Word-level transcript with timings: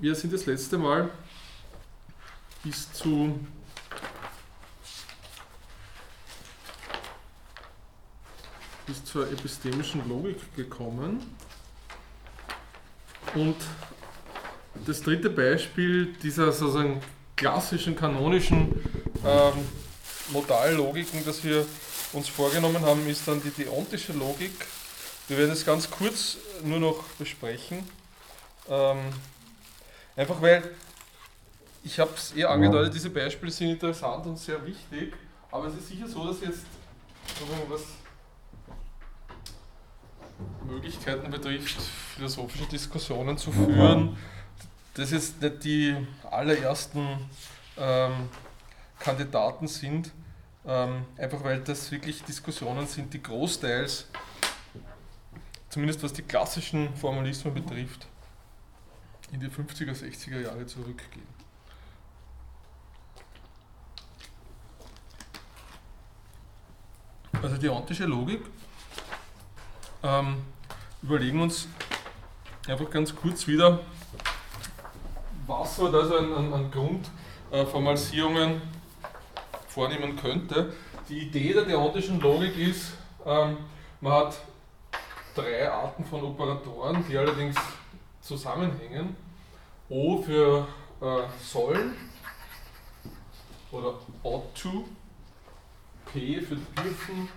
wir 0.00 0.14
sind 0.14 0.32
das 0.32 0.46
letzte 0.46 0.78
Mal 0.78 1.10
bis 2.64 2.92
zu 2.92 3.38
bis 8.86 9.04
zur 9.04 9.30
epistemischen 9.30 10.08
Logik 10.08 10.56
gekommen. 10.56 11.36
Und 13.34 13.56
das 14.84 15.00
dritte 15.02 15.30
Beispiel 15.30 16.14
dieser 16.22 16.50
sozusagen 16.50 17.00
klassischen 17.36 17.94
kanonischen 17.94 18.82
ähm, 19.24 19.68
Modallogiken, 20.32 21.24
das 21.24 21.44
wir 21.44 21.64
uns 22.12 22.28
vorgenommen 22.28 22.80
haben, 22.80 23.06
ist 23.08 23.28
dann 23.28 23.40
die 23.42 23.50
deontische 23.50 24.12
Logik. 24.12 24.52
Wir 25.28 25.38
werden 25.38 25.52
es 25.52 25.64
ganz 25.64 25.88
kurz 25.88 26.38
nur 26.64 26.80
noch 26.80 27.04
besprechen. 27.18 27.88
Ähm, 28.68 28.98
einfach 30.16 30.40
weil, 30.40 30.62
ich 31.82 31.98
habe 31.98 32.10
es 32.14 32.32
eher 32.32 32.50
angedeutet, 32.50 32.94
diese 32.94 33.10
Beispiele 33.10 33.50
sind 33.50 33.70
interessant 33.70 34.26
und 34.26 34.38
sehr 34.38 34.64
wichtig, 34.66 35.14
aber 35.50 35.66
es 35.66 35.74
ist 35.74 35.88
sicher 35.88 36.06
so, 36.06 36.26
dass 36.26 36.40
jetzt, 36.40 36.66
was 37.68 37.82
Möglichkeiten 40.66 41.30
betrifft, 41.30 41.80
philosophische 42.16 42.66
Diskussionen 42.66 43.36
zu 43.36 43.50
führen, 43.52 44.16
das 44.94 45.10
jetzt 45.10 45.40
nicht 45.40 45.64
die 45.64 45.96
allerersten 46.30 47.06
ähm, 47.78 48.28
Kandidaten 48.98 49.66
sind, 49.66 50.12
ähm, 50.66 51.04
einfach 51.16 51.42
weil 51.42 51.60
das 51.60 51.90
wirklich 51.90 52.22
Diskussionen 52.22 52.86
sind, 52.86 53.12
die 53.14 53.22
großteils, 53.22 54.06
zumindest 55.68 56.02
was 56.02 56.12
die 56.12 56.22
klassischen 56.22 56.94
Formalismen 56.94 57.54
betrifft, 57.54 58.06
in 59.32 59.40
die 59.40 59.48
50er, 59.48 59.92
60er 59.92 60.40
Jahre 60.40 60.66
zurückgehen. 60.66 61.26
Also 67.42 67.56
die 67.56 67.68
ontische 67.68 68.04
Logik 68.04 68.42
ähm, 70.02 70.42
überlegen 71.02 71.40
uns 71.40 71.68
einfach 72.68 72.90
ganz 72.90 73.14
kurz 73.14 73.46
wieder, 73.46 73.80
was 75.46 75.78
man 75.78 75.92
da 75.92 76.04
so 76.04 76.18
an, 76.18 76.32
an, 76.34 76.52
an 76.52 76.70
Grundformalisierungen 76.70 78.60
vornehmen 79.68 80.16
könnte. 80.16 80.74
Die 81.08 81.20
Idee 81.20 81.54
der 81.54 81.64
deontischen 81.64 82.20
Logik 82.20 82.56
ist, 82.58 82.92
ähm, 83.24 83.56
man 84.00 84.12
hat 84.12 84.38
drei 85.34 85.70
Arten 85.70 86.04
von 86.04 86.22
Operatoren, 86.22 87.04
die 87.08 87.16
allerdings 87.16 87.56
zusammenhängen. 88.30 89.16
O 89.88 90.22
für 90.22 90.68
äh, 91.00 91.22
sollen 91.42 91.96
oder 93.72 93.98
ought 94.22 94.54
to, 94.54 94.84
P 96.12 96.40
für 96.40 96.56
dürfen 96.56 97.28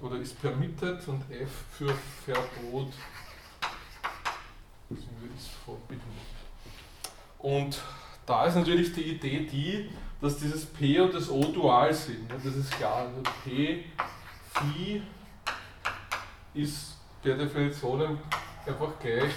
oder 0.00 0.16
ist 0.16 0.40
permitted 0.40 1.06
und 1.08 1.28
F 1.30 1.50
für 1.72 1.92
Verbot. 2.24 2.92
Und 7.38 7.80
da 8.26 8.46
ist 8.46 8.54
natürlich 8.54 8.92
die 8.92 9.02
Idee 9.02 9.46
die, 9.46 9.90
dass 10.20 10.38
dieses 10.38 10.66
P 10.66 11.00
und 11.00 11.14
das 11.14 11.28
O 11.28 11.42
dual 11.46 11.92
sind. 11.92 12.30
Das 12.30 12.44
ist 12.44 12.70
klar. 12.72 13.08
Also 13.08 13.22
P, 13.44 13.84
Phi 14.54 15.02
ist 16.54 16.99
per 17.22 17.36
Definition 17.36 18.18
einfach 18.66 18.98
gleich 18.98 19.32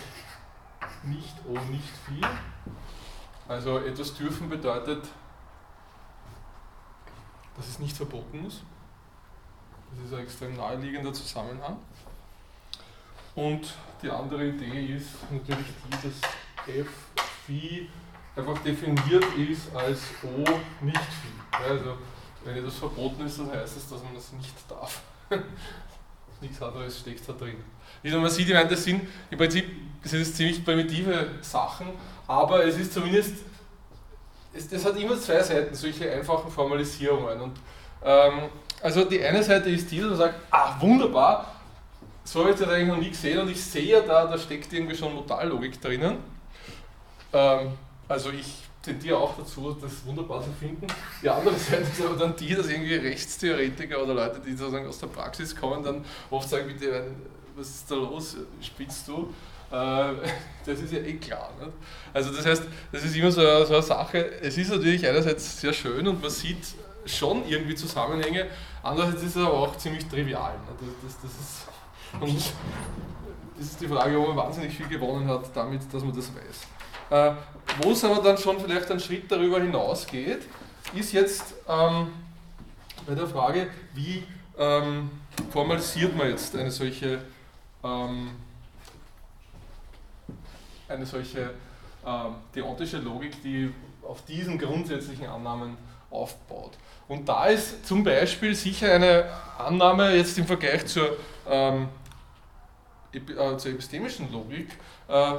nicht 1.04 1.36
O, 1.48 1.54
nicht 1.72 1.90
Phi. 2.06 2.22
Also 3.48 3.80
etwas 3.80 4.14
dürfen 4.16 4.50
bedeutet, 4.50 5.06
dass 7.58 7.68
es 7.68 7.80
nicht 7.80 7.96
verboten 7.96 8.46
ist. 8.46 8.62
Das 9.92 10.06
ist 10.06 10.14
ein 10.14 10.24
extrem 10.24 10.56
naheliegender 10.56 11.14
Zusammenhang. 11.14 11.78
Und 13.36 13.74
die 14.02 14.10
andere 14.10 14.48
Idee 14.48 14.96
ist 14.96 15.10
natürlich 15.32 15.68
die, 15.86 16.08
dass 16.08 16.76
f 16.76 16.90
phi 17.46 17.90
einfach 18.36 18.58
definiert 18.60 19.26
ist 19.38 19.76
als 19.76 20.02
O 20.24 20.44
nicht 20.82 20.98
phi. 20.98 21.64
Also 21.64 21.98
wenn 22.44 22.58
etwas 22.58 22.76
verboten 22.76 23.26
ist, 23.26 23.40
dann 23.40 23.52
heißt 23.52 23.78
es, 23.78 23.90
dass 23.90 24.04
man 24.04 24.14
das 24.14 24.32
nicht 24.34 24.54
darf. 24.70 25.02
Nichts 26.44 26.62
anderes 26.62 27.00
steckt 27.00 27.28
da 27.28 27.34
drin. 27.34 27.56
Also 28.04 28.20
man 28.20 28.30
sieht, 28.30 28.48
ich 28.48 28.54
meine, 28.54 28.70
das 28.70 28.84
sind 28.84 29.02
im 29.32 29.38
Prinzip 29.38 29.66
das 30.04 30.34
ziemlich 30.34 30.64
primitive 30.64 31.28
Sachen, 31.42 31.88
aber 32.28 32.66
es 32.66 32.78
ist 32.78 32.94
zumindest, 32.94 33.36
es, 34.54 34.68
das 34.68 34.84
hat 34.86 34.98
immer 34.98 35.18
zwei 35.18 35.42
Seiten, 35.42 35.74
solche 35.74 36.12
einfachen 36.12 36.52
Formalisierungen. 36.52 37.40
Und 37.40 37.54
ähm, 38.04 38.50
also 38.82 39.06
die 39.06 39.24
eine 39.24 39.42
Seite 39.42 39.70
ist 39.70 39.90
die, 39.90 40.00
dass 40.00 40.10
man 40.10 40.18
sagt, 40.18 40.36
ah 40.52 40.76
wunderbar, 40.82 41.56
so 42.26 42.42
habe 42.42 42.52
ich 42.52 42.60
das 42.60 42.68
eigentlich 42.68 42.88
noch 42.88 42.98
nie 42.98 43.10
gesehen 43.10 43.40
und 43.40 43.50
ich 43.50 43.64
sehe 43.64 43.86
ja 43.86 44.02
da, 44.02 44.26
da 44.26 44.38
steckt 44.38 44.72
irgendwie 44.74 44.96
schon 44.96 45.14
Modallogik 45.14 45.82
drinnen. 45.82 46.18
Ähm, 47.32 47.72
also 48.08 48.32
ich 48.32 48.64
tendiere 48.84 49.18
auch 49.18 49.36
dazu, 49.38 49.76
das 49.82 50.06
wunderbar 50.06 50.44
zu 50.44 50.52
finden. 50.60 50.86
Die 51.22 51.30
andere 51.30 51.56
Seite 51.56 51.84
ist 51.84 52.02
aber 52.06 52.18
dann 52.18 52.36
die, 52.36 52.54
dass 52.54 52.68
irgendwie 52.68 52.96
Rechtstheoretiker 52.96 54.04
oder 54.04 54.14
Leute, 54.14 54.42
die 54.46 54.54
sozusagen 54.54 54.88
aus 54.88 55.00
der 55.00 55.08
Praxis 55.08 55.56
kommen, 55.56 55.84
dann 55.84 56.04
oft 56.30 56.50
sagen, 56.50 56.68
bitte, 56.68 57.06
was 57.56 57.70
ist 57.70 57.90
da 57.90 57.96
los, 57.96 58.36
spielst 58.62 59.08
du? 59.08 59.34
Äh, 59.72 59.76
das 60.66 60.80
ist 60.82 60.92
ja 60.92 61.00
eh 61.00 61.14
klar. 61.14 61.52
Nicht? 61.60 61.72
Also 62.14 62.32
das 62.34 62.46
heißt, 62.46 62.64
das 62.92 63.04
ist 63.06 63.16
immer 63.16 63.32
so 63.32 63.42
eine, 63.42 63.66
so 63.66 63.74
eine 63.74 63.84
Sache, 63.84 64.42
es 64.42 64.58
ist 64.58 64.70
natürlich 64.70 65.08
einerseits 65.08 65.62
sehr 65.62 65.74
schön 65.74 66.06
und 66.08 66.22
man 66.22 66.30
sieht 66.30 66.66
schon 67.06 67.48
irgendwie 67.48 67.76
Zusammenhänge, 67.76 68.48
andererseits 68.82 69.24
ist 69.24 69.36
es 69.36 69.44
aber 69.44 69.54
auch 69.54 69.78
ziemlich 69.78 70.06
trivial. 70.08 70.54
Das, 70.80 71.14
das, 71.14 71.22
das, 71.22 71.32
ist, 71.32 71.68
und 72.20 72.54
das 73.58 73.66
ist 73.68 73.82
die 73.82 73.88
Frage, 73.88 74.20
ob 74.20 74.28
man 74.28 74.38
wahnsinnig 74.38 74.76
viel 74.76 74.88
gewonnen 74.88 75.28
hat 75.28 75.56
damit, 75.56 75.82
dass 75.92 76.04
man 76.04 76.16
das 76.16 76.30
weiß. 76.36 76.68
Wo 77.82 77.92
es 77.92 78.04
aber 78.04 78.22
dann 78.22 78.38
schon 78.38 78.60
vielleicht 78.60 78.90
einen 78.92 79.00
Schritt 79.00 79.32
darüber 79.32 79.60
hinausgeht, 79.60 80.44
ist 80.94 81.12
jetzt 81.14 81.56
ähm, 81.68 82.08
bei 83.08 83.16
der 83.16 83.28
Frage, 83.28 83.68
wie 83.94 84.24
ähm, 84.58 85.10
formalisiert 85.50 86.16
man 86.16 86.30
jetzt 86.30 86.56
eine 86.56 86.70
solche, 86.70 87.20
ähm, 87.84 88.32
eine 90.88 91.06
solche 91.06 91.52
ähm, 92.06 92.36
deontische 92.54 92.98
Logik, 92.98 93.42
die 93.42 93.74
auf 94.04 94.24
diesen 94.26 94.60
grundsätzlichen 94.60 95.28
Annahmen 95.28 95.78
aufbaut. 96.12 96.78
Und 97.08 97.28
da 97.28 97.48
ist 97.48 97.86
zum 97.86 98.04
Beispiel 98.04 98.54
sicher 98.54 98.94
eine 98.94 99.26
Annahme 99.58 100.16
jetzt 100.16 100.38
im 100.38 100.46
Vergleich 100.46 100.86
zur, 100.86 101.18
ähm, 101.50 101.88
äh, 103.14 103.58
zur 103.58 103.72
epistemischen 103.72 104.32
Logik 104.32 104.70
äh, 105.08 105.34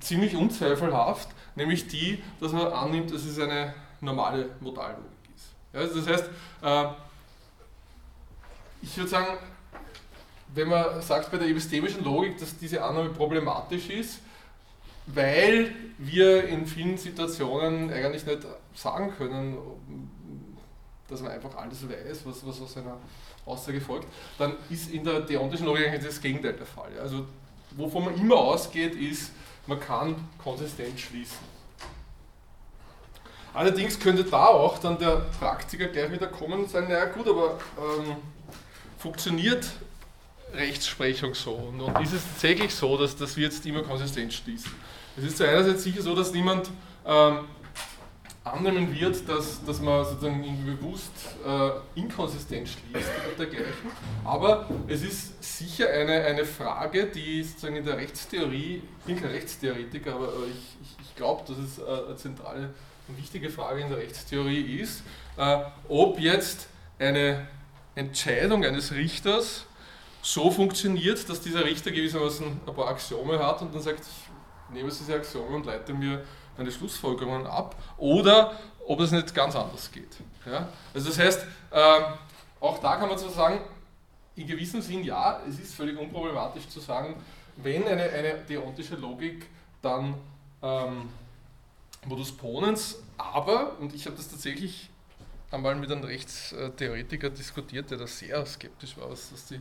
ziemlich 0.00 0.36
unzweifelhaft, 0.36 1.28
nämlich 1.58 1.86
die, 1.88 2.22
dass 2.40 2.52
man 2.52 2.72
annimmt, 2.72 3.12
dass 3.12 3.24
es 3.24 3.38
eine 3.38 3.74
normale 4.00 4.50
Modallogik 4.60 5.04
ist. 5.36 5.50
Ja, 5.74 5.80
also 5.80 6.00
das 6.00 6.08
heißt, 6.08 6.24
äh, 6.62 6.84
ich 8.80 8.96
würde 8.96 9.10
sagen, 9.10 9.38
wenn 10.54 10.68
man 10.68 11.02
sagt 11.02 11.30
bei 11.30 11.36
der 11.36 11.48
epistemischen 11.48 12.02
Logik, 12.04 12.38
dass 12.38 12.56
diese 12.56 12.82
Annahme 12.82 13.10
problematisch 13.10 13.90
ist, 13.90 14.20
weil 15.06 15.74
wir 15.98 16.48
in 16.48 16.66
vielen 16.66 16.96
Situationen 16.96 17.92
eigentlich 17.92 18.24
nicht 18.24 18.46
sagen 18.74 19.12
können, 19.16 19.56
dass 21.08 21.22
man 21.22 21.32
einfach 21.32 21.54
alles 21.56 21.88
weiß, 21.88 22.20
was, 22.24 22.46
was 22.46 22.60
aus 22.60 22.76
einer 22.76 22.96
Aussage 23.44 23.80
folgt, 23.80 24.06
dann 24.38 24.54
ist 24.70 24.90
in 24.90 25.04
der 25.04 25.20
deontischen 25.20 25.66
Logik 25.66 25.88
eigentlich 25.88 26.04
das 26.04 26.20
Gegenteil 26.20 26.52
der 26.52 26.66
Fall. 26.66 26.92
Also 27.00 27.26
wovon 27.72 28.04
man 28.04 28.14
immer 28.14 28.36
ausgeht, 28.36 28.94
ist, 28.94 29.32
man 29.68 29.78
kann 29.78 30.16
konsistent 30.42 30.98
schließen. 30.98 31.36
Allerdings 33.52 33.98
könnte 33.98 34.24
da 34.24 34.46
auch 34.46 34.78
dann 34.78 34.98
der 34.98 35.26
Praktiker 35.38 35.86
gleich 35.86 36.10
wieder 36.10 36.26
kommen 36.26 36.60
und 36.60 36.70
sagen, 36.70 36.88
naja 36.88 37.04
gut, 37.06 37.28
aber 37.28 37.58
ähm, 37.78 38.16
funktioniert 38.98 39.66
Rechtsprechung 40.54 41.34
so? 41.34 41.52
Und, 41.52 41.80
und, 41.80 42.00
ist 42.00 42.14
es 42.14 42.22
tatsächlich 42.24 42.74
so, 42.74 42.96
dass, 42.96 43.14
dass 43.16 43.36
wir 43.36 43.44
jetzt 43.44 43.64
immer 43.66 43.82
konsistent 43.82 44.32
schließen? 44.32 44.72
Es 45.16 45.24
ist 45.24 45.36
zu 45.36 45.46
einerseits 45.46 45.82
sicher 45.82 46.00
so, 46.00 46.14
dass 46.14 46.32
niemand 46.32 46.70
ähm, 47.04 47.40
annehmen 48.52 48.94
wird, 48.94 49.28
dass, 49.28 49.64
dass 49.64 49.80
man 49.80 50.04
sozusagen 50.04 50.64
bewusst 50.64 51.12
äh, 51.46 51.98
inkonsistent 51.98 52.68
schließt 52.68 53.10
oder 53.26 53.46
dergleichen. 53.46 53.90
Aber 54.24 54.68
es 54.86 55.02
ist 55.02 55.42
sicher 55.42 55.88
eine, 55.88 56.24
eine 56.24 56.44
Frage, 56.44 57.06
die 57.06 57.42
sozusagen 57.42 57.76
in 57.76 57.84
der 57.84 57.96
Rechtstheorie, 57.96 58.82
ich 58.98 59.04
bin 59.04 59.20
kein 59.20 59.30
Rechtstheoretiker, 59.30 60.14
aber, 60.14 60.28
ich, 60.46 60.76
ich, 60.82 61.06
ich 61.06 61.14
glaube, 61.16 61.42
dass 61.46 61.58
es 61.58 61.78
äh, 61.78 62.06
eine 62.06 62.16
zentrale 62.16 62.70
und 63.08 63.18
wichtige 63.18 63.50
Frage 63.50 63.80
in 63.80 63.88
der 63.88 63.98
Rechtstheorie 63.98 64.80
ist, 64.80 65.02
äh, 65.36 65.58
ob 65.88 66.18
jetzt 66.18 66.68
eine 66.98 67.48
Entscheidung 67.94 68.64
eines 68.64 68.92
Richters 68.92 69.64
so 70.22 70.50
funktioniert, 70.50 71.28
dass 71.28 71.40
dieser 71.40 71.64
Richter 71.64 71.90
gewissermaßen 71.90 72.60
ein 72.66 72.74
paar 72.74 72.88
Axiome 72.88 73.38
hat 73.38 73.62
und 73.62 73.74
dann 73.74 73.82
sagt, 73.82 74.04
nehme 74.72 74.90
diese 74.90 75.14
Axiome 75.14 75.56
und 75.56 75.66
leite 75.66 75.94
mir 75.94 76.22
meine 76.58 76.70
Schlussfolgerungen 76.70 77.46
ab 77.46 77.74
oder 77.96 78.58
ob 78.86 79.00
es 79.00 79.10
nicht 79.10 79.34
ganz 79.34 79.56
anders 79.56 79.90
geht. 79.90 80.16
Ja? 80.44 80.68
Also 80.92 81.08
das 81.08 81.18
heißt, 81.18 81.46
äh, 81.70 82.00
auch 82.60 82.78
da 82.78 82.96
kann 82.96 83.08
man 83.08 83.16
so 83.16 83.30
sagen, 83.30 83.60
in 84.36 84.46
gewissem 84.46 84.82
Sinn 84.82 85.02
ja, 85.02 85.40
es 85.48 85.58
ist 85.58 85.74
völlig 85.74 85.98
unproblematisch 85.98 86.68
zu 86.68 86.80
sagen, 86.80 87.14
wenn 87.56 87.86
eine, 87.86 88.02
eine 88.02 88.34
deontische 88.48 88.96
Logik 88.96 89.46
dann 89.82 90.14
ähm, 90.62 91.08
Modus 92.04 92.32
Ponens, 92.32 92.98
aber, 93.16 93.78
und 93.80 93.94
ich 93.94 94.06
habe 94.06 94.16
das 94.16 94.28
tatsächlich 94.28 94.90
einmal 95.50 95.74
mit 95.74 95.90
einem 95.90 96.04
Rechtstheoretiker 96.04 97.30
diskutiert, 97.30 97.90
der 97.90 97.98
da 97.98 98.06
sehr 98.06 98.44
skeptisch 98.46 98.96
war, 98.96 99.10
was, 99.10 99.32
was 99.32 99.46
die, 99.46 99.60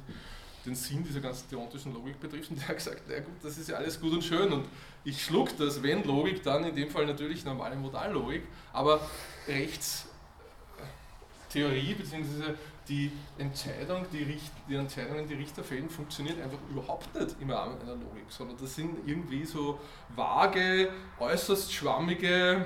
den 0.68 0.76
Sinn 0.76 1.04
dieser 1.04 1.22
ganzen 1.22 1.50
deontischen 1.50 1.92
Logik 1.94 2.20
betrifft, 2.20 2.52
und 2.52 2.60
der 2.60 2.68
hat 2.68 2.78
gesagt, 2.78 3.02
na 3.08 3.20
gut, 3.20 3.34
das 3.42 3.58
ist 3.58 3.70
ja 3.70 3.78
alles 3.78 4.00
gut 4.00 4.14
und 4.14 4.24
schön 4.24 4.54
und 4.54 4.68
ich 5.04 5.24
schluck 5.24 5.58
das, 5.58 5.82
wenn 5.82 6.04
Logik, 6.04 6.44
dann 6.44 6.66
in 6.66 6.76
dem 6.76 6.90
Fall 6.90 7.06
natürlich 7.06 7.46
normale 7.46 7.76
Modallogik, 7.76 8.44
aber 8.74 9.00
Rechtstheorie 9.48 11.96
bzw 11.96 12.54
die 12.88 13.12
Entscheidung, 13.38 14.06
die, 14.12 14.24
Richt, 14.24 14.52
die 14.70 14.76
Entscheidungen, 14.76 15.28
die 15.28 15.34
Richter 15.34 15.64
fällen, 15.64 15.90
funktioniert 15.90 16.42
einfach 16.42 16.60
überhaupt 16.70 17.14
nicht 17.16 17.36
im 17.42 17.50
Rahmen 17.50 17.80
einer 17.82 17.96
Logik, 17.96 18.26
sondern 18.30 18.58
das 18.58 18.76
sind 18.76 18.98
irgendwie 19.06 19.46
so 19.46 19.80
vage, 20.16 20.90
äußerst 21.20 21.74
schwammige 21.74 22.66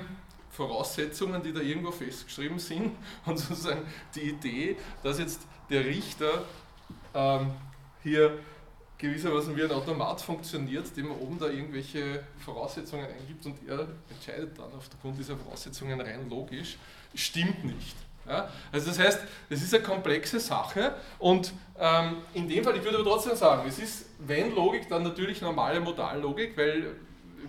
Voraussetzungen, 0.50 1.42
die 1.42 1.52
da 1.52 1.60
irgendwo 1.60 1.90
festgeschrieben 1.90 2.58
sind. 2.58 2.92
Und 3.26 3.38
sozusagen 3.38 3.82
die 4.14 4.30
Idee, 4.30 4.76
dass 5.02 5.18
jetzt 5.18 5.42
der 5.70 5.84
Richter 5.84 6.44
ähm, 7.14 7.52
hier 8.02 8.38
gewissermaßen 8.98 9.56
wie 9.56 9.64
ein 9.64 9.70
Automat 9.72 10.20
funktioniert, 10.20 10.96
dem 10.96 11.08
man 11.08 11.18
oben 11.18 11.38
da 11.38 11.48
irgendwelche 11.48 12.22
Voraussetzungen 12.44 13.04
eingibt 13.06 13.44
und 13.44 13.56
er 13.68 13.88
entscheidet 14.08 14.56
dann 14.56 14.72
aufgrund 14.76 15.18
dieser 15.18 15.36
Voraussetzungen 15.36 16.00
rein 16.00 16.30
logisch, 16.30 16.78
stimmt 17.14 17.64
nicht. 17.64 17.96
Ja? 18.26 18.48
Also 18.70 18.88
das 18.88 18.98
heißt, 19.00 19.20
es 19.50 19.62
ist 19.62 19.74
eine 19.74 19.82
komplexe 19.82 20.38
Sache 20.38 20.94
und 21.18 21.52
ähm, 21.78 22.18
in 22.34 22.48
dem 22.48 22.62
Fall, 22.62 22.76
ich 22.76 22.84
würde 22.84 22.98
aber 22.98 23.10
trotzdem 23.10 23.34
sagen, 23.34 23.68
es 23.68 23.80
ist, 23.80 24.06
wenn 24.20 24.54
Logik, 24.54 24.88
dann 24.88 25.02
natürlich 25.02 25.40
normale 25.40 25.80
Modallogik, 25.80 26.56
weil 26.56 26.94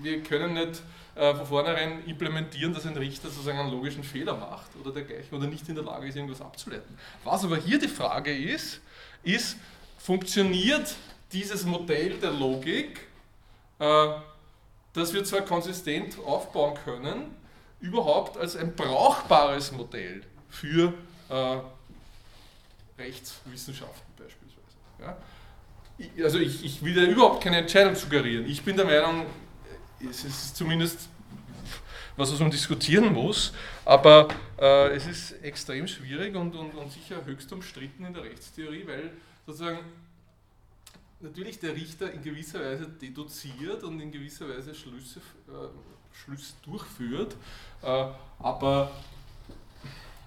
wir 0.01 0.23
können 0.23 0.55
nicht 0.55 0.81
äh, 1.13 1.35
von 1.35 1.45
vornherein 1.45 2.03
implementieren, 2.07 2.73
dass 2.73 2.87
ein 2.87 2.97
Richter 2.97 3.29
sozusagen 3.29 3.59
einen 3.59 3.71
logischen 3.71 4.03
Fehler 4.03 4.35
macht 4.35 4.75
oder 4.81 4.91
dergleichen 4.91 5.37
oder 5.37 5.45
nicht 5.45 5.69
in 5.69 5.75
der 5.75 5.83
Lage 5.83 6.07
ist, 6.07 6.15
irgendwas 6.15 6.41
abzuleiten. 6.41 6.97
Was 7.23 7.43
aber 7.43 7.57
hier 7.57 7.77
die 7.77 7.87
Frage 7.87 8.35
ist, 8.35 8.81
ist, 9.21 9.57
funktioniert 10.03 10.95
dieses 11.31 11.65
Modell 11.65 12.19
der 12.19 12.31
Logik, 12.31 12.99
äh, 13.79 14.07
das 14.91 15.13
wir 15.13 15.23
zwar 15.23 15.41
konsistent 15.41 16.17
aufbauen 16.19 16.77
können, 16.83 17.33
überhaupt 17.79 18.37
als 18.37 18.57
ein 18.57 18.75
brauchbares 18.75 19.71
Modell 19.71 20.23
für 20.49 20.93
äh, 21.29 21.57
Rechtswissenschaften 23.01 24.13
beispielsweise. 24.17 25.15
Also 26.21 26.39
ich, 26.39 26.65
ich 26.65 26.83
will 26.83 26.93
da 26.93 27.01
überhaupt 27.03 27.41
keine 27.41 27.57
Entscheidung 27.57 27.95
suggerieren. 27.95 28.45
Ich 28.45 28.61
bin 28.61 28.75
der 28.75 28.85
Meinung, 28.85 29.25
es 30.09 30.25
ist 30.25 30.57
zumindest 30.57 31.07
was, 32.17 32.31
was 32.31 32.39
man 32.39 32.51
diskutieren 32.51 33.13
muss, 33.13 33.53
aber 33.85 34.27
äh, 34.59 34.95
es 34.95 35.07
ist 35.07 35.43
extrem 35.43 35.87
schwierig 35.87 36.35
und, 36.35 36.53
und, 36.55 36.75
und 36.75 36.91
sicher 36.91 37.23
höchst 37.25 37.51
umstritten 37.53 38.05
in 38.05 38.13
der 38.13 38.23
Rechtstheorie, 38.23 38.85
weil 38.85 39.11
sozusagen 39.45 39.79
natürlich 41.19 41.59
der 41.59 41.75
Richter 41.75 42.11
in 42.11 42.21
gewisser 42.21 42.59
Weise 42.59 42.87
deduziert 42.87 43.83
und 43.83 43.99
in 43.99 44.11
gewisser 44.11 44.47
Weise 44.47 44.75
Schlüsse, 44.75 45.19
äh, 45.47 46.13
Schlüsse 46.13 46.53
durchführt, 46.63 47.35
äh, 47.81 48.05
aber 48.39 48.91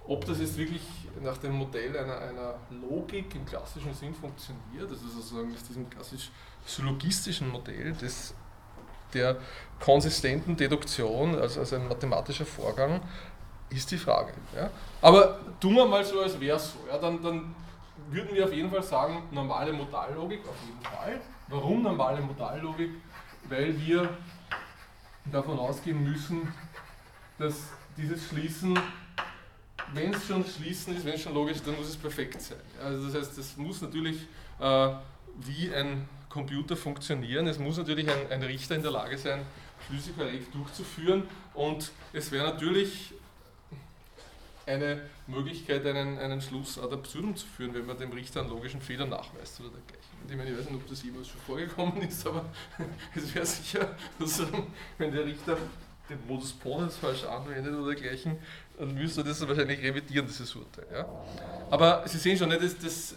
ob 0.07 0.25
das 0.25 0.39
jetzt 0.39 0.57
wirklich 0.57 0.81
nach 1.21 1.37
dem 1.37 1.53
Modell 1.53 1.97
einer, 1.97 2.17
einer 2.19 2.55
Logik 2.81 3.35
im 3.35 3.45
klassischen 3.45 3.93
Sinn 3.93 4.13
funktioniert, 4.15 4.89
also 4.89 5.07
sozusagen 5.07 5.53
aus 5.53 5.63
diesem 5.63 5.89
klassisch 5.89 6.31
syllogistischen 6.65 7.49
Modell 7.49 7.93
des, 7.93 8.33
der 9.13 9.37
konsistenten 9.79 10.55
Deduktion, 10.55 11.35
also 11.35 11.59
als 11.59 11.73
ein 11.73 11.87
mathematischer 11.87 12.45
Vorgang, 12.45 13.01
ist 13.69 13.91
die 13.91 13.97
Frage. 13.97 14.33
Ja? 14.55 14.69
Aber 15.01 15.39
tun 15.59 15.75
wir 15.75 15.85
mal 15.85 16.03
so, 16.05 16.21
als 16.21 16.39
wäre 16.39 16.57
es 16.57 16.71
so. 16.71 16.79
Ja? 16.89 16.97
Dann, 16.97 17.21
dann 17.21 17.55
würden 18.09 18.35
wir 18.35 18.45
auf 18.45 18.53
jeden 18.53 18.69
Fall 18.69 18.83
sagen, 18.83 19.23
normale 19.31 19.73
Modallogik 19.73 20.47
auf 20.47 20.55
jeden 20.65 20.81
Fall. 20.81 21.21
Warum 21.47 21.83
normale 21.83 22.21
Modallogik? 22.21 22.91
Weil 23.49 23.79
wir 23.79 24.09
davon 25.31 25.59
ausgehen 25.59 26.03
müssen, 26.03 26.53
dass 27.37 27.69
dieses 27.97 28.27
Schließen 28.27 28.77
wenn 29.93 30.13
es 30.13 30.27
schon 30.27 30.45
schließen 30.45 30.95
ist, 30.95 31.05
wenn 31.05 31.13
es 31.13 31.21
schon 31.21 31.33
logisch 31.33 31.57
ist, 31.57 31.67
dann 31.67 31.75
muss 31.75 31.87
es 31.87 31.95
perfekt 31.95 32.41
sein. 32.41 32.57
Also 32.83 33.07
das 33.07 33.15
heißt, 33.15 33.37
es 33.37 33.57
muss 33.57 33.81
natürlich 33.81 34.17
äh, 34.59 34.89
wie 35.37 35.73
ein 35.73 36.07
Computer 36.29 36.75
funktionieren. 36.75 37.47
Es 37.47 37.57
muss 37.57 37.77
natürlich 37.77 38.09
ein, 38.09 38.31
ein 38.31 38.43
Richter 38.43 38.75
in 38.75 38.81
der 38.81 38.91
Lage 38.91 39.17
sein, 39.17 39.41
Schlüsse 39.87 40.11
korrekt 40.11 40.53
durchzuführen 40.53 41.23
und 41.53 41.91
es 42.13 42.31
wäre 42.31 42.45
natürlich 42.45 43.13
eine 44.67 45.01
Möglichkeit, 45.27 45.85
einen, 45.85 46.19
einen 46.19 46.41
Schluss 46.41 46.77
ad 46.77 46.93
absurdum 46.93 47.35
zu 47.35 47.47
führen, 47.47 47.73
wenn 47.73 47.85
man 47.85 47.97
dem 47.97 48.11
Richter 48.11 48.41
einen 48.41 48.49
logischen 48.49 48.81
Fehler 48.81 49.05
nachweist 49.05 49.59
oder 49.61 49.69
dergleichen. 49.69 50.07
Ich 50.29 50.35
meine, 50.35 50.51
ich 50.51 50.57
weiß 50.57 50.69
nicht, 50.69 50.83
ob 50.83 50.89
das 50.89 51.03
jemals 51.03 51.27
schon 51.29 51.39
vorgekommen 51.41 52.01
ist, 52.01 52.27
aber 52.27 52.45
es 53.15 53.33
wäre 53.33 53.45
sicher, 53.45 53.95
dass, 54.19 54.43
wenn 54.97 55.11
der 55.11 55.25
Richter 55.25 55.57
den 56.09 56.25
Modus 56.27 56.53
Ponens 56.53 56.97
falsch 56.97 57.23
anwendet 57.23 57.73
oder 57.73 57.93
dergleichen, 57.93 58.37
dann 58.77 58.93
müsste 58.93 59.23
das 59.23 59.45
wahrscheinlich 59.47 59.81
revidieren, 59.81 60.27
dieses 60.27 60.53
Urteil. 60.55 60.87
Ja? 60.91 61.07
Aber 61.69 62.07
Sie 62.07 62.17
sehen 62.17 62.37
schon, 62.37 62.49
ne, 62.49 62.59
das, 62.59 63.13
äh, 63.13 63.15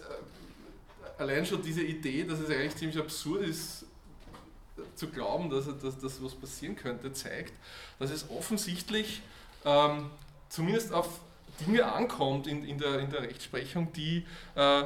allein 1.19 1.45
schon 1.45 1.63
diese 1.63 1.83
Idee, 1.83 2.25
dass 2.25 2.41
es 2.41 2.51
eigentlich 2.51 2.77
ziemlich 2.77 2.99
absurd 2.99 3.43
ist, 3.43 3.85
zu 4.95 5.09
glauben, 5.09 5.51
dass, 5.51 5.67
dass, 5.81 5.99
dass 5.99 6.23
was 6.23 6.35
passieren 6.35 6.77
könnte, 6.77 7.13
zeigt, 7.13 7.53
dass 7.99 8.11
es 8.11 8.29
offensichtlich 8.31 9.21
ähm, 9.65 10.11
zumindest 10.49 10.93
auf 10.93 11.21
Dinge 11.61 11.85
ankommt 11.91 12.47
in, 12.47 12.65
in, 12.65 12.79
der, 12.79 13.01
in 13.01 13.11
der 13.11 13.23
Rechtsprechung, 13.23 13.93
die, 13.93 14.27
äh, 14.55 14.85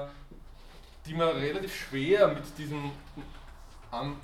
die 1.07 1.15
man 1.15 1.29
relativ 1.29 1.75
schwer 1.75 2.29
mit 2.29 2.45
diesem 2.59 2.91
an 3.91 4.17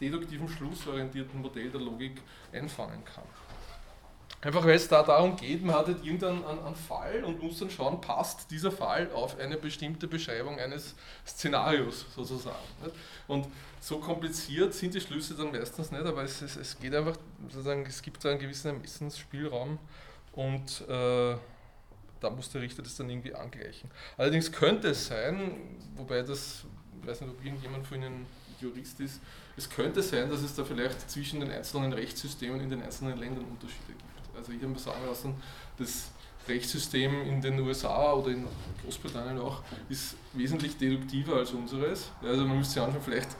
deduktiven, 0.00 0.48
schlussorientierten 0.48 1.40
Modell 1.40 1.70
der 1.70 1.80
Logik 1.80 2.20
einfangen 2.52 3.04
kann. 3.04 3.24
Einfach 4.44 4.64
weil 4.64 4.74
es 4.74 4.88
da 4.88 5.04
darum 5.04 5.36
geht, 5.36 5.64
man 5.64 5.76
hat 5.76 5.86
halt 5.86 6.04
irgendeinen 6.04 6.44
einen 6.44 6.74
Fall 6.74 7.22
und 7.22 7.40
muss 7.40 7.60
dann 7.60 7.70
schauen, 7.70 8.00
passt 8.00 8.50
dieser 8.50 8.72
Fall 8.72 9.08
auf 9.12 9.38
eine 9.38 9.56
bestimmte 9.56 10.08
Beschreibung 10.08 10.58
eines 10.58 10.96
Szenarios 11.24 12.06
sozusagen. 12.12 12.56
Und 13.28 13.46
so 13.80 14.00
kompliziert 14.00 14.74
sind 14.74 14.94
die 14.94 15.00
Schlüsse 15.00 15.34
dann 15.34 15.52
meistens 15.52 15.92
nicht, 15.92 16.04
aber 16.04 16.24
es, 16.24 16.42
es, 16.42 16.56
es 16.56 16.76
geht 16.76 16.92
einfach, 16.92 17.16
sozusagen, 17.50 17.86
es 17.86 18.02
gibt 18.02 18.24
da 18.24 18.30
einen 18.30 18.40
gewissen 18.40 18.66
Ermessensspielraum 18.68 19.78
und 20.32 20.88
äh, 20.88 21.36
da 22.22 22.30
muss 22.30 22.50
der 22.50 22.62
Richter 22.62 22.82
das 22.82 22.96
dann 22.96 23.10
irgendwie 23.10 23.34
angleichen. 23.34 23.90
Allerdings 24.16 24.50
könnte 24.52 24.88
es 24.88 25.06
sein, 25.06 25.78
wobei 25.96 26.22
das, 26.22 26.64
ich 27.00 27.08
weiß 27.08 27.20
nicht, 27.22 27.30
ob 27.30 27.44
irgendjemand 27.44 27.86
von 27.86 28.02
Ihnen 28.02 28.26
Jurist 28.60 29.00
ist, 29.00 29.20
es 29.56 29.68
könnte 29.68 30.02
sein, 30.02 30.30
dass 30.30 30.40
es 30.42 30.54
da 30.54 30.64
vielleicht 30.64 31.10
zwischen 31.10 31.40
den 31.40 31.50
einzelnen 31.50 31.92
Rechtssystemen 31.92 32.60
in 32.60 32.70
den 32.70 32.82
einzelnen 32.82 33.18
Ländern 33.18 33.44
Unterschiede 33.44 33.92
gibt. 33.92 34.36
Also 34.36 34.52
ich 34.52 34.58
habe 34.58 34.68
mir 34.68 34.78
sagen 34.78 35.04
lassen, 35.06 35.34
das 35.78 36.10
Rechtssystem 36.48 37.22
in 37.22 37.40
den 37.40 37.60
USA 37.60 38.12
oder 38.12 38.30
in 38.30 38.46
Großbritannien 38.82 39.38
auch 39.38 39.62
ist 39.88 40.16
wesentlich 40.32 40.76
deduktiver 40.76 41.36
als 41.36 41.50
unseres. 41.52 42.10
Also 42.22 42.44
man 42.44 42.58
müsste 42.58 42.74
sich 42.74 42.82
anschauen, 42.82 43.02
vielleicht 43.02 43.30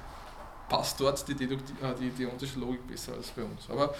passt 0.69 1.01
dort 1.01 1.27
die, 1.29 1.35
Dedukti 1.35 1.73
äh, 1.83 1.95
die 1.99 2.11
deontische 2.11 2.59
Logik 2.59 2.87
besser 2.87 3.15
als 3.15 3.29
bei 3.31 3.43
uns. 3.43 3.69
Aber 3.69 3.95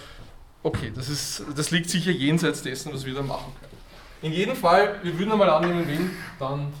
okay, 0.61 0.91
das, 0.93 1.09
ist, 1.09 1.43
das 1.55 1.71
liegt 1.71 1.89
sicher 1.89 2.11
jenseits 2.11 2.61
dessen, 2.61 2.93
was 2.93 3.05
wir 3.05 3.13
da 3.13 3.21
machen 3.21 3.53
können. 3.59 3.72
In 4.23 4.31
jedem 4.31 4.55
Fall, 4.55 4.99
wir 5.03 5.19
würden 5.19 5.33
einmal 5.33 5.49
annehmen, 5.49 5.85
wenn, 5.85 6.09
dann, 6.39 6.73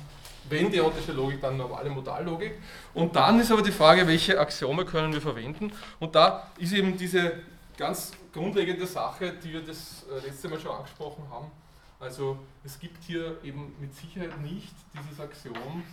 wenn 0.47 0.71
deontische 0.71 1.11
Logik, 1.11 1.41
dann 1.41 1.57
normale 1.57 1.89
Modallogik. 1.89 2.53
Und 2.93 3.13
dann 3.17 3.37
ist 3.37 3.51
aber 3.51 3.61
die 3.61 3.73
Frage, 3.73 4.07
welche 4.07 4.39
Axiome 4.39 4.85
können 4.85 5.11
wir 5.11 5.19
verwenden. 5.19 5.73
Und 5.99 6.15
da 6.15 6.47
ist 6.57 6.71
eben 6.71 6.97
diese 6.97 7.33
ganz 7.77 8.13
grundlegende 8.31 8.87
Sache, 8.87 9.33
die 9.43 9.51
wir 9.51 9.61
das 9.61 10.05
äh, 10.09 10.25
letzte 10.25 10.47
Mal 10.47 10.57
schon 10.57 10.71
angesprochen 10.71 11.25
haben. 11.29 11.51
Also 11.99 12.39
es 12.63 12.79
gibt 12.79 13.03
hier 13.03 13.37
eben 13.43 13.75
mit 13.77 13.93
Sicherheit 13.93 14.39
nicht 14.41 14.73
dieses 14.93 15.19
Axiom 15.19 15.83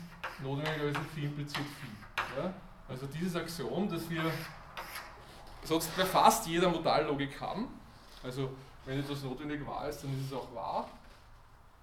notwendigerweise 0.44 1.00
Phi 1.12 1.24
impliziert 1.24 1.66
Phi. 1.66 2.40
Ja? 2.40 2.54
Also 2.88 3.06
dieses 3.06 3.34
Axiom, 3.34 3.88
das 3.90 4.08
wir 4.08 4.22
sonst 5.64 5.96
bei 5.96 6.04
fast 6.04 6.46
jeder 6.46 6.68
Modallogik 6.68 7.40
haben, 7.40 7.66
also 8.22 8.50
wenn 8.86 9.00
etwas 9.00 9.24
notwendig 9.24 9.66
wahr 9.66 9.88
ist, 9.88 10.04
dann 10.04 10.12
ist 10.12 10.26
es 10.28 10.32
auch 10.32 10.54
wahr. 10.54 10.88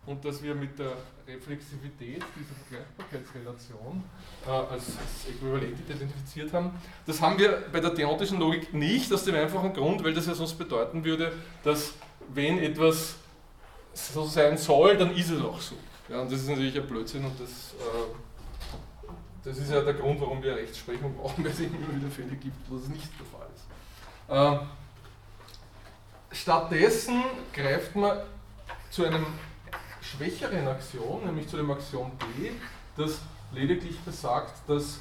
Und 0.08 0.24
dass 0.24 0.42
wir 0.42 0.56
mit 0.56 0.80
der 0.80 0.94
Reflexivität 1.28 2.24
dieser 2.36 2.56
Vergleichbarkeitsrelation 2.70 4.04
äh, 4.46 4.50
als, 4.50 4.72
als 4.98 5.30
äquivalent 5.30 5.78
identifiziert 5.80 6.54
haben. 6.54 6.72
Das 7.06 7.22
haben 7.22 7.38
wir 7.38 7.66
bei 7.72 7.82
der 7.82 7.92
deontischen 7.92 8.40
Logik 8.40 8.74
nicht, 8.74 9.12
aus 9.14 9.26
dem 9.26 9.36
einfachen 9.36 9.74
Grund, 9.74 10.04
weil 10.04 10.14
das 10.14 10.26
ja 10.26 10.34
sonst 10.34 10.54
bedeuten 10.58 11.04
würde, 11.04 11.34
dass 11.64 11.94
wenn 12.34 12.58
etwas 12.60 13.16
so 13.94 14.26
sein 14.26 14.58
soll, 14.58 14.98
dann 14.98 15.14
ist 15.14 15.30
es 15.30 15.42
auch 15.42 15.60
so. 15.60 15.76
Ja, 16.10 16.22
und 16.22 16.32
das 16.32 16.40
ist 16.40 16.48
natürlich 16.48 16.80
ein 16.80 16.88
Blödsinn 16.88 17.26
und 17.26 17.38
das, 17.38 17.74
äh, 17.74 19.10
das 19.44 19.58
ist 19.58 19.70
ja 19.70 19.82
der 19.82 19.94
Grund, 19.94 20.22
warum 20.22 20.42
wir 20.42 20.56
Rechtsprechung 20.56 21.16
brauchen, 21.16 21.44
weil 21.44 21.52
es 21.52 21.60
immer 21.60 21.80
wieder 21.94 22.10
Fälle 22.10 22.36
gibt, 22.38 22.70
wo 22.70 22.78
das 22.78 22.88
nicht 22.88 23.10
der 23.20 23.26
Fall 23.26 23.50
ist. 23.54 24.64
Äh, 26.32 26.34
stattdessen 26.34 27.24
greift 27.52 27.94
man 27.94 28.20
zu 28.90 29.04
einem 29.04 29.26
schwächeren 30.08 30.68
Axiom, 30.68 31.26
nämlich 31.26 31.48
zu 31.48 31.58
dem 31.58 31.70
Axiom 31.72 32.12
B, 32.18 32.52
das 32.96 33.20
lediglich 33.52 34.00
besagt, 34.00 34.54
dass 34.68 35.00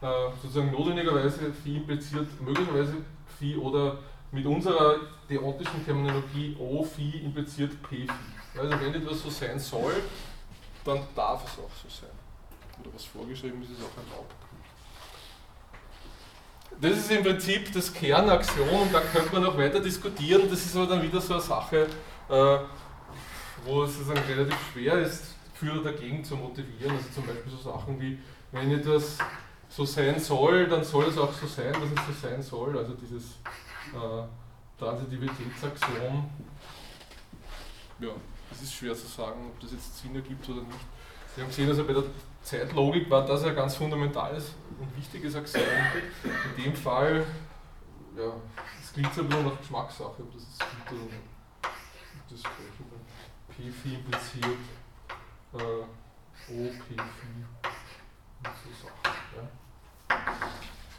äh, 0.00 0.06
sozusagen 0.42 0.72
notwendigerweise 0.72 1.52
Phi 1.52 1.76
impliziert 1.76 2.28
möglicherweise 2.40 2.96
Phi 3.38 3.56
oder 3.56 3.98
mit 4.30 4.46
unserer 4.46 4.96
deontischen 5.28 5.84
Terminologie 5.84 6.56
O 6.58 6.82
Phi 6.82 7.20
impliziert 7.24 7.82
P 7.82 8.06
Phi. 8.06 8.58
Also 8.58 8.80
wenn 8.80 8.94
etwas 8.94 9.22
so 9.22 9.30
sein 9.30 9.58
soll, 9.58 9.94
dann 10.84 11.00
darf 11.14 11.44
es 11.44 11.52
auch 11.58 11.70
so 11.82 11.88
sein. 11.88 12.10
Oder 12.80 12.94
was 12.94 13.04
vorgeschrieben 13.04 13.62
ist, 13.62 13.70
ist 13.70 13.80
auch 13.80 14.10
erlaubt. 14.10 14.34
Das 16.80 16.92
ist 16.92 17.10
im 17.10 17.22
Prinzip 17.22 17.72
das 17.72 17.92
Kernaxiom 17.92 18.68
und 18.68 18.92
da 18.92 19.00
könnte 19.00 19.32
man 19.32 19.42
noch 19.42 19.56
weiter 19.56 19.78
diskutieren. 19.78 20.48
Das 20.50 20.64
ist 20.64 20.74
aber 20.74 20.86
dann 20.86 21.02
wieder 21.02 21.20
so 21.20 21.34
eine 21.34 21.42
Sache, 21.42 21.86
äh, 22.28 22.58
wo 23.64 23.84
es 23.84 23.94
sozusagen 23.94 24.20
relativ 24.26 24.58
schwer 24.72 24.98
ist, 24.98 25.34
für 25.54 25.72
oder 25.72 25.92
dagegen 25.92 26.24
zu 26.24 26.36
motivieren. 26.36 26.96
Also 26.96 27.08
zum 27.14 27.26
Beispiel 27.26 27.52
so 27.52 27.70
Sachen 27.70 28.00
wie, 28.00 28.18
wenn 28.50 28.70
etwas 28.72 29.18
so 29.68 29.84
sein 29.84 30.18
soll, 30.18 30.66
dann 30.66 30.84
soll 30.84 31.06
es 31.06 31.16
auch 31.16 31.32
so 31.32 31.46
sein, 31.46 31.72
dass 31.72 31.82
es 31.84 32.20
so 32.20 32.28
sein 32.28 32.42
soll. 32.42 32.76
Also 32.76 32.94
dieses 32.94 33.38
äh, 33.94 34.22
Transitivitätsaxiom. 34.78 36.28
Ja, 38.00 38.08
es 38.50 38.62
ist 38.62 38.74
schwer 38.74 38.94
zu 38.94 39.06
sagen, 39.06 39.46
ob 39.46 39.60
das 39.60 39.72
jetzt 39.72 39.98
Sinn 39.98 40.14
ergibt 40.14 40.48
oder 40.48 40.62
nicht. 40.62 40.80
Wir 41.34 41.44
haben 41.44 41.50
gesehen, 41.50 41.68
also 41.68 41.84
bei 41.84 41.92
der 41.92 42.04
Zeitlogik 42.42 43.08
war 43.08 43.24
das 43.24 43.44
ein 43.44 43.54
ganz 43.54 43.76
fundamentales 43.76 44.52
und 44.78 44.96
wichtiges 44.96 45.36
Axiom. 45.36 45.64
In 46.56 46.64
dem 46.64 46.74
Fall, 46.74 47.24
ja, 48.16 48.32
es 48.82 48.92
klingt 48.92 49.14
so 49.14 49.22
ein 49.22 49.28
bisschen 49.28 49.46
nach 49.46 49.58
Geschmackssache, 49.58 50.22
ob 50.22 50.32
das 50.34 50.42
jetzt 50.42 50.58
gibt 50.58 50.92
oder 50.92 51.04
nicht. 51.04 51.32
Das 52.28 52.40
sprechen 52.40 52.91
P-Phi 53.62 53.94
impliziert 53.94 54.58
äh, 55.54 56.52
O-P-Phi 56.52 56.96
und 56.96 58.54
so 58.62 58.70
Sachen. 58.82 59.16
Ja. 59.36 60.16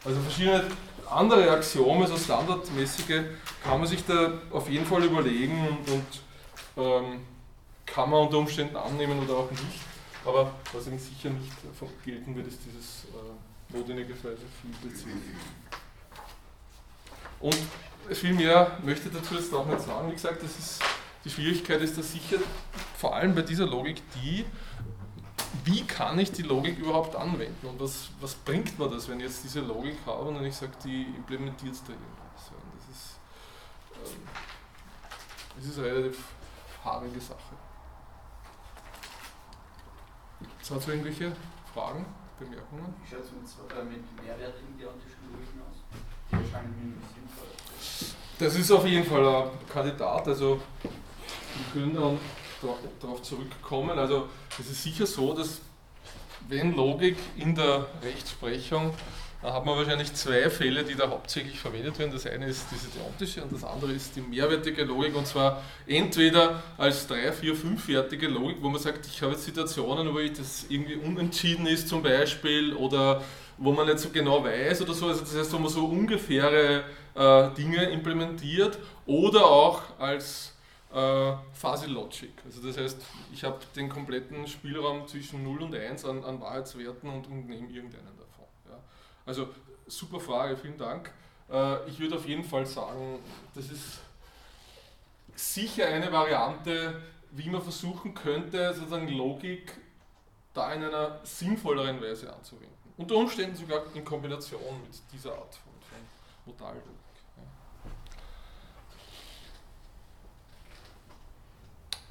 Also 0.06 0.22
verschiedene 0.22 0.64
andere 1.10 1.52
Axiome, 1.52 2.08
so 2.08 2.18
standardmäßige, 2.18 3.24
kann 3.64 3.80
man 3.80 3.88
sich 3.88 4.06
da 4.06 4.42
auf 4.52 4.70
jeden 4.70 4.86
Fall 4.86 5.04
überlegen 5.04 5.68
und, 5.68 5.90
und 5.90 6.22
ähm, 6.78 7.26
kann 7.86 8.10
man 8.10 8.22
unter 8.22 8.38
Umständen 8.38 8.76
annehmen 8.76 9.20
oder 9.24 9.40
auch 9.40 9.52
nicht. 9.52 9.82
Aber 10.26 10.54
was 10.72 10.88
eben 10.88 10.98
sicher 10.98 11.30
nicht 11.30 11.52
gelten 12.06 12.36
wird, 12.36 12.48
ist 12.48 12.60
dieses 12.66 13.06
äh, 13.06 13.76
notwendigerweise 13.78 14.38
viel 14.62 14.90
beziehen. 14.90 15.22
Und 17.42 17.58
viel 18.16 18.34
mehr 18.34 18.78
möchte 18.84 19.10
ich 19.10 19.14
dazu 19.14 19.36
jetzt 19.36 19.54
auch 19.54 19.66
nicht 19.66 19.82
sagen. 19.82 20.10
Wie 20.10 20.14
gesagt, 20.14 20.42
das 20.42 20.58
ist 20.58 20.82
die 21.24 21.30
Schwierigkeit 21.30 21.82
ist 21.82 21.98
da 21.98 22.02
sicher 22.02 22.38
vor 22.98 23.16
allem 23.16 23.34
bei 23.36 23.42
dieser 23.42 23.66
Logik 23.66 24.02
die, 24.16 24.46
wie 25.66 25.84
kann 25.86 26.20
ich 26.20 26.32
die 26.32 26.42
Logik 26.42 26.78
überhaupt 26.78 27.16
anwenden 27.16 27.68
und 27.68 27.80
was, 27.80 28.10
was 28.20 28.36
bringt 28.36 28.78
mir 28.78 28.90
das, 28.90 29.08
wenn 29.08 29.20
ich 29.20 29.28
jetzt 29.28 29.44
diese 29.44 29.62
Logik 29.62 29.98
habe 30.06 30.30
und 30.30 30.44
ich 30.44 30.56
sage, 30.56 30.74
die 30.84 31.04
implementiert 31.16 31.76
da 31.88 31.94
irgendwas. 31.94 32.52
Das 32.78 32.96
ist, 32.96 33.20
ähm, 34.16 34.22
das 35.56 35.66
ist 35.66 35.78
eine 35.80 35.88
relativ 35.88 36.24
haarige 36.84 37.20
Sache. 37.20 37.56
Jetzt 40.58 40.72
hat 40.72 40.80
es 40.80 40.88
irgendwelche 40.88 41.36
Fragen, 41.74 42.06
Bemerkungen? 42.40 42.94
Wie 43.04 43.10
schaut 43.10 43.24
es 43.24 43.32
mit, 43.32 43.44
äh, 43.44 43.84
deontischen 44.80 45.32
Logiken 45.32 45.62
aus? 45.62 45.78
Die 46.32 46.36
erscheinen 46.36 46.76
mir 46.78 46.96
nicht 46.96 47.14
sinnvoll. 47.14 47.48
Das 48.40 48.56
ist 48.56 48.72
auf 48.72 48.86
jeden 48.86 49.06
Fall 49.06 49.26
ein 49.26 49.50
Kandidat. 49.72 50.28
Also 50.28 50.62
wir 51.56 51.82
können 51.82 51.94
dann 51.96 52.20
darauf 53.02 53.22
zurückkommen. 53.22 53.98
Also 53.98 54.28
es 54.60 54.70
ist 54.70 54.84
sicher 54.84 55.06
so, 55.06 55.34
dass 55.34 55.62
wenn 56.48 56.76
Logik 56.76 57.18
in 57.38 57.56
der 57.56 57.88
Rechtsprechung, 58.02 58.94
dann 59.42 59.54
hat 59.54 59.66
man 59.66 59.78
wahrscheinlich 59.78 60.14
zwei 60.14 60.50
Fälle, 60.50 60.84
die 60.84 60.96
da 60.96 61.10
hauptsächlich 61.10 61.60
verwendet 61.60 62.00
werden. 62.00 62.14
Das 62.14 62.26
eine 62.26 62.48
ist 62.48 62.66
diese 62.72 62.88
deontische 62.88 63.44
und 63.44 63.52
das 63.52 63.64
andere 63.64 63.92
ist 63.92 64.16
die 64.16 64.22
mehrwertige 64.22 64.86
Logik 64.86 65.16
und 65.16 65.28
zwar 65.28 65.62
entweder 65.86 66.64
als 66.78 67.08
drei, 67.08 67.32
vier, 67.34 67.56
fünfwertige 67.56 68.28
Logik, 68.28 68.58
wo 68.62 68.70
man 68.70 68.82
sagt, 68.82 69.06
ich 69.06 69.22
habe 69.22 69.34
jetzt 69.34 69.44
Situationen, 69.44 70.14
wo 70.14 70.20
ich 70.20 70.32
das 70.32 70.66
irgendwie 70.70 70.96
unentschieden 70.96 71.68
ist 71.68 71.90
zum 71.90 72.02
Beispiel 72.02 72.74
oder 72.74 73.22
wo 73.58 73.74
man 73.74 73.86
nicht 73.86 74.00
so 74.00 74.10
genau 74.10 74.44
weiß 74.44 74.82
oder 74.82 74.94
so. 74.94 75.08
Also 75.08 75.22
das 75.22 75.36
heißt, 75.36 75.54
wo 75.54 75.60
man 75.60 75.70
so 75.70 75.86
ungefähre 75.86 76.86
äh, 77.14 77.50
Dinge 77.56 77.84
implementiert 77.84 78.80
oder 79.06 79.46
auch 79.46 79.82
als 80.00 80.53
äh, 80.94 81.34
Fuzzy 81.54 81.88
Logic. 81.88 82.32
Also 82.46 82.66
das 82.66 82.78
heißt, 82.78 83.02
ich 83.32 83.44
habe 83.44 83.60
den 83.76 83.90
kompletten 83.90 84.48
Spielraum 84.48 85.08
zwischen 85.08 85.44
0 85.44 85.64
und 85.64 85.76
1 85.76 86.06
an, 86.06 86.24
an 86.24 86.40
Wahrheitswerten 86.40 87.10
und, 87.10 87.28
und 87.28 87.48
nehme 87.48 87.70
irgendeinen 87.70 88.16
davon. 88.18 88.46
Ja. 88.70 88.78
Also 89.26 89.50
super 89.88 90.20
Frage, 90.20 90.56
vielen 90.56 90.78
Dank. 90.78 91.12
Äh, 91.52 91.90
ich 91.90 92.00
würde 92.00 92.16
auf 92.16 92.28
jeden 92.28 92.44
Fall 92.44 92.66
sagen, 92.66 93.20
das 93.56 93.72
ist 93.72 94.00
sicher 95.36 95.88
eine 95.88 96.12
Variante, 96.12 97.02
wie 97.32 97.50
man 97.50 97.62
versuchen 97.62 98.14
könnte, 98.14 98.74
sozusagen 98.74 99.08
Logik 99.08 99.74
da 100.54 100.72
in 100.74 100.84
einer 100.84 101.20
sinnvolleren 101.24 102.00
Weise 102.00 102.32
anzuwenden. 102.32 102.78
Unter 102.98 103.16
Umständen 103.16 103.56
sogar 103.56 103.84
in 103.96 104.06
Kombination 104.06 104.62
mit 104.84 105.02
dieser 105.12 105.32
Art 105.32 105.56
von, 105.56 105.74
von 105.90 105.98
Modallogik. 106.46 107.03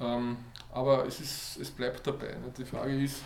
Ähm, 0.01 0.37
aber 0.73 1.05
es, 1.05 1.19
ist, 1.19 1.57
es 1.57 1.69
bleibt 1.69 2.05
dabei. 2.05 2.27
Ne? 2.27 2.51
Die 2.57 2.65
Frage 2.65 3.03
ist, 3.03 3.21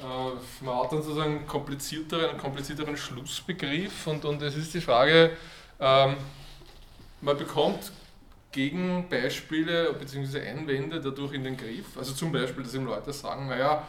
äh, 0.00 0.64
man 0.64 0.78
hat 0.78 0.92
dann 0.92 1.02
sozusagen 1.02 1.38
einen 1.38 1.46
komplizierteren, 1.46 2.30
einen 2.30 2.38
komplizierteren 2.38 2.96
Schlussbegriff 2.96 4.06
und, 4.06 4.24
und 4.24 4.40
es 4.42 4.56
ist 4.56 4.74
die 4.74 4.80
Frage, 4.80 5.30
ähm, 5.80 6.16
man 7.20 7.36
bekommt 7.36 7.92
Gegenbeispiele 8.52 9.94
bzw. 9.94 10.40
Einwände 10.40 11.00
dadurch 11.00 11.32
in 11.32 11.44
den 11.44 11.56
Griff. 11.56 11.96
Also 11.96 12.12
zum 12.12 12.32
Beispiel, 12.32 12.62
dass 12.62 12.74
eben 12.74 12.84
Leute 12.84 13.12
sagen, 13.12 13.48
naja, 13.48 13.86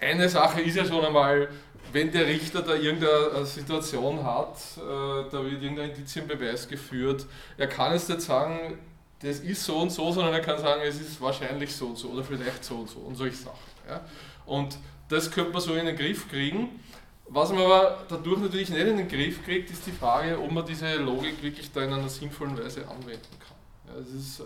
eine 0.00 0.28
Sache 0.28 0.60
ist 0.60 0.76
ja 0.76 0.84
schon 0.84 1.04
einmal, 1.04 1.48
wenn 1.92 2.10
der 2.10 2.26
Richter 2.26 2.62
da 2.62 2.74
irgendeine 2.74 3.44
Situation 3.44 4.24
hat, 4.24 4.56
äh, 4.76 5.30
da 5.30 5.44
wird 5.44 5.62
irgendein 5.62 5.90
Indizienbeweis 5.90 6.68
geführt, 6.68 7.26
er 7.56 7.66
kann 7.66 7.92
jetzt 7.92 8.08
nicht 8.08 8.22
sagen, 8.22 8.78
das 9.22 9.38
ist 9.38 9.64
so 9.64 9.78
und 9.78 9.90
so, 9.90 10.10
sondern 10.10 10.34
er 10.34 10.40
kann 10.40 10.58
sagen, 10.58 10.82
es 10.84 11.00
ist 11.00 11.20
wahrscheinlich 11.20 11.74
so 11.74 11.86
und 11.86 11.98
so 11.98 12.08
oder 12.08 12.24
vielleicht 12.24 12.64
so 12.64 12.76
und 12.76 12.90
so 12.90 12.98
und 13.00 13.14
solche 13.14 13.36
Sachen. 13.36 13.58
Ja. 13.88 14.00
Und 14.46 14.76
das 15.08 15.30
könnte 15.30 15.52
man 15.52 15.60
so 15.60 15.74
in 15.74 15.86
den 15.86 15.96
Griff 15.96 16.28
kriegen. 16.28 16.80
Was 17.28 17.50
man 17.50 17.62
aber 17.62 18.04
dadurch 18.08 18.40
natürlich 18.40 18.68
nicht 18.68 18.86
in 18.86 18.96
den 18.96 19.08
Griff 19.08 19.44
kriegt, 19.44 19.70
ist 19.70 19.86
die 19.86 19.92
Frage, 19.92 20.38
ob 20.38 20.50
man 20.50 20.66
diese 20.66 20.96
Logik 20.96 21.42
wirklich 21.42 21.70
da 21.70 21.82
in 21.82 21.92
einer 21.92 22.08
sinnvollen 22.08 22.58
Weise 22.58 22.86
anwenden 22.88 23.38
kann. 23.38 23.94
Ja, 23.94 24.00
es, 24.00 24.12
ist, 24.12 24.40
äh, 24.40 24.44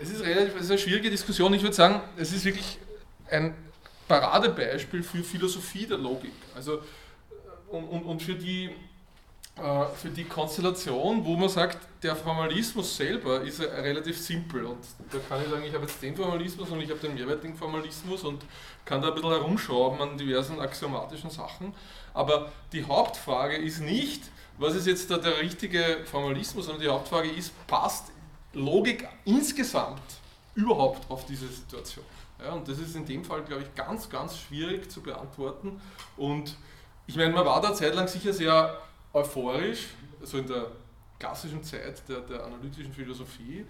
es 0.00 0.10
ist 0.10 0.24
relativ, 0.24 0.56
es 0.56 0.62
ist 0.62 0.70
eine 0.70 0.78
schwierige 0.78 1.10
Diskussion. 1.10 1.52
Ich 1.54 1.62
würde 1.62 1.76
sagen, 1.76 2.00
es 2.16 2.32
ist 2.32 2.44
wirklich 2.44 2.78
ein 3.30 3.54
Paradebeispiel 4.08 5.02
für 5.02 5.22
Philosophie 5.22 5.86
der 5.86 5.98
Logik. 5.98 6.32
Also, 6.54 6.78
äh, 6.78 6.80
und, 7.70 7.84
und, 7.84 8.02
und 8.04 8.22
für 8.22 8.34
die 8.34 8.70
äh, 9.56 9.86
für 9.94 10.10
die 10.10 10.24
Konstellation, 10.24 11.24
wo 11.24 11.34
man 11.34 11.48
sagt, 11.48 11.78
der 12.02 12.14
Formalismus 12.14 12.94
selber 12.94 13.40
ist 13.40 13.60
relativ 13.60 14.20
simpel 14.20 14.66
und 14.66 14.78
da 15.10 15.18
kann 15.28 15.42
ich 15.42 15.48
sagen, 15.48 15.64
ich 15.64 15.72
habe 15.72 15.86
jetzt 15.86 16.02
den 16.02 16.14
Formalismus 16.14 16.68
und 16.70 16.80
ich 16.82 16.90
habe 16.90 17.00
den 17.00 17.14
mehrwertigen 17.14 17.56
Formalismus 17.56 18.22
und 18.24 18.44
kann 18.84 19.00
da 19.00 19.08
ein 19.08 19.14
bisschen 19.14 19.30
herumschrauben 19.30 20.00
an 20.00 20.18
diversen 20.18 20.60
axiomatischen 20.60 21.30
Sachen. 21.30 21.72
Aber 22.12 22.52
die 22.72 22.84
Hauptfrage 22.84 23.56
ist 23.56 23.80
nicht, 23.80 24.24
was 24.58 24.74
ist 24.74 24.86
jetzt 24.86 25.10
da 25.10 25.16
der 25.16 25.40
richtige 25.40 26.04
Formalismus, 26.04 26.66
sondern 26.66 26.82
die 26.82 26.88
Hauptfrage 26.88 27.30
ist, 27.30 27.52
passt 27.66 28.12
Logik 28.52 29.08
insgesamt 29.24 30.02
überhaupt 30.54 31.10
auf 31.10 31.24
diese 31.24 31.48
Situation? 31.48 32.04
Ja, 32.44 32.52
und 32.52 32.68
das 32.68 32.78
ist 32.78 32.94
in 32.94 33.06
dem 33.06 33.24
Fall, 33.24 33.42
glaube 33.42 33.62
ich, 33.62 33.74
ganz, 33.74 34.10
ganz 34.10 34.36
schwierig 34.36 34.90
zu 34.90 35.00
beantworten. 35.00 35.80
Und 36.18 36.56
ich 37.06 37.16
meine, 37.16 37.32
man 37.32 37.46
war 37.46 37.60
da 37.62 37.74
zeitlang 37.74 38.08
sicher 38.08 38.32
sehr 38.32 38.78
euphorisch, 39.16 39.88
so 40.22 40.38
in 40.38 40.46
der 40.46 40.70
klassischen 41.18 41.62
Zeit 41.62 42.06
der, 42.08 42.20
der 42.20 42.44
analytischen 42.44 42.92
Philosophie. 42.92 43.64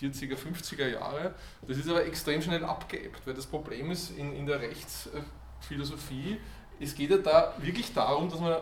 40er, 0.00 0.36
50er 0.36 0.86
Jahre. 0.86 1.34
Das 1.66 1.76
ist 1.76 1.88
aber 1.88 2.04
extrem 2.06 2.40
schnell 2.40 2.64
abgeebbt, 2.64 3.26
weil 3.26 3.34
das 3.34 3.46
Problem 3.46 3.90
ist 3.90 4.10
in, 4.16 4.34
in 4.36 4.46
der 4.46 4.60
Rechtsphilosophie, 4.60 6.38
es 6.78 6.94
geht 6.94 7.10
ja 7.10 7.18
da 7.18 7.54
wirklich 7.58 7.92
darum, 7.92 8.30
dass 8.30 8.40
man 8.40 8.56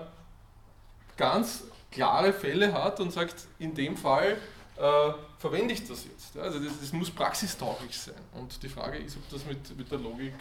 ganz 1.16 1.64
klare 1.90 2.32
Fälle 2.32 2.72
hat 2.72 2.98
und 3.00 3.12
sagt, 3.12 3.46
in 3.58 3.74
dem 3.74 3.96
Fall 3.96 4.38
äh, 4.76 5.12
verwende 5.38 5.74
ich 5.74 5.86
das 5.86 6.04
jetzt. 6.04 6.34
Ja, 6.34 6.42
also 6.42 6.58
das, 6.58 6.80
das, 6.80 6.92
muss 6.92 7.10
praxistauglich 7.10 7.96
sein. 7.96 8.14
Und 8.32 8.62
die 8.62 8.68
Frage 8.68 8.98
ist, 8.98 9.16
ob 9.16 9.28
das 9.30 9.44
mit, 9.44 9.76
mit 9.76 9.90
der 9.90 9.98
Logik 9.98 10.34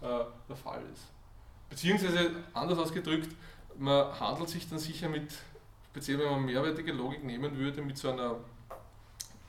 äh, 0.00 0.06
der 0.48 0.56
Fall 0.56 0.82
ist. 0.92 1.02
Beziehungsweise 1.68 2.30
anders 2.52 2.78
ausgedrückt, 2.78 3.34
man 3.78 4.18
handelt 4.18 4.48
sich 4.48 4.68
dann 4.68 4.78
sicher 4.78 5.08
mit, 5.08 5.32
speziell 5.90 6.18
wenn 6.18 6.30
man 6.30 6.44
mehrwertige 6.44 6.92
Logik 6.92 7.24
nehmen 7.24 7.56
würde, 7.56 7.82
mit 7.82 7.98
so 7.98 8.10
einer 8.10 8.36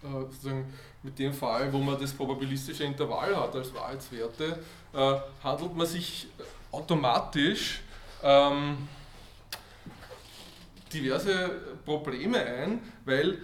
äh, 0.03 0.21
sozusagen 0.21 0.73
mit 1.03 1.17
dem 1.19 1.33
Fall, 1.33 1.71
wo 1.71 1.79
man 1.79 1.99
das 1.99 2.13
probabilistische 2.13 2.83
Intervall 2.83 3.35
hat 3.35 3.55
als 3.55 3.73
Wahrheitswerte, 3.73 4.59
äh, 4.93 5.15
handelt 5.43 5.75
man 5.75 5.87
sich 5.87 6.27
automatisch 6.71 7.81
ähm, 8.23 8.87
diverse 10.91 11.51
Probleme 11.85 12.39
ein, 12.39 12.79
weil 13.05 13.37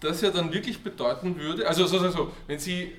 das 0.00 0.20
ja 0.20 0.30
dann 0.30 0.52
wirklich 0.52 0.82
bedeuten 0.82 1.38
würde, 1.38 1.66
also 1.66 1.86
so, 1.86 2.10
so, 2.10 2.32
wenn 2.46 2.58
Sie 2.58 2.92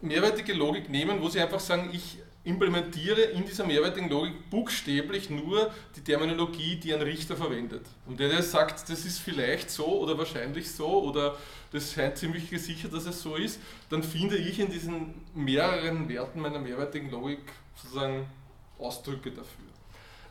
mehrwertige 0.00 0.52
Logik 0.52 0.88
nehmen, 0.88 1.20
wo 1.20 1.28
Sie 1.28 1.40
einfach 1.40 1.60
sagen, 1.60 1.90
ich 1.92 2.18
implementiere 2.44 3.22
in 3.22 3.46
dieser 3.46 3.64
mehrwertigen 3.64 4.10
Logik 4.10 4.50
buchstäblich 4.50 5.30
nur 5.30 5.72
die 5.96 6.02
Terminologie, 6.02 6.76
die 6.76 6.92
ein 6.92 7.00
Richter 7.00 7.36
verwendet. 7.36 7.86
Und 8.06 8.20
der, 8.20 8.28
der 8.28 8.42
sagt, 8.42 8.88
das 8.90 9.06
ist 9.06 9.18
vielleicht 9.18 9.70
so 9.70 9.86
oder 9.86 10.18
wahrscheinlich 10.18 10.70
so 10.70 11.02
oder 11.04 11.36
das 11.72 11.92
scheint 11.92 12.18
ziemlich 12.18 12.50
gesichert, 12.50 12.92
dass 12.92 13.06
es 13.06 13.22
so 13.22 13.36
ist, 13.36 13.58
dann 13.88 14.02
finde 14.02 14.36
ich 14.36 14.60
in 14.60 14.70
diesen 14.70 15.14
mehreren 15.34 16.08
Werten 16.08 16.40
meiner 16.40 16.58
mehrwertigen 16.58 17.10
Logik 17.10 17.40
sozusagen 17.76 18.26
Ausdrücke 18.78 19.30
dafür. 19.30 19.64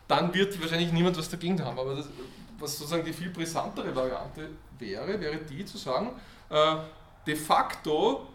Dann 0.08 0.34
wird 0.34 0.60
wahrscheinlich 0.62 0.92
niemand 0.92 1.18
was 1.18 1.30
dagegen 1.30 1.64
haben, 1.64 1.80
aber 1.80 1.96
das, 1.96 2.10
was 2.60 2.78
sozusagen 2.78 3.04
die 3.04 3.14
viel 3.14 3.30
brisantere 3.32 3.96
Variante 3.96 4.50
wäre, 4.78 5.20
wäre 5.20 5.38
die 5.38 5.66
zu 5.66 5.78
sagen, 5.78 6.12
äh, 6.50 6.76
de 7.26 7.36
facto 7.36 8.28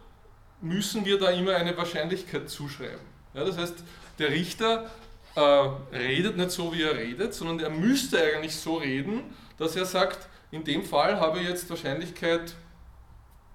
müssen 0.61 1.05
wir 1.05 1.19
da 1.19 1.31
immer 1.31 1.55
eine 1.55 1.77
Wahrscheinlichkeit 1.77 2.51
zuschreiben. 2.51 3.18
Ja, 3.39 3.45
das 3.45 3.57
heißt, 3.57 3.85
der 4.19 4.31
Richter 4.31 4.91
äh, 5.37 5.41
redet 5.41 6.37
nicht 6.37 6.51
so, 6.51 6.75
wie 6.75 6.83
er 6.83 6.97
redet, 6.97 7.33
sondern 7.35 7.61
er 7.61 7.71
müsste 7.71 8.21
eigentlich 8.21 8.57
so 8.57 8.79
reden, 8.79 9.23
dass 9.59 9.77
er 9.77 9.85
sagt, 9.85 10.29
in 10.51 10.65
dem 10.65 10.83
Fall 10.83 11.21
habe 11.21 11.39
ich 11.39 11.49
jetzt 11.49 11.71
Wahrscheinlichkeit 11.71 12.57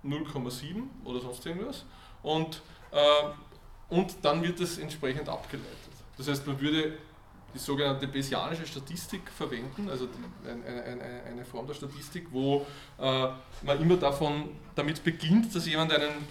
0,7 0.05 0.83
oder 1.03 1.19
sonst 1.19 1.45
irgendwas 1.45 1.83
und, 2.21 2.61
äh, 2.91 2.97
und 3.89 4.15
dann 4.21 4.41
wird 4.41 4.61
das 4.61 4.77
entsprechend 4.77 5.27
abgeleitet. 5.27 5.69
Das 6.17 6.29
heißt, 6.29 6.47
man 6.47 6.61
würde 6.61 6.97
die 7.53 7.59
sogenannte 7.59 8.07
Bayesianische 8.07 8.65
Statistik 8.65 9.29
verwenden, 9.29 9.89
also 9.89 10.07
eine, 10.45 10.83
eine, 10.85 11.23
eine 11.23 11.43
Form 11.43 11.67
der 11.67 11.73
Statistik, 11.73 12.27
wo 12.31 12.65
äh, 12.99 13.27
man 13.63 13.81
immer 13.81 13.97
davon, 13.97 14.49
damit 14.75 15.03
beginnt, 15.03 15.53
dass 15.53 15.67
jemand 15.67 15.91
einen 15.91 16.25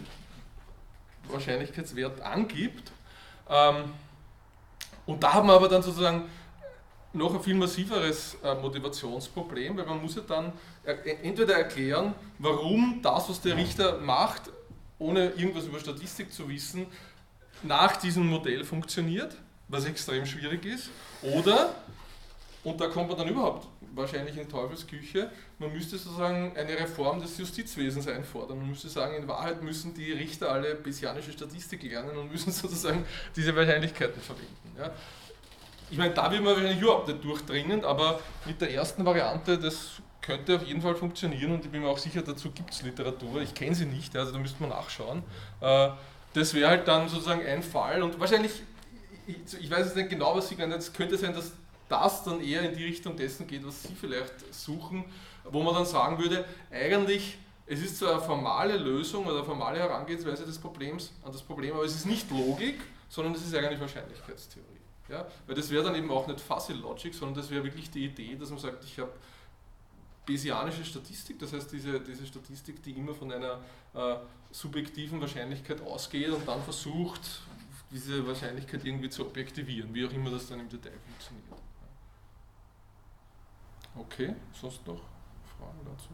Wahrscheinlichkeitswert 1.28 2.22
angibt. 2.22 2.92
Ähm, 3.52 3.92
und 5.06 5.22
da 5.22 5.34
haben 5.34 5.48
wir 5.48 5.54
aber 5.54 5.68
dann 5.68 5.82
sozusagen 5.82 6.28
noch 7.12 7.34
ein 7.34 7.42
viel 7.42 7.54
massiveres 7.54 8.36
äh, 8.42 8.54
Motivationsproblem, 8.54 9.76
weil 9.76 9.86
man 9.86 10.00
muss 10.00 10.16
ja 10.16 10.22
dann 10.26 10.52
entweder 11.22 11.54
erklären, 11.54 12.14
warum 12.38 13.00
das, 13.02 13.28
was 13.28 13.40
der 13.40 13.56
Richter 13.56 13.98
macht, 13.98 14.50
ohne 14.98 15.30
irgendwas 15.30 15.66
über 15.66 15.78
Statistik 15.78 16.32
zu 16.32 16.48
wissen, 16.48 16.86
nach 17.62 17.96
diesem 17.96 18.26
Modell 18.26 18.64
funktioniert 18.64 19.36
was 19.72 19.86
extrem 19.86 20.24
schwierig 20.26 20.64
ist. 20.66 20.90
Oder, 21.22 21.74
und 22.64 22.80
da 22.80 22.86
kommt 22.88 23.08
man 23.08 23.18
dann 23.18 23.28
überhaupt 23.28 23.66
wahrscheinlich 23.94 24.36
in 24.38 24.48
Teufelsküche, 24.48 25.30
man 25.58 25.72
müsste 25.72 25.98
sozusagen 25.98 26.56
eine 26.56 26.78
Reform 26.78 27.20
des 27.20 27.36
Justizwesens 27.36 28.08
einfordern. 28.08 28.58
Man 28.58 28.70
müsste 28.70 28.88
sagen, 28.88 29.16
in 29.16 29.28
Wahrheit 29.28 29.62
müssen 29.62 29.94
die 29.94 30.12
Richter 30.12 30.50
alle 30.50 30.74
bessianische 30.74 31.32
Statistik 31.32 31.82
lernen 31.82 32.16
und 32.16 32.30
müssen 32.30 32.52
sozusagen 32.52 33.04
diese 33.36 33.54
Wahrscheinlichkeiten 33.54 34.20
verwenden. 34.20 34.76
Ja. 34.78 34.90
Ich 35.90 35.98
meine, 35.98 36.14
da 36.14 36.30
wird 36.30 36.42
man 36.42 36.54
wahrscheinlich 36.54 36.80
überhaupt 36.80 37.08
nicht 37.08 37.22
durchdringen, 37.22 37.84
aber 37.84 38.20
mit 38.46 38.60
der 38.60 38.72
ersten 38.72 39.04
Variante, 39.04 39.58
das 39.58 40.00
könnte 40.22 40.56
auf 40.56 40.62
jeden 40.62 40.80
Fall 40.80 40.94
funktionieren 40.94 41.52
und 41.52 41.64
ich 41.64 41.70
bin 41.70 41.82
mir 41.82 41.88
auch 41.88 41.98
sicher, 41.98 42.22
dazu 42.22 42.50
gibt 42.50 42.72
es 42.72 42.82
Literatur. 42.82 43.42
Ich 43.42 43.52
kenne 43.54 43.74
sie 43.74 43.86
nicht, 43.86 44.16
also 44.16 44.32
da 44.32 44.38
müsste 44.38 44.62
man 44.62 44.70
nachschauen. 44.70 45.22
Äh, 45.60 45.90
das 46.32 46.54
wäre 46.54 46.70
halt 46.70 46.88
dann 46.88 47.08
sozusagen 47.08 47.44
ein 47.44 47.62
Fall 47.62 48.02
und 48.02 48.18
wahrscheinlich 48.18 48.52
ich, 49.26 49.36
ich 49.60 49.70
weiß 49.70 49.86
jetzt 49.86 49.96
nicht 49.96 50.10
genau, 50.10 50.34
was 50.34 50.48
Sie 50.48 50.56
meinen. 50.56 50.72
Es 50.72 50.92
könnte 50.92 51.16
sein, 51.16 51.34
dass 51.34 51.52
das 51.88 52.24
dann 52.24 52.40
eher 52.40 52.62
in 52.62 52.76
die 52.76 52.84
Richtung 52.84 53.16
dessen 53.16 53.46
geht, 53.46 53.66
was 53.66 53.82
Sie 53.82 53.94
vielleicht 53.94 54.54
suchen, 54.54 55.04
wo 55.44 55.62
man 55.62 55.74
dann 55.74 55.86
sagen 55.86 56.18
würde, 56.18 56.44
eigentlich, 56.70 57.38
es 57.66 57.80
ist 57.80 57.98
zwar 57.98 58.12
eine 58.12 58.20
formale 58.20 58.76
Lösung 58.76 59.24
oder 59.26 59.36
eine 59.36 59.44
formale 59.44 59.78
Herangehensweise 59.78 60.44
des 60.44 60.58
Problems 60.58 61.12
an 61.24 61.32
das 61.32 61.42
Problem, 61.42 61.74
aber 61.74 61.84
es 61.84 61.94
ist 61.94 62.06
nicht 62.06 62.30
Logik, 62.30 62.80
sondern 63.08 63.34
es 63.34 63.46
ist 63.46 63.54
eigentlich 63.54 63.80
Wahrscheinlichkeitstheorie. 63.80 64.66
Ja? 65.08 65.26
Weil 65.46 65.54
das 65.54 65.70
wäre 65.70 65.84
dann 65.84 65.94
eben 65.94 66.10
auch 66.10 66.26
nicht 66.26 66.40
Fuzzy 66.40 66.72
Logic, 66.72 67.14
sondern 67.14 67.36
das 67.36 67.50
wäre 67.50 67.64
wirklich 67.64 67.90
die 67.90 68.06
Idee, 68.06 68.36
dass 68.36 68.50
man 68.50 68.58
sagt, 68.58 68.84
ich 68.84 68.98
habe 68.98 69.12
Bayesianische 70.26 70.84
Statistik, 70.84 71.38
das 71.40 71.52
heißt 71.52 71.72
diese, 71.72 72.00
diese 72.00 72.24
Statistik, 72.26 72.80
die 72.84 72.92
immer 72.92 73.12
von 73.12 73.32
einer 73.32 73.58
äh, 73.92 74.16
subjektiven 74.52 75.20
Wahrscheinlichkeit 75.20 75.80
ausgeht 75.80 76.30
und 76.30 76.46
dann 76.46 76.62
versucht, 76.62 77.42
diese 77.90 78.24
Wahrscheinlichkeit 78.26 78.84
irgendwie 78.84 79.10
zu 79.10 79.26
objektivieren, 79.26 79.92
wie 79.92 80.06
auch 80.06 80.12
immer 80.12 80.30
das 80.30 80.48
dann 80.48 80.60
im 80.60 80.68
Detail 80.68 80.92
funktioniert. 81.04 81.71
Okay, 83.94 84.34
sonst 84.52 84.86
noch 84.86 85.00
Fragen 85.58 85.80
dazu? 85.84 86.08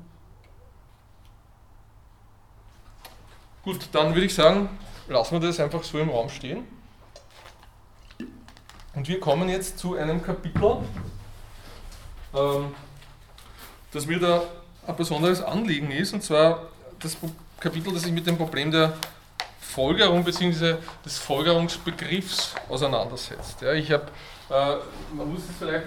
Gut, 3.62 3.88
dann 3.92 4.14
würde 4.14 4.26
ich 4.26 4.34
sagen, 4.34 4.68
lassen 5.08 5.40
wir 5.40 5.46
das 5.46 5.60
einfach 5.60 5.82
so 5.82 5.98
im 5.98 6.10
Raum 6.10 6.28
stehen. 6.28 6.66
Und 8.94 9.06
wir 9.06 9.20
kommen 9.20 9.48
jetzt 9.48 9.78
zu 9.78 9.94
einem 9.94 10.22
Kapitel, 10.22 10.78
ähm, 12.34 12.74
das 13.92 14.06
mir 14.06 14.18
da 14.18 14.42
ein 14.86 14.96
besonderes 14.96 15.40
Anliegen 15.40 15.90
ist, 15.90 16.12
und 16.12 16.22
zwar 16.22 16.68
das 16.98 17.16
Kapitel, 17.60 17.92
das 17.92 18.02
sich 18.02 18.12
mit 18.12 18.26
dem 18.26 18.36
Problem 18.36 18.70
der 18.70 18.94
Folgerung 19.60 20.24
bzw. 20.24 20.76
des 21.04 21.18
Folgerungsbegriffs 21.18 22.54
auseinandersetzt. 22.68 23.60
Ja, 23.60 23.72
ich 23.72 23.92
habe, 23.92 24.06
äh, 24.50 24.76
man 25.14 25.32
muss 25.32 25.42
es 25.48 25.56
vielleicht 25.56 25.86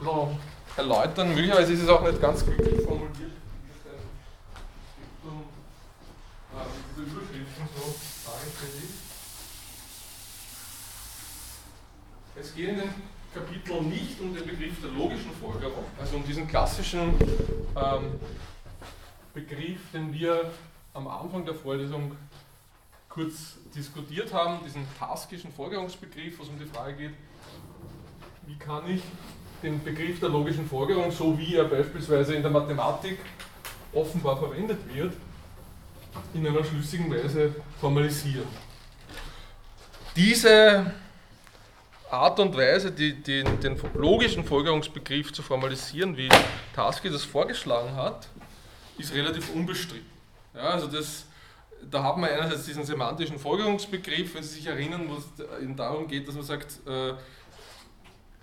noch 0.00 0.36
erläutern, 0.76 1.34
möglicherweise 1.34 1.72
ist 1.72 1.82
es 1.82 1.88
auch 1.88 2.02
nicht 2.02 2.20
ganz 2.20 2.44
glücklich 2.44 2.82
formuliert. 2.82 3.32
Es 12.38 12.54
geht 12.54 12.68
in 12.68 12.76
dem 12.76 12.90
Kapitel 13.34 13.82
nicht 13.82 14.20
um 14.20 14.34
den 14.34 14.46
Begriff 14.46 14.80
der 14.80 14.90
logischen 14.90 15.32
Folgerung, 15.32 15.84
also 15.98 16.16
um 16.16 16.24
diesen 16.24 16.46
klassischen 16.46 17.14
ähm, 17.76 18.20
Begriff, 19.34 19.80
den 19.92 20.12
wir 20.12 20.50
am 20.94 21.08
Anfang 21.08 21.44
der 21.44 21.54
Vorlesung 21.54 22.16
kurz 23.08 23.56
diskutiert 23.74 24.32
haben, 24.32 24.60
diesen 24.64 24.86
taskischen 24.98 25.52
Folgerungsbegriff, 25.52 26.38
wo 26.38 26.42
es 26.42 26.48
um 26.48 26.58
die 26.58 26.66
Frage 26.66 26.94
geht, 26.96 27.14
wie 28.46 28.56
kann 28.56 28.88
ich 28.90 29.02
den 29.62 29.82
Begriff 29.82 30.20
der 30.20 30.28
logischen 30.28 30.68
Folgerung, 30.68 31.10
so 31.10 31.38
wie 31.38 31.56
er 31.56 31.64
beispielsweise 31.64 32.34
in 32.34 32.42
der 32.42 32.50
Mathematik 32.50 33.18
offenbar 33.92 34.36
verwendet 34.36 34.78
wird, 34.92 35.14
in 36.34 36.46
einer 36.46 36.64
schlüssigen 36.64 37.10
Weise 37.10 37.54
formalisieren. 37.80 38.46
Diese 40.14 40.92
Art 42.10 42.38
und 42.40 42.56
Weise, 42.56 42.92
die, 42.92 43.14
die, 43.14 43.44
den 43.44 43.78
logischen 43.94 44.44
Folgerungsbegriff 44.44 45.32
zu 45.32 45.42
formalisieren, 45.42 46.16
wie 46.16 46.28
Tasky 46.74 47.10
das 47.10 47.24
vorgeschlagen 47.24 47.94
hat, 47.96 48.28
ist 48.98 49.12
relativ 49.12 49.54
unbestritten. 49.54 50.06
Ja, 50.54 50.70
also 50.70 50.86
das 50.86 51.26
da 51.90 52.02
hat 52.02 52.16
man 52.16 52.30
einerseits 52.30 52.64
diesen 52.64 52.84
semantischen 52.84 53.38
Folgerungsbegriff, 53.38 54.34
wenn 54.34 54.42
Sie 54.42 54.54
sich 54.54 54.66
erinnern, 54.66 55.08
wo 55.08 55.16
es 55.16 55.76
darum 55.76 56.08
geht, 56.08 56.26
dass 56.26 56.34
man 56.34 56.44
sagt, 56.44 56.80
äh, 56.86 57.14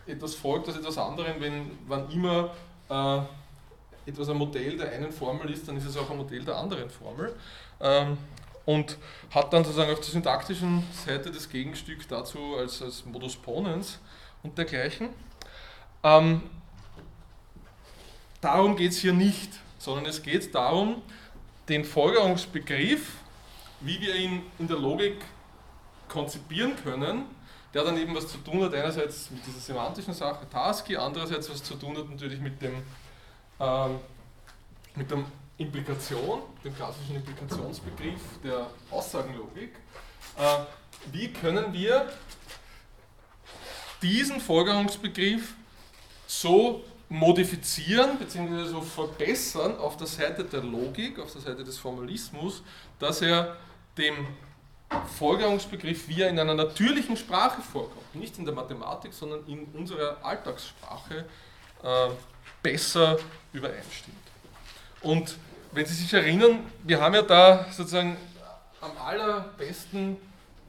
etwas 0.06 0.36
folgt 0.36 0.68
aus 0.70 0.78
etwas 0.78 0.98
anderem, 0.98 1.36
wenn 1.40 1.72
wann 1.88 2.10
immer 2.12 2.52
äh, 2.90 4.10
etwas 4.10 4.30
ein 4.30 4.38
Modell 4.38 4.78
der 4.78 4.92
einen 4.92 5.12
Formel 5.12 5.50
ist, 5.52 5.68
dann 5.68 5.78
ist 5.78 5.86
es 5.86 5.98
auch 5.98 6.10
ein 6.10 6.18
Modell 6.18 6.44
der 6.44 6.58
anderen 6.58 6.90
Formel. 6.90 7.36
Ähm, 7.80 8.18
und 8.66 8.98
hat 9.30 9.52
dann 9.52 9.64
sozusagen 9.64 9.92
auf 9.92 10.00
der 10.00 10.10
syntaktischen 10.10 10.84
Seite 11.06 11.32
das 11.32 11.50
Gegenstück 11.50 12.08
dazu 12.08 12.56
als, 12.58 12.82
als 12.82 13.06
Modus 13.06 13.36
Ponens 13.36 14.00
und 14.42 14.58
dergleichen. 14.58 15.10
Ähm, 16.02 16.44
darum 18.40 18.78
geht 18.78 18.92
es 18.92 19.00
hier 19.00 19.12
nicht, 19.12 19.52
sondern 19.80 20.06
es 20.06 20.22
geht 20.22 20.56
darum, 20.56 21.02
den 21.68 21.84
Folgerungsbegriff 21.84 23.18
wie 23.84 24.00
wir 24.00 24.16
ihn 24.16 24.44
in 24.60 24.68
der 24.68 24.78
Logik 24.78 25.18
konzipieren 26.08 26.76
können, 26.84 27.26
der 27.74 27.84
dann 27.84 27.98
eben 27.98 28.16
was 28.16 28.28
zu 28.28 28.38
tun 28.38 28.64
hat, 28.64 28.74
einerseits 28.74 29.32
mit 29.32 29.46
dieser 29.46 29.60
semantischen 29.60 30.14
Sache 30.14 30.48
Tasky, 30.50 30.96
andererseits 30.96 31.50
was 31.50 31.64
zu 31.64 31.76
tun 31.76 31.98
hat 31.98 32.10
natürlich 32.10 32.40
mit 32.40 32.62
dem 32.62 32.84
ähm, 33.60 34.00
mit 34.96 35.10
der 35.10 35.24
Implikation, 35.58 36.42
dem 36.64 36.76
klassischen 36.76 37.16
Implikationsbegriff 37.16 38.22
der 38.44 38.68
Aussagenlogik. 38.92 39.72
Äh, 40.38 40.60
wie 41.12 41.32
können 41.32 41.74
wir 41.74 42.10
diesen 44.02 44.40
Folgerungsbegriff 44.40 45.54
so 46.28 46.84
modifizieren 47.10 48.18
bzw. 48.18 48.66
so 48.66 48.82
verbessern 48.82 49.78
auf 49.78 49.98
der 49.98 50.08
Seite 50.08 50.44
der 50.44 50.64
Logik, 50.64 51.20
auf 51.20 51.32
der 51.32 51.42
Seite 51.42 51.64
des 51.64 51.78
Formalismus, 51.78 52.64
dass 53.00 53.22
er 53.22 53.56
dem 53.98 54.28
Folgerungsbegriff, 55.18 56.08
wie 56.08 56.22
er 56.22 56.30
in 56.30 56.40
einer 56.40 56.54
natürlichen 56.54 57.18
Sprache 57.18 57.62
vorkommt, 57.62 58.16
nicht 58.16 58.38
in 58.38 58.46
der 58.46 58.54
Mathematik, 58.54 59.14
sondern 59.14 59.46
in 59.48 59.66
unserer 59.74 60.18
Alltagssprache, 60.24 61.26
äh, 61.84 62.10
besser 62.62 63.18
übereinstimmt. 63.52 64.18
Und 65.02 65.36
wenn 65.72 65.86
Sie 65.86 65.94
sich 65.94 66.14
erinnern, 66.14 66.60
wir 66.84 67.02
haben 67.02 67.14
ja 67.14 67.22
da 67.22 67.66
sozusagen 67.72 68.18
am 68.80 68.92
allerbesten, 68.98 70.18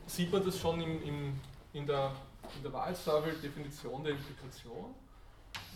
sieht 0.06 0.32
man 0.32 0.44
das 0.44 0.58
schon 0.58 0.80
im, 0.80 1.02
im, 1.02 1.40
in 1.72 1.86
der, 1.86 2.12
in 2.56 2.62
der 2.62 2.72
Wahltafel, 2.72 3.34
Definition 3.42 4.02
der 4.04 4.12
Implikation. 4.12 4.94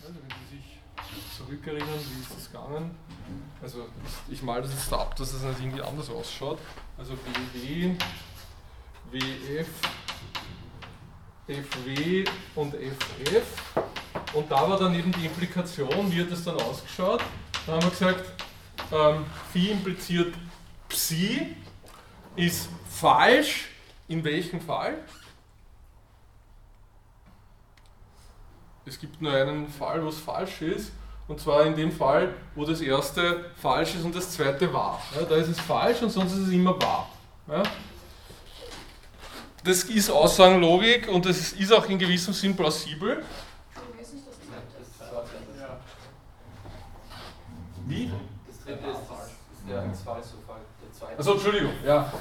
Also 0.01 0.15
wenn 0.15 0.29
Sie 0.49 0.57
sich 0.57 0.79
zurückerinnern, 1.37 1.87
wie 1.87 2.21
ist 2.21 2.35
das 2.35 2.51
gegangen? 2.51 2.97
Also 3.61 3.87
ich 4.29 4.41
male 4.41 4.63
das 4.63 4.71
jetzt 4.71 4.91
ab, 4.93 5.15
dass 5.15 5.33
es 5.33 5.41
das 5.41 5.51
nicht 5.51 5.61
irgendwie 5.61 5.81
anders 5.81 6.09
ausschaut. 6.09 6.59
Also 6.97 7.13
BW, 7.53 7.95
WF, 9.49 9.67
FW 11.47 12.25
und 12.55 12.75
FF. 12.75 13.73
Und 14.33 14.51
da 14.51 14.69
war 14.69 14.77
dann 14.77 14.93
eben 14.93 15.11
die 15.11 15.25
Implikation, 15.25 16.11
wie 16.11 16.21
hat 16.21 16.31
das 16.31 16.43
dann 16.43 16.55
ausgeschaut? 16.55 17.21
Da 17.65 17.73
haben 17.73 17.81
wir 17.81 17.89
gesagt, 17.89 18.25
ähm, 18.91 19.25
Phi 19.51 19.71
impliziert 19.71 20.35
Psi, 20.87 21.55
ist 22.35 22.69
falsch. 22.89 23.69
In 24.07 24.23
welchem 24.23 24.59
Fall? 24.61 24.97
Es 28.85 28.99
gibt 28.99 29.21
nur 29.21 29.31
einen 29.31 29.67
Fall, 29.67 30.03
wo 30.03 30.09
es 30.09 30.19
falsch 30.19 30.63
ist, 30.63 30.91
und 31.27 31.39
zwar 31.39 31.63
in 31.65 31.75
dem 31.75 31.91
Fall, 31.91 32.33
wo 32.55 32.65
das 32.65 32.81
erste 32.81 33.51
falsch 33.55 33.93
ist 33.93 34.03
und 34.03 34.15
das 34.15 34.31
zweite 34.31 34.71
wahr. 34.73 34.99
Ja, 35.15 35.23
da 35.23 35.35
ist 35.35 35.47
es 35.47 35.59
falsch 35.59 36.01
und 36.01 36.09
sonst 36.09 36.33
ist 36.33 36.47
es 36.47 36.49
immer 36.49 36.79
wahr. 36.81 37.07
Ja? 37.47 37.61
Das 39.63 39.83
ist 39.83 40.09
Aussagenlogik 40.09 41.07
und 41.09 41.25
das 41.25 41.51
ist 41.53 41.73
auch 41.73 41.87
in 41.89 41.99
gewissem 41.99 42.33
Sinn 42.33 42.55
plausibel. 42.55 43.23
Wie? 47.85 48.11
Das 48.47 48.63
dritte 48.63 48.87
ist, 48.87 48.99
das, 49.09 49.27
ist 49.27 49.67
der 49.67 49.93
Zweifelsfall. 49.93 50.61
Der 50.81 50.93
zweite. 50.93 51.17
Also 51.17 51.33
Entschuldigung, 51.33 51.73
ja. 51.85 52.13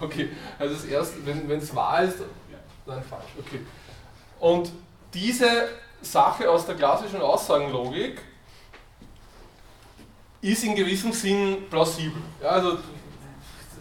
Okay, 0.00 0.30
also 0.58 0.74
das 0.74 0.84
erste, 0.84 1.24
wenn 1.24 1.50
es 1.50 1.74
wahr 1.74 2.02
ist, 2.02 2.18
dann 2.86 3.02
falsch. 3.02 3.24
Okay. 3.38 3.60
Und 4.40 4.70
diese 5.14 5.68
Sache 6.02 6.50
aus 6.50 6.66
der 6.66 6.74
klassischen 6.74 7.22
Aussagenlogik 7.22 8.20
ist 10.44 10.62
in 10.62 10.74
gewissem 10.74 11.12
Sinn 11.12 11.68
plausibel. 11.70 12.20
Ja, 12.42 12.50
also 12.50 12.78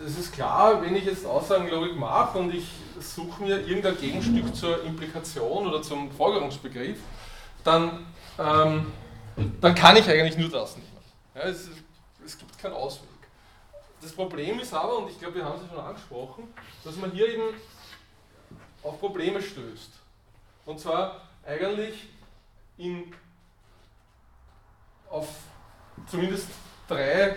es 0.06 0.18
ist 0.18 0.32
klar, 0.32 0.82
wenn 0.82 0.96
ich 0.96 1.04
jetzt 1.04 1.26
Aussagenlogik 1.26 1.98
mache 1.98 2.38
und 2.38 2.54
ich 2.54 2.66
suche 3.00 3.44
mir 3.44 3.60
irgendein 3.68 3.98
Gegenstück 3.98 4.56
zur 4.56 4.84
Implikation 4.84 5.68
oder 5.68 5.82
zum 5.82 6.10
Folgerungsbegriff, 6.12 7.00
dann, 7.66 8.06
ähm, 8.40 8.94
dann 9.60 9.76
kann 9.76 9.98
ich 9.98 10.08
eigentlich 10.08 10.38
nur 10.38 10.50
das 10.50 10.78
nehmen. 10.78 10.88
Ja, 11.36 11.42
es, 11.42 11.70
es 12.26 12.38
gibt 12.38 12.58
keinen 12.58 12.76
Ausweg. 12.76 13.10
Das 14.02 14.14
Problem 14.14 14.60
ist 14.60 14.74
aber, 14.74 15.00
und 15.00 15.10
ich 15.10 15.20
glaube, 15.20 15.36
wir 15.36 15.46
haben 15.46 15.60
es 15.62 15.70
schon 15.70 15.84
angesprochen, 15.84 16.54
dass 16.86 16.96
man 16.96 17.12
hier 17.12 17.28
eben 17.28 17.56
auf 18.84 19.00
Probleme 19.02 19.42
stößt. 19.42 19.92
Und 20.66 20.80
zwar 20.80 21.28
eigentlich 21.46 22.08
in, 22.78 23.14
auf 25.10 25.28
zumindest 26.08 26.48
drei 26.88 27.36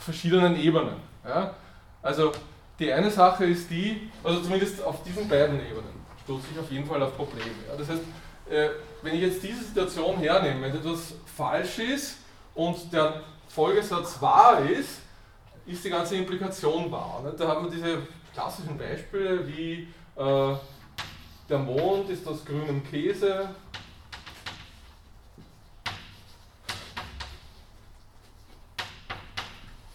verschiedenen 0.00 0.56
Ebenen. 0.56 0.96
Ja? 1.24 1.54
Also 2.02 2.32
die 2.78 2.92
eine 2.92 3.10
Sache 3.10 3.44
ist 3.44 3.70
die, 3.70 4.10
also 4.24 4.40
zumindest 4.40 4.82
auf 4.82 5.02
diesen 5.02 5.28
beiden 5.28 5.60
Ebenen 5.60 6.00
stoße 6.24 6.46
ich 6.52 6.58
auf 6.58 6.70
jeden 6.70 6.86
Fall 6.86 7.02
auf 7.02 7.16
Probleme. 7.16 7.50
Ja? 7.68 7.76
Das 7.76 7.88
heißt, 7.88 8.02
äh, 8.48 8.68
wenn 9.02 9.14
ich 9.14 9.22
jetzt 9.22 9.42
diese 9.42 9.64
Situation 9.64 10.18
hernehme, 10.18 10.62
wenn 10.62 10.76
etwas 10.76 11.14
falsch 11.36 11.78
ist 11.78 12.18
und 12.54 12.92
der 12.92 13.22
Folgesatz 13.48 14.20
wahr 14.20 14.60
ist, 14.60 15.00
ist 15.66 15.84
die 15.84 15.90
ganze 15.90 16.16
Implikation 16.16 16.90
wahr. 16.90 17.20
Ne? 17.24 17.34
Da 17.36 17.48
haben 17.48 17.64
wir 17.64 17.70
diese 17.70 17.98
klassischen 18.32 18.76
Beispiele 18.78 19.46
wie 19.46 19.88
äh, 20.16 20.54
der 21.48 21.58
Mond 21.58 22.10
ist 22.10 22.26
aus 22.26 22.44
grünem 22.44 22.82
Käse. 22.84 23.48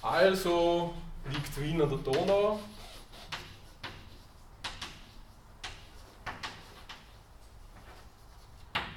Also 0.06 0.94
liegt 1.32 1.60
Wien 1.60 1.82
an 1.82 1.90
der 1.90 1.98
Donau. 1.98 2.60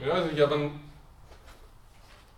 Ja, 0.05 0.13
also 0.13 0.29
ich 0.29 0.41
habe 0.43 0.55
ein, 0.55 0.81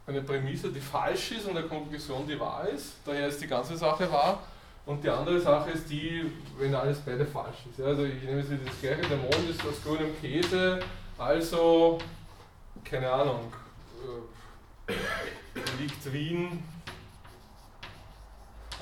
eine 0.06 0.22
Prämisse, 0.22 0.70
die 0.70 0.80
falsch 0.80 1.33
ist 1.33 1.46
und 1.46 1.56
eine 1.56 1.66
Konklusion, 1.66 2.28
die 2.28 2.38
wahr 2.38 2.68
ist. 2.68 2.98
Daher 3.04 3.26
ist 3.26 3.42
die 3.42 3.48
ganze 3.48 3.76
Sache 3.76 4.11
wahr. 4.11 4.38
Und 4.87 5.02
die 5.02 5.11
andere 5.11 5.40
Sache 5.40 5.70
ist 5.70 5.90
die, 5.90 6.30
wenn 6.56 6.72
alles 6.72 7.00
beide 7.00 7.26
falsch 7.26 7.66
ist. 7.68 7.80
Ja, 7.80 7.87
also 7.87 8.04
ich 8.04 8.22
nehme 8.22 8.38
jetzt 8.38 8.52
das 8.52 8.80
gleiche, 8.80 9.02
der 9.02 9.16
Mond 9.18 9.50
ist 9.50 9.66
aus 9.66 9.83
grünem 9.83 10.18
Käse, 10.20 10.78
also, 11.18 11.98
keine 12.85 13.11
Ahnung, 13.11 13.52
äh, 14.88 14.92
liegt 15.83 16.12
Wien 16.12 16.62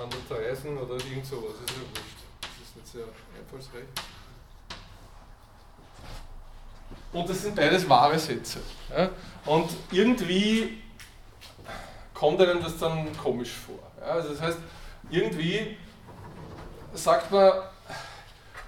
an 0.00 0.08
der 0.10 0.36
Treisen 0.36 0.76
oder 0.78 0.94
irgend 0.94 1.26
sowas, 1.26 1.54
ist 1.64 1.70
ja 1.70 1.82
wurscht. 1.90 2.18
Das 2.40 2.50
ist 2.68 2.76
nicht 2.76 2.86
sehr 2.86 3.04
einfallsreich. 3.38 3.88
Und 7.12 7.28
das 7.28 7.42
sind 7.42 7.56
beides 7.56 7.88
wahre 7.88 8.18
Sätze. 8.18 8.60
Ja? 8.96 9.08
Und 9.46 9.70
irgendwie 9.90 10.78
kommt 12.14 12.40
einem 12.40 12.62
das 12.62 12.78
dann 12.78 13.08
komisch 13.16 13.52
vor. 13.52 13.78
Ja? 14.00 14.12
Also 14.14 14.30
das 14.30 14.40
heißt, 14.40 14.58
irgendwie 15.10 15.76
sagt 16.94 17.30
man, 17.30 17.52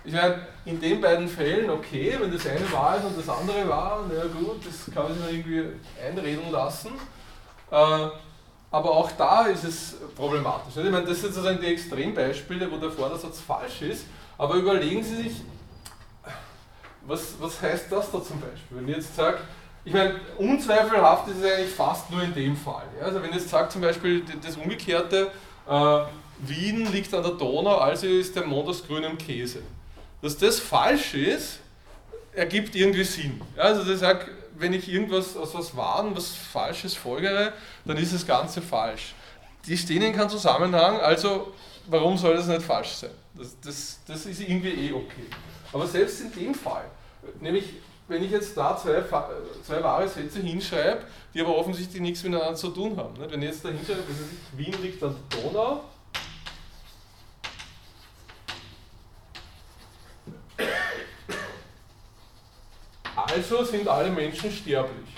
ich 0.04 0.12
meine, 0.12 0.46
in 0.64 0.80
den 0.80 1.00
beiden 1.00 1.28
Fällen, 1.28 1.68
okay, 1.68 2.16
wenn 2.18 2.32
das 2.32 2.46
eine 2.46 2.72
wahr 2.72 2.96
ist 2.96 3.04
und 3.04 3.18
das 3.18 3.28
andere 3.28 3.68
wahr, 3.68 4.04
na 4.08 4.22
gut, 4.22 4.64
das 4.66 4.92
kann 4.94 5.04
man 5.04 5.14
sich 5.14 5.38
irgendwie 5.38 5.78
einreden 6.02 6.50
lassen. 6.50 6.92
Äh, 7.70 8.08
aber 8.70 8.90
auch 8.90 9.11
da 9.12 9.46
ist 9.46 9.64
es 9.64 9.96
problematisch. 10.14 10.76
Ich 10.76 10.90
meine, 10.90 11.04
das 11.04 11.20
sind 11.20 11.35
sozusagen 11.35 11.61
die 11.61 11.66
Extrembeispiele, 11.66 12.70
wo 12.70 12.76
der 12.76 12.90
Vordersatz 12.90 13.40
falsch 13.40 13.83
ist, 13.83 14.06
aber 14.38 14.54
überlegen 14.54 15.02
Sie 15.02 15.16
sich, 15.16 15.33
was, 17.02 17.35
was 17.40 17.61
heißt 17.61 17.90
das 17.90 18.11
da 18.11 18.22
zum 18.22 18.40
Beispiel? 18.40 18.78
Wenn 18.78 18.88
ich 18.88 18.96
jetzt 18.96 19.16
sage, 19.16 19.38
ich 19.85 19.92
meine, 19.92 20.20
unzweifelhaft 20.38 21.28
ist 21.28 21.38
es 21.38 21.52
eigentlich 21.52 21.74
fast 21.74 22.11
nur 22.11 22.22
in 22.22 22.35
dem 22.35 22.56
Fall. 22.56 22.85
Ja? 22.98 23.06
Also 23.06 23.22
wenn 23.22 23.30
ich 23.30 23.37
jetzt 23.37 23.48
sage 23.48 23.68
zum 23.70 23.80
Beispiel 23.80 24.22
das 24.42 24.56
Umgekehrte, 24.56 25.30
äh, 25.68 25.98
Wien 26.38 26.90
liegt 26.92 27.12
an 27.14 27.22
der 27.22 27.33
Donau, 27.33 27.78
also 27.78 28.06
ist 28.06 28.37
der 28.37 28.46
Mond 28.46 28.68
aus 28.68 28.87
grünem 28.87 29.18
Käse. 29.18 29.62
Dass 30.22 30.37
das 30.37 30.61
falsch 30.61 31.14
ist, 31.14 31.61
ergibt 32.33 32.74
irgendwie 32.74 33.04
Sinn. 33.04 33.40
Ja, 33.56 33.64
also 33.64 33.90
ich 33.90 33.98
sage, 33.98 34.26
wenn 34.61 34.73
ich 34.73 34.88
irgendwas 34.88 35.37
aus 35.37 35.55
was 35.55 35.77
Wahren, 35.77 36.14
was 36.14 36.31
Falsches 36.31 36.94
folgere, 36.94 37.53
dann 37.85 37.96
ist 37.96 38.14
das 38.14 38.27
Ganze 38.27 38.61
falsch. 38.62 39.14
Die 39.66 39.77
stehen 39.77 40.03
in 40.03 40.14
keinem 40.14 40.29
Zusammenhang, 40.29 41.01
also 41.01 41.53
warum 41.87 42.16
soll 42.16 42.37
das 42.37 42.46
nicht 42.46 42.62
falsch 42.62 42.90
sein? 42.90 43.11
Das, 43.35 43.57
das, 43.61 44.01
das 44.07 44.27
ist 44.27 44.40
irgendwie 44.40 44.88
eh 44.88 44.92
okay. 44.92 45.27
Aber 45.73 45.87
selbst 45.87 46.20
in 46.20 46.33
dem 46.33 46.55
Fall, 46.55 46.85
nämlich 47.40 47.64
wenn 48.11 48.25
ich 48.25 48.31
jetzt 48.33 48.57
da 48.57 48.77
zwei, 48.77 49.03
zwei 49.64 49.83
wahre 49.83 50.09
Sätze 50.09 50.40
hinschreibe, 50.40 51.03
die 51.33 51.40
aber 51.40 51.57
offensichtlich 51.57 52.03
nichts 52.03 52.25
miteinander 52.25 52.57
zu 52.57 52.68
tun 52.70 52.96
haben. 52.96 53.14
Wenn 53.16 53.40
ich 53.40 53.51
jetzt 53.51 53.64
da 53.64 53.68
hinschreibe, 53.68 54.03
Wien 54.57 54.75
liegt 54.83 55.03
an 55.03 55.14
der 55.33 55.42
Donau, 55.42 55.85
Also 63.32 63.62
sind 63.62 63.86
alle 63.86 64.10
Menschen 64.10 64.50
sterblich. 64.50 65.08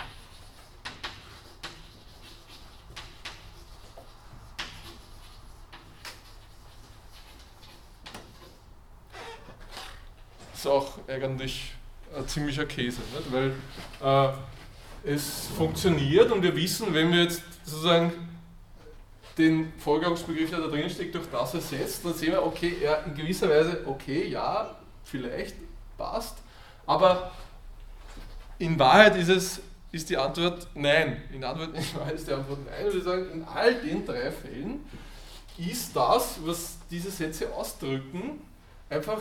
Ist 10.54 10.66
auch 10.66 10.98
eigentlich 11.08 11.72
ein 12.14 12.28
ziemlicher 12.28 12.66
Käse, 12.66 13.00
nicht? 13.00 13.32
weil 13.32 13.54
äh, 14.02 15.10
es 15.10 15.48
funktioniert 15.56 16.30
und 16.30 16.42
wir 16.42 16.54
wissen, 16.54 16.92
wenn 16.92 17.10
wir 17.10 17.22
jetzt 17.22 17.42
sozusagen 17.64 18.12
den 19.38 19.72
Vorgangsbegriff, 19.78 20.50
der 20.50 20.60
da 20.60 20.66
drin 20.68 20.90
steckt, 20.90 21.14
durch 21.14 21.26
das 21.32 21.54
ersetzt, 21.54 22.04
dann 22.04 22.12
sehen 22.12 22.32
wir, 22.32 22.44
okay, 22.44 22.76
ja, 22.82 22.96
in 22.96 23.14
gewisser 23.14 23.48
Weise, 23.48 23.82
okay, 23.86 24.28
ja, 24.28 24.76
vielleicht 25.02 25.56
passt, 25.96 26.36
aber 26.86 27.32
in 28.62 28.78
Wahrheit 28.78 29.16
ist 29.16 29.28
es 29.28 29.60
ist 29.90 30.08
die 30.08 30.16
Antwort 30.16 30.68
nein. 30.74 31.20
In, 31.32 31.44
Antwort, 31.44 31.70
in 31.74 31.98
Wahrheit 31.98 32.14
ist 32.14 32.28
die 32.28 32.32
Antwort 32.32 32.60
nein. 32.64 32.92
Wir 32.92 33.02
sagen, 33.02 33.30
in 33.30 33.44
all 33.44 33.74
den 33.74 34.06
drei 34.06 34.30
Fällen 34.30 34.80
ist 35.58 35.94
das, 35.94 36.38
was 36.44 36.78
diese 36.90 37.10
Sätze 37.10 37.52
ausdrücken, 37.52 38.40
einfach 38.88 39.20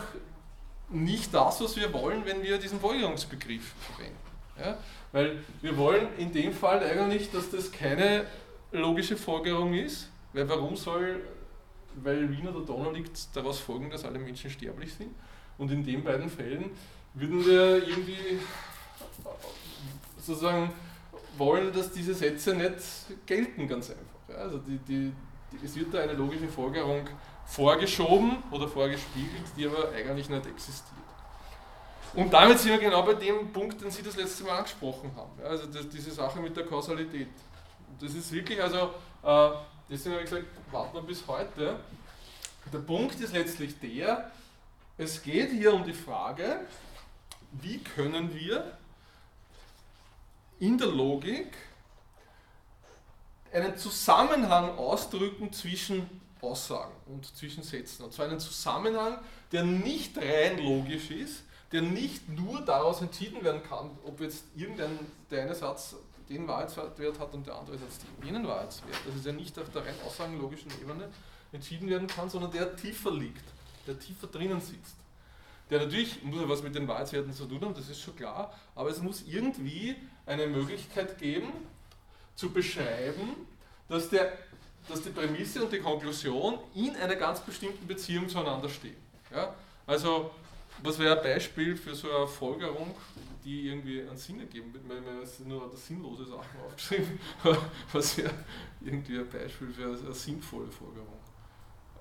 nicht 0.89 1.33
das, 1.33 1.59
was 1.59 1.75
wir 1.75 1.91
wollen, 1.91 2.23
wenn 2.25 2.41
wir 2.41 2.57
diesen 2.57 2.79
Folgerungsbegriff 2.79 3.73
verwenden. 3.79 4.17
Ja? 4.57 4.77
Weil 5.11 5.39
wir 5.61 5.75
wollen 5.75 6.07
in 6.17 6.31
dem 6.31 6.53
Fall 6.53 6.83
eigentlich, 6.83 7.31
dass 7.31 7.49
das 7.49 7.71
keine 7.71 8.25
logische 8.71 9.17
Folgerung 9.17 9.73
ist, 9.73 10.09
weil 10.33 10.47
warum 10.47 10.75
soll, 10.75 11.21
weil 11.95 12.29
Wien 12.31 12.47
oder 12.47 12.65
Donau 12.65 12.91
liegt, 12.91 13.35
daraus 13.35 13.59
folgen, 13.59 13.89
dass 13.89 14.05
alle 14.05 14.19
Menschen 14.19 14.49
sterblich 14.49 14.93
sind? 14.93 15.13
Und 15.57 15.71
in 15.71 15.83
den 15.83 16.03
beiden 16.03 16.29
Fällen 16.29 16.71
würden 17.13 17.45
wir 17.45 17.87
irgendwie 17.87 18.39
sozusagen 20.21 20.71
wollen, 21.37 21.73
dass 21.73 21.91
diese 21.91 22.13
Sätze 22.13 22.53
nicht 22.55 22.75
gelten, 23.25 23.67
ganz 23.67 23.89
einfach. 23.89 24.37
Also 24.37 24.57
die, 24.59 24.77
die, 24.79 25.11
die, 25.51 25.65
es 25.65 25.75
wird 25.75 25.93
da 25.93 25.99
eine 25.99 26.13
logische 26.13 26.47
Folgerung 26.47 27.07
vorgeschoben 27.45 28.37
oder 28.51 28.67
vorgespiegelt, 28.67 29.43
die 29.57 29.67
aber 29.67 29.91
eigentlich 29.91 30.29
nicht 30.29 30.45
existiert. 30.45 31.01
Und 32.13 32.31
damit 32.33 32.59
sind 32.59 32.71
wir 32.71 32.77
genau 32.77 33.03
bei 33.03 33.13
dem 33.13 33.51
Punkt, 33.53 33.81
den 33.81 33.89
Sie 33.89 34.03
das 34.03 34.17
letzte 34.17 34.43
Mal 34.43 34.57
angesprochen 34.57 35.11
haben. 35.15 35.31
Also 35.43 35.65
das, 35.67 35.87
diese 35.87 36.11
Sache 36.11 36.39
mit 36.39 36.55
der 36.55 36.65
Kausalität. 36.65 37.29
Das 37.99 38.13
ist 38.13 38.31
wirklich, 38.31 38.61
also 38.61 38.91
äh, 39.23 39.49
deswegen 39.89 40.15
habe 40.15 40.23
ich 40.23 40.29
gesagt, 40.29 40.47
warten 40.71 40.95
wir 40.95 41.03
bis 41.03 41.25
heute. 41.27 41.79
Der 42.71 42.79
Punkt 42.79 43.19
ist 43.19 43.33
letztlich 43.33 43.79
der, 43.79 44.29
es 44.97 45.21
geht 45.23 45.51
hier 45.51 45.73
um 45.73 45.83
die 45.83 45.93
Frage, 45.93 46.61
wie 47.53 47.79
können 47.79 48.33
wir 48.33 48.77
in 50.61 50.77
der 50.77 50.87
Logik 50.87 51.57
einen 53.51 53.75
Zusammenhang 53.75 54.77
ausdrücken 54.77 55.51
zwischen 55.51 56.07
Aussagen 56.39 56.93
und 57.07 57.25
zwischen 57.35 57.63
Sätzen. 57.63 58.03
Und 58.03 58.13
zwar 58.13 58.27
einen 58.27 58.39
Zusammenhang, 58.39 59.17
der 59.51 59.63
nicht 59.63 60.17
rein 60.17 60.63
logisch 60.63 61.09
ist, 61.09 61.43
der 61.71 61.81
nicht 61.81 62.29
nur 62.29 62.61
daraus 62.61 63.01
entschieden 63.01 63.43
werden 63.43 63.63
kann, 63.63 63.89
ob 64.05 64.21
jetzt 64.21 64.45
irgendein 64.55 64.99
der 65.31 65.43
eine 65.43 65.55
Satz 65.55 65.95
den 66.29 66.47
Wahrheitswert 66.47 67.19
hat 67.19 67.33
und 67.33 67.47
der 67.47 67.55
andere 67.55 67.77
Satz 67.77 67.99
jenen 68.23 68.47
Wahrheitswert. 68.47 68.95
Das 69.05 69.15
ist 69.15 69.25
ja 69.25 69.33
nicht 69.33 69.57
auf 69.57 69.69
der 69.71 69.83
rein 69.83 69.95
aussagenlogischen 70.05 70.71
Ebene 70.79 71.09
entschieden 71.51 71.89
werden 71.89 72.07
kann, 72.07 72.29
sondern 72.29 72.51
der 72.51 72.75
tiefer 72.75 73.11
liegt, 73.11 73.43
der 73.87 73.97
tiefer 73.97 74.27
drinnen 74.27 74.61
sitzt. 74.61 74.95
Der 75.71 75.79
natürlich 75.79 76.21
muss 76.21 76.39
ja 76.39 76.47
was 76.47 76.61
mit 76.61 76.75
den 76.75 76.87
Wahrheitswerten 76.87 77.33
zu 77.33 77.45
tun 77.45 77.61
haben, 77.61 77.73
das 77.73 77.89
ist 77.89 78.01
schon 78.01 78.15
klar, 78.15 78.53
aber 78.75 78.89
es 78.89 79.01
muss 79.01 79.23
irgendwie 79.23 79.95
eine 80.25 80.47
Möglichkeit 80.47 81.17
geben, 81.17 81.51
zu 82.35 82.51
beschreiben, 82.51 83.47
dass, 83.87 84.09
der, 84.09 84.31
dass 84.87 85.01
die 85.01 85.09
Prämisse 85.09 85.63
und 85.63 85.71
die 85.71 85.79
Konklusion 85.79 86.59
in 86.73 86.95
einer 86.95 87.15
ganz 87.15 87.39
bestimmten 87.41 87.85
Beziehung 87.87 88.27
zueinander 88.29 88.69
stehen. 88.69 88.95
Ja? 89.33 89.53
Also, 89.85 90.31
was 90.83 90.97
wäre 90.97 91.17
ein 91.17 91.23
Beispiel 91.23 91.75
für 91.75 91.93
so 91.93 92.09
eine 92.11 92.27
Folgerung, 92.27 92.95
die 93.43 93.67
irgendwie 93.67 94.01
einen 94.01 94.17
Sinn 94.17 94.39
ergeben 94.39 94.73
wird? 94.73 94.87
Weil 94.87 95.01
mir 95.01 95.21
ist 95.21 95.45
nur 95.45 95.69
das 95.69 95.85
sinnlose 95.85 96.25
Sachen 96.25 96.59
aufgeschrieben. 96.65 97.19
was 97.91 98.17
wäre 98.17 98.33
irgendwie 98.81 99.19
ein 99.19 99.29
Beispiel 99.29 99.71
für 99.71 99.85
eine 99.85 100.13
sinnvolle 100.13 100.71
Folgerung? 100.71 101.19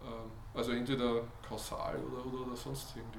Ähm, 0.03 0.31
also 0.55 0.73
entweder 0.73 1.23
kausal 1.47 1.97
oder, 1.97 2.25
oder, 2.25 2.47
oder 2.47 2.57
sonst 2.57 2.97
irgendwie 2.97 3.19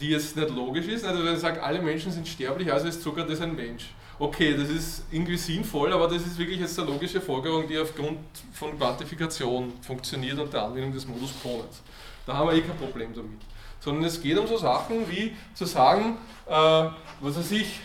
die 0.00 0.10
jetzt 0.10 0.36
nicht 0.36 0.50
logisch 0.50 0.86
ist. 0.86 1.04
Also 1.04 1.24
wenn 1.24 1.34
ich 1.34 1.40
sage, 1.40 1.62
alle 1.62 1.80
Menschen 1.80 2.10
sind 2.10 2.26
sterblich, 2.26 2.72
also 2.72 2.88
ist 2.88 3.02
Sokrates 3.02 3.40
ein 3.40 3.54
Mensch. 3.54 3.90
Okay, 4.18 4.54
das 4.54 4.68
ist 4.68 5.04
irgendwie 5.10 5.36
sinnvoll, 5.36 5.92
aber 5.92 6.06
das 6.06 6.26
ist 6.26 6.36
wirklich 6.38 6.60
jetzt 6.60 6.78
eine 6.78 6.90
logische 6.90 7.20
Folgerung, 7.20 7.66
die 7.66 7.78
aufgrund 7.78 8.18
von 8.52 8.76
Quantifikation 8.76 9.72
funktioniert 9.80 10.38
und 10.38 10.52
der 10.52 10.64
Anwendung 10.64 10.92
des 10.92 11.06
Modus 11.06 11.32
Ponens. 11.32 11.80
Da 12.26 12.36
haben 12.36 12.50
wir 12.50 12.56
eh 12.56 12.60
kein 12.60 12.76
Problem 12.76 13.14
damit. 13.14 13.40
Sondern 13.80 14.04
es 14.04 14.20
geht 14.20 14.36
um 14.36 14.46
so 14.46 14.58
Sachen 14.58 15.10
wie 15.10 15.34
zu 15.54 15.64
sagen, 15.64 16.18
äh, 16.46 16.52
was 16.52 17.36
weiß 17.36 17.52
ich, 17.52 17.80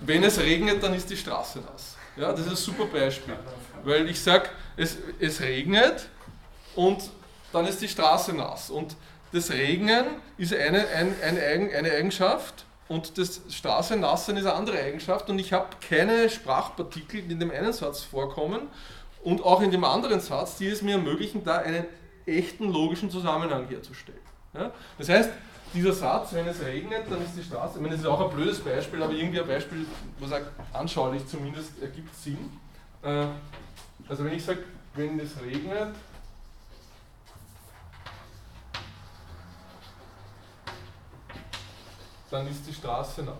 wenn 0.00 0.24
es 0.24 0.40
regnet, 0.40 0.82
dann 0.82 0.94
ist 0.94 1.08
die 1.08 1.16
Straße 1.16 1.60
nass. 1.60 1.96
Ja, 2.16 2.32
das 2.32 2.40
ist 2.40 2.48
ein 2.48 2.56
super 2.56 2.86
Beispiel. 2.86 3.34
Weil 3.84 4.08
ich 4.08 4.20
sage, 4.20 4.50
es, 4.76 4.98
es 5.20 5.40
regnet 5.40 6.08
und 6.74 7.10
dann 7.52 7.66
ist 7.66 7.80
die 7.80 7.88
Straße 7.88 8.32
nass. 8.32 8.70
Und 8.70 8.96
das 9.32 9.50
Regnen 9.50 10.04
ist 10.36 10.54
eine, 10.54 10.86
ein, 10.88 11.14
eine, 11.22 11.74
eine 11.74 11.90
Eigenschaft 11.92 12.64
und 12.88 13.16
das 13.16 13.40
Straßennassen 13.48 14.36
ist 14.36 14.44
eine 14.44 14.54
andere 14.54 14.78
Eigenschaft 14.78 15.30
und 15.30 15.38
ich 15.38 15.52
habe 15.52 15.68
keine 15.88 16.28
Sprachpartikel, 16.28 17.22
die 17.22 17.32
in 17.32 17.40
dem 17.40 17.50
einen 17.50 17.72
Satz 17.72 18.02
vorkommen 18.02 18.68
und 19.22 19.42
auch 19.42 19.62
in 19.62 19.70
dem 19.70 19.84
anderen 19.84 20.20
Satz, 20.20 20.56
die 20.56 20.66
es 20.66 20.82
mir 20.82 20.96
ermöglichen, 20.96 21.44
da 21.44 21.58
einen 21.58 21.86
echten 22.26 22.70
logischen 22.70 23.10
Zusammenhang 23.10 23.66
herzustellen. 23.68 24.18
Ja? 24.54 24.72
Das 24.98 25.08
heißt, 25.08 25.30
dieser 25.74 25.92
Satz, 25.92 26.34
wenn 26.34 26.46
es 26.46 26.60
regnet, 26.62 27.04
dann 27.10 27.24
ist 27.24 27.34
die 27.36 27.42
Straße, 27.42 27.76
ich 27.76 27.80
meine, 27.80 27.94
das 27.94 28.02
ist 28.02 28.06
auch 28.06 28.28
ein 28.28 28.36
blödes 28.36 28.60
Beispiel, 28.60 29.02
aber 29.02 29.12
irgendwie 29.12 29.40
ein 29.40 29.46
Beispiel, 29.46 29.86
was 30.20 30.32
auch 30.32 30.40
anschaulich 30.74 31.26
zumindest 31.26 31.80
ergibt 31.80 32.14
Sinn. 32.14 32.50
Äh, 33.02 33.26
also 34.08 34.24
wenn 34.24 34.34
ich 34.34 34.44
sage, 34.44 34.60
wenn 34.94 35.18
es 35.18 35.30
regnet, 35.42 35.94
dann 42.32 42.48
ist 42.48 42.66
die 42.66 42.72
Straße 42.72 43.22
nass. 43.22 43.36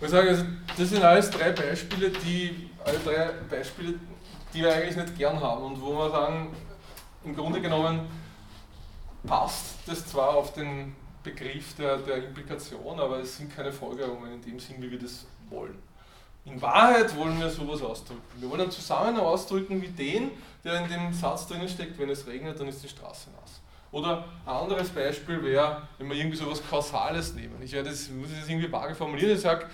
Ich 0.00 0.10
sage, 0.10 0.30
also, 0.30 0.44
das 0.76 0.88
sind 0.88 1.02
alles 1.02 1.30
drei 1.30 1.52
Beispiele, 1.52 2.10
die 2.10 2.70
alle 2.84 2.98
drei 2.98 3.30
Beispiele, 3.48 3.94
die 4.52 4.60
wir 4.60 4.74
eigentlich 4.74 4.96
nicht 4.96 5.18
gern 5.18 5.40
haben 5.40 5.64
und 5.64 5.80
wo 5.80 5.92
wir 5.96 6.10
sagen, 6.10 6.56
im 7.24 7.34
Grunde 7.34 7.60
genommen 7.60 8.08
passt 9.26 9.76
das 9.86 10.06
zwar 10.06 10.30
auf 10.30 10.52
den 10.54 10.94
Begriff 11.22 11.74
der, 11.76 11.98
der 11.98 12.24
Implikation, 12.24 12.98
aber 12.98 13.18
es 13.20 13.36
sind 13.36 13.54
keine 13.54 13.72
Folgerungen 13.72 14.34
in 14.34 14.42
dem 14.42 14.60
Sinn, 14.60 14.76
wie 14.80 14.90
wir 14.90 14.98
das 14.98 15.26
wollen. 15.50 15.87
In 16.50 16.62
Wahrheit 16.62 17.14
wollen 17.16 17.38
wir 17.38 17.50
sowas 17.50 17.82
ausdrücken. 17.82 18.22
Wir 18.38 18.48
wollen 18.48 18.62
einen 18.62 18.70
Zusammenhang 18.70 19.24
ausdrücken 19.24 19.82
wie 19.82 19.88
den, 19.88 20.30
der 20.64 20.82
in 20.82 20.90
dem 20.90 21.12
Satz 21.12 21.46
drinnen 21.46 21.68
steckt, 21.68 21.98
wenn 21.98 22.08
es 22.08 22.26
regnet, 22.26 22.58
dann 22.58 22.68
ist 22.68 22.82
die 22.82 22.88
Straße 22.88 23.30
nass. 23.30 23.60
Oder 23.90 24.24
ein 24.46 24.52
anderes 24.52 24.88
Beispiel 24.88 25.42
wäre, 25.42 25.82
wenn 25.98 26.08
wir 26.08 26.16
irgendwie 26.16 26.36
so 26.36 26.44
etwas 26.44 26.62
Kausales 26.68 27.34
nehmen. 27.34 27.62
Ich 27.62 27.72
werde 27.72 27.90
das, 27.90 28.08
muss 28.10 28.28
das 28.38 28.48
irgendwie 28.48 28.70
vage 28.70 28.94
formulieren. 28.94 29.32
Ich 29.32 29.40
sage, 29.40 29.66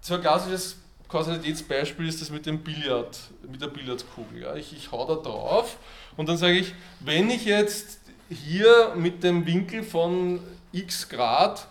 so 0.00 0.14
ein 0.14 0.20
klassisches 0.20 0.76
Kausalitätsbeispiel 1.08 2.08
ist 2.08 2.20
das 2.20 2.30
mit 2.30 2.46
dem 2.46 2.60
Billard, 2.60 3.18
mit 3.48 3.60
der 3.60 3.68
Billardkugel. 3.68 4.42
Ja. 4.42 4.54
Ich, 4.54 4.72
ich 4.72 4.90
hau 4.90 5.04
da 5.06 5.16
drauf 5.16 5.76
und 6.16 6.28
dann 6.28 6.36
sage 6.36 6.54
ich, 6.54 6.74
wenn 7.00 7.28
ich 7.30 7.44
jetzt 7.44 8.00
hier 8.28 8.94
mit 8.96 9.22
dem 9.22 9.46
Winkel 9.46 9.82
von 9.82 10.40
x 10.72 11.08
Grad 11.08 11.66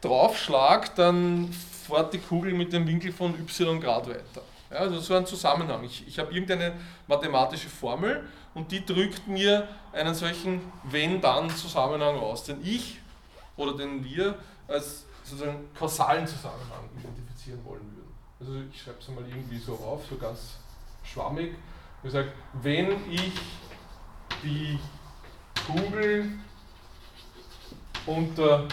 draufschlage, 0.00 0.90
dann 0.96 1.50
fährt 1.86 2.12
die 2.12 2.18
Kugel 2.18 2.54
mit 2.54 2.72
dem 2.72 2.86
Winkel 2.86 3.12
von 3.12 3.34
y 3.34 3.80
Grad 3.80 4.08
weiter. 4.08 4.42
Ja, 4.70 4.78
also 4.78 4.98
so 5.00 5.14
ein 5.14 5.26
Zusammenhang. 5.26 5.84
Ich, 5.84 6.06
ich 6.06 6.18
habe 6.18 6.32
irgendeine 6.32 6.72
mathematische 7.06 7.68
Formel 7.68 8.24
und 8.54 8.70
die 8.72 8.84
drückt 8.84 9.26
mir 9.28 9.68
einen 9.92 10.14
solchen 10.14 10.60
Wenn-Dann-Zusammenhang 10.84 12.16
aus, 12.16 12.44
den 12.44 12.64
ich 12.64 12.98
oder 13.56 13.76
den 13.76 14.04
wir 14.04 14.36
als 14.66 15.04
sozusagen 15.22 15.68
kausalen 15.78 16.26
Zusammenhang 16.26 16.88
identifizieren 16.98 17.64
wollen 17.64 17.82
würden. 17.94 18.14
Also 18.40 18.52
ich 18.72 18.82
schreibe 18.82 18.98
es 19.00 19.08
mal 19.08 19.24
irgendwie 19.28 19.58
so 19.58 19.74
auf, 19.74 20.02
so 20.08 20.16
ganz 20.16 20.54
schwammig. 21.02 21.54
Ich 22.02 22.10
sage, 22.10 22.32
wenn 22.54 23.10
ich 23.10 23.32
die 24.42 24.78
Kugel 25.66 26.30
unter 28.06 28.68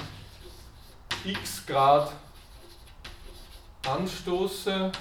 x 1.23 1.65
Grad 1.65 2.11
anstoße, 3.85 4.91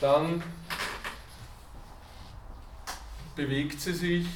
dann 0.00 0.42
bewegt 3.36 3.80
sie 3.80 3.92
sich 3.92 4.26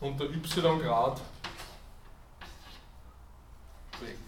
unter 0.00 0.24
y 0.24 0.80
Grad 0.80 1.20
weg. 4.00 4.18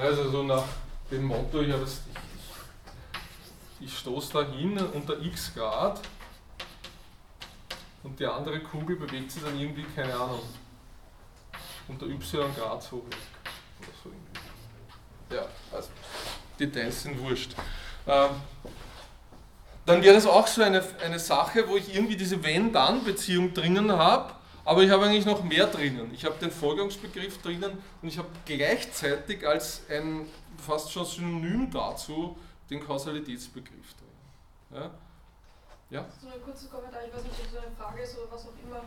Also 0.00 0.30
so 0.30 0.42
nach 0.42 0.64
dem 1.10 1.24
Motto, 1.24 1.62
ich, 1.62 1.68
ich, 1.70 1.98
ich 3.80 3.98
stoße 3.98 4.32
da 4.32 4.42
hin 4.44 4.78
unter 4.78 5.20
x 5.20 5.54
Grad 5.54 6.00
und 8.02 8.20
die 8.20 8.26
andere 8.26 8.60
Kugel 8.60 8.96
bewegt 8.96 9.32
sich 9.32 9.42
dann 9.42 9.58
irgendwie, 9.58 9.84
keine 9.94 10.14
Ahnung, 10.14 10.42
unter 11.88 12.06
y 12.06 12.54
Grad 12.54 12.82
so 12.82 12.96
irgendwie. 12.96 13.38
Ja, 15.30 15.46
also 15.72 15.88
Details 16.58 17.02
sind 17.02 17.18
wurscht. 17.20 17.54
Ähm, 18.06 18.30
dann 19.84 20.02
wäre 20.02 20.14
das 20.14 20.26
auch 20.26 20.46
so 20.46 20.62
eine, 20.62 20.82
eine 21.04 21.18
Sache, 21.18 21.68
wo 21.68 21.76
ich 21.76 21.94
irgendwie 21.94 22.16
diese 22.16 22.42
Wenn-Dann-Beziehung 22.42 23.54
drinnen 23.54 23.92
habe, 23.92 24.34
aber 24.64 24.82
ich 24.82 24.90
habe 24.90 25.06
eigentlich 25.06 25.24
noch 25.24 25.42
mehr 25.42 25.66
drinnen. 25.66 26.12
Ich 26.12 26.24
habe 26.24 26.34
den 26.38 26.50
Folgerungsbegriff 26.50 27.40
drinnen 27.40 27.78
und 28.02 28.08
ich 28.08 28.18
habe 28.18 28.28
gleichzeitig 28.44 29.46
als 29.46 29.82
ein 29.90 30.26
fast 30.58 30.92
schon 30.92 31.06
Synonym 31.06 31.70
dazu 31.70 32.36
den 32.68 32.84
Kausalitätsbegriff 32.84 33.94
drin. 33.94 34.80
Ja? 34.82 34.90
Ja? 35.90 36.06
So 36.20 36.28
ein 36.28 36.42
kurzer 36.42 36.68
Kommentar, 36.68 37.00
ich 37.06 37.14
weiß 37.14 37.22
nicht, 37.22 37.34
ob 37.40 37.50
so 37.50 37.58
eine 37.58 37.70
Frage 37.76 38.02
ist 38.02 38.18
oder 38.18 38.30
was 38.30 38.42
auch 38.42 38.66
immer, 38.66 38.82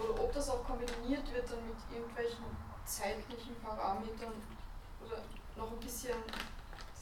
oder 0.00 0.22
ob 0.22 0.32
das 0.32 0.48
auch 0.48 0.64
kombiniert 0.64 1.32
wird 1.32 1.50
dann 1.50 1.66
mit 1.66 1.76
irgendwelchen 1.92 2.44
zeitlichen 2.84 3.54
Parametern 3.62 4.32
oder 5.04 5.22
noch 5.56 5.72
ein 5.72 5.80
bisschen 5.80 6.16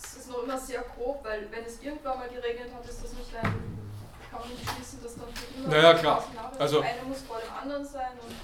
das 0.01 0.15
ist 0.15 0.31
noch 0.31 0.45
immer 0.45 0.59
sehr 0.59 0.85
grob, 0.95 1.25
weil 1.25 1.49
wenn 1.51 1.65
es 1.65 1.83
irgendwann 1.83 2.19
mal 2.19 2.29
geregnet 2.29 2.73
hat, 2.73 2.89
ist 2.89 3.03
das 3.03 3.13
nicht 3.15 3.35
ein, 3.35 3.43
kann 4.31 4.41
man 4.41 4.49
nicht 4.49 4.63
schließen, 4.63 5.03
dass 5.03 5.17
dann 5.17 5.27
für 5.35 5.59
immer 5.59 5.69
naja, 5.69 5.95
klar. 5.95 6.25
Also, 6.59 6.81
das 6.81 6.91
eine 6.91 7.03
muss 7.03 7.23
vor 7.23 7.41
dem 7.41 7.53
anderen 7.53 7.85
sein 7.85 8.13
und 8.25 8.35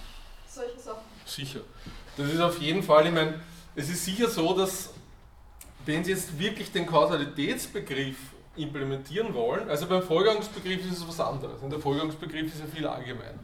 solche 0.49 0.79
Sachen. 0.79 1.05
Sicher. 1.25 1.61
Das 2.17 2.29
ist 2.29 2.41
auf 2.41 2.59
jeden 2.59 2.83
Fall, 2.83 3.07
ich 3.07 3.13
meine, 3.13 3.41
es 3.77 3.89
ist 3.89 4.05
sicher 4.05 4.29
so, 4.29 4.57
dass 4.57 4.91
wenn 5.87 6.03
Sie 6.03 6.11
jetzt 6.13 6.39
wirklich 6.39 6.73
den 6.73 6.87
Kausalitätsbegriff 6.87 8.17
implementieren 8.57 9.35
wollen, 9.35 9.69
also 9.69 9.87
beim 9.87 10.03
Folgerungsbegriff 10.03 10.85
ist 10.85 10.99
es 10.99 11.09
was 11.09 11.21
anderes. 11.21 11.61
Und 11.61 11.71
der 11.71 11.81
Folgerungsbegriff 11.81 12.53
ist 12.53 12.61
ja 12.61 12.67
viel 12.67 12.87
allgemeiner. 12.87 13.39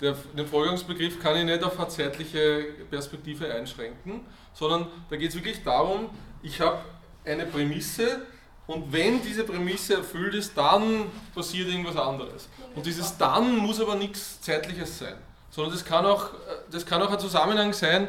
Der, 0.00 0.12
den 0.36 0.46
Folgerungsbegriff 0.46 1.20
kann 1.20 1.36
ich 1.36 1.44
nicht 1.44 1.62
auf 1.62 1.78
eine 1.78 1.88
zeitliche 1.88 2.74
Perspektive 2.90 3.52
einschränken, 3.52 4.22
sondern 4.54 4.86
da 5.10 5.16
geht 5.16 5.30
es 5.30 5.34
wirklich 5.34 5.62
darum, 5.62 6.08
ich 6.42 6.60
habe 6.60 6.78
eine 7.24 7.44
Prämisse 7.44 8.22
und 8.66 8.92
wenn 8.92 9.22
diese 9.22 9.44
Prämisse 9.44 9.94
erfüllt 9.94 10.34
ist, 10.34 10.56
dann 10.56 11.06
passiert 11.34 11.68
irgendwas 11.68 11.96
anderes. 11.96 12.48
Und 12.74 12.86
dieses 12.86 13.16
dann 13.18 13.56
muss 13.56 13.80
aber 13.80 13.96
nichts 13.96 14.40
Zeitliches 14.40 14.98
sein, 14.98 15.16
sondern 15.50 15.72
das 15.72 15.84
kann 15.84 16.06
auch, 16.06 16.30
das 16.70 16.86
kann 16.86 17.02
auch 17.02 17.10
ein 17.10 17.18
Zusammenhang 17.18 17.72
sein, 17.72 18.08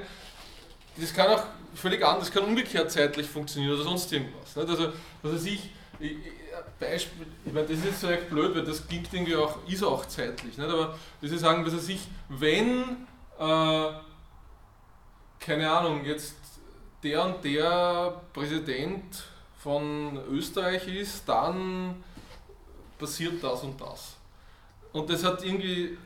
das 0.98 1.14
kann 1.14 1.30
auch 1.30 1.44
völlig 1.74 2.04
anders, 2.06 2.28
das 2.28 2.32
kann 2.32 2.44
umgekehrt 2.44 2.92
zeitlich 2.92 3.28
funktionieren 3.28 3.74
oder 3.74 3.84
sonst 3.84 4.12
irgendwas. 4.14 4.58
Also, 4.58 4.94
also 5.24 5.48
ich, 5.48 5.72
ich, 6.00 6.16
Beispiel, 6.82 7.26
ich 7.46 7.54
meine, 7.54 7.67
das 7.67 7.78
ist 7.86 8.04
echt 8.04 8.30
blöd, 8.30 8.54
weil 8.54 8.65
das 8.65 8.86
klingt 8.86 9.13
irgendwie 9.13 9.36
auch, 9.36 9.58
ist 9.67 9.84
auch 9.84 10.06
zeitlich, 10.06 10.58
nicht? 10.58 10.70
aber 10.70 10.98
das 11.22 11.32
ist 11.32 11.39
sagen, 11.39 11.63
dass 11.63 11.74
er 11.74 11.80
sich, 11.80 12.02
wenn, 12.28 12.82
äh, 13.39 13.91
keine 15.39 15.72
Ahnung, 15.72 16.04
jetzt 16.04 16.36
der 17.04 17.24
und 17.24 17.44
der 17.46 18.22
Präsident 18.34 19.24
von 19.58 20.20
Österreich 20.30 20.88
ist, 20.88 21.24
dann 21.30 22.04
passiert 23.00 23.44
das 23.44 23.63
und 23.63 23.80
das. 23.80 24.17
Und 24.91 25.10
das 25.10 25.24
hat 25.24 25.44
irgendwie 25.44 25.98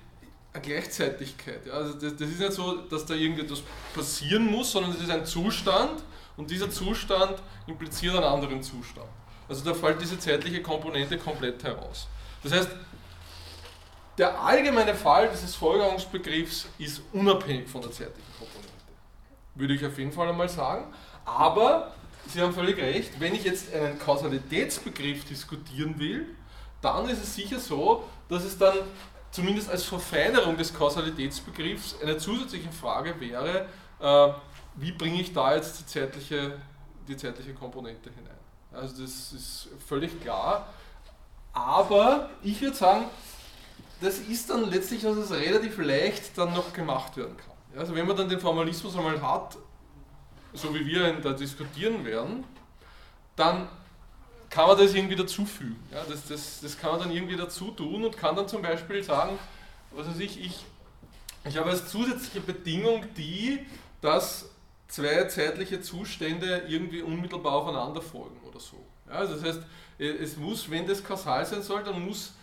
eine 0.53 0.61
Gleichzeitigkeit. 0.61 1.65
Ja? 1.65 1.73
Also 1.73 1.93
das, 1.93 2.15
das 2.15 2.29
ist 2.29 2.39
nicht 2.39 2.53
so, 2.53 2.77
dass 2.89 3.05
da 3.05 3.13
irgendetwas 3.13 3.63
passieren 3.93 4.45
muss, 4.45 4.71
sondern 4.71 4.91
es 4.91 5.01
ist 5.01 5.09
ein 5.09 5.25
Zustand 5.25 6.03
und 6.37 6.49
dieser 6.49 6.69
Zustand 6.69 7.41
impliziert 7.67 8.15
einen 8.15 8.25
anderen 8.25 8.61
Zustand. 8.61 9.09
Also 9.47 9.63
da 9.63 9.73
fällt 9.73 10.01
diese 10.01 10.17
zeitliche 10.19 10.61
Komponente 10.61 11.17
komplett 11.17 11.63
heraus. 11.63 12.07
Das 12.43 12.51
heißt, 12.51 12.69
der 14.17 14.41
allgemeine 14.41 14.95
Fall 14.95 15.29
dieses 15.29 15.55
Folgerungsbegriffs 15.55 16.67
ist 16.77 17.01
unabhängig 17.11 17.67
von 17.67 17.81
der 17.81 17.91
zeitlichen 17.91 18.33
Komponente 18.39 18.75
würde 19.55 19.73
ich 19.73 19.85
auf 19.85 19.97
jeden 19.97 20.11
Fall 20.11 20.29
einmal 20.29 20.49
sagen. 20.49 20.93
Aber 21.23 21.91
Sie 22.27 22.41
haben 22.41 22.53
völlig 22.53 22.77
recht, 22.77 23.19
wenn 23.19 23.35
ich 23.35 23.43
jetzt 23.43 23.73
einen 23.73 23.99
Kausalitätsbegriff 23.99 25.25
diskutieren 25.25 25.99
will, 25.99 26.35
dann 26.81 27.07
ist 27.07 27.21
es 27.21 27.35
sicher 27.35 27.59
so, 27.59 28.03
dass 28.29 28.43
es 28.43 28.57
dann 28.57 28.75
zumindest 29.29 29.69
als 29.69 29.83
Verfeinerung 29.83 30.57
des 30.57 30.73
Kausalitätsbegriffs 30.73 31.97
eine 32.01 32.17
zusätzliche 32.17 32.71
Frage 32.71 33.19
wäre, 33.19 33.67
äh, 33.99 34.33
wie 34.75 34.91
bringe 34.91 35.21
ich 35.21 35.33
da 35.33 35.55
jetzt 35.55 35.79
die 35.79 35.85
zeitliche, 35.85 36.57
die 37.07 37.15
zeitliche 37.15 37.53
Komponente 37.53 38.09
hinein. 38.09 38.33
Also 38.75 39.01
das 39.01 39.33
ist 39.33 39.67
völlig 39.87 40.21
klar. 40.21 40.67
Aber 41.53 42.29
ich 42.43 42.61
würde 42.61 42.75
sagen, 42.75 43.05
das 44.01 44.19
ist 44.19 44.49
dann 44.49 44.69
letztlich, 44.69 45.01
dass 45.01 45.15
es 45.15 45.31
relativ 45.31 45.77
leicht 45.77 46.37
dann 46.37 46.53
noch 46.53 46.73
gemacht 46.73 47.15
werden 47.17 47.37
kann. 47.37 47.79
Also 47.79 47.95
wenn 47.95 48.05
man 48.05 48.15
dann 48.15 48.29
den 48.29 48.39
Formalismus 48.39 48.95
einmal 48.95 49.21
hat, 49.21 49.57
so 50.53 50.73
wie 50.73 50.85
wir 50.85 51.09
ihn 51.09 51.21
da 51.21 51.33
diskutieren 51.33 52.05
werden, 52.05 52.43
dann 53.35 53.67
kann 54.49 54.67
man 54.67 54.77
das 54.77 54.93
irgendwie 54.93 55.15
dazufügen. 55.15 55.77
Ja, 55.91 56.03
das, 56.07 56.27
das, 56.27 56.61
das 56.61 56.77
kann 56.77 56.91
man 56.91 56.99
dann 57.01 57.11
irgendwie 57.11 57.35
dazu 57.35 57.71
tun 57.71 58.05
und 58.05 58.17
kann 58.17 58.35
dann 58.35 58.47
zum 58.47 58.61
Beispiel 58.61 59.03
sagen, 59.03 59.37
was 59.91 60.07
weiß 60.07 60.19
ich, 60.19 60.39
ich, 60.43 60.65
ich 61.45 61.57
habe 61.57 61.69
als 61.69 61.89
zusätzliche 61.89 62.41
Bedingung 62.41 63.03
die, 63.17 63.65
dass 64.01 64.49
zwei 64.87 65.25
zeitliche 65.25 65.81
Zustände 65.81 66.63
irgendwie 66.67 67.01
unmittelbar 67.01 67.53
aufeinander 67.53 68.01
folgen 68.01 68.39
oder 68.55 68.63
so. 68.63 68.85
Ja, 69.07 69.13
also 69.15 69.35
das 69.35 69.43
heißt, 69.43 69.61
es 69.97 70.37
muss, 70.37 70.69
wenn 70.69 70.87
das 70.87 71.03
kausal 71.03 71.45
sein 71.45 71.61
soll, 71.61 71.83
dann 71.83 72.03
muss 72.03 72.33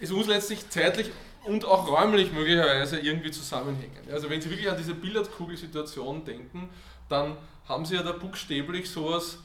es 0.00 0.10
muss 0.10 0.26
letztlich 0.26 0.68
zeitlich 0.70 1.10
und 1.44 1.64
auch 1.64 1.88
räumlich 1.88 2.32
möglicherweise 2.32 2.98
irgendwie 3.00 3.30
zusammenhängen. 3.30 4.08
Also 4.12 4.30
wenn 4.30 4.40
Sie 4.40 4.50
wirklich 4.50 4.70
an 4.70 4.76
diese 4.76 4.94
Billardkugelsituation 4.94 6.24
denken, 6.24 6.68
dann 7.08 7.36
haben 7.66 7.84
Sie 7.84 7.94
ja 7.94 8.02
da 8.02 8.12
buchstäblich 8.12 8.90
sowas, 8.90 9.38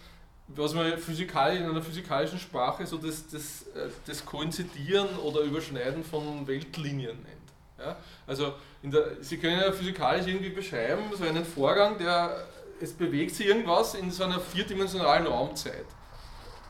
was 0.47 0.73
man 0.73 0.97
physikalisch, 0.97 1.59
in 1.59 1.65
einer 1.65 1.81
physikalischen 1.81 2.37
Sprache 2.37 2.85
so 2.85 2.97
das, 2.97 3.27
das, 3.27 3.63
äh, 3.75 3.89
das 4.05 4.25
Koinzidieren 4.25 5.17
oder 5.19 5.41
Überschneiden 5.41 6.03
von 6.03 6.45
Weltlinien 6.45 7.17
nennt. 7.23 7.79
Ja? 7.79 7.97
Also 8.27 8.53
der, 8.83 9.23
Sie 9.23 9.37
können 9.37 9.59
ja 9.59 9.71
physikalisch 9.71 10.27
irgendwie 10.27 10.49
beschreiben, 10.49 11.03
so 11.17 11.23
einen 11.23 11.45
Vorgang, 11.45 11.97
der, 11.97 12.45
es 12.81 12.93
bewegt 12.93 13.35
sich 13.35 13.47
irgendwas 13.47 13.95
in 13.95 14.11
so 14.11 14.23
einer 14.23 14.39
vierdimensionalen 14.39 15.27
Raumzeit. 15.27 15.85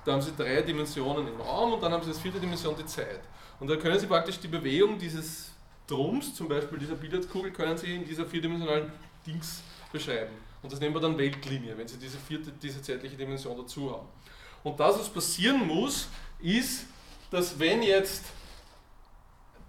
Da 0.05 0.13
haben 0.13 0.21
Sie 0.21 0.33
drei 0.35 0.61
Dimensionen 0.61 1.27
im 1.27 1.39
Raum 1.39 1.73
und 1.73 1.83
dann 1.83 1.93
haben 1.93 2.03
Sie 2.03 2.09
als 2.09 2.19
vierte 2.19 2.39
Dimension 2.39 2.75
die 2.77 2.85
Zeit. 2.85 3.21
Und 3.59 3.69
da 3.69 3.75
können 3.77 3.99
Sie 3.99 4.07
praktisch 4.07 4.39
die 4.39 4.47
Bewegung 4.47 4.97
dieses 4.97 5.51
Drums, 5.87 6.33
zum 6.35 6.47
Beispiel 6.47 6.77
dieser 6.77 6.95
Billardkugel, 6.95 7.51
können 7.51 7.77
Sie 7.77 7.95
in 7.95 8.05
dieser 8.05 8.25
vierdimensionalen 8.25 8.91
Dings 9.25 9.61
beschreiben. 9.91 10.33
Und 10.61 10.71
das 10.71 10.79
nennen 10.79 10.93
wir 10.93 11.01
dann 11.01 11.17
Weltlinie, 11.17 11.77
wenn 11.77 11.87
Sie 11.87 11.97
diese, 11.97 12.17
vierte, 12.17 12.51
diese 12.51 12.81
zeitliche 12.81 13.15
Dimension 13.15 13.57
dazu 13.57 13.91
haben. 13.91 14.07
Und 14.63 14.79
das, 14.79 14.97
was 14.99 15.09
passieren 15.09 15.65
muss, 15.67 16.07
ist, 16.39 16.85
dass 17.31 17.57
wenn 17.59 17.83
jetzt 17.83 18.23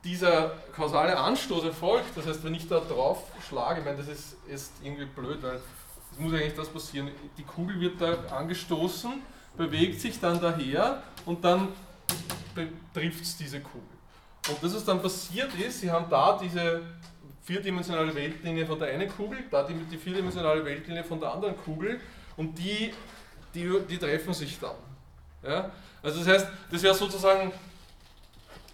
dieser 0.05 0.51
kausale 0.75 1.17
Anstoß 1.17 1.65
erfolgt, 1.65 2.17
das 2.17 2.27
heißt, 2.27 2.45
wenn 2.45 2.55
ich 2.55 2.69
da 2.69 2.79
drauf 2.81 3.23
schlage, 3.49 3.81
ich 3.81 3.87
meine, 3.87 3.99
das 3.99 4.09
ist, 4.09 4.37
ist 4.49 4.73
irgendwie 4.83 5.07
blöd, 5.07 5.43
weil 5.43 5.61
es 6.15 6.21
muss 6.21 6.33
eigentlich 6.33 6.55
das 6.55 6.69
passieren, 6.69 7.11
die 7.37 7.43
Kugel 7.43 7.81
wird 7.81 8.01
da 8.01 8.15
angestoßen, 8.37 9.13
bewegt 9.57 10.01
sich 10.01 10.21
dann 10.21 10.41
daher 10.41 11.03
und 11.27 11.45
dann 11.45 11.69
betrifft 12.55 13.23
es 13.23 13.37
diese 13.37 13.61
Kugel. 13.61 13.89
Und 14.49 14.63
das, 14.63 14.75
was 14.75 14.85
dann 14.85 15.03
passiert 15.03 15.53
ist, 15.55 15.81
Sie 15.81 15.91
haben 15.91 16.09
da 16.09 16.39
diese 16.41 16.83
vierdimensionale 17.43 18.15
Weltlinie 18.15 18.65
von 18.65 18.79
der 18.79 18.89
einen 18.89 19.09
Kugel, 19.09 19.39
da 19.51 19.65
die, 19.65 19.75
die 19.75 19.99
vierdimensionale 19.99 20.65
Weltlinie 20.65 21.03
von 21.03 21.19
der 21.19 21.33
anderen 21.33 21.57
Kugel 21.57 22.01
und 22.37 22.57
die, 22.57 22.93
die, 23.55 23.71
die 23.89 23.99
treffen 23.99 24.33
sich 24.33 24.59
dann. 24.61 24.77
Ja? 25.43 25.71
Also 26.03 26.21
das 26.21 26.29
heißt, 26.29 26.49
das 26.71 26.83
wäre 26.83 26.95
sozusagen 26.95 27.53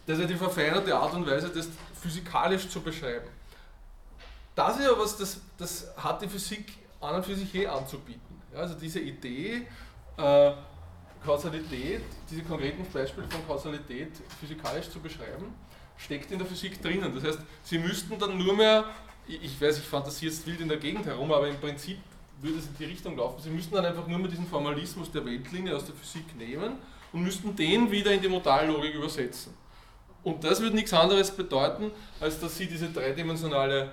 das 0.07 0.19
ist 0.19 0.31
die 0.31 0.37
verfeinerte 0.37 0.95
Art 0.97 1.15
und 1.15 1.27
Weise, 1.27 1.51
das 1.51 1.69
physikalisch 2.01 2.69
zu 2.69 2.81
beschreiben. 2.81 3.29
Das 4.55 4.77
ist 4.77 4.85
ja 4.85 4.99
was, 4.99 5.17
das, 5.17 5.41
das 5.57 5.87
hat 5.97 6.21
die 6.23 6.29
Physik 6.29 6.73
an 7.01 7.17
und 7.17 7.25
für 7.25 7.35
sich 7.35 7.55
eh 7.55 7.67
anzubieten. 7.67 8.41
Ja, 8.53 8.61
also 8.61 8.75
diese 8.75 9.01
Idee, 9.01 9.67
äh, 10.17 10.53
Kausalität, 11.25 12.03
diese 12.31 12.43
konkreten 12.43 12.85
Beispiele 12.93 13.27
von 13.29 13.47
Kausalität 13.47 14.13
physikalisch 14.41 14.91
zu 14.91 15.01
beschreiben, 15.01 15.55
steckt 15.97 16.31
in 16.31 16.39
der 16.39 16.47
Physik 16.47 16.81
drinnen. 16.81 17.15
Das 17.15 17.25
heißt, 17.25 17.41
Sie 17.63 17.79
müssten 17.79 18.19
dann 18.19 18.39
nur 18.39 18.57
mehr, 18.57 18.85
ich 19.27 19.61
weiß, 19.61 19.79
ich 19.79 19.85
fantasiere 19.85 20.33
jetzt 20.33 20.47
wild 20.47 20.61
in 20.61 20.69
der 20.69 20.79
Gegend 20.79 21.07
herum, 21.07 21.31
aber 21.33 21.49
im 21.49 21.59
Prinzip 21.59 21.99
würde 22.41 22.59
es 22.59 22.67
in 22.67 22.77
die 22.79 22.85
Richtung 22.87 23.17
laufen. 23.17 23.41
Sie 23.43 23.51
müssten 23.51 23.75
dann 23.75 23.85
einfach 23.85 24.07
nur 24.07 24.19
mehr 24.19 24.29
diesen 24.29 24.47
Formalismus 24.47 25.11
der 25.13 25.25
Weltlinie 25.25 25.77
aus 25.77 25.85
der 25.85 25.95
Physik 25.95 26.35
nehmen 26.37 26.79
und 27.13 27.23
müssten 27.23 27.55
den 27.55 27.91
wieder 27.91 28.13
in 28.13 28.23
die 28.23 28.29
Modallogik 28.29 28.95
übersetzen. 28.95 29.55
Und 30.23 30.43
das 30.45 30.61
würde 30.61 30.77
nichts 30.77 30.93
anderes 30.93 31.31
bedeuten, 31.31 31.91
als 32.19 32.41
dass 32.41 32.57
Sie 32.57 32.67
diese 32.67 32.89
dreidimensionale 32.91 33.93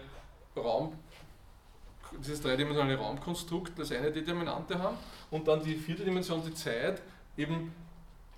Raum 0.56 0.94
dieses 2.20 2.42
dreidimensionale 2.42 2.98
Raumkonstrukt 2.98 3.80
als 3.80 3.92
eine 3.92 4.12
Determinante 4.12 4.78
haben 4.78 4.98
und 5.32 5.48
dann 5.48 5.64
die 5.64 5.76
vierte 5.76 6.04
Dimension, 6.04 6.44
die 6.44 6.54
Zeit, 6.54 7.02
eben 7.38 7.74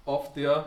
auf 0.06 0.34
der 0.34 0.66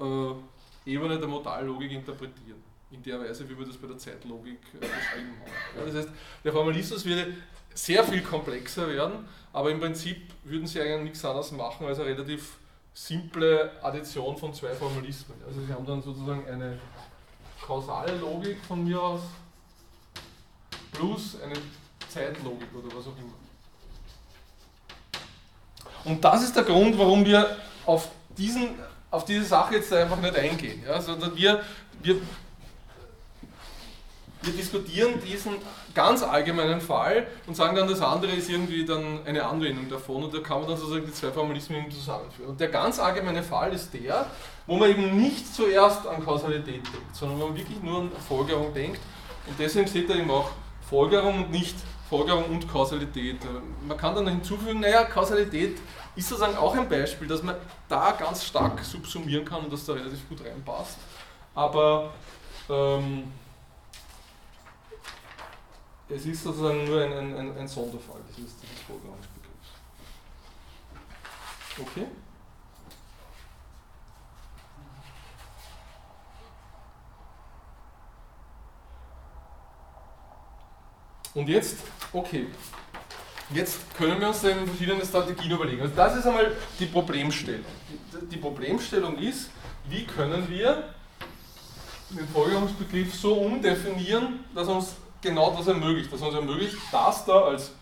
äh, 0.00 0.90
Ebene 0.90 1.18
der 1.18 1.28
Modallogik 1.28 1.92
interpretieren. 1.92 2.62
In 2.90 3.02
der 3.02 3.20
Weise, 3.20 3.48
wie 3.48 3.58
wir 3.58 3.66
das 3.66 3.76
bei 3.76 3.88
der 3.88 3.98
Zeitlogik 3.98 4.60
äh, 4.74 4.78
beschrieben 4.78 5.34
haben. 5.40 5.78
Ja, 5.78 5.86
das 5.86 5.94
heißt, 5.94 6.08
der 6.44 6.52
Formalismus 6.52 7.04
würde 7.04 7.34
sehr 7.74 8.04
viel 8.04 8.22
komplexer 8.22 8.88
werden, 8.88 9.26
aber 9.52 9.70
im 9.70 9.80
Prinzip 9.80 10.18
würden 10.44 10.66
sie 10.66 10.80
eigentlich 10.80 11.02
nichts 11.02 11.24
anderes 11.24 11.50
machen 11.52 11.86
als 11.86 11.98
eine 11.98 12.10
relativ 12.10 12.56
simple 12.92 13.72
Addition 13.82 14.36
von 14.36 14.54
zwei 14.54 14.72
Formalismen. 14.74 15.36
Also 15.44 15.60
sie 15.60 15.72
haben 15.72 15.84
dann 15.84 16.00
sozusagen 16.00 16.46
eine 16.46 16.78
kausale 17.60 18.16
Logik 18.18 18.58
von 18.64 18.84
mir 18.84 19.02
aus 19.02 19.22
plus 20.94 21.36
eine 21.42 21.54
Zeitlogik 22.08 22.68
oder 22.74 22.96
was 22.96 23.06
auch 23.06 23.18
immer. 23.18 23.34
Und 26.04 26.24
das 26.24 26.42
ist 26.42 26.54
der 26.54 26.64
Grund, 26.64 26.98
warum 26.98 27.24
wir 27.24 27.56
auf, 27.86 28.08
diesen, 28.36 28.70
auf 29.10 29.24
diese 29.24 29.44
Sache 29.44 29.76
jetzt 29.76 29.92
einfach 29.92 30.20
nicht 30.20 30.36
eingehen. 30.36 30.82
Ja, 30.86 31.00
sondern 31.00 31.34
wir, 31.34 31.62
wir, 32.02 32.16
wir 34.42 34.52
diskutieren 34.52 35.20
diesen 35.26 35.54
ganz 35.94 36.22
allgemeinen 36.22 36.80
Fall 36.80 37.26
und 37.46 37.56
sagen 37.56 37.76
dann, 37.76 37.88
das 37.88 38.00
andere 38.00 38.32
ist 38.32 38.50
irgendwie 38.50 38.84
dann 38.84 39.24
eine 39.24 39.44
Anwendung 39.44 39.88
davon 39.88 40.24
und 40.24 40.34
da 40.34 40.40
kann 40.40 40.58
man 40.60 40.68
dann 40.68 40.76
sozusagen 40.76 41.06
die 41.06 41.12
zwei 41.12 41.30
Formalismen 41.30 41.90
zusammenführen. 41.90 42.50
Und 42.50 42.60
der 42.60 42.68
ganz 42.68 42.98
allgemeine 42.98 43.42
Fall 43.42 43.72
ist 43.72 43.94
der, 43.94 44.26
wo 44.66 44.76
man 44.76 44.90
eben 44.90 45.16
nicht 45.16 45.54
zuerst 45.54 46.06
an 46.06 46.22
Kausalität 46.24 46.66
denkt, 46.74 47.14
sondern 47.14 47.40
wo 47.40 47.46
man 47.46 47.56
wirklich 47.56 47.80
nur 47.80 48.00
an 48.00 48.10
Folgerung 48.28 48.74
denkt. 48.74 49.00
Und 49.46 49.58
deswegen 49.58 49.86
steht 49.86 50.10
da 50.10 50.14
eben 50.14 50.30
auch 50.30 50.50
Folgerung 50.88 51.44
und 51.44 51.50
nicht 51.50 51.76
Folgerung 52.08 52.44
und 52.46 52.68
Kausalität. 52.70 53.38
Man 53.86 53.96
kann 53.96 54.14
dann 54.14 54.28
hinzufügen, 54.28 54.80
naja, 54.80 55.04
Kausalität 55.04 55.78
ist 56.14 56.28
sozusagen 56.28 56.56
auch 56.56 56.74
ein 56.74 56.88
Beispiel, 56.88 57.26
dass 57.26 57.42
man 57.42 57.56
da 57.88 58.12
ganz 58.12 58.44
stark 58.44 58.84
subsumieren 58.84 59.44
kann 59.44 59.64
und 59.64 59.72
das 59.72 59.84
da 59.84 59.94
relativ 59.94 60.28
gut 60.28 60.44
reinpasst. 60.44 60.98
Aber 61.54 62.12
ähm, 62.68 63.32
es 66.08 66.26
ist 66.26 66.44
sozusagen 66.44 66.84
nur 66.84 67.02
ein, 67.02 67.36
ein, 67.36 67.58
ein 67.58 67.68
Sonderfall 67.68 68.20
dieses, 68.36 68.56
dieses 68.60 68.80
Folgerungsbegriffs. 68.80 69.70
Okay? 71.80 72.06
Und 81.34 81.48
jetzt, 81.48 81.78
okay, 82.12 82.46
jetzt 83.52 83.94
können 83.96 84.20
wir 84.20 84.28
uns 84.28 84.40
dann 84.40 84.66
verschiedene 84.66 85.04
Strategien 85.04 85.50
überlegen. 85.50 85.82
Also 85.82 85.94
das 85.94 86.16
ist 86.16 86.26
einmal 86.26 86.52
die 86.78 86.86
Problemstellung. 86.86 87.64
Die 88.30 88.36
Problemstellung 88.36 89.18
ist, 89.18 89.50
wie 89.88 90.04
können 90.04 90.48
wir 90.48 90.94
den 92.10 92.28
Folgerungsbegriff 92.28 93.14
so 93.14 93.34
umdefinieren, 93.34 94.44
dass 94.54 94.68
uns 94.68 94.94
genau 95.20 95.56
das 95.56 95.66
ermöglicht, 95.66 96.12
dass 96.12 96.20
uns 96.20 96.34
ermöglicht, 96.34 96.76
das 96.92 97.24
da 97.24 97.40
als 97.46 97.72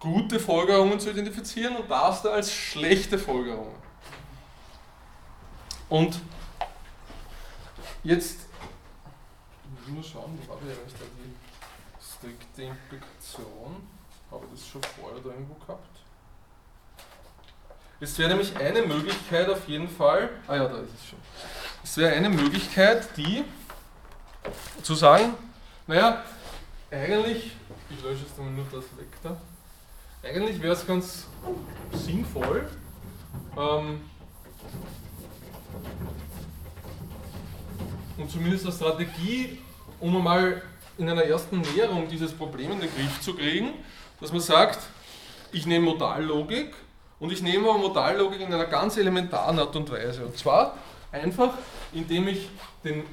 gute 0.00 0.40
Folgerungen 0.40 0.98
zu 0.98 1.10
identifizieren 1.10 1.76
und 1.76 1.90
das 1.90 2.22
da 2.22 2.30
als 2.30 2.52
schlechte 2.52 3.18
Folgerungen. 3.18 3.74
Und 5.88 6.20
jetzt, 8.02 8.40
ich 9.86 9.92
muss 9.92 10.08
schauen, 10.08 10.36
wo 10.42 10.52
war 10.52 10.58
der 10.60 10.72
eigentlich 10.76 10.94
die 12.56 12.64
Implikation. 12.64 13.86
Habe 14.30 14.44
ich 14.46 14.60
das 14.60 14.68
schon 14.68 14.82
vorher 14.82 15.20
da 15.20 15.30
irgendwo 15.30 15.54
gehabt? 15.54 15.96
Es 18.00 18.18
wäre 18.18 18.30
nämlich 18.30 18.54
eine 18.56 18.82
Möglichkeit 18.82 19.48
auf 19.48 19.66
jeden 19.68 19.88
Fall, 19.88 20.28
ah 20.46 20.56
ja, 20.56 20.68
da 20.68 20.78
ist 20.78 20.94
es 20.94 21.06
schon. 21.08 21.18
Es 21.82 21.96
wäre 21.96 22.14
eine 22.14 22.28
Möglichkeit, 22.28 23.08
die 23.16 23.44
zu 24.82 24.94
sagen, 24.94 25.34
naja, 25.86 26.22
eigentlich, 26.90 27.52
ich 27.88 28.02
lösche 28.02 28.24
jetzt 28.24 28.38
nur 28.38 28.64
das 28.70 28.84
weg 28.98 29.08
da, 29.22 29.36
eigentlich 30.22 30.60
wäre 30.60 30.74
es 30.74 30.86
ganz 30.86 31.26
sinnvoll, 31.92 32.68
ähm, 33.56 34.00
und 38.18 38.30
zumindest 38.30 38.66
eine 38.66 38.74
Strategie, 38.74 39.58
um 40.00 40.16
einmal 40.16 40.62
in 40.98 41.08
einer 41.08 41.24
ersten 41.24 41.60
Näherung 41.60 42.08
dieses 42.08 42.32
Problem 42.32 42.72
in 42.72 42.80
den 42.80 42.90
Griff 42.94 43.20
zu 43.20 43.34
kriegen, 43.34 43.74
dass 44.20 44.32
man 44.32 44.40
sagt, 44.40 44.78
ich 45.52 45.66
nehme 45.66 45.86
Modallogik 45.86 46.74
und 47.18 47.32
ich 47.32 47.42
nehme 47.42 47.68
aber 47.68 47.78
Modallogik 47.78 48.40
in 48.40 48.52
einer 48.52 48.66
ganz 48.66 48.96
elementaren 48.96 49.58
Art 49.58 49.74
und 49.76 49.90
Weise. 49.90 50.24
Und 50.24 50.36
zwar 50.36 50.76
einfach, 51.12 51.54
indem 51.92 52.28
ich 52.28 52.48
den 52.84 53.04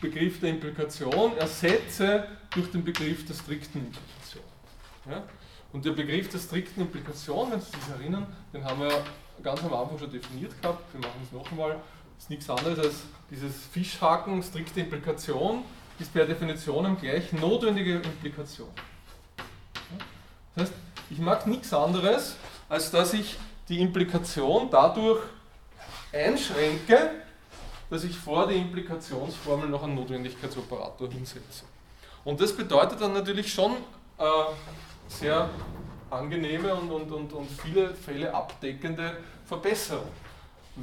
Begriff 0.00 0.40
der 0.40 0.50
Implikation 0.50 1.36
ersetze 1.38 2.26
durch 2.50 2.70
den 2.70 2.84
Begriff 2.84 3.26
der 3.26 3.34
strikten 3.34 3.86
Implikation. 3.86 4.44
Ja? 5.10 5.22
Und 5.72 5.84
der 5.84 5.92
Begriff 5.92 6.28
der 6.30 6.38
strikten 6.38 6.82
Implikation, 6.82 7.50
wenn 7.50 7.60
Sie 7.60 7.70
sich 7.70 8.00
erinnern, 8.00 8.26
den 8.52 8.64
haben 8.64 8.80
wir 8.80 9.04
ganz 9.42 9.62
am 9.62 9.72
Anfang 9.72 9.98
schon 9.98 10.10
definiert 10.10 10.60
gehabt, 10.60 10.82
wir 10.92 11.00
machen 11.00 11.20
es 11.24 11.32
noch 11.32 11.50
einmal, 11.50 11.76
ist 12.18 12.30
nichts 12.30 12.48
anderes 12.48 12.78
als 12.78 12.94
dieses 13.30 13.66
Fischhaken, 13.72 14.42
strikte 14.42 14.80
Implikation, 14.80 15.62
ist 15.98 16.12
per 16.12 16.24
Definition 16.24 16.96
gleich 16.98 17.32
notwendige 17.32 17.96
Implikation. 17.96 18.68
Das 20.54 20.68
heißt, 20.68 20.78
ich 21.10 21.18
mag 21.18 21.46
nichts 21.46 21.72
anderes, 21.72 22.36
als 22.68 22.90
dass 22.90 23.12
ich 23.14 23.38
die 23.68 23.80
Implikation 23.80 24.68
dadurch 24.70 25.20
einschränke, 26.12 27.10
dass 27.90 28.04
ich 28.04 28.16
vor 28.16 28.46
die 28.46 28.56
Implikationsformel 28.56 29.68
noch 29.68 29.82
einen 29.82 29.94
Notwendigkeitsoperator 29.94 31.10
hinsetze. 31.10 31.64
Und 32.24 32.40
das 32.40 32.54
bedeutet 32.54 33.00
dann 33.00 33.14
natürlich 33.14 33.52
schon 33.52 33.72
äh, 34.18 34.24
sehr 35.08 35.48
angenehme 36.10 36.74
und, 36.74 36.90
und, 36.90 37.10
und, 37.10 37.32
und 37.32 37.50
viele 37.50 37.94
Fälle 37.94 38.32
abdeckende 38.32 39.18
Verbesserung 39.46 40.08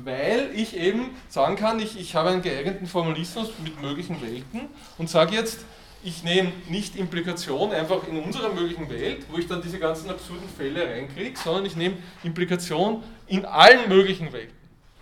weil 0.04 0.52
ich 0.54 0.76
eben 0.76 1.16
sagen 1.30 1.56
kann, 1.56 1.80
ich, 1.80 2.00
ich 2.00 2.16
habe 2.16 2.30
einen 2.30 2.42
geeigneten 2.42 2.88
Formalismus 2.88 3.52
mit 3.64 3.82
möglichen 3.82 4.22
Welten 4.22 4.70
und 4.98 5.10
sage 5.10 5.36
jetzt, 5.36 5.66
ich 6.04 6.24
nehme 6.24 6.52
nicht 6.70 6.96
Implikation 6.96 7.72
einfach 7.72 8.08
in 8.08 8.22
unserer 8.22 8.54
möglichen 8.54 8.90
Welt, 8.90 9.26
wo 9.32 9.38
ich 9.38 9.48
dann 9.48 9.62
diese 9.62 9.80
ganzen 9.80 10.10
absurden 10.10 10.48
Fälle 10.48 10.86
reinkriege, 10.86 11.38
sondern 11.38 11.66
ich 11.66 11.76
nehme 11.76 11.98
Implikation 12.24 13.04
in 13.26 13.44
allen 13.46 13.90
möglichen 13.90 14.32
Welten. 14.32 14.56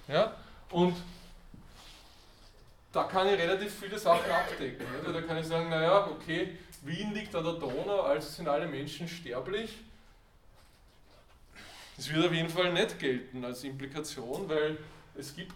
Ja? 0.08 0.34
Und 0.70 0.96
da 2.94 3.04
kann 3.04 3.28
ich 3.28 3.38
relativ 3.38 3.74
viele 3.74 4.00
Sachen 4.00 4.32
abdecken. 4.32 4.86
Oder? 5.02 5.14
Da 5.14 5.22
kann 5.22 5.38
ich 5.38 5.46
sagen, 5.46 5.70
naja, 5.70 6.08
okay, 6.08 6.58
Wien 6.84 7.14
liegt 7.14 7.36
an 7.36 7.44
der 7.44 7.54
Donau, 7.54 8.02
also 8.02 8.30
sind 8.30 8.48
alle 8.48 8.68
Menschen 8.68 9.08
sterblich. 9.08 9.80
Das 11.98 12.12
wird 12.12 12.26
auf 12.26 12.34
jeden 12.34 12.50
Fall 12.50 12.74
nicht 12.74 13.00
gelten 13.00 13.46
als 13.46 13.64
Implikation, 13.64 14.50
weil 14.50 14.78
es 15.16 15.36
gibt 15.36 15.54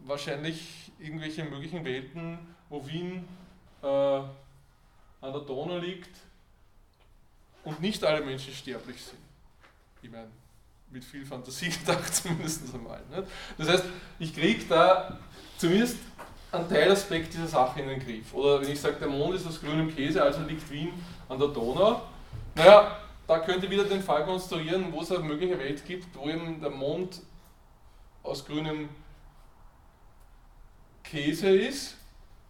wahrscheinlich 0.00 0.92
irgendwelche 0.98 1.44
möglichen 1.44 1.84
Welten, 1.84 2.38
wo 2.68 2.86
Wien 2.86 3.26
äh, 3.82 3.86
an 3.86 4.32
der 5.20 5.40
Donau 5.40 5.78
liegt 5.78 6.10
und 7.64 7.80
nicht 7.80 8.04
alle 8.04 8.24
Menschen 8.24 8.52
sterblich 8.52 9.02
sind. 9.02 9.18
Ich 10.02 10.10
meine, 10.10 10.28
mit 10.90 11.04
viel 11.04 11.24
Fantasie 11.24 11.68
gedacht 11.86 12.14
zumindest 12.14 12.74
einmal. 12.74 13.02
Nicht? 13.10 13.28
Das 13.56 13.68
heißt, 13.68 13.84
ich 14.18 14.34
kriege 14.34 14.64
da 14.68 15.18
zumindest 15.56 15.98
einen 16.50 16.68
Teilaspekt 16.68 17.34
dieser 17.34 17.46
Sache 17.46 17.80
in 17.80 17.88
den 17.88 18.00
Griff. 18.00 18.32
Oder 18.32 18.60
wenn 18.60 18.70
ich 18.70 18.80
sage, 18.80 18.96
der 18.96 19.08
Mond 19.08 19.34
ist 19.34 19.46
aus 19.46 19.60
grünem 19.60 19.94
Käse, 19.94 20.22
also 20.22 20.42
liegt 20.42 20.70
Wien 20.70 20.92
an 21.28 21.38
der 21.38 21.48
Donau. 21.48 22.02
Naja, 22.54 22.98
da 23.28 23.38
könnt 23.40 23.62
ihr 23.62 23.70
wieder 23.70 23.84
den 23.84 24.02
Fall 24.02 24.24
konstruieren, 24.24 24.90
wo 24.90 25.02
es 25.02 25.12
eine 25.12 25.22
mögliche 25.22 25.58
Welt 25.58 25.84
gibt, 25.84 26.16
wo 26.16 26.28
eben 26.28 26.60
der 26.60 26.70
Mond 26.70 27.20
aus 28.22 28.44
grünem 28.44 28.88
Käse 31.04 31.50
ist, 31.50 31.96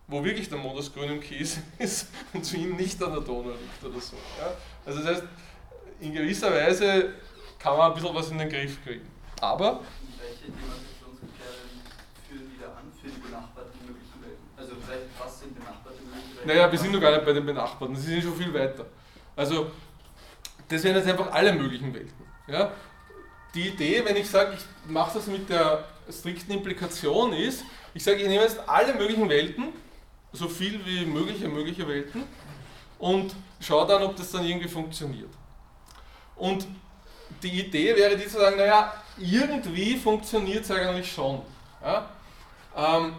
wo 0.07 0.25
wirklich 0.25 0.49
der 0.49 0.59
Mond 0.59 0.79
aus 0.79 0.95
grünem 0.95 1.21
Käse 1.21 1.63
ist 1.79 2.09
und 2.33 2.45
zu 2.45 2.57
ihm 2.57 2.77
nicht 2.77 3.03
an 3.03 3.13
der 3.13 3.23
Donau 3.23 3.51
liegt 3.51 3.85
oder 3.85 4.01
so. 4.01 4.17
Ja? 4.39 4.53
Also 4.87 5.01
das 5.03 5.17
heißt, 5.17 5.25
in 6.01 6.13
gewisser 6.13 6.53
Weise 6.53 7.13
kann 7.59 7.77
man 7.77 7.91
ein 7.91 7.95
bisschen 7.95 8.15
was 8.15 8.31
in 8.31 8.39
den 8.39 8.49
Griff 8.49 8.83
kriegen. 8.85 9.07
Aber 9.41 9.81
welche 10.21 10.45
Demarkationskriterien 10.45 11.83
führen 12.29 12.53
wieder 12.55 12.69
an 12.69 12.93
für 13.03 13.09
die 13.09 13.19
benachbarten 13.19 13.81
möglichen 13.85 14.23
Welten? 14.23 14.45
Also 14.57 14.75
vielleicht 14.87 15.07
was 15.19 15.41
sind 15.41 15.59
benachbarte 15.59 15.99
mögliche 16.05 16.37
Welten? 16.37 16.47
Naja, 16.47 16.71
wir 16.71 16.79
sind 16.79 16.93
noch 16.93 17.01
gar 17.01 17.11
nicht 17.11 17.25
bei 17.25 17.33
den 17.33 17.45
benachbarten, 17.45 17.97
sie 17.97 18.13
sind 18.13 18.23
schon 18.23 18.37
viel 18.37 18.55
weiter. 18.55 18.87
Also 19.35 19.73
das 20.69 20.85
wären 20.85 20.97
jetzt 20.97 21.09
einfach 21.09 21.33
alle 21.33 21.53
möglichen 21.53 21.93
Welten. 21.95 22.25
Ja? 22.47 22.73
Die 23.55 23.69
Idee, 23.69 24.05
wenn 24.05 24.17
ich 24.17 24.29
sage, 24.29 24.57
ich 24.57 24.91
mache 24.91 25.19
das 25.19 25.27
mit 25.27 25.49
der 25.49 25.85
strikten 26.11 26.53
Implikation, 26.55 27.33
ist, 27.33 27.65
ich 27.95 28.05
sage, 28.05 28.19
ich 28.19 28.29
nehme 28.29 28.43
jetzt 28.43 28.61
alle 28.69 28.95
möglichen 28.95 29.29
Welten, 29.29 29.69
so 30.33 30.49
viel 30.49 30.85
wie 30.85 31.07
mögliche 31.07 31.49
mögliche 31.49 31.89
Welten, 31.89 32.25
und 32.99 33.35
schaue 33.61 33.87
dann, 33.87 34.03
ob 34.03 34.17
das 34.17 34.31
dann 34.31 34.45
irgendwie 34.45 34.69
funktioniert. 34.69 35.31
Und 36.37 36.67
die 37.43 37.61
Idee 37.61 37.97
wäre 37.97 38.17
die 38.17 38.27
zu 38.27 38.39
sagen, 38.39 38.57
naja, 38.57 38.93
irgendwie 39.19 39.97
funktioniert 39.97 40.65
es 40.65 40.71
eigentlich 40.71 41.11
schon. 41.13 41.43
Ja? 41.83 42.09
Ähm, 42.77 43.15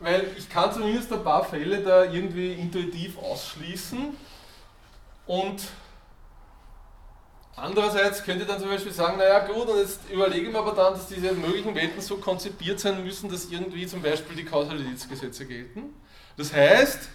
weil 0.00 0.28
ich 0.36 0.48
kann 0.48 0.72
zumindest 0.72 1.12
ein 1.12 1.24
paar 1.24 1.44
Fälle 1.44 1.80
da 1.82 2.04
irgendwie 2.04 2.52
intuitiv 2.52 3.18
ausschließen 3.18 4.16
und 5.26 5.62
andererseits 7.56 8.22
könnte 8.22 8.44
dann 8.44 8.60
zum 8.60 8.68
Beispiel 8.68 8.92
sagen, 8.92 9.18
naja 9.18 9.46
gut, 9.46 9.68
und 9.68 9.78
jetzt 9.78 10.00
überlegen 10.10 10.52
wir 10.52 10.58
aber 10.60 10.72
dann, 10.72 10.94
dass 10.94 11.06
diese 11.06 11.32
möglichen 11.32 11.74
Welten 11.74 12.00
so 12.00 12.16
konzipiert 12.16 12.80
sein 12.80 13.02
müssen, 13.04 13.30
dass 13.30 13.46
irgendwie 13.46 13.86
zum 13.86 14.02
Beispiel 14.02 14.36
die 14.36 14.44
Kausalitätsgesetze 14.44 15.46
gelten. 15.46 15.94
Das 16.36 16.52
heißt, 16.52 17.08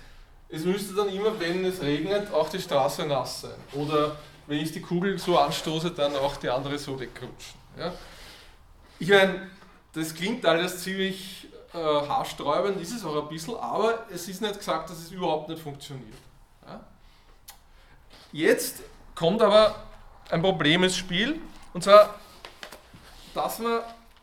es 0.50 0.66
müsste 0.66 0.96
dann 0.96 1.10
immer, 1.10 1.40
wenn 1.40 1.64
es 1.66 1.82
regnet, 1.82 2.34
auch 2.34 2.50
die 2.50 2.60
Straße 2.60 3.06
nass 3.06 3.42
sein. 3.42 3.60
Oder 3.74 4.16
wenn 4.48 4.60
ich 4.60 4.72
die 4.72 4.82
Kugel 4.82 5.20
so 5.20 5.38
anstoße, 5.38 5.92
dann 5.92 6.16
auch 6.16 6.38
die 6.38 6.50
andere 6.50 6.78
so 6.80 7.00
wegrutschen. 7.00 7.60
Ja? 7.78 7.94
Ich 8.98 9.10
meine, 9.10 9.48
das 9.94 10.14
klingt 10.14 10.46
alles 10.46 10.84
ziemlich 10.84 11.48
äh, 11.74 11.78
haarsträubend, 11.78 12.82
ist 12.82 12.94
es 12.94 13.06
auch 13.06 13.24
ein 13.24 13.30
bisschen, 13.30 13.56
aber 13.56 14.06
es 14.12 14.28
ist 14.28 14.42
nicht 14.42 14.58
gesagt, 14.58 14.90
dass 14.90 14.98
es 14.98 15.12
überhaupt 15.12 15.50
nicht 15.50 15.62
funktioniert. 15.62 16.18
Ja? 16.66 16.84
Jetzt 18.32 18.82
kommt 19.14 19.42
aber 19.42 19.76
ein 20.30 20.42
Problem 20.42 20.84
ins 20.84 20.98
Spiel, 20.98 21.42
und 21.74 21.84
zwar, 21.84 22.16
dass 23.34 23.60
man 23.60 23.82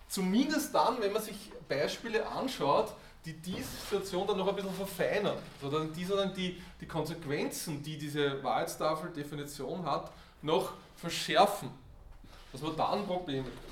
zumindest 0.09 0.75
dann, 0.75 1.01
wenn 1.01 1.13
man 1.13 1.23
sich 1.23 1.37
Beispiele 1.69 2.27
anschaut, 2.27 2.93
die 3.25 3.33
diese 3.33 3.69
Situation 3.69 4.27
dann 4.27 4.39
noch 4.39 4.47
ein 4.47 4.55
bisschen 4.55 4.75
verfeinern, 4.75 5.37
sondern 5.61 5.93
die, 5.93 6.05
sondern 6.05 6.33
die, 6.33 6.63
die 6.81 6.87
Konsequenzen, 6.87 7.83
die 7.83 7.99
diese 7.99 8.43
Wahrheitstafel-Definition 8.43 9.85
hat, 9.85 10.13
noch 10.43 10.75
verschärfen, 10.97 11.71
dass 12.53 12.63
man 12.63 12.77
dann 12.77 13.05
Probleme 13.05 13.45
kriegt. 13.45 13.67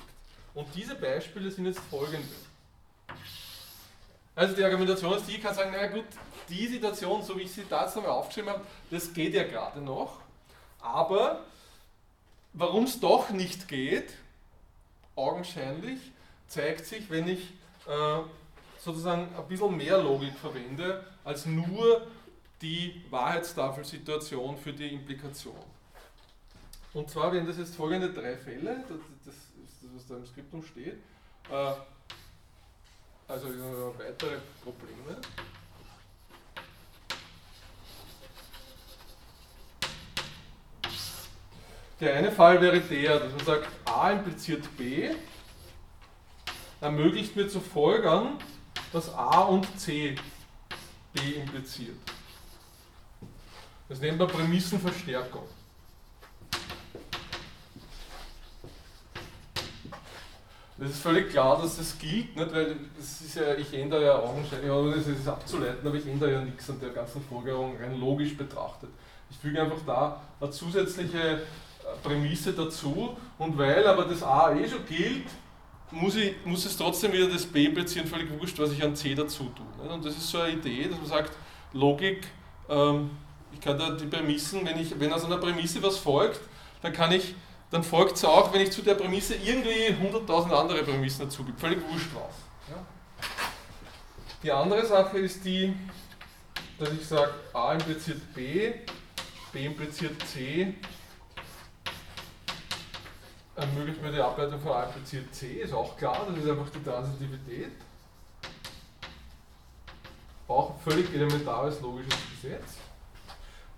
Und 0.53 0.67
diese 0.75 0.95
Beispiele 0.95 1.49
sind 1.49 1.65
jetzt 1.65 1.79
folgende. 1.79 2.27
Also 4.35 4.53
die 4.53 4.63
Argumentation 4.63 5.13
ist 5.13 5.27
die, 5.27 5.35
ich 5.35 5.41
kann 5.41 5.55
sagen, 5.55 5.71
naja 5.71 5.87
gut, 5.87 6.05
die 6.49 6.67
Situation, 6.67 7.23
so 7.23 7.37
wie 7.37 7.43
ich 7.43 7.51
sie 7.53 7.63
da 7.69 7.85
jetzt 7.85 7.95
nochmal 7.95 8.11
aufgeschrieben 8.11 8.49
habe, 8.49 8.61
das 8.91 9.13
geht 9.13 9.33
ja 9.33 9.43
gerade 9.43 9.79
noch. 9.79 10.19
Aber 10.81 11.45
warum 12.55 12.85
es 12.85 12.99
doch 12.99 13.29
nicht 13.29 13.67
geht, 13.67 14.13
augenscheinlich, 15.15 15.99
zeigt 16.47 16.85
sich, 16.85 17.09
wenn 17.09 17.27
ich 17.27 17.53
äh, 17.87 18.21
sozusagen 18.79 19.33
ein 19.35 19.47
bisschen 19.47 19.75
mehr 19.75 20.01
Logik 20.01 20.35
verwende, 20.37 21.05
als 21.23 21.45
nur 21.45 22.07
die 22.61 23.03
Wahrheitstafelsituation 23.09 24.57
für 24.57 24.73
die 24.73 24.87
Implikation. 24.87 25.55
Und 26.93 27.09
zwar 27.09 27.31
wären 27.33 27.45
das 27.45 27.57
jetzt 27.57 27.75
folgende 27.75 28.11
drei 28.11 28.37
Fälle, 28.37 28.83
das, 28.87 28.97
das 29.25 29.35
ist 29.35 29.83
das, 29.83 29.89
was 29.95 30.07
da 30.07 30.15
im 30.15 30.25
Skriptum 30.25 30.63
steht. 30.63 30.95
Äh, 31.51 31.73
also 33.27 33.47
weitere 33.97 34.37
Probleme. 34.63 35.19
Der 41.99 42.15
eine 42.15 42.31
Fall 42.31 42.59
wäre 42.61 42.81
der, 42.81 43.19
dass 43.19 43.31
man 43.31 43.45
sagt, 43.45 43.69
A 43.85 44.11
impliziert 44.11 44.63
B, 44.77 45.11
ermöglicht 46.81 47.35
mir 47.37 47.47
zu 47.47 47.61
folgern, 47.61 48.37
dass 48.91 49.13
A 49.13 49.41
und 49.43 49.79
C 49.79 50.15
B 51.13 51.21
impliziert. 51.35 51.95
Das 53.87 54.01
nennt 54.01 54.19
man 54.19 54.27
Prämissenverstärkung. 54.27 55.43
Das 60.77 60.89
ist 60.89 60.99
völlig 60.99 61.29
klar, 61.29 61.61
dass 61.61 61.77
das 61.77 61.97
gilt, 61.97 62.35
nicht? 62.35 62.53
weil 62.53 62.75
das 62.97 63.21
ist 63.21 63.35
ja, 63.35 63.55
ich 63.55 63.73
ändere 63.73 64.05
ja 64.05 64.19
augenscheinlich, 64.19 64.69
ohne 64.69 64.97
das 64.97 65.07
ist 65.07 65.25
abzuleiten, 65.25 65.87
aber 65.87 65.95
ich 65.95 66.05
ändere 66.05 66.33
ja 66.33 66.41
nichts 66.41 66.69
an 66.69 66.81
der 66.81 66.89
ganzen 66.89 67.23
Folgerung 67.23 67.77
rein 67.77 67.97
logisch 67.97 68.35
betrachtet. 68.35 68.89
Ich 69.29 69.37
füge 69.37 69.61
einfach 69.61 69.79
da 69.85 70.21
eine 70.41 70.51
zusätzliche 70.51 71.43
Prämisse 72.03 72.53
dazu 72.53 73.15
und 73.37 73.57
weil 73.57 73.85
aber 73.87 74.05
das 74.05 74.23
A 74.23 74.55
eh 74.55 74.67
schon 74.67 74.85
gilt, 74.85 75.27
muss, 75.91 76.15
ich, 76.15 76.33
muss 76.45 76.65
es 76.65 76.75
trotzdem 76.77 77.13
wieder 77.13 77.27
das 77.27 77.45
B 77.45 77.65
implizieren, 77.65 78.07
völlig 78.07 78.29
wurscht, 78.39 78.59
was 78.59 78.71
ich 78.71 78.83
an 78.83 78.95
C 78.95 79.15
dazu 79.15 79.51
tue. 79.55 79.89
Und 79.89 80.03
das 80.03 80.17
ist 80.17 80.27
so 80.27 80.39
eine 80.39 80.53
Idee, 80.53 80.87
dass 80.87 80.97
man 80.97 81.07
sagt, 81.07 81.31
Logik, 81.73 82.27
ähm, 82.69 83.11
ich 83.53 83.61
kann 83.61 83.77
da 83.77 83.91
die 83.91 84.05
Prämissen, 84.05 84.65
wenn, 84.65 84.79
ich, 84.79 84.99
wenn 84.99 85.13
aus 85.13 85.23
einer 85.23 85.37
Prämisse 85.37 85.81
was 85.81 85.97
folgt, 85.97 86.41
dann 86.81 86.91
kann 86.91 87.11
ich 87.11 87.35
dann 87.71 87.83
folgt 87.83 88.15
es 88.15 88.23
auch, 88.23 88.53
wenn 88.53 88.61
ich 88.61 88.71
zu 88.71 88.81
der 88.81 88.95
Prämisse 88.95 89.35
irgendwie 89.35 89.89
100.000 89.89 90.51
andere 90.51 90.83
Prämissen 90.83 91.25
dazu 91.25 91.43
gebe. 91.43 91.57
Völlig 91.57 91.79
wurscht 91.89 92.07
was. 92.13 92.35
Ja? 92.69 92.85
Die 94.43 94.51
andere 94.51 94.85
Sache 94.85 95.17
ist 95.17 95.43
die, 95.43 95.73
dass 96.79 96.89
ich 96.93 97.05
sage, 97.05 97.33
A 97.53 97.73
impliziert 97.73 98.33
B, 98.33 98.71
B 99.51 99.65
impliziert 99.65 100.15
C, 100.27 100.73
ermöglicht 103.55 104.01
mir 104.01 104.11
die 104.11 104.19
Ableitung 104.19 104.59
von 104.59 104.73
A 104.73 104.83
impliziert 104.83 105.33
C, 105.33 105.61
ist 105.61 105.73
auch 105.73 105.97
klar, 105.97 106.27
das 106.29 106.43
ist 106.43 106.49
einfach 106.49 106.69
die 106.69 106.83
Transitivität. 106.83 107.71
Auch 110.47 110.79
völlig 110.81 111.13
elementares 111.13 111.81
logisches 111.81 112.19
Gesetz. 112.41 112.75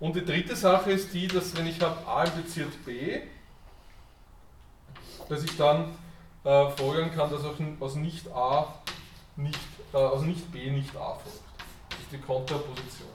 Und 0.00 0.14
die 0.14 0.24
dritte 0.24 0.54
Sache 0.54 0.92
ist 0.92 1.12
die, 1.12 1.26
dass 1.26 1.56
wenn 1.56 1.66
ich 1.66 1.80
habe 1.80 2.06
A 2.06 2.24
impliziert 2.24 2.84
B, 2.84 3.20
dass 5.28 5.42
ich 5.42 5.56
dann 5.56 5.96
äh, 6.44 6.70
folgern 6.70 7.12
kann, 7.14 7.30
dass 7.30 7.42
aus 7.80 7.94
nicht 7.94 8.30
A 8.32 8.74
nicht, 9.36 9.58
äh, 9.92 9.96
aus 9.96 10.22
nicht 10.22 10.50
B 10.52 10.70
nicht 10.70 10.94
A 10.96 11.14
folgt. 11.14 11.40
Das 11.90 11.98
ist 12.00 12.12
die 12.12 12.18
Kontraposition. 12.18 13.08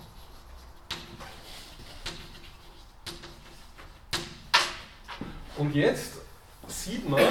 Und 5.58 5.76
jetzt 5.76 6.23
sieht 6.74 7.08
man, 7.08 7.22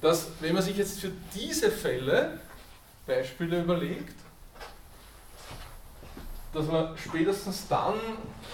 dass 0.00 0.28
wenn 0.40 0.54
man 0.54 0.62
sich 0.62 0.76
jetzt 0.76 1.00
für 1.00 1.10
diese 1.34 1.70
Fälle 1.70 2.40
Beispiele 3.06 3.60
überlegt, 3.60 4.14
dass 6.52 6.66
man 6.66 6.96
spätestens 6.98 7.66
dann, 7.68 7.94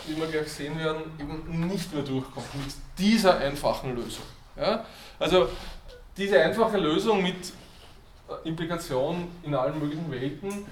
wie 0.07 0.17
wir 0.17 0.27
gleich 0.29 0.53
sehen 0.53 0.79
werden, 0.79 1.03
eben 1.19 1.69
nicht 1.69 1.93
mehr 1.93 2.05
durchkommt 2.05 2.55
mit 2.55 2.75
dieser 2.97 3.39
einfachen 3.39 3.97
Lösung. 3.97 4.25
Ja? 4.57 4.85
Also 5.19 5.49
diese 6.17 6.41
einfache 6.41 6.79
Lösung 6.79 7.23
mit 7.23 7.53
äh, 8.29 8.49
Implikation 8.49 9.29
in 9.43 9.55
allen 9.55 9.79
möglichen 9.79 10.11
Welten 10.11 10.67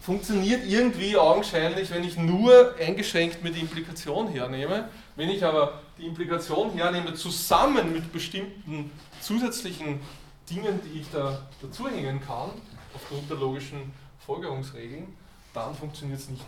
funktioniert 0.00 0.64
irgendwie 0.66 1.16
augenscheinlich, 1.16 1.90
wenn 1.90 2.04
ich 2.04 2.16
nur 2.16 2.74
eingeschränkt 2.78 3.42
mir 3.42 3.50
die 3.50 3.60
Implikation 3.60 4.28
hernehme. 4.28 4.88
Wenn 5.16 5.28
ich 5.30 5.44
aber 5.44 5.80
die 5.98 6.06
Implikation 6.06 6.70
hernehme 6.72 7.14
zusammen 7.14 7.92
mit 7.92 8.12
bestimmten 8.12 8.90
zusätzlichen 9.20 10.00
Dingen, 10.48 10.80
die 10.84 11.00
ich 11.00 11.10
da 11.10 11.46
dazuhängen 11.60 12.20
kann, 12.20 12.50
aufgrund 12.94 13.28
der 13.28 13.36
logischen 13.36 13.92
Folgerungsregeln, 14.24 15.14
dann 15.54 15.74
funktioniert 15.74 16.20
es 16.20 16.28
nicht. 16.28 16.44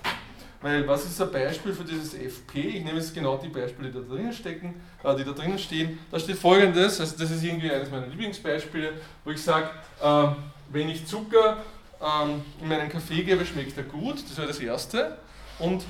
Weil 0.61 0.87
was 0.87 1.05
ist 1.05 1.21
ein 1.21 1.33
Beispiel 1.33 1.73
für 1.73 1.85
dieses 1.85 2.15
FP? 2.15 2.61
Ich 2.61 2.85
nehme 2.85 2.99
jetzt 2.99 3.13
genau 3.15 3.37
die 3.37 3.49
Beispiele, 3.49 3.91
die 3.91 3.99
da 3.99 4.15
drinnen 4.15 4.33
stecken, 4.33 4.81
äh, 5.03 5.17
die 5.17 5.25
da 5.25 5.33
drinnen 5.33 5.59
stehen. 5.59 5.99
Da 6.11 6.21
steht 6.21 6.37
folgendes, 6.37 7.01
also 7.01 7.17
das 7.19 7.31
ist 7.33 7.43
irgendwie 7.43 7.71
eines 7.71 7.91
meiner 7.91 8.07
Lieblingsbeispiele, 8.07 8.93
wo 9.25 9.31
ich 9.33 9.43
sage, 9.43 9.69
äh, 10.01 10.29
wenn 10.71 10.89
ich 10.89 11.05
Zucker 11.05 11.59
ähm, 12.01 12.43
in 12.61 12.69
meinen 12.69 12.89
Kaffee 12.89 13.25
gebe, 13.25 13.45
schmeckt 13.45 13.77
er 13.77 13.85
gut, 13.85 14.23
das 14.29 14.37
wäre 14.37 14.47
das 14.47 14.61
erste. 14.61 15.19
Und 15.59 15.85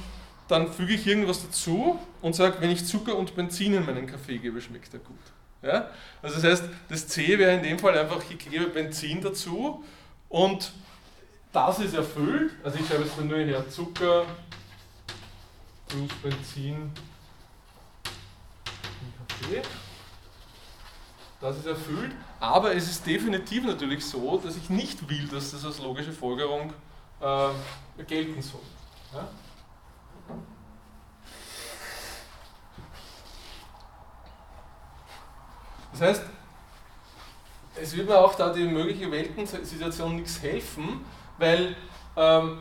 dann 0.52 0.70
füge 0.70 0.92
ich 0.92 1.06
irgendwas 1.06 1.42
dazu 1.42 1.98
und 2.20 2.34
sage, 2.34 2.60
wenn 2.60 2.70
ich 2.70 2.84
Zucker 2.84 3.16
und 3.16 3.34
Benzin 3.34 3.72
in 3.72 3.86
meinen 3.86 4.06
Kaffee 4.06 4.36
gebe, 4.36 4.60
schmeckt 4.60 4.92
er 4.92 5.00
gut. 5.00 5.16
Ja? 5.62 5.88
Also 6.20 6.40
das 6.40 6.44
heißt, 6.44 6.64
das 6.90 7.08
C 7.08 7.38
wäre 7.38 7.56
in 7.56 7.62
dem 7.62 7.78
Fall 7.78 7.96
einfach, 7.96 8.22
ich 8.28 8.38
gebe 8.38 8.66
Benzin 8.66 9.22
dazu 9.22 9.82
und 10.28 10.72
das 11.52 11.78
ist 11.78 11.94
erfüllt, 11.94 12.52
also 12.62 12.78
ich 12.78 12.86
schreibe 12.86 13.04
jetzt 13.04 13.18
nur 13.18 13.38
her 13.38 13.68
Zucker 13.68 14.26
plus 15.88 16.10
Benzin 16.22 16.90
im 19.00 19.26
Kaffee. 19.26 19.62
Das 21.40 21.56
ist 21.56 21.66
erfüllt, 21.66 22.12
aber 22.40 22.74
es 22.74 22.88
ist 22.88 23.06
definitiv 23.06 23.64
natürlich 23.64 24.04
so, 24.04 24.36
dass 24.36 24.56
ich 24.56 24.68
nicht 24.68 25.08
will, 25.08 25.26
dass 25.28 25.52
das 25.52 25.64
als 25.64 25.78
logische 25.78 26.12
Folgerung 26.12 26.72
äh, 27.20 28.04
gelten 28.04 28.42
soll. 28.42 28.60
Ja? 29.14 29.26
Das 35.92 36.00
heißt, 36.00 36.22
es 37.80 37.96
wird 37.96 38.08
mir 38.08 38.18
auch 38.18 38.34
da 38.34 38.52
die 38.52 38.64
mögliche 38.64 39.10
Weltensituation 39.10 40.16
nichts 40.16 40.42
helfen, 40.42 41.04
weil 41.38 41.76
ähm, 42.16 42.58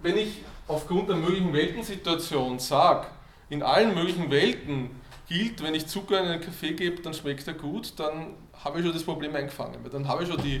wenn 0.00 0.16
ich 0.16 0.42
aufgrund 0.66 1.08
der 1.08 1.16
möglichen 1.16 1.52
Weltensituation 1.52 2.58
sage, 2.58 3.06
in 3.50 3.62
allen 3.62 3.94
möglichen 3.94 4.30
Welten 4.30 4.90
gilt, 5.28 5.62
wenn 5.62 5.74
ich 5.74 5.86
Zucker 5.86 6.20
in 6.20 6.26
einen 6.26 6.40
Kaffee 6.40 6.72
gebe, 6.72 7.02
dann 7.02 7.14
schmeckt 7.14 7.46
er 7.46 7.54
gut, 7.54 7.98
dann 7.98 8.34
habe 8.64 8.78
ich 8.78 8.84
schon 8.84 8.94
das 8.94 9.04
Problem 9.04 9.34
eingefangen. 9.34 9.76
Weil 9.82 9.90
dann 9.90 10.08
habe 10.08 10.22
ich 10.22 10.28
schon 10.28 10.42
die, 10.42 10.56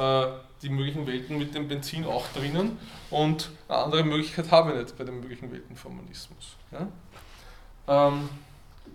äh, 0.00 0.26
die 0.62 0.68
möglichen 0.68 1.06
Welten 1.06 1.38
mit 1.38 1.54
dem 1.54 1.68
Benzin 1.68 2.04
auch 2.04 2.26
drinnen 2.28 2.78
und 3.10 3.50
eine 3.68 3.78
andere 3.78 4.04
Möglichkeit 4.04 4.50
habe 4.50 4.72
ich 4.72 4.78
nicht 4.78 4.98
bei 4.98 5.04
dem 5.04 5.20
möglichen 5.20 5.50
Weltenformalismus. 5.52 6.56
Ja? 6.72 6.88
Ähm, 7.86 8.28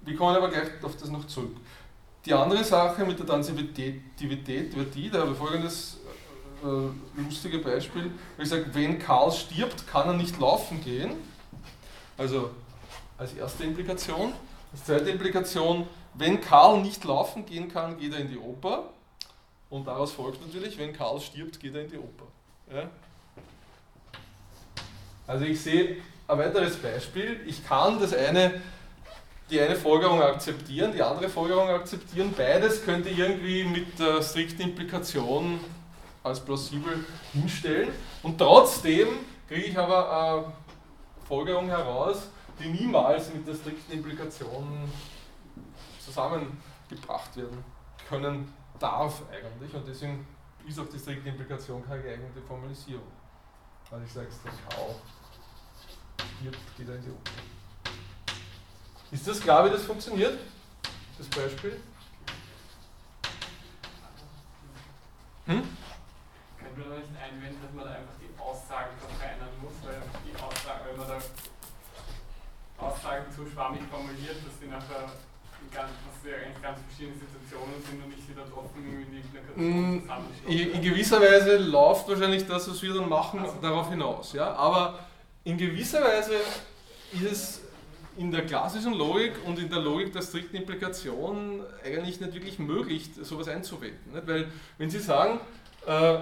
wir 0.03 0.16
kommen 0.16 0.36
aber 0.36 0.49
gleich 0.49 0.84
auf 0.84 0.95
das 0.97 1.10
noch 1.10 1.26
zurück. 1.28 1.55
Die 2.26 2.34
andere 2.34 2.64
Sache 2.64 3.05
mit 3.05 3.18
der 3.18 3.26
Transitivität 3.26 4.76
wird 4.76 4.95
die, 4.95 5.10
da 5.10 5.22
habe 5.22 5.32
ich 5.32 5.38
folgendes 5.38 5.99
äh, 6.64 7.22
lustige 7.22 7.60
Beispiel, 7.60 8.12
ich 8.38 8.49
sage, 8.49 8.66
wenn 8.74 8.99
Karl 8.99 9.32
stirbt, 9.32 9.88
kann 9.88 10.07
er 10.07 10.14
nicht 10.14 10.38
laufen 10.39 10.84
gehen. 10.84 11.12
Also 12.18 12.51
als 13.18 13.34
erste 13.34 13.64
Implikation. 13.64 14.34
Als 14.72 14.86
zweite 14.86 15.10
Implikation, 15.10 15.88
wenn 16.14 16.41
Karl 16.41 16.82
nicht 16.82 17.03
laufen 17.03 17.45
gehen 17.45 17.72
kann, 17.72 17.97
geht 17.97 18.14
er 18.14 18.20
in 18.20 18.30
die 18.30 18.38
Oper. 18.38 18.86
Und 19.70 19.88
daraus 19.88 20.12
folgt 20.12 20.45
natürlich, 20.45 20.78
wenn 20.78 20.93
Karl 20.93 21.20
stirbt, 21.22 21.60
geht 21.60 21.76
er 21.76 21.84
in 21.84 21.91
die 21.91 21.97
Oper. 21.97 22.26
Ja? 22.74 22.89
Also 25.28 25.45
ich 25.45 25.62
sehe 25.62 25.97
ein 26.28 26.38
weiteres 26.38 26.78
Beispiel. 26.78 27.39
Ich 27.45 27.66
kann 27.66 27.99
das 27.99 28.14
eine, 28.14 28.62
die 29.49 29.60
eine 29.60 29.76
Folgerung 29.76 30.22
akzeptieren, 30.22 30.91
die 30.91 31.01
andere 31.01 31.30
Folgerung 31.30 31.70
akzeptieren. 31.70 32.34
Beides 32.36 32.84
könnte 32.84 33.10
irgendwie 33.10 33.64
mit 33.64 33.99
der 33.99 34.24
strikten 34.24 34.62
Implikation 34.62 35.60
als 36.24 36.39
plausibel 36.39 37.05
hinstellen. 37.34 37.89
Und 38.24 38.38
trotzdem 38.38 39.07
kriege 39.47 39.66
ich 39.66 39.78
aber 39.78 40.12
eine 40.12 40.53
Folgerung 41.28 41.68
heraus, 41.68 42.24
die 42.60 42.70
niemals 42.70 43.32
mit 43.34 43.47
der 43.47 43.53
strikten 43.53 43.93
Implikation 43.93 44.89
zusammengebracht 46.10 47.36
werden 47.38 47.64
können 48.07 48.53
darf 48.80 49.22
eigentlich. 49.32 49.74
Und 49.74 49.88
deswegen 49.88 50.26
ist 50.68 50.80
auch 50.80 50.89
die 50.89 50.99
strikte 50.99 51.30
Implikation 51.30 51.86
keine 51.86 52.01
geeignete 52.01 52.41
Formalisierung. 52.41 53.07
Weil 53.89 54.03
ich 54.03 54.12
sage, 54.12 54.28
der 54.43 54.51
K 54.51 54.95
hier 56.41 56.51
geht 56.78 56.88
er 56.88 56.95
in 56.95 57.01
die 57.01 57.10
Oper. 57.10 57.32
Ist 59.12 59.28
das 59.28 59.39
klar, 59.41 59.66
wie 59.66 59.70
das 59.72 59.84
funktioniert? 59.84 60.39
Das 61.18 61.28
Beispiel? 61.28 61.82
Hm? 65.45 65.64
Könnte 66.57 66.89
man 66.89 66.99
nicht 66.99 67.10
einwenden, 67.20 67.62
dass 67.64 67.74
man 67.74 67.86
da 67.86 67.91
einfach 67.91 68.14
die 68.22 68.39
Aussagen 68.39 68.95
verfeinern 68.99 69.49
muss, 69.62 69.74
weil 69.84 70.01
die 70.24 70.36
Aussagen, 70.36 70.86
wenn 70.86 70.97
man 70.97 71.07
da 71.07 71.20
Aussagen 72.78 73.32
zu 73.32 73.47
schwammig 73.47 73.82
formuliert, 73.89 74.38
dass 74.45 74.60
sie 74.60 74.68
nachher 74.68 75.10
ganz, 75.72 75.89
dass 76.05 76.24
sie 76.24 76.34
eigentlich 76.34 76.61
ganz 76.61 76.80
verschiedene 76.88 77.17
Situationen 77.17 77.76
sind 77.84 78.03
und 78.03 78.13
ich 78.17 78.26
sie 78.26 78.34
dann 78.34 78.49
trotzdem 78.51 78.86
in 78.86 79.11
die 79.11 79.17
Implikation 79.17 80.01
zusammenstellen. 80.01 80.74
In 80.74 80.82
gewisser 80.82 81.22
Weise 81.22 81.57
läuft 81.57 82.07
wahrscheinlich 82.07 82.45
das, 82.47 82.70
was 82.70 82.82
wir 82.82 82.93
dann 82.93 83.09
machen, 83.09 83.39
also. 83.39 83.55
darauf 83.61 83.89
hinaus. 83.89 84.34
Ja? 84.34 84.53
Aber 84.53 84.99
in 85.43 85.57
gewisser 85.57 86.01
Weise 86.01 86.34
ist 87.13 87.32
es 87.32 87.61
in 88.17 88.32
der 88.32 88.45
klassischen 88.45 88.93
Logik 88.93 89.34
und 89.45 89.59
in 89.59 89.70
der 89.70 89.80
Logik 89.80 90.11
der 90.11 90.22
strikten 90.22 90.57
Implikation 90.57 91.63
eigentlich 91.84 92.20
nicht 92.20 92.34
wirklich 92.34 92.59
möglich, 92.59 93.09
sowas 93.22 93.47
einzuwenden. 93.47 94.13
Nicht? 94.13 94.28
Weil, 94.28 94.51
wenn 94.78 94.89
Sie 94.89 94.99
sagen, 94.99 95.39
äh, 95.88 96.17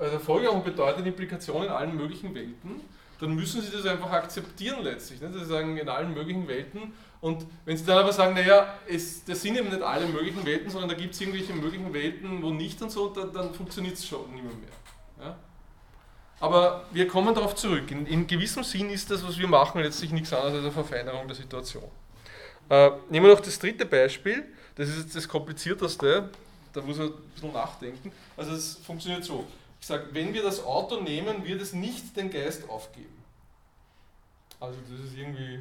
also 0.00 0.18
Folgerung 0.18 0.64
bedeutet 0.64 1.06
Implikation 1.06 1.64
in 1.64 1.70
allen 1.70 1.96
möglichen 1.96 2.34
Welten, 2.34 2.80
dann 3.20 3.36
müssen 3.36 3.62
Sie 3.62 3.70
das 3.70 3.86
einfach 3.86 4.10
akzeptieren 4.10 4.82
letztlich. 4.82 5.20
Nicht? 5.20 5.34
Sie 5.34 5.44
sagen 5.44 5.76
in 5.76 5.88
allen 5.88 6.12
möglichen 6.12 6.48
Welten. 6.48 6.92
Und 7.22 7.46
wenn 7.64 7.76
Sie 7.76 7.84
dann 7.84 7.98
aber 7.98 8.12
sagen, 8.12 8.34
naja, 8.34 8.74
es, 8.88 9.24
das 9.24 9.40
sind 9.40 9.56
eben 9.56 9.68
nicht 9.68 9.80
alle 9.80 10.06
möglichen 10.06 10.44
Welten, 10.44 10.68
sondern 10.68 10.90
da 10.90 10.96
gibt 10.96 11.14
es 11.14 11.20
irgendwelche 11.20 11.54
möglichen 11.54 11.94
Welten, 11.94 12.42
wo 12.42 12.50
nicht 12.50 12.82
und 12.82 12.90
so, 12.90 13.10
dann, 13.10 13.32
dann 13.32 13.54
funktioniert 13.54 13.94
es 13.94 14.04
schon 14.04 14.28
nicht 14.34 14.42
mehr. 14.42 14.52
mehr. 14.52 15.26
Ja? 15.28 15.36
Aber 16.40 16.84
wir 16.90 17.06
kommen 17.06 17.32
darauf 17.32 17.54
zurück. 17.54 17.88
In, 17.92 18.06
in, 18.06 18.26
gewissem 18.26 18.64
Sinn 18.64 18.90
ist 18.90 19.08
das, 19.08 19.24
was 19.24 19.38
wir 19.38 19.46
machen, 19.46 19.80
letztlich 19.80 20.10
nichts 20.10 20.32
anderes 20.32 20.54
als 20.54 20.64
eine 20.64 20.72
Verfeinerung 20.72 21.28
der 21.28 21.36
Situation. 21.36 21.84
Äh, 22.68 22.90
nehmen 23.08 23.26
wir 23.26 23.34
noch 23.34 23.40
das 23.40 23.56
dritte 23.56 23.86
Beispiel. 23.86 24.44
Das 24.74 24.88
ist 24.88 24.98
jetzt 25.04 25.14
das 25.14 25.28
komplizierteste. 25.28 26.28
Da 26.72 26.80
muss 26.80 26.98
man 26.98 27.06
ein 27.06 27.12
bisschen 27.34 27.52
nachdenken. 27.52 28.10
Also 28.36 28.50
es 28.50 28.78
funktioniert 28.84 29.22
so. 29.22 29.46
Ich 29.80 29.86
sage, 29.86 30.06
wenn 30.10 30.34
wir 30.34 30.42
das 30.42 30.64
Auto 30.64 31.00
nehmen, 31.00 31.44
wird 31.44 31.62
es 31.62 31.72
nicht 31.72 32.16
den 32.16 32.30
Geist 32.30 32.68
aufgeben. 32.68 33.22
Also 34.58 34.76
das 34.90 35.06
ist 35.06 35.16
irgendwie 35.16 35.60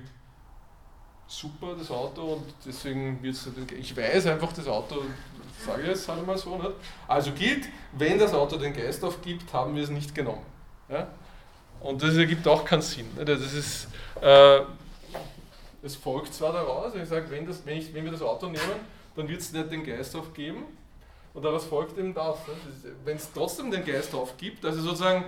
super, 1.31 1.75
das 1.77 1.89
Auto, 1.89 2.33
und 2.33 2.43
deswegen 2.65 3.21
wird 3.23 3.35
es, 3.35 3.47
ich 3.79 3.95
weiß 3.95 4.27
einfach, 4.27 4.51
das 4.51 4.67
Auto, 4.67 5.01
sage 5.65 5.83
ich 5.83 5.87
jetzt 5.87 6.07
halt 6.07 6.25
mal 6.27 6.37
so, 6.37 6.57
nicht? 6.57 6.71
also 7.07 7.31
gilt, 7.31 7.67
wenn 7.93 8.19
das 8.19 8.33
Auto 8.33 8.57
den 8.57 8.73
Geist 8.73 9.03
aufgibt, 9.03 9.51
haben 9.53 9.75
wir 9.75 9.83
es 9.83 9.89
nicht 9.89 10.13
genommen. 10.13 10.45
Ja? 10.89 11.07
Und 11.79 12.03
das 12.03 12.17
ergibt 12.17 12.45
auch 12.47 12.65
keinen 12.65 12.81
Sinn. 12.81 13.07
Das 13.15 13.53
ist, 13.53 13.87
äh, 14.21 14.59
es 15.81 15.95
folgt 15.95 16.33
zwar 16.33 16.51
daraus, 16.51 16.93
ich 16.95 17.07
sage, 17.07 17.29
wenn, 17.29 17.47
wenn, 17.47 17.93
wenn 17.93 18.05
wir 18.05 18.11
das 18.11 18.21
Auto 18.21 18.47
nehmen, 18.47 18.81
dann 19.15 19.27
wird 19.27 19.39
es 19.39 19.53
nicht 19.53 19.71
den 19.71 19.83
Geist 19.85 20.15
aufgeben. 20.15 20.65
Und 21.33 21.43
daraus 21.43 21.63
folgt 21.63 21.97
eben 21.97 22.13
das. 22.13 22.35
Wenn 23.05 23.15
es 23.15 23.31
trotzdem 23.33 23.71
den 23.71 23.85
Geist 23.85 24.13
aufgibt, 24.13 24.65
also 24.65 24.81
sozusagen, 24.81 25.23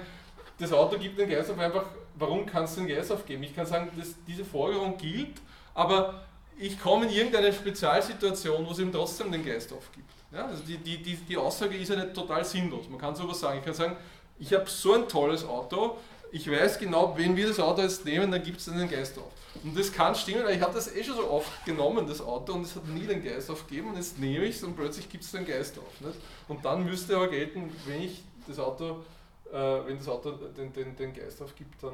das 0.59 0.73
Auto 0.73 0.97
gibt 0.97 1.17
den 1.17 1.29
Geist 1.29 1.49
auf 1.49 1.57
einfach, 1.57 1.85
warum 2.15 2.45
kann 2.45 2.65
es 2.65 2.75
den 2.75 2.87
Geist 2.87 3.11
aufgeben? 3.11 3.43
Ich 3.43 3.55
kann 3.55 3.65
sagen, 3.65 3.89
dass 3.97 4.13
diese 4.27 4.43
Folgerung 4.43 4.97
gilt, 4.97 5.41
aber 5.74 6.21
ich 6.57 6.80
komme 6.80 7.05
in 7.05 7.11
irgendeine 7.11 7.51
Spezialsituation, 7.51 8.65
wo 8.65 8.71
es 8.71 8.80
eben 8.80 8.91
trotzdem 8.91 9.32
den 9.32 9.43
Geist 9.45 9.74
aufgibt. 9.74 10.11
Ja? 10.32 10.45
Also 10.45 10.63
die, 10.63 10.78
die, 10.78 11.01
die, 11.01 11.15
die 11.15 11.38
Aussage 11.38 11.76
ist 11.76 11.89
ja 11.89 11.95
nicht 11.95 12.13
total 12.13 12.45
sinnlos. 12.45 12.88
Man 12.89 12.99
kann 12.99 13.15
sowas 13.15 13.39
sagen. 13.39 13.59
Ich 13.59 13.65
kann 13.65 13.74
sagen, 13.74 13.97
ich 14.39 14.53
habe 14.53 14.69
so 14.69 14.93
ein 14.93 15.07
tolles 15.07 15.45
Auto, 15.45 15.97
ich 16.32 16.49
weiß 16.49 16.80
genau, 16.80 17.15
wenn 17.15 17.36
wir 17.36 17.47
das 17.47 17.59
Auto 17.59 17.82
jetzt 17.84 18.05
nehmen, 18.05 18.32
dann 18.32 18.41
gibt 18.41 18.57
es 18.57 18.65
den 18.65 18.89
Geist 18.89 19.17
auf. 19.19 19.32
Und 19.63 19.78
das 19.78 19.91
kann 19.91 20.15
stimmen, 20.15 20.43
weil 20.43 20.55
ich 20.55 20.61
habe 20.61 20.74
das 20.74 20.93
eh 20.93 21.03
schon 21.03 21.15
so 21.15 21.30
oft 21.30 21.63
genommen, 21.63 22.07
das 22.07 22.21
Auto, 22.21 22.53
und 22.53 22.63
es 22.63 22.76
hat 22.76 22.88
nie 22.88 23.05
den 23.05 23.24
Geist 23.24 23.51
aufgegeben, 23.51 23.89
und 23.89 23.97
jetzt 23.97 24.17
nehme 24.17 24.45
ich 24.45 24.55
es 24.55 24.63
und 24.63 24.76
plötzlich 24.76 25.07
gibt 25.07 25.24
es 25.24 25.32
den 25.32 25.45
Geist 25.45 25.78
auf. 25.78 26.01
Nicht? 26.01 26.17
Und 26.47 26.65
dann 26.65 26.84
müsste 26.86 27.15
aber 27.15 27.28
gelten, 27.28 27.71
wenn 27.86 28.01
ich 28.01 28.24
das 28.47 28.57
Auto, 28.57 29.03
äh, 29.51 29.86
wenn 29.86 29.99
das 29.99 30.07
Auto 30.07 30.32
den, 30.32 30.74
den, 30.74 30.95
den 30.95 31.13
Geist 31.13 31.39
aufgibt, 31.39 31.84
dann 31.84 31.93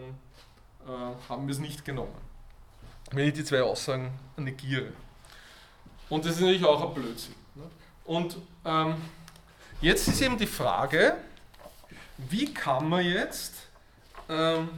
äh, 0.88 1.14
haben 1.28 1.46
wir 1.46 1.52
es 1.52 1.60
nicht 1.60 1.84
genommen. 1.84 2.16
Wenn 3.12 3.28
ich 3.28 3.34
die 3.34 3.44
zwei 3.44 3.62
Aussagen 3.62 4.12
negiere. 4.38 4.94
Und 6.10 6.26
das 6.26 6.34
ist 6.34 6.42
natürlich 6.42 6.66
auch 6.66 6.88
ein 6.88 6.94
Blödsinn. 6.94 7.36
Nicht? 7.56 7.68
Und 8.06 8.38
ähm, 8.66 8.96
jetzt 9.82 10.08
ist 10.08 10.22
eben 10.22 10.38
die 10.38 10.48
Frage, 10.48 11.16
wie 12.18 12.54
kann 12.54 12.90
man 12.90 13.06
jetzt, 13.06 13.54
ähm, 14.28 14.70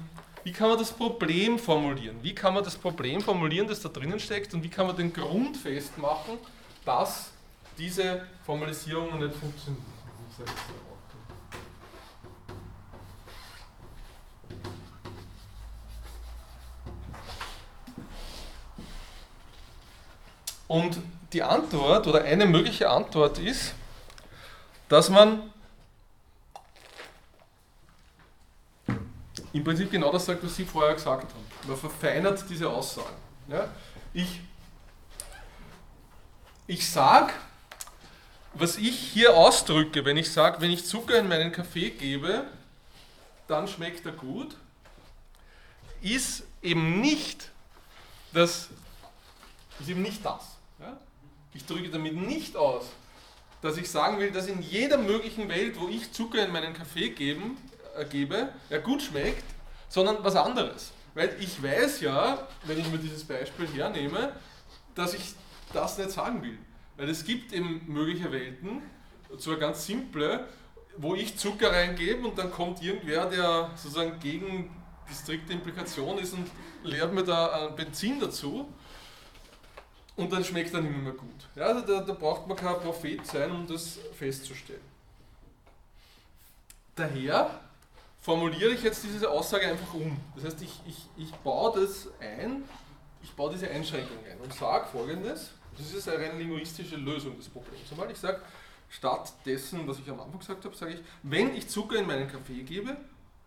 wie 0.44 0.52
kann 0.52 0.70
man 0.70 0.78
das 0.78 0.92
Problem 0.92 1.58
formulieren? 1.58 2.18
Wie 2.22 2.36
kann 2.36 2.54
man 2.54 2.64
das 2.64 2.78
Problem 2.78 3.22
formulieren, 3.22 3.68
das 3.68 3.82
da 3.82 3.90
drinnen 3.90 4.20
steckt 4.20 4.54
und 4.54 4.64
wie 4.64 4.70
kann 4.70 4.88
man 4.88 4.96
den 4.96 5.12
Grund 5.12 5.58
festmachen, 5.58 6.38
dass 6.86 7.32
diese 7.78 8.26
Formalisierungen 8.46 9.20
nicht 9.20 9.36
funktionieren? 9.36 9.86
Und 20.72 21.02
die 21.34 21.44
Antwort 21.44 22.08
oder 22.08 22.24
eine 22.24 22.46
mögliche 22.46 22.90
Antwort 22.90 23.40
ist, 23.40 23.74
dass 24.88 25.10
man 25.10 25.52
im 29.52 29.66
Prinzip 29.66 29.92
genau 29.92 30.14
das 30.14 30.28
sagt, 30.28 30.42
was 30.46 30.56
Sie 30.56 30.64
vorher 30.64 30.94
gesagt 30.94 31.24
haben. 31.24 31.68
Man 31.68 31.76
verfeinert 31.76 32.46
diese 32.50 32.70
Aussagen. 32.70 33.18
Ja? 33.50 33.68
Ich, 34.14 34.40
ich 36.68 36.90
sage, 36.90 37.34
was 38.54 38.78
ich 38.78 38.98
hier 38.98 39.36
ausdrücke, 39.36 40.06
wenn 40.06 40.16
ich 40.16 40.32
sage, 40.32 40.62
wenn 40.62 40.72
ich 40.72 40.86
Zucker 40.86 41.20
in 41.20 41.28
meinen 41.28 41.52
Kaffee 41.52 41.90
gebe, 41.90 42.46
dann 43.50 43.68
schmeckt 43.68 44.06
er 44.06 44.14
gut, 44.14 44.56
ist 46.02 46.44
eben 46.62 47.02
nicht 47.02 47.50
das, 48.32 48.70
ist 49.82 49.90
eben 49.90 50.02
nicht 50.02 50.24
das. 50.24 50.51
Ich 51.54 51.66
drücke 51.66 51.90
damit 51.90 52.16
nicht 52.16 52.56
aus, 52.56 52.86
dass 53.62 53.78
ich 53.78 53.90
sagen 53.90 54.20
will, 54.20 54.32
dass 54.32 54.48
in 54.48 54.62
jeder 54.62 54.98
möglichen 54.98 55.50
Welt, 55.50 55.80
wo 55.80 55.88
ich 55.88 56.12
Zucker 56.12 56.46
in 56.46 56.52
meinen 56.52 56.74
Kaffee 56.74 57.10
geben, 57.10 57.58
gebe, 58.10 58.50
der 58.70 58.80
gut 58.80 59.02
schmeckt, 59.02 59.44
sondern 59.90 60.24
was 60.24 60.36
anderes. 60.36 60.92
Weil 61.14 61.36
ich 61.40 61.62
weiß 61.62 62.02
ja, 62.02 62.48
wenn 62.64 62.80
ich 62.80 62.90
mir 62.90 62.98
dieses 62.98 63.26
Beispiel 63.26 63.68
hernehme, 63.68 64.34
dass 64.96 65.14
ich 65.14 65.34
das 65.74 65.98
nicht 65.98 66.12
sagen 66.12 66.42
will. 66.42 66.58
Weil 66.98 67.10
es 67.10 67.26
gibt 67.26 67.52
eben 67.54 67.82
mögliche 67.88 68.32
Welten, 68.32 68.82
zwar 69.38 69.58
ganz 69.58 69.86
simple, 69.86 70.48
wo 70.98 71.16
ich 71.16 71.38
Zucker 71.38 71.72
reingebe 71.72 72.28
und 72.28 72.38
dann 72.38 72.52
kommt 72.52 72.82
irgendwer, 72.82 73.26
der 73.30 73.72
sozusagen 73.76 74.20
gegen 74.20 74.70
die 75.10 75.14
strikte 75.14 75.54
Implikation 75.54 76.18
ist 76.18 76.34
und 76.34 76.48
leert 76.84 77.14
mir 77.14 77.24
da 77.24 77.68
ein 77.68 77.76
Benzin 77.76 78.20
dazu 78.20 78.74
und 80.16 80.32
dann 80.32 80.44
schmeckt 80.44 80.74
er 80.74 80.82
nicht 80.82 80.96
mehr 80.96 81.14
gut. 81.14 81.48
Ja, 81.56 81.66
also 81.66 81.82
da, 81.82 82.02
da 82.02 82.14
braucht 82.14 82.48
man 82.48 82.58
kein 82.58 82.80
Prophet 82.80 83.26
sein, 83.26 83.52
um 83.52 83.68
das 83.68 84.00
festzustellen. 84.18 84.82
Daher 86.96 87.60
formuliere 88.22 88.72
ich 88.72 88.84
jetzt 88.84 89.04
diese 89.04 89.30
Aussage 89.30 89.68
einfach 89.68 89.94
um. 89.94 90.18
Das 90.36 90.46
heißt, 90.46 90.62
ich, 90.62 90.80
ich, 90.86 91.08
ich 91.18 91.32
baue 91.38 91.80
das 91.80 92.08
ein, 92.20 92.64
ich 93.24 93.32
baue 93.34 93.52
diese 93.52 93.70
Einschränkung 93.70 94.18
ein 94.30 94.40
und 94.40 94.54
sage 94.54 94.88
folgendes, 94.92 95.52
das 95.78 95.94
ist 95.94 96.08
eine 96.10 96.24
rein 96.24 96.38
linguistische 96.38 96.98
Lösung 96.98 97.38
des 97.38 97.50
Problems. 97.50 97.92
Einmal 97.92 98.12
ich 98.12 98.18
sage, 98.18 98.42
statt 98.90 99.34
dessen, 99.46 99.88
was 99.88 100.00
ich 100.00 100.10
am 100.10 100.20
Anfang 100.20 100.40
gesagt 100.40 100.66
habe, 100.66 100.76
sage 100.76 100.94
ich, 100.94 101.00
wenn 101.24 101.56
ich 101.56 101.68
Zucker 101.70 101.98
in 101.98 102.08
meinen 102.08 102.28
Kaffee 102.28 102.64
gebe 102.64 102.98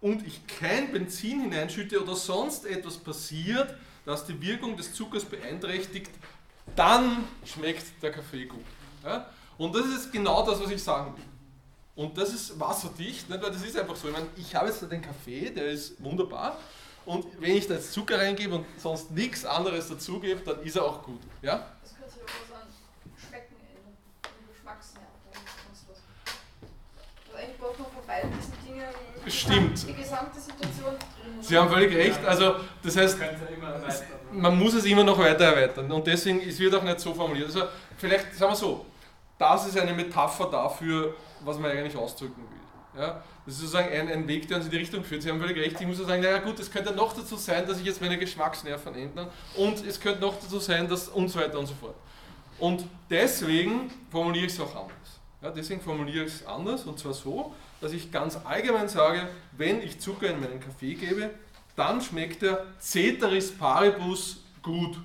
und 0.00 0.26
ich 0.26 0.46
kein 0.46 0.90
Benzin 0.90 1.42
hineinschütte 1.42 2.02
oder 2.02 2.16
sonst 2.16 2.64
etwas 2.64 2.96
passiert, 2.96 3.74
das 4.06 4.26
die 4.26 4.40
Wirkung 4.40 4.76
des 4.76 4.94
Zuckers 4.94 5.24
beeinträchtigt, 5.24 6.10
dann 6.74 7.24
schmeckt 7.44 8.02
der 8.02 8.12
Kaffee 8.12 8.46
gut. 8.46 8.64
Ja? 9.04 9.26
Und 9.58 9.74
das 9.74 9.86
ist 9.86 10.12
genau 10.12 10.44
das, 10.44 10.60
was 10.60 10.70
ich 10.70 10.82
sagen 10.82 11.16
will. 11.16 11.24
Und 11.96 12.18
das 12.18 12.32
ist 12.32 12.58
wasserdicht, 12.58 13.30
nicht? 13.30 13.42
weil 13.42 13.52
das 13.52 13.62
ist 13.62 13.78
einfach 13.78 13.94
so. 13.94 14.08
Ich 14.08 14.14
meine, 14.14 14.26
ich 14.36 14.54
habe 14.54 14.68
jetzt 14.68 14.82
den 14.82 15.00
Kaffee, 15.00 15.50
der 15.50 15.66
ist 15.66 16.02
wunderbar. 16.02 16.58
Und 17.06 17.26
wenn 17.40 17.56
ich 17.56 17.68
da 17.68 17.74
jetzt 17.74 17.92
Zucker 17.92 18.18
reingebe 18.18 18.54
und 18.54 18.66
sonst 18.78 19.10
nichts 19.10 19.44
anderes 19.44 19.88
dazugebe, 19.88 20.40
dann 20.40 20.62
ist 20.62 20.76
er 20.76 20.84
auch 20.84 21.02
gut. 21.02 21.20
Ja? 21.42 21.66
Das 21.82 21.94
könnte 21.94 22.10
sich 22.10 22.22
auch 22.22 22.26
was 22.50 22.62
an 22.62 22.68
Schmecken 23.28 23.54
ändern, 23.60 23.94
an 24.22 24.30
Geschmacksnerven 24.50 25.08
und 25.28 25.76
sonst 25.76 25.86
was. 25.88 25.98
Also 27.26 27.38
eigentlich 27.38 27.58
braucht 27.58 27.78
man 27.78 27.90
von 27.92 28.06
beiden 28.06 28.30
diesen 28.32 28.54
Dingen 28.64 28.84
Stimmt. 29.28 29.88
die 29.88 29.94
gesamte. 29.94 30.40
Sie 31.48 31.58
haben 31.58 31.68
völlig 31.68 31.94
recht. 31.94 32.24
Also, 32.24 32.56
das 32.82 32.96
heißt, 32.96 33.18
man 34.32 34.58
muss 34.58 34.74
es 34.74 34.84
immer 34.84 35.04
noch 35.04 35.18
weiter 35.18 35.44
erweitern. 35.44 35.90
Und 35.90 36.06
deswegen, 36.06 36.40
es 36.40 36.58
wird 36.58 36.74
auch 36.74 36.82
nicht 36.82 37.00
so 37.00 37.14
formuliert. 37.14 37.46
Also, 37.46 37.62
vielleicht, 37.98 38.34
sagen 38.34 38.52
wir 38.52 38.56
so, 38.56 38.86
das 39.38 39.66
ist 39.66 39.78
eine 39.78 39.92
Metapher 39.92 40.46
dafür, 40.50 41.14
was 41.40 41.58
man 41.58 41.70
eigentlich 41.70 41.96
ausdrücken 41.96 42.42
will. 42.50 43.00
Ja? 43.00 43.22
Das 43.44 43.54
ist 43.54 43.60
sozusagen 43.60 43.92
ein, 43.92 44.08
ein 44.08 44.26
Weg, 44.26 44.48
der 44.48 44.56
uns 44.56 44.66
in 44.66 44.72
die 44.72 44.78
Richtung 44.78 45.04
führt. 45.04 45.22
Sie 45.22 45.30
haben 45.30 45.40
völlig 45.40 45.56
recht. 45.56 45.78
Ich 45.78 45.86
muss 45.86 45.98
sagen, 45.98 46.22
naja 46.22 46.38
gut, 46.38 46.58
es 46.60 46.70
könnte 46.70 46.92
noch 46.92 47.12
dazu 47.12 47.36
sein, 47.36 47.66
dass 47.66 47.78
ich 47.78 47.84
jetzt 47.84 48.00
meine 48.00 48.16
Geschmacksnerven 48.16 48.94
ändern 48.94 49.28
und 49.56 49.84
es 49.86 50.00
könnte 50.00 50.20
noch 50.20 50.34
dazu 50.40 50.58
sein, 50.58 50.88
dass 50.88 51.08
und 51.08 51.28
so 51.28 51.38
weiter 51.38 51.58
und 51.58 51.66
so 51.66 51.74
fort. 51.74 51.94
Und 52.58 52.84
deswegen 53.10 53.90
formuliere 54.10 54.46
ich 54.46 54.52
es 54.52 54.60
auch 54.60 54.74
anders. 54.74 55.20
Ja, 55.42 55.50
deswegen 55.50 55.80
formuliere 55.80 56.24
ich 56.24 56.34
es 56.34 56.46
anders 56.46 56.84
und 56.84 56.98
zwar 56.98 57.12
so, 57.12 57.54
dass 57.84 57.92
ich 57.92 58.10
ganz 58.10 58.38
allgemein 58.44 58.88
sage, 58.88 59.28
wenn 59.52 59.82
ich 59.82 60.00
Zucker 60.00 60.30
in 60.30 60.40
meinen 60.40 60.58
Kaffee 60.58 60.94
gebe, 60.94 61.30
dann 61.76 62.00
schmeckt 62.00 62.40
der 62.42 62.64
Ceteris 62.80 63.52
Paribus 63.52 64.38
gut. 64.62 64.96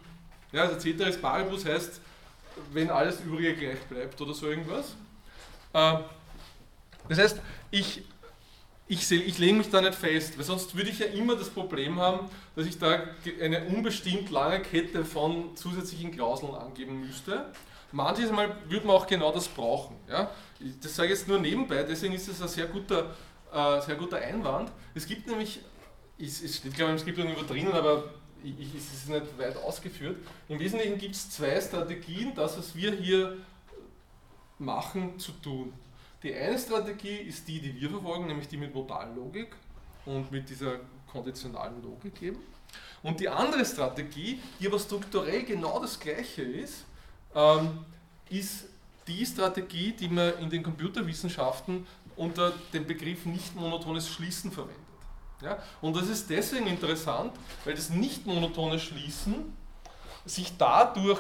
Ja, 0.54 0.64
also 0.64 0.80
Ceteris 0.80 1.20
Paribus 1.20 1.66
heißt, 1.66 2.00
wenn 2.72 2.90
alles 2.90 3.20
Übrige 3.20 3.54
gleich 3.56 3.80
bleibt 3.90 4.20
oder 4.22 4.34
so 4.34 4.48
irgendwas. 4.48 4.96
Äh, 5.74 5.98
Das 7.10 7.18
heißt, 7.20 7.42
ich, 7.72 8.04
ich, 8.88 9.12
ich 9.12 9.38
lege 9.40 9.54
mich 9.56 9.70
da 9.70 9.82
nicht 9.82 9.96
fest, 9.96 10.38
weil 10.38 10.46
sonst 10.46 10.76
würde 10.76 10.90
ich 10.90 11.00
ja 11.00 11.08
immer 11.08 11.36
das 11.36 11.50
Problem 11.50 12.00
haben, 12.00 12.30
dass 12.56 12.66
ich 12.66 12.78
da 12.80 13.04
eine 13.42 13.66
unbestimmt 13.66 14.30
lange 14.30 14.62
Kette 14.62 15.04
von 15.04 15.56
zusätzlichen 15.58 16.12
Klauseln 16.12 16.56
angeben 16.56 17.02
müsste. 17.02 17.46
Manches 17.92 18.32
Mal 18.32 18.56
würde 18.68 18.88
man 18.88 18.96
auch 18.96 19.08
genau 19.08 19.32
das 19.32 19.48
brauchen. 19.48 19.98
Ja? 20.08 20.32
Das 20.82 20.96
sage 20.96 21.14
ich 21.14 21.20
jetzt 21.20 21.28
nur 21.28 21.40
nebenbei, 21.40 21.84
deswegen 21.84 22.14
ist 22.14 22.28
es 22.28 22.42
ein 22.42 22.48
sehr 22.48 22.68
guter, 22.68 23.16
äh, 23.54 23.82
sehr 23.82 23.96
guter 23.96 24.18
Einwand. 24.18 24.72
Es 24.94 25.06
gibt 25.06 25.28
nämlich, 25.28 25.62
es 26.18 26.42
es 26.42 26.58
steht 26.58 26.76
glaube 26.76 26.92
ich 26.92 26.98
im 26.98 27.00
Skript 27.00 27.18
irgendwo 27.18 27.44
drinnen, 27.44 27.72
aber 27.72 28.04
ich, 28.44 28.76
es 28.76 28.94
ist 28.94 29.10
nicht 29.10 29.38
weit 29.38 29.58
ausgeführt. 29.58 30.18
Im 30.48 30.60
Wesentlichen 30.60 30.98
gibt 30.98 31.16
es 31.16 31.30
zwei 31.30 31.60
Strategien, 31.60 32.34
das, 32.36 32.58
was 32.58 32.76
wir 32.76 32.92
hier 32.92 33.38
machen, 34.58 35.20
zu 35.20 35.32
tun. 35.34 35.74
Die 36.24 36.34
eine 36.34 36.60
Strategie 36.60 37.18
ist 37.18 37.48
die, 37.48 37.62
die 37.62 37.80
wir 37.80 37.90
verfolgen, 37.90 38.28
nämlich 38.28 38.48
die 38.48 38.58
mit 38.58 38.74
Modallogik 38.74 39.56
und 40.06 40.32
mit 40.32 40.50
dieser 40.50 40.80
konditionalen 41.12 41.82
Logik 41.82 42.22
eben. 42.22 42.40
Und 43.02 43.20
die 43.20 43.30
andere 43.30 43.66
Strategie, 43.66 44.40
die 44.60 44.68
aber 44.68 44.80
strukturell 44.80 45.44
genau 45.44 45.80
das 45.80 46.00
gleiche 46.00 46.42
ist, 46.42 46.86
ähm, 47.34 47.86
ist 48.30 48.66
die 49.10 49.26
Strategie, 49.26 49.92
die 49.92 50.08
man 50.08 50.38
in 50.40 50.50
den 50.50 50.64
Computerwissenschaften 50.64 51.86
unter 52.16 52.54
dem 52.74 52.86
Begriff 52.86 53.26
nicht 53.26 53.56
monotones 53.56 54.08
Schließen 54.08 54.52
verwendet. 54.52 54.78
Ja? 55.42 55.58
Und 55.82 55.96
das 55.96 56.08
ist 56.08 56.30
deswegen 56.30 56.68
interessant, 56.68 57.34
weil 57.66 57.74
das 57.74 57.90
nicht 57.90 58.26
monotone 58.26 58.80
Schließen 58.80 59.54
sich 60.26 60.54
dadurch 60.58 61.20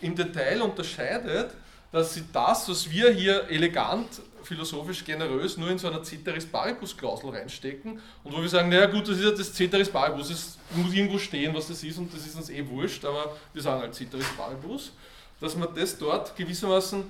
im 0.00 0.16
Detail 0.16 0.62
unterscheidet, 0.62 1.54
dass 1.92 2.14
sie 2.14 2.24
das, 2.32 2.68
was 2.68 2.90
wir 2.90 3.10
hier 3.12 3.48
elegant, 3.48 4.08
philosophisch 4.42 5.04
generös 5.04 5.56
nur 5.56 5.70
in 5.70 5.78
so 5.78 5.88
einer 5.88 6.02
Ceteris 6.02 6.46
Paribus 6.46 6.96
Klausel 6.96 7.30
reinstecken 7.30 8.00
und 8.24 8.32
wo 8.32 8.40
wir 8.40 8.48
sagen, 8.48 8.70
naja 8.70 8.86
gut, 8.86 9.06
das 9.06 9.18
ist 9.18 9.24
ja 9.24 9.30
das 9.30 9.52
Ceteris 9.54 9.88
Paribus, 9.88 10.30
es 10.30 10.58
muss 10.74 10.92
irgendwo 10.92 11.18
stehen, 11.18 11.54
was 11.54 11.68
das 11.68 11.84
ist 11.84 11.98
und 11.98 12.12
das 12.12 12.26
ist 12.26 12.34
uns 12.34 12.50
eh 12.50 12.66
wurscht, 12.66 13.04
aber 13.04 13.36
wir 13.52 13.62
sagen 13.62 13.82
halt 13.82 13.94
Ceteris 13.94 14.26
Paribus, 14.36 14.92
dass 15.42 15.56
man 15.56 15.74
das 15.74 15.98
dort 15.98 16.36
gewissermaßen 16.36 17.04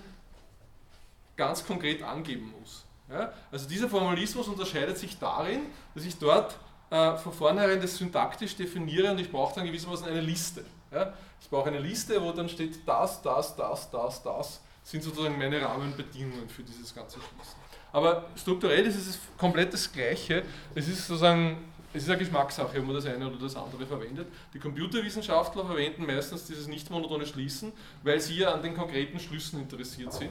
ganz 1.36 1.64
konkret 1.64 2.02
angeben 2.02 2.52
muss. 2.58 2.84
Ja? 3.10 3.32
Also 3.50 3.68
dieser 3.68 3.88
Formalismus 3.88 4.48
unterscheidet 4.48 4.96
sich 4.98 5.18
darin, 5.18 5.66
dass 5.94 6.04
ich 6.04 6.18
dort 6.18 6.56
äh, 6.90 7.16
von 7.16 7.32
vornherein 7.32 7.80
das 7.80 7.96
syntaktisch 7.96 8.56
definiere 8.56 9.10
und 9.12 9.18
ich 9.18 9.30
brauche 9.30 9.54
dann 9.54 9.66
gewissermaßen 9.66 10.06
eine 10.06 10.20
Liste. 10.20 10.64
Ja? 10.90 11.12
Ich 11.40 11.48
brauche 11.50 11.68
eine 11.68 11.78
Liste, 11.78 12.20
wo 12.22 12.32
dann 12.32 12.48
steht 12.48 12.86
das, 12.86 13.20
das, 13.20 13.54
das, 13.54 13.90
das, 13.90 14.22
das 14.22 14.60
sind 14.82 15.02
sozusagen 15.02 15.38
meine 15.38 15.60
Rahmenbedingungen 15.60 16.48
für 16.48 16.62
dieses 16.62 16.94
ganze 16.94 17.18
Schließen. 17.18 17.62
Aber 17.92 18.24
strukturell 18.36 18.86
ist 18.86 18.96
es 18.96 19.18
komplett 19.36 19.72
das 19.74 19.92
Gleiche. 19.92 20.44
Es 20.74 20.88
ist 20.88 21.06
sozusagen, 21.06 21.71
es 21.94 22.04
ist 22.04 22.08
eine 22.08 22.18
Geschmackssache, 22.18 22.78
ob 22.78 22.86
man 22.86 22.94
das 22.94 23.06
eine 23.06 23.28
oder 23.28 23.38
das 23.38 23.54
andere 23.54 23.86
verwendet. 23.86 24.26
Die 24.54 24.58
Computerwissenschaftler 24.58 25.64
verwenden 25.64 26.06
meistens 26.06 26.46
dieses 26.46 26.66
nicht 26.66 26.90
monotone 26.90 27.26
Schließen, 27.26 27.72
weil 28.02 28.20
sie 28.20 28.38
ja 28.38 28.54
an 28.54 28.62
den 28.62 28.74
konkreten 28.74 29.20
Schlüssen 29.20 29.60
interessiert 29.60 30.12
sind 30.12 30.30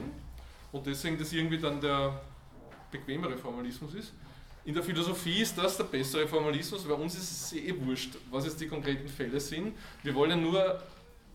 und 0.72 0.86
deswegen 0.86 1.18
das 1.18 1.32
irgendwie 1.32 1.58
dann 1.58 1.80
der 1.80 2.20
bequemere 2.90 3.36
Formalismus 3.36 3.94
ist. 3.94 4.12
In 4.64 4.74
der 4.74 4.82
Philosophie 4.82 5.42
ist 5.42 5.58
das 5.58 5.76
der 5.76 5.84
bessere 5.84 6.26
Formalismus, 6.26 6.84
bei 6.84 6.94
uns 6.94 7.14
ist 7.14 7.30
es 7.30 7.52
eh 7.52 7.74
wurscht, 7.84 8.16
was 8.30 8.44
jetzt 8.44 8.60
die 8.60 8.68
konkreten 8.68 9.08
Fälle 9.08 9.40
sind. 9.40 9.76
Wir 10.02 10.14
wollen 10.14 10.40
nur 10.42 10.80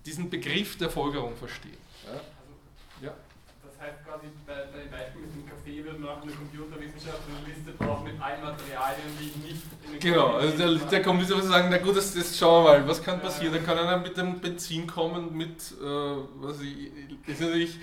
diesen 0.06 0.30
Begriff 0.30 0.78
der 0.78 0.90
Folgerung 0.90 1.36
verstehen. 1.36 1.78
Ja? 2.06 3.08
Ja. 3.08 3.14
Das 3.78 3.90
heißt 3.90 4.06
quasi, 4.06 4.28
bei, 4.48 4.54
bei 4.74 4.80
dem 4.82 4.90
Beispiel 4.90 5.22
mit 5.22 5.36
dem 5.36 5.46
Kaffee 5.46 5.84
würde 5.84 6.00
man 6.00 6.10
auch 6.10 6.24
in 6.24 6.30
der 6.30 6.38
Computerwissenschaft 6.38 7.22
eine 7.30 7.46
Liste 7.46 7.72
brauchen 7.78 8.06
mit 8.06 8.20
allen 8.20 8.42
Materialien, 8.42 9.14
die 9.20 9.48
nicht 9.48 9.62
in 9.86 9.92
den 9.92 10.00
Genau, 10.00 10.34
also 10.34 10.58
der, 10.58 10.90
der 10.90 11.02
kommt 11.04 11.22
wieder 11.22 11.36
und 11.36 11.44
sagen, 11.44 11.68
na 11.70 11.78
gut, 11.78 11.96
das, 11.96 12.14
das 12.16 12.36
schauen 12.36 12.66
wir 12.66 12.80
mal, 12.80 12.88
was 12.88 13.04
kann 13.04 13.22
passieren? 13.22 13.54
Dann 13.54 13.64
kann 13.64 13.78
einer 13.78 13.98
mit 13.98 14.18
dem 14.18 14.40
Benzin 14.40 14.88
kommen, 14.88 15.38
mit, 15.38 15.74
äh, 15.80 15.86
was 16.42 16.60
ich, 16.62 16.92
ist 17.28 17.42
natürlich 17.42 17.78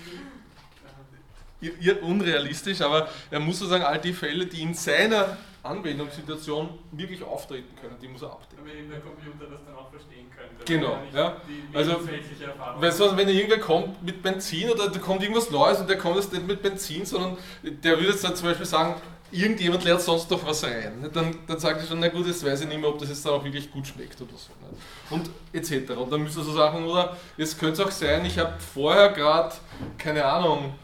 unrealistisch, 2.01 2.81
aber 2.81 3.07
er 3.31 3.39
muss 3.39 3.59
sozusagen 3.59 3.83
all 3.83 3.99
die 3.99 4.13
Fälle, 4.13 4.45
die 4.45 4.61
in 4.61 4.73
seiner 4.73 5.37
Anwendungssituation 5.63 6.69
wirklich 6.91 7.23
auftreten 7.23 7.75
können, 7.81 7.95
die 8.01 8.07
muss 8.07 8.21
er 8.21 8.31
abdecken. 8.31 8.57
Damit 8.57 8.75
eben 8.79 8.89
der 8.89 8.99
Computer 8.99 9.45
das 9.51 9.61
dann 9.65 9.75
auch 9.75 9.89
verstehen 9.89 10.27
könnte. 10.35 10.63
Genau, 10.65 10.97
ja. 11.13 11.37
Die 11.47 11.75
Also, 11.75 11.93
hat. 11.93 12.93
sonst, 12.93 13.17
wenn 13.17 13.29
irgendwer 13.29 13.59
kommt 13.59 14.03
mit 14.03 14.21
Benzin 14.21 14.69
oder 14.69 14.89
da 14.89 14.99
kommt 14.99 15.21
irgendwas 15.23 15.49
Neues 15.49 15.79
und 15.79 15.89
der 15.89 15.97
kommt 15.97 16.17
jetzt 16.17 16.31
nicht 16.33 16.45
mit 16.47 16.61
Benzin, 16.61 17.05
sondern 17.05 17.37
der 17.63 17.97
würde 17.97 18.09
jetzt 18.11 18.23
dann 18.23 18.35
zum 18.35 18.47
Beispiel 18.49 18.65
sagen, 18.65 18.95
irgendjemand 19.31 19.83
leert 19.83 20.01
sonst 20.01 20.29
doch 20.29 20.45
was 20.45 20.63
rein. 20.63 21.09
Dann, 21.11 21.35
dann 21.47 21.59
sagt 21.59 21.81
er 21.81 21.87
schon, 21.87 21.99
na 21.99 22.09
gut, 22.09 22.27
jetzt 22.27 22.45
weiß 22.45 22.61
ich 22.61 22.67
nicht 22.67 22.79
mehr, 22.79 22.89
ob 22.89 22.99
das 22.99 23.09
jetzt 23.09 23.25
dann 23.25 23.33
auch 23.33 23.43
wirklich 23.43 23.71
gut 23.71 23.87
schmeckt 23.87 24.21
oder 24.21 24.31
so. 24.37 24.51
ne? 24.61 24.77
Und 25.09 25.29
etc. 25.51 25.91
Und 25.91 26.11
dann 26.11 26.21
müsste 26.21 26.41
so 26.43 26.53
Sachen, 26.53 26.85
oder 26.85 27.17
jetzt 27.37 27.59
könnte 27.59 27.81
es 27.81 27.87
auch 27.87 27.91
sein, 27.91 28.23
ich 28.25 28.37
habe 28.37 28.53
vorher 28.59 29.09
gerade, 29.09 29.55
keine 29.97 30.23
Ahnung, 30.25 30.75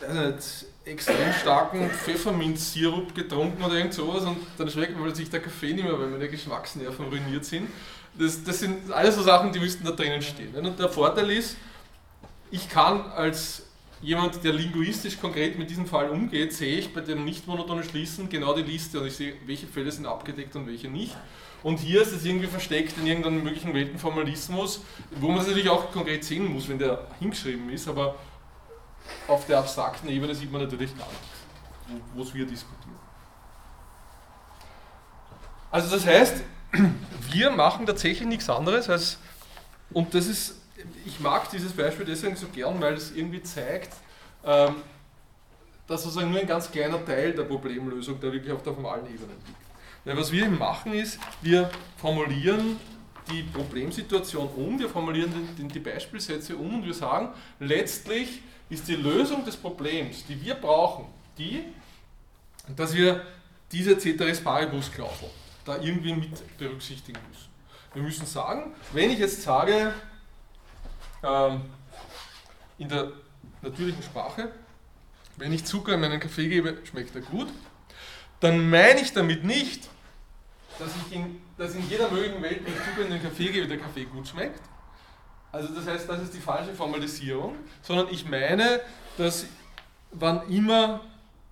nicht, 0.00 0.66
extrem 0.84 1.32
starken 1.40 1.90
Pfefferminzsirup 1.90 3.14
getrunken 3.14 3.62
oder 3.62 3.74
irgend 3.74 3.94
sowas 3.94 4.24
und 4.24 4.38
dann 4.58 4.70
schmeckt 4.70 4.96
mir 4.96 5.02
plötzlich 5.02 5.30
der 5.30 5.40
Kaffee 5.40 5.72
nicht 5.72 5.84
mehr, 5.84 5.98
weil 5.98 6.08
meine 6.08 6.28
Geschmacksnerven 6.28 7.06
ruiniert 7.06 7.44
sind. 7.44 7.68
Das, 8.18 8.42
das 8.42 8.58
sind 8.58 8.90
alles 8.90 9.14
so 9.14 9.22
Sachen, 9.22 9.52
die 9.52 9.60
müssten 9.60 9.84
da 9.84 9.92
drinnen 9.92 10.22
stehen. 10.22 10.54
Und 10.54 10.78
der 10.78 10.88
Vorteil 10.88 11.30
ist, 11.30 11.56
ich 12.50 12.68
kann 12.68 13.02
als 13.12 13.62
jemand, 14.02 14.42
der 14.42 14.52
linguistisch 14.52 15.20
konkret 15.20 15.58
mit 15.58 15.70
diesem 15.70 15.86
Fall 15.86 16.10
umgeht, 16.10 16.52
sehe 16.52 16.78
ich 16.78 16.92
bei 16.92 17.02
dem 17.02 17.24
nicht 17.24 17.46
monotonen 17.46 17.84
Schließen 17.84 18.28
genau 18.28 18.54
die 18.54 18.62
Liste 18.62 19.00
und 19.00 19.06
ich 19.06 19.14
sehe, 19.14 19.34
welche 19.46 19.66
Fälle 19.66 19.92
sind 19.92 20.06
abgedeckt 20.06 20.56
und 20.56 20.66
welche 20.66 20.88
nicht. 20.88 21.16
Und 21.62 21.78
hier 21.78 22.00
ist 22.00 22.12
es 22.12 22.24
irgendwie 22.24 22.46
versteckt 22.46 22.96
in 22.98 23.06
irgendeinem 23.06 23.44
möglichen 23.44 23.74
Weltenformalismus, 23.74 24.80
wo 25.20 25.28
man 25.28 25.40
es 25.40 25.46
natürlich 25.46 25.68
auch 25.68 25.92
konkret 25.92 26.24
sehen 26.24 26.50
muss, 26.50 26.68
wenn 26.68 26.78
der 26.78 27.06
hingeschrieben 27.18 27.68
ist, 27.70 27.86
aber 27.86 28.16
auf 29.28 29.46
der 29.46 29.58
abstrakten 29.58 30.08
Ebene 30.08 30.34
sieht 30.34 30.50
man 30.50 30.62
natürlich 30.62 30.96
gar 30.96 31.08
nichts, 31.08 32.04
wo 32.14 32.34
wir 32.34 32.46
diskutieren. 32.46 32.98
Also 35.70 35.94
das 35.94 36.06
heißt, 36.06 36.42
wir 37.30 37.50
machen 37.50 37.86
tatsächlich 37.86 38.28
nichts 38.28 38.50
anderes 38.50 38.88
als, 38.88 39.18
und 39.92 40.14
das 40.14 40.26
ist, 40.26 40.60
ich 41.04 41.20
mag 41.20 41.48
dieses 41.50 41.72
Beispiel 41.72 42.04
deswegen 42.04 42.36
so 42.36 42.48
gern, 42.48 42.80
weil 42.80 42.94
es 42.94 43.12
irgendwie 43.12 43.42
zeigt, 43.42 43.92
ähm, 44.44 44.76
dass 45.86 46.04
sozusagen 46.04 46.30
nur 46.30 46.40
ein 46.40 46.46
ganz 46.46 46.70
kleiner 46.70 47.04
Teil 47.04 47.32
der 47.32 47.42
Problemlösung 47.42 48.18
da 48.20 48.32
wirklich 48.32 48.52
auf 48.52 48.62
der 48.62 48.74
formalen 48.74 49.06
Ebene 49.06 49.32
liegt. 49.46 49.60
Weil 50.04 50.16
was 50.16 50.32
wir 50.32 50.48
machen 50.48 50.92
ist, 50.94 51.18
wir 51.42 51.70
formulieren 51.96 52.78
die 53.30 53.42
Problemsituation 53.42 54.48
um, 54.56 54.78
wir 54.78 54.88
formulieren 54.88 55.32
die, 55.58 55.68
die 55.68 55.78
Beispielsätze 55.78 56.56
um 56.56 56.76
und 56.76 56.86
wir 56.86 56.94
sagen, 56.94 57.30
letztlich 57.58 58.42
ist 58.70 58.86
die 58.88 58.94
Lösung 58.94 59.44
des 59.44 59.56
Problems, 59.56 60.24
die 60.26 60.40
wir 60.40 60.54
brauchen, 60.54 61.06
die, 61.36 61.64
dass 62.76 62.94
wir 62.94 63.24
diese 63.70 63.98
Ceteris 63.98 64.40
Paribus 64.40 64.90
Klausel 64.90 65.28
da 65.64 65.76
irgendwie 65.78 66.14
mit 66.14 66.58
berücksichtigen 66.58 67.18
müssen. 67.28 67.48
Wir 67.92 68.02
müssen 68.02 68.24
sagen, 68.24 68.72
wenn 68.92 69.10
ich 69.10 69.18
jetzt 69.18 69.42
sage, 69.42 69.92
ähm, 71.22 71.62
in 72.78 72.88
der 72.88 73.12
natürlichen 73.62 74.02
Sprache, 74.02 74.50
wenn 75.36 75.52
ich 75.52 75.64
Zucker 75.64 75.94
in 75.94 76.00
meinen 76.00 76.20
Kaffee 76.20 76.48
gebe, 76.48 76.78
schmeckt 76.84 77.14
er 77.14 77.22
gut, 77.22 77.48
dann 78.38 78.70
meine 78.70 79.00
ich 79.00 79.12
damit 79.12 79.44
nicht, 79.44 79.88
dass, 80.78 80.90
ich 80.96 81.16
in, 81.16 81.42
dass 81.58 81.74
in 81.74 81.88
jeder 81.90 82.10
möglichen 82.10 82.40
Welt, 82.42 82.64
wenn 82.64 82.72
ich 82.72 82.84
Zucker 82.84 83.04
in 83.04 83.10
den 83.10 83.22
Kaffee 83.22 83.48
gebe, 83.50 83.68
der 83.68 83.78
Kaffee 83.78 84.04
gut 84.04 84.28
schmeckt. 84.28 84.62
Also 85.52 85.74
das 85.74 85.86
heißt, 85.86 86.08
das 86.08 86.22
ist 86.22 86.34
die 86.34 86.40
falsche 86.40 86.72
Formalisierung, 86.74 87.56
sondern 87.82 88.08
ich 88.10 88.24
meine, 88.24 88.80
dass 89.18 89.46
wann 90.12 90.48
immer 90.48 91.00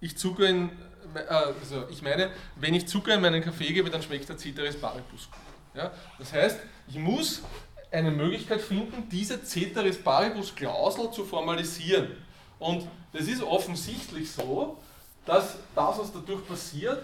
ich 0.01 0.16
Zucker 0.16 0.49
in, 0.49 0.70
äh, 1.14 1.20
also 1.28 1.84
ich 1.90 2.03
meine, 2.03 2.30
wenn 2.57 2.74
ich 2.74 2.86
Zucker 2.86 3.14
in 3.14 3.20
meinen 3.20 3.42
Kaffee 3.42 3.72
gebe, 3.72 3.90
dann 3.90 4.03
schmeckt 4.03 4.28
der 4.28 4.38
Ceteris 4.38 4.76
Paribus 4.76 5.28
gut. 5.30 5.40
Ja? 5.74 5.90
Das 6.18 6.32
heißt, 6.32 6.61
ich 6.88 6.96
muss 6.96 7.42
eine 7.90 8.11
Möglichkeit 8.11 8.61
finden, 8.61 9.09
diese 9.11 9.42
Ceteris 9.42 10.01
Paribus 10.01 10.55
Klausel 10.55 11.11
zu 11.11 11.24
formalisieren. 11.24 12.09
Und 12.59 12.86
das 13.12 13.26
ist 13.26 13.42
offensichtlich 13.42 14.30
so, 14.30 14.78
dass 15.24 15.57
das, 15.74 15.99
was 15.99 16.12
dadurch 16.12 16.46
passiert, 16.46 17.03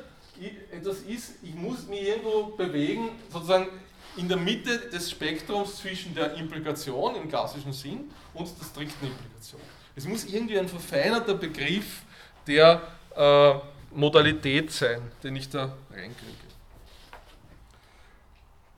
etwas 0.72 0.99
ist, 1.01 1.34
ich 1.42 1.55
muss 1.55 1.86
mich 1.86 2.03
irgendwo 2.03 2.57
bewegen, 2.57 3.11
sozusagen 3.30 3.68
in 4.17 4.29
der 4.29 4.37
Mitte 4.37 4.79
des 4.79 5.11
Spektrums 5.11 5.77
zwischen 5.77 6.15
der 6.15 6.35
Implikation 6.35 7.17
im 7.17 7.29
klassischen 7.29 7.73
Sinn 7.73 8.11
und 8.33 8.49
der 8.61 8.65
strikten 8.65 9.09
Implikation. 9.09 9.61
Es 9.97 10.07
muss 10.07 10.25
irgendwie 10.25 10.59
ein 10.59 10.69
verfeinerter 10.69 11.35
Begriff 11.35 12.03
der 12.47 12.83
äh, 13.17 13.55
Modalität 13.93 14.71
sein, 14.73 15.01
den 15.23 15.37
ich 15.37 15.49
da 15.49 15.75
reinkriege. 15.91 16.45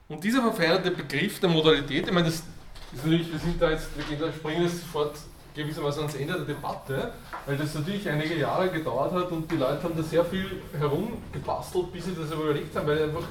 Und 0.08 0.22
dieser 0.22 0.42
verfeinerte 0.42 0.90
Begriff 0.90 1.40
der 1.40 1.48
Modalität, 1.48 2.06
ich 2.06 2.12
meine, 2.12 2.26
das 2.26 2.36
ist 2.36 2.44
natürlich, 2.92 3.32
wir 3.32 3.38
sind 3.38 3.60
da 3.60 3.70
jetzt, 3.70 3.88
wir 3.96 4.04
gehen 4.04 4.20
da, 4.20 4.32
springen 4.32 4.62
jetzt 4.62 4.80
sofort 4.82 5.16
gewissermaßen 5.54 6.02
ans 6.02 6.14
Ende 6.14 6.34
der 6.34 6.44
Debatte, 6.44 7.12
weil 7.46 7.56
das 7.56 7.74
natürlich 7.74 8.08
einige 8.08 8.36
Jahre 8.36 8.68
gedauert 8.68 9.12
hat 9.12 9.32
und 9.32 9.50
die 9.50 9.56
Leute 9.56 9.82
haben 9.82 9.96
da 9.96 10.02
sehr 10.02 10.24
viel 10.24 10.62
herumgebastelt, 10.78 11.92
bis 11.92 12.04
sie 12.04 12.14
das 12.14 12.30
überlegt 12.30 12.76
haben, 12.76 12.86
weil 12.86 13.02
einfach 13.02 13.24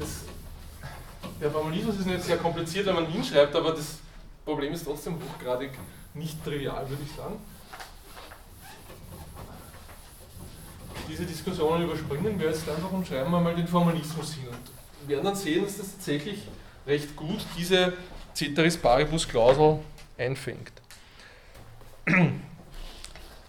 das, 0.00 0.24
der 1.40 1.50
Formalismus 1.50 1.98
ist 1.98 2.06
nicht 2.06 2.22
sehr 2.22 2.38
kompliziert, 2.38 2.86
wenn 2.86 2.94
man 2.94 3.14
ihn 3.14 3.22
schreibt, 3.22 3.54
aber 3.54 3.72
das 3.72 3.98
Problem 4.44 4.72
ist 4.72 4.84
trotzdem 4.84 5.14
hochgradig 5.14 5.70
nicht 6.14 6.42
trivial, 6.44 6.88
würde 6.88 7.02
ich 7.04 7.14
sagen. 7.14 7.36
Diese 11.08 11.24
Diskussionen 11.24 11.84
überspringen 11.84 12.38
wir 12.38 12.48
jetzt 12.48 12.68
einfach 12.68 12.90
und 12.90 13.06
schreiben 13.06 13.30
wir 13.30 13.40
mal 13.40 13.54
den 13.54 13.66
Formalismus 13.66 14.34
hin. 14.34 14.48
Und 14.48 15.08
werden 15.08 15.24
dann 15.24 15.34
sehen, 15.34 15.64
dass 15.64 15.78
das 15.78 15.92
tatsächlich 15.92 16.42
recht 16.86 17.14
gut 17.16 17.44
diese 17.56 17.92
Ceteris 18.34 18.76
Paribus 18.76 19.26
Klausel 19.26 19.80
einfängt. 20.16 20.72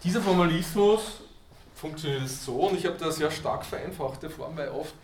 Dieser 0.04 0.20
Formalismus 0.20 1.20
funktioniert 1.76 2.28
so 2.28 2.54
und 2.68 2.78
ich 2.78 2.86
habe 2.86 2.96
da 2.98 3.10
sehr 3.10 3.30
stark 3.30 3.64
vereinfachte 3.64 4.28
Form, 4.28 4.56
weil 4.56 4.68
oft, 4.70 4.94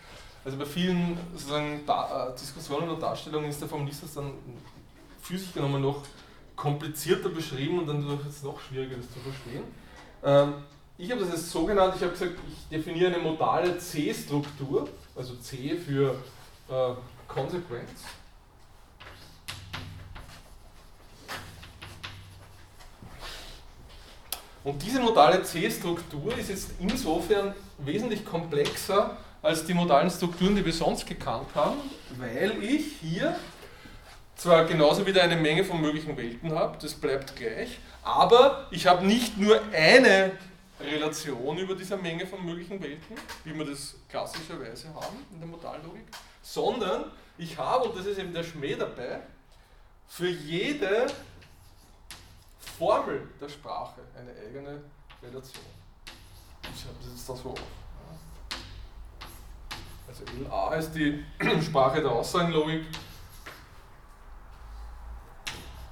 also 0.43 0.57
bei 0.57 0.65
vielen 0.65 1.17
sozusagen 1.33 1.81
da, 1.85 2.29
äh, 2.29 2.39
Diskussionen 2.39 2.89
und 2.89 3.01
Darstellungen 3.01 3.49
ist 3.49 3.61
der 3.61 3.67
Formalismus 3.67 4.13
dann 4.13 4.33
für 5.21 5.37
sich 5.37 5.53
genommen 5.53 5.81
noch 5.81 6.03
komplizierter 6.55 7.29
beschrieben 7.29 7.79
und 7.79 7.87
dann 7.87 8.07
wird 8.07 8.25
es 8.27 8.43
noch 8.43 8.59
schwieriger, 8.59 8.95
das 8.97 9.11
zu 9.11 9.19
verstehen. 9.19 9.63
Ähm, 10.23 10.53
ich 10.97 11.09
habe 11.11 11.21
das 11.21 11.29
jetzt 11.31 11.49
so 11.49 11.65
genannt, 11.65 11.93
ich 11.95 12.01
habe 12.01 12.11
gesagt, 12.11 12.33
ich 12.47 12.67
definiere 12.69 13.13
eine 13.13 13.23
modale 13.23 13.77
C-Struktur, 13.77 14.89
also 15.15 15.35
C 15.35 15.77
für 15.77 16.15
äh, 16.69 16.93
Konsequenz. 17.27 18.03
Und 24.63 24.81
diese 24.83 24.99
modale 24.99 25.41
C-Struktur 25.41 26.37
ist 26.37 26.49
jetzt 26.49 26.71
insofern 26.79 27.55
wesentlich 27.77 28.25
komplexer 28.25 29.17
als 29.41 29.65
die 29.65 29.73
modalen 29.73 30.09
Strukturen, 30.09 30.55
die 30.55 30.65
wir 30.65 30.73
sonst 30.73 31.05
gekannt 31.05 31.47
haben, 31.55 31.79
weil 32.17 32.61
ich 32.63 32.97
hier 33.01 33.37
zwar 34.35 34.65
genauso 34.65 35.05
wieder 35.05 35.23
eine 35.23 35.35
Menge 35.35 35.63
von 35.63 35.81
möglichen 35.81 36.15
Welten 36.17 36.53
habe, 36.53 36.77
das 36.81 36.93
bleibt 36.93 37.35
gleich, 37.35 37.79
aber 38.03 38.67
ich 38.71 38.87
habe 38.87 39.05
nicht 39.05 39.37
nur 39.37 39.61
eine 39.73 40.31
Relation 40.79 41.57
über 41.57 41.75
dieser 41.75 41.97
Menge 41.97 42.25
von 42.25 42.45
möglichen 42.45 42.81
Welten, 42.81 43.15
wie 43.43 43.53
wir 43.53 43.65
das 43.65 43.95
klassischerweise 44.07 44.87
haben 44.93 45.25
in 45.33 45.39
der 45.39 45.47
Modallogik, 45.47 46.05
sondern 46.41 47.05
ich 47.37 47.57
habe, 47.57 47.89
und 47.89 47.97
das 47.97 48.05
ist 48.05 48.17
eben 48.17 48.33
der 48.33 48.43
Schmäh 48.43 48.75
dabei, 48.75 49.21
für 50.07 50.29
jede 50.29 51.07
Formel 52.77 53.27
der 53.39 53.49
Sprache 53.49 54.01
eine 54.17 54.31
eigene 54.31 54.81
Relation. 55.21 55.65
Ich 56.75 56.85
habe 56.85 56.95
das 57.01 57.11
jetzt 57.11 57.29
da 57.29 57.35
so 57.35 57.49
auf. 57.51 57.78
Also 60.09 60.23
LA 60.49 60.75
ist 60.75 60.91
die 60.93 61.23
Sprache 61.61 62.01
der 62.01 62.11
Aussagenlogik 62.11 62.83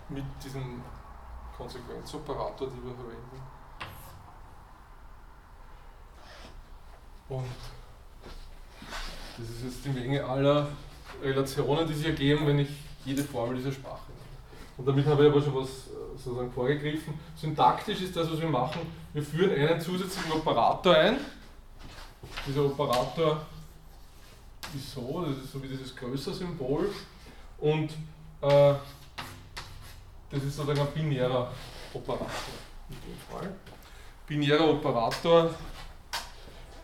mit 0.09 0.23
diesem 0.43 0.81
Konsequenzoperator, 1.55 2.67
den 2.67 2.83
wir 2.83 2.95
verwenden. 2.95 3.41
Und 7.29 7.45
das 9.37 9.49
ist 9.49 9.63
jetzt 9.65 9.85
die 9.85 9.89
Menge 9.89 10.25
aller 10.25 10.67
Relationen, 11.21 11.87
die 11.87 11.93
sich 11.93 12.07
ergeben, 12.07 12.47
wenn 12.47 12.57
ich 12.57 12.69
jede 13.05 13.23
Formel 13.23 13.57
dieser 13.57 13.71
Sprache 13.71 14.11
nehme. 14.11 14.77
Und 14.77 14.87
damit 14.87 15.05
habe 15.05 15.25
ich 15.25 15.31
aber 15.31 15.41
schon 15.43 15.55
was 15.55 15.69
äh, 15.69 16.17
sozusagen 16.17 16.51
vorgegriffen. 16.51 17.19
Syntaktisch 17.35 18.01
ist 18.01 18.15
das, 18.15 18.31
was 18.31 18.41
wir 18.41 18.49
machen. 18.49 18.81
Wir 19.13 19.21
führen 19.21 19.51
einen 19.51 19.79
zusätzlichen 19.79 20.31
Operator 20.31 20.95
ein. 20.95 21.17
Dieser 22.47 22.65
Operator 22.65 23.45
ist 24.75 24.95
das 25.25 25.37
ist 25.43 25.51
so 25.51 25.63
wie 25.63 25.67
dieses 25.67 25.95
Größer-Symbol. 25.95 26.89
Und 27.59 27.91
äh, 28.41 28.73
das 30.29 30.43
ist 30.43 30.55
sozusagen 30.55 30.79
ein 30.79 30.93
binärer 30.93 31.51
Operator 31.93 32.27
in 32.89 32.95
dem 32.95 33.17
Fall. 33.29 33.55
Binärer 34.27 34.69
Operator, 34.69 35.53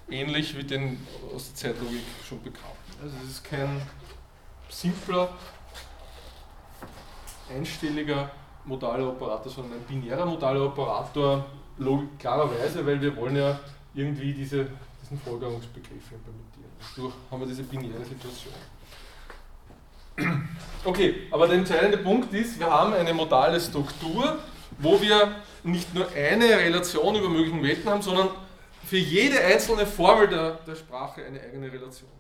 ähnlich 0.10 0.58
wie 0.58 0.64
den 0.64 1.06
aus 1.34 1.48
der 1.48 1.56
Zeitlogik 1.56 2.04
schon 2.28 2.42
bekannten. 2.42 2.78
Also 3.02 3.16
es 3.24 3.32
ist 3.32 3.44
kein 3.44 3.82
simpler 4.70 5.30
einstelliger 7.50 8.32
modaler 8.66 9.10
Operator, 9.10 9.52
sondern 9.52 9.80
ein 9.80 9.84
binärer 9.84 10.26
modaler 10.26 10.66
Operator, 10.68 11.46
klarerweise, 12.18 12.86
weil 12.86 13.02
wir 13.02 13.16
wollen 13.16 13.36
ja 13.36 13.60
irgendwie 13.94 14.34
diese, 14.34 14.68
diesen 15.02 15.20
Folgerungsbegriff 15.20 16.12
implementieren. 16.12 16.53
Dadurch 16.96 17.14
haben 17.32 17.40
wir 17.40 17.48
diese 17.48 17.64
binäre 17.64 18.04
Situation. 18.06 18.54
Okay, 20.86 21.28
aber 21.32 21.48
der 21.48 21.58
entscheidende 21.58 21.98
Punkt 21.98 22.34
ist, 22.34 22.60
wir 22.60 22.70
haben 22.70 22.94
eine 22.94 23.14
modale 23.14 23.60
Struktur, 23.60 24.38
wo 24.78 25.02
wir 25.02 25.36
nicht 25.64 25.94
nur 25.94 26.08
eine 26.12 26.50
Relation 26.50 27.16
über 27.16 27.30
möglichen 27.30 27.64
Welten 27.64 27.90
haben, 27.90 28.02
sondern 28.02 28.30
für 28.86 28.98
jede 28.98 29.40
einzelne 29.40 29.86
Formel 29.86 30.28
der, 30.28 30.52
der 30.68 30.76
Sprache 30.76 31.26
eine 31.26 31.40
eigene 31.40 31.72
Relation. 31.72 32.12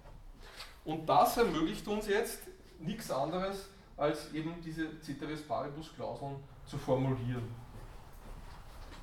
Und 0.85 1.07
das 1.07 1.37
ermöglicht 1.37 1.87
uns 1.87 2.07
jetzt 2.07 2.39
nichts 2.79 3.11
anderes, 3.11 3.69
als 3.97 4.33
eben 4.33 4.55
diese 4.63 4.87
Ceteris 5.01 5.41
Paribus 5.41 5.93
Klauseln 5.95 6.35
zu 6.65 6.77
formulieren. 6.77 7.43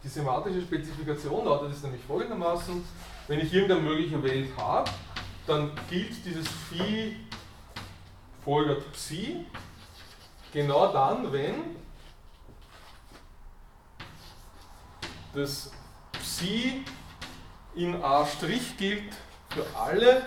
Die 0.03 0.09
semantische 0.09 0.63
Spezifikation 0.63 1.45
lautet 1.45 1.73
es 1.73 1.83
nämlich 1.83 2.03
folgendermaßen, 2.03 2.83
wenn 3.29 3.41
ich 3.41 3.53
irgendeine 3.53 3.83
mögliche 3.83 4.23
Welt 4.23 4.49
habe, 4.57 4.91
dann 5.51 5.73
gilt 5.89 6.25
dieses 6.25 6.47
Phi 6.47 7.17
folgert 8.45 8.93
Psi 8.93 9.45
genau 10.53 10.93
dann, 10.93 11.33
wenn 11.33 11.77
das 15.35 15.73
Psi 16.13 16.85
in 17.75 18.01
A' 18.01 18.25
gilt 18.79 19.13
für 19.49 19.67
alle 19.77 20.25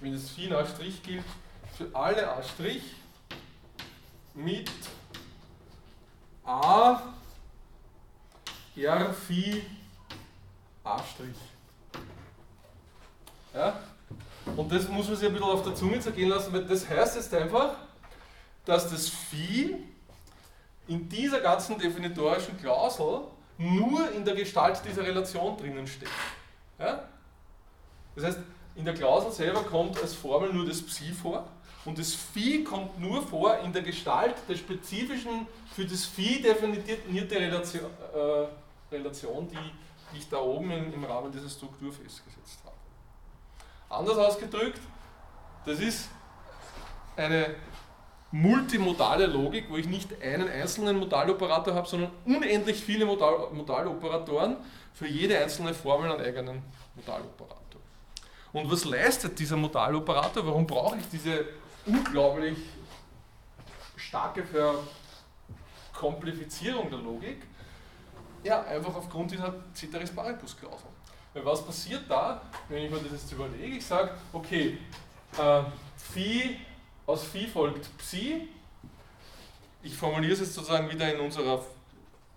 wenn 0.00 0.14
das 0.14 0.30
Phi 0.30 0.46
in 0.46 0.52
A' 0.52 0.64
gilt 1.04 1.24
für 1.78 1.94
alle 1.94 2.28
A' 2.28 2.42
mit 4.34 4.68
A 6.44 7.02
R 8.76 9.14
Phi 9.14 9.62
A'. 10.84 11.00
Ja? 13.54 13.80
Und 14.56 14.70
das 14.70 14.88
muss 14.88 15.06
man 15.08 15.16
sich 15.16 15.26
ein 15.26 15.32
bisschen 15.32 15.48
auf 15.48 15.62
der 15.62 15.74
Zunge 15.74 16.00
zergehen 16.00 16.28
lassen, 16.28 16.52
weil 16.52 16.66
das 16.66 16.88
heißt 16.88 17.16
jetzt 17.16 17.32
einfach, 17.32 17.76
dass 18.64 18.90
das 18.90 19.08
Phi 19.08 19.76
in 20.86 21.08
dieser 21.08 21.40
ganzen 21.40 21.78
definitorischen 21.78 22.58
Klausel 22.58 23.22
nur 23.56 24.10
in 24.12 24.24
der 24.24 24.34
Gestalt 24.34 24.82
dieser 24.84 25.02
Relation 25.02 25.56
drinnen 25.56 25.86
steckt. 25.86 26.10
Ja? 26.78 27.08
Das 28.16 28.24
heißt, 28.24 28.38
in 28.74 28.84
der 28.84 28.94
Klausel 28.94 29.32
selber 29.32 29.62
kommt 29.62 29.98
als 29.98 30.14
Formel 30.14 30.52
nur 30.52 30.66
das 30.66 30.82
Psi 30.82 31.12
vor 31.12 31.48
und 31.84 31.98
das 31.98 32.14
Phi 32.14 32.64
kommt 32.64 32.98
nur 32.98 33.22
vor 33.22 33.58
in 33.58 33.72
der 33.72 33.82
Gestalt 33.82 34.36
der 34.48 34.56
spezifischen, 34.56 35.46
für 35.74 35.84
das 35.84 36.06
Phi 36.06 36.40
definierte 36.40 37.36
Relation, 37.36 37.82
äh, 38.14 38.94
Relation 38.94 39.48
die 39.48 40.18
ich 40.18 40.28
da 40.28 40.38
oben 40.38 40.70
in, 40.70 40.92
im 40.92 41.04
Rahmen 41.04 41.30
dieser 41.30 41.48
Struktur 41.48 41.92
festgesetzt 41.92 42.60
habe. 42.64 42.76
Anders 43.90 44.16
ausgedrückt, 44.16 44.80
das 45.66 45.80
ist 45.80 46.08
eine 47.16 47.54
multimodale 48.30 49.26
Logik, 49.26 49.70
wo 49.70 49.76
ich 49.76 49.86
nicht 49.86 50.20
einen 50.22 50.48
einzelnen 50.48 50.98
Modaloperator 50.98 51.74
habe, 51.74 51.88
sondern 51.88 52.10
unendlich 52.24 52.82
viele 52.82 53.06
Modal 53.06 53.48
Modaloperatoren 53.52 54.56
für 54.92 55.06
jede 55.06 55.38
einzelne 55.38 55.74
Formel 55.74 56.10
einen 56.10 56.20
eigenen 56.20 56.62
Modaloperator. 56.96 57.80
Und 58.52 58.70
was 58.70 58.84
leistet 58.84 59.38
dieser 59.38 59.56
Modaloperator? 59.56 60.46
Warum 60.46 60.66
brauche 60.66 60.96
ich 60.96 61.08
diese 61.12 61.44
unglaublich 61.86 62.58
starke 63.96 64.44
Verkomplifizierung 65.92 66.90
der 66.90 66.98
Logik? 66.98 67.42
Ja, 68.42 68.62
einfach 68.64 68.94
aufgrund 68.94 69.30
dieser 69.30 69.54
Ceteris 69.74 70.10
Paribus-Klausel. 70.14 70.88
Weil 71.32 71.44
was 71.44 71.64
passiert 71.64 72.02
da, 72.08 72.42
wenn 72.68 72.84
ich 72.84 72.90
mir 72.90 72.98
das 72.98 73.12
jetzt 73.12 73.32
überlege? 73.32 73.76
Ich 73.76 73.86
sage, 73.86 74.12
okay, 74.32 74.78
äh, 75.38 75.62
Phi, 75.96 76.60
aus 77.06 77.24
Phi 77.24 77.46
folgt 77.46 77.96
Psi. 77.98 78.48
Ich 79.82 79.96
formuliere 79.96 80.34
es 80.34 80.40
jetzt 80.40 80.54
sozusagen 80.54 80.88
wieder 80.90 81.12
in 81.12 81.20
unserer 81.20 81.64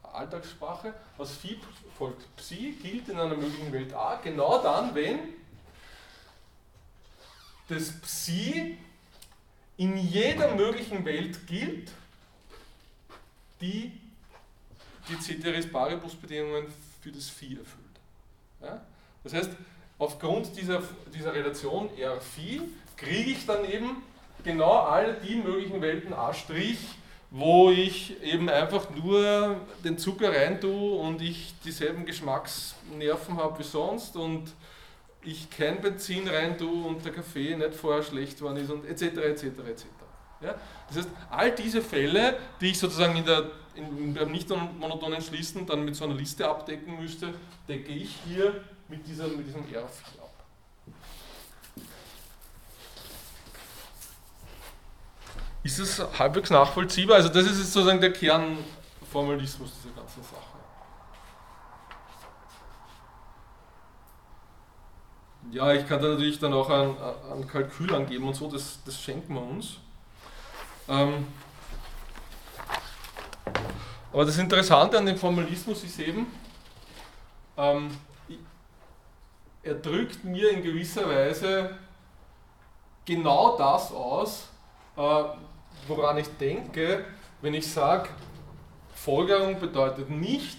Alltagssprache. 0.02 0.94
Aus 1.18 1.32
Phi 1.34 1.60
folgt 1.98 2.36
Psi 2.38 2.78
gilt 2.82 3.10
in 3.10 3.20
einer 3.20 3.36
möglichen 3.36 3.72
Welt 3.72 3.94
A 3.94 4.16
genau 4.16 4.62
dann, 4.64 4.96
wenn 4.96 5.20
das 7.68 7.92
Psi 8.02 8.78
in 9.78 9.98
jeder 9.98 10.56
möglichen 10.56 11.06
Welt 11.06 11.46
gilt, 11.48 11.92
die 13.62 13.92
die 15.08 15.20
Ceteris 15.20 15.72
Paribus 15.72 16.16
Bedingungen 16.16 16.66
für 17.02 17.12
das 17.12 17.30
Phi 17.30 17.58
erfüllt. 17.58 17.86
Ja? 18.62 18.82
Das 19.24 19.34
heißt, 19.34 19.52
aufgrund 19.98 20.56
dieser, 20.58 20.82
dieser 21.14 21.34
Relation 21.34 21.90
R 21.98 22.20
Phi 22.20 22.62
kriege 22.96 23.32
ich 23.32 23.46
dann 23.46 23.70
eben 23.70 24.04
genau 24.44 24.82
alle 24.82 25.14
die 25.16 25.36
möglichen 25.36 25.82
Welten 25.82 26.14
A', 26.14 26.34
wo 27.30 27.72
ich 27.72 28.22
eben 28.24 28.50
einfach 28.50 28.90
nur 28.90 29.60
den 29.84 29.98
Zucker 29.98 30.32
rein 30.32 30.62
tue 30.62 31.00
und 31.00 31.22
ich 31.22 31.54
dieselben 31.64 32.06
Geschmacksnerven 32.06 33.38
habe 33.38 33.60
wie 33.60 33.64
sonst 33.64 34.16
und 34.16 34.54
ich 35.28 35.50
kein 35.50 35.82
Benzin 35.82 36.28
rein 36.28 36.58
tue 36.58 36.86
und 36.86 37.04
der 37.04 37.12
Kaffee 37.12 37.56
nicht 37.56 37.76
vorher 37.76 38.02
schlecht 38.02 38.42
worden 38.42 38.58
ist 38.58 38.72
und 38.72 38.86
etc. 38.86 39.04
etc. 39.18 39.44
etc. 39.44 39.86
Ja? 40.42 40.56
Das 40.88 40.98
heißt, 40.98 41.10
all 41.30 41.52
diese 41.52 41.82
Fälle, 41.82 42.38
die 42.62 42.68
ich 42.68 42.80
sozusagen 42.80 43.16
in 43.18 43.26
der, 43.26 43.52
in, 43.76 44.14
beim 44.14 44.32
nicht 44.32 44.50
monotonen 44.50 45.22
Schließen 45.22 45.66
dann 45.66 45.84
mit 45.84 45.96
so 45.96 46.06
einer 46.06 46.14
Liste 46.14 46.48
abdecken 46.48 46.98
müsste, 47.00 47.34
decke 47.68 47.92
ich 47.92 48.16
hier 48.26 48.64
mit, 48.88 49.06
dieser, 49.06 49.28
mit 49.28 49.46
diesem 49.48 49.64
R4 49.64 49.76
ab. 50.22 50.34
Ist 55.64 55.80
es 55.80 56.00
halbwegs 56.18 56.50
nachvollziehbar? 56.50 57.18
Also 57.18 57.28
das 57.28 57.44
ist 57.46 57.74
sozusagen 57.74 58.00
der 58.00 58.14
Kernformalismus 58.14 59.72
dieser 59.84 59.94
ganzen 59.94 60.24
Sache. 60.24 60.47
Ja, 65.52 65.72
ich 65.72 65.88
kann 65.88 66.02
da 66.02 66.10
natürlich 66.10 66.40
dann 66.40 66.54
auch 66.54 66.70
ein, 66.70 66.96
ein 67.32 67.48
Kalkül 67.48 67.94
angeben 67.96 68.28
und 68.28 68.36
so, 68.36 68.52
das, 68.52 68.80
das 68.84 69.02
schenken 69.02 69.34
wir 69.34 69.42
uns. 69.42 69.78
Ähm, 70.90 71.26
aber 74.12 74.26
das 74.26 74.38
Interessante 74.38 74.98
an 74.98 75.06
dem 75.06 75.18
Formalismus 75.18 75.84
ist 75.86 76.00
eben, 76.00 76.28
ähm, 77.58 77.90
er 79.64 79.76
drückt 79.76 80.24
mir 80.24 80.52
in 80.52 80.64
gewisser 80.64 81.08
Weise 81.08 81.78
genau 83.06 83.58
das 83.58 83.92
aus, 83.92 84.50
äh, 84.98 85.24
woran 85.88 86.18
ich 86.18 86.28
denke, 86.40 87.06
wenn 87.42 87.54
ich 87.54 87.72
sage, 87.72 88.10
Folgerung 88.94 89.60
bedeutet 89.60 90.10
nicht, 90.10 90.58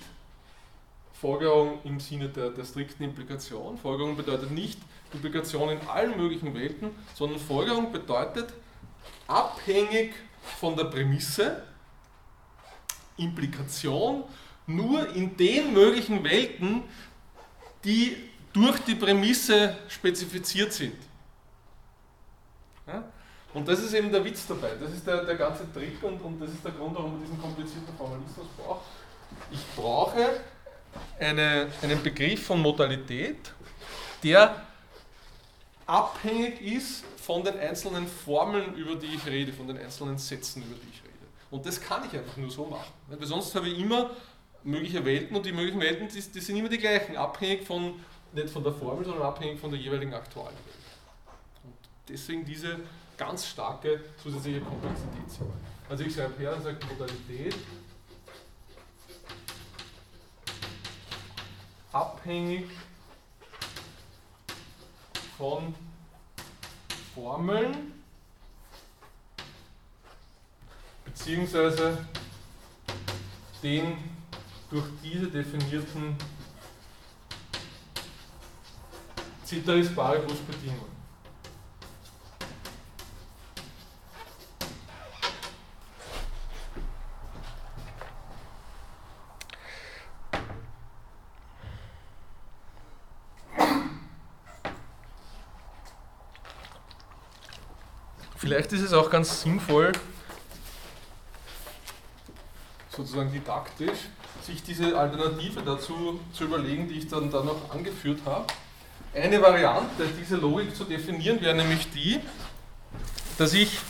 Folgerung 1.20 1.80
im 1.84 1.98
Sinne 1.98 2.28
der, 2.28 2.50
der 2.50 2.64
strikten 2.64 3.04
Implikation, 3.04 3.76
Folgerung 3.76 4.16
bedeutet 4.16 4.52
nicht 4.52 4.78
Implikation 5.12 5.70
in 5.70 5.80
allen 5.88 6.16
möglichen 6.16 6.54
Welten, 6.54 6.90
sondern 7.14 7.40
Folgerung 7.40 7.90
bedeutet, 7.90 8.52
abhängig 9.26 10.14
von 10.60 10.76
der 10.76 10.84
Prämisse, 10.84 11.62
Implikation 13.16 14.24
nur 14.66 15.12
in 15.14 15.36
den 15.36 15.72
möglichen 15.72 16.22
Welten, 16.22 16.84
die 17.84 18.16
durch 18.52 18.78
die 18.80 18.94
Prämisse 18.94 19.76
spezifiziert 19.88 20.72
sind. 20.72 20.96
Ja? 22.86 23.02
Und 23.54 23.66
das 23.66 23.80
ist 23.80 23.92
eben 23.94 24.12
der 24.12 24.24
Witz 24.24 24.46
dabei, 24.46 24.72
das 24.80 24.92
ist 24.92 25.06
der, 25.06 25.24
der 25.24 25.34
ganze 25.34 25.72
Trick 25.72 26.00
und, 26.02 26.20
und 26.20 26.40
das 26.40 26.50
ist 26.50 26.64
der 26.64 26.72
Grund, 26.72 26.94
warum 26.94 27.12
man 27.12 27.22
diesen 27.22 27.40
komplizierten 27.40 27.96
Formalismus 27.96 28.46
braucht. 28.56 28.82
Ich 29.50 29.60
brauche 29.74 30.40
eine, 31.18 31.68
einen 31.82 32.02
Begriff 32.02 32.46
von 32.46 32.60
Modalität, 32.60 33.52
der 34.22 34.62
abhängig 35.86 36.60
ist 36.60 37.04
von 37.16 37.42
den 37.42 37.58
einzelnen 37.58 38.06
Formeln, 38.06 38.74
über 38.74 38.94
die 38.94 39.14
ich 39.14 39.26
rede, 39.26 39.52
von 39.52 39.66
den 39.66 39.78
einzelnen 39.78 40.18
Sätzen, 40.18 40.62
über 40.62 40.74
die 40.74 40.88
ich 40.88 41.02
rede. 41.02 41.08
Und 41.50 41.64
das 41.66 41.80
kann 41.80 42.02
ich 42.06 42.18
einfach 42.18 42.36
nur 42.36 42.50
so 42.50 42.66
machen. 42.66 42.92
Weil 43.06 43.26
sonst 43.26 43.54
habe 43.54 43.68
ich 43.68 43.78
immer 43.78 44.10
mögliche 44.64 45.04
Welten 45.04 45.36
und 45.36 45.46
die 45.46 45.52
möglichen 45.52 45.80
Welten, 45.80 46.08
die, 46.08 46.20
die 46.20 46.40
sind 46.40 46.56
immer 46.56 46.68
die 46.68 46.78
gleichen, 46.78 47.16
abhängig 47.16 47.66
von, 47.66 47.94
nicht 48.32 48.50
von 48.50 48.62
der 48.62 48.72
Formel, 48.72 49.04
sondern 49.04 49.22
abhängig 49.22 49.58
von 49.58 49.70
der 49.70 49.80
jeweiligen 49.80 50.12
aktuellen 50.12 50.48
Welt. 50.48 51.64
Und 51.64 51.74
deswegen 52.08 52.44
diese 52.44 52.78
ganz 53.16 53.46
starke 53.46 54.00
zusätzliche 54.22 54.60
Komplexität. 54.60 55.46
Also 55.88 56.04
ich 56.04 56.14
schreibe 56.14 56.38
her 56.38 56.54
und 56.54 56.62
sage 56.62 56.78
Modalität 56.86 57.54
abhängig 61.92 62.66
von 65.36 65.74
Formeln 67.14 67.92
beziehungsweise 71.04 72.06
den 73.62 73.96
durch 74.70 74.86
diese 75.02 75.28
definierten 75.28 76.16
Ceteris 79.44 79.94
Paribus 79.94 80.38
Bedingungen. 80.40 80.97
Vielleicht 98.48 98.72
ist 98.72 98.80
es 98.80 98.94
auch 98.94 99.10
ganz 99.10 99.42
sinnvoll, 99.42 99.92
sozusagen 102.88 103.30
didaktisch, 103.30 103.98
sich 104.40 104.62
diese 104.62 104.98
Alternative 104.98 105.60
dazu 105.60 106.18
zu 106.32 106.44
überlegen, 106.44 106.88
die 106.88 106.94
ich 106.94 107.08
dann, 107.08 107.30
dann 107.30 107.44
noch 107.44 107.70
angeführt 107.70 108.20
habe. 108.24 108.46
Eine 109.14 109.42
Variante, 109.42 110.08
diese 110.18 110.36
Logik 110.36 110.74
zu 110.74 110.84
definieren, 110.84 111.42
wäre 111.42 111.54
nämlich 111.54 111.90
die, 111.90 112.20
dass 113.36 113.52
ich 113.52 113.80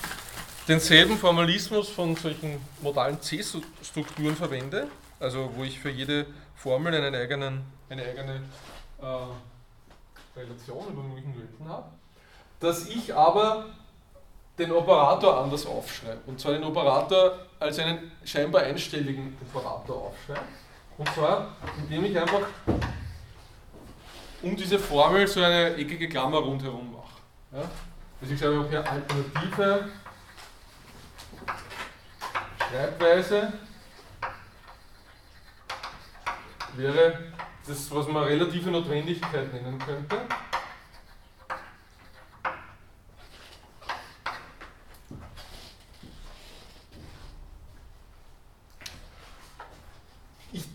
denselben 0.66 1.16
Formalismus 1.16 1.88
von 1.88 2.16
solchen 2.16 2.60
modalen 2.82 3.22
C-Strukturen 3.22 4.34
verwende, 4.34 4.88
also 5.20 5.52
wo 5.54 5.62
ich 5.62 5.78
für 5.78 5.90
jede 5.90 6.26
Formel 6.56 6.92
einen 6.96 7.14
eigenen, 7.14 7.62
eine 7.88 8.02
eigene 8.02 8.42
äh, 9.02 10.36
Relation 10.36 10.88
über 10.88 11.04
möglichen 11.04 11.38
Welten 11.38 11.68
habe 11.68 11.92
dass 12.60 12.88
ich 12.88 13.14
aber 13.14 13.66
den 14.58 14.72
Operator 14.72 15.38
anders 15.42 15.66
aufschreibe. 15.66 16.20
Und 16.26 16.40
zwar 16.40 16.52
den 16.52 16.64
Operator 16.64 17.38
als 17.60 17.78
einen 17.78 18.12
scheinbar 18.24 18.62
einstelligen 18.62 19.36
Operator 19.52 20.08
aufschreibe. 20.08 20.46
Und 20.96 21.08
zwar, 21.14 21.56
indem 21.78 22.04
ich 22.06 22.18
einfach 22.18 22.42
um 24.42 24.56
diese 24.56 24.78
Formel 24.78 25.26
so 25.26 25.42
eine 25.42 25.74
eckige 25.76 26.08
Klammer 26.08 26.38
rundherum 26.38 26.92
mache. 26.92 27.60
Ja? 27.60 27.70
Also 28.20 28.34
ich 28.34 28.40
sage 28.40 28.60
auch 28.60 28.68
hier 28.68 28.88
alternative 28.88 29.88
Schreibweise 32.68 33.52
wäre 36.76 37.18
das, 37.66 37.90
was 37.90 38.08
man 38.08 38.24
relative 38.24 38.70
Notwendigkeit 38.70 39.52
nennen 39.52 39.78
könnte. 39.78 40.16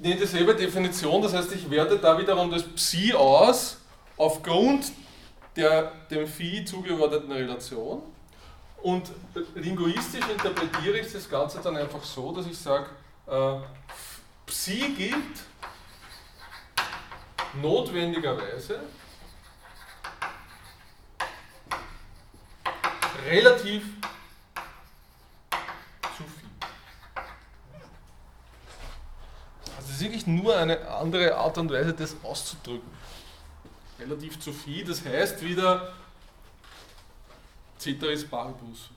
Nehme 0.04 0.18
dieselbe 0.18 0.54
Definition, 0.54 1.22
das 1.22 1.34
heißt, 1.34 1.54
ich 1.54 1.70
werte 1.70 1.98
da 1.98 2.18
wiederum 2.18 2.52
das 2.52 2.64
Psi 2.64 3.14
aus 3.14 3.78
aufgrund 4.18 4.92
der 5.56 5.94
dem 6.12 6.28
Phi 6.28 6.66
zugeordneten 6.66 7.32
Relation. 7.32 8.02
Und 8.82 9.10
linguistisch 9.56 10.28
interpretiere 10.30 11.00
ich 11.00 11.10
das 11.10 11.30
Ganze 11.30 11.62
dann 11.62 11.78
einfach 11.78 12.04
so, 12.04 12.34
dass 12.34 12.46
ich 12.46 12.58
sage, 12.58 12.88
äh, 13.28 13.60
Psi 14.46 14.94
gilt 14.98 15.40
notwendigerweise 17.62 18.82
relativ 23.26 23.84
zu 26.18 26.24
viel. 26.24 26.50
Also 29.78 29.90
es 29.90 29.93
ist 29.93 29.93
wirklich 30.04 30.28
nur 30.28 30.56
eine 30.56 30.88
andere 30.88 31.36
Art 31.36 31.58
und 31.58 31.72
Weise, 31.72 31.94
das 31.94 32.16
auszudrücken. 32.24 32.90
Relativ 34.00 34.40
zu 34.40 34.52
viel, 34.52 34.86
das 34.86 35.04
heißt 35.04 35.42
wieder 35.42 35.94
Ceteris 37.80 38.28
Paribus. 38.28 38.90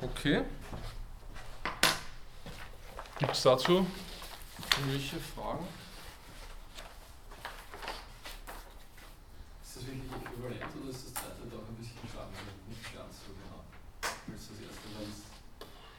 Okay. 0.00 0.42
Gibt 3.18 3.32
es 3.32 3.42
dazu 3.42 3.86
irgendwelche 4.78 5.18
Fragen? 5.18 5.66
Ist 9.62 9.76
das 9.76 9.86
wirklich 9.86 10.10
äquivalent 10.12 10.76
oder 10.80 10.90
ist 10.90 11.06
das 11.06 11.14
zweite 11.14 11.50
doch 11.50 11.66
ein 11.66 11.74
bisschen 11.74 12.06
schade? 12.06 12.30
Nicht 12.68 12.94
ganz 12.94 13.26
so 13.26 13.34
genau. 13.34 13.66
Als 14.02 14.48
das 14.48 14.58
erste, 14.62 14.86
weil 14.94 15.10
es 15.10 15.26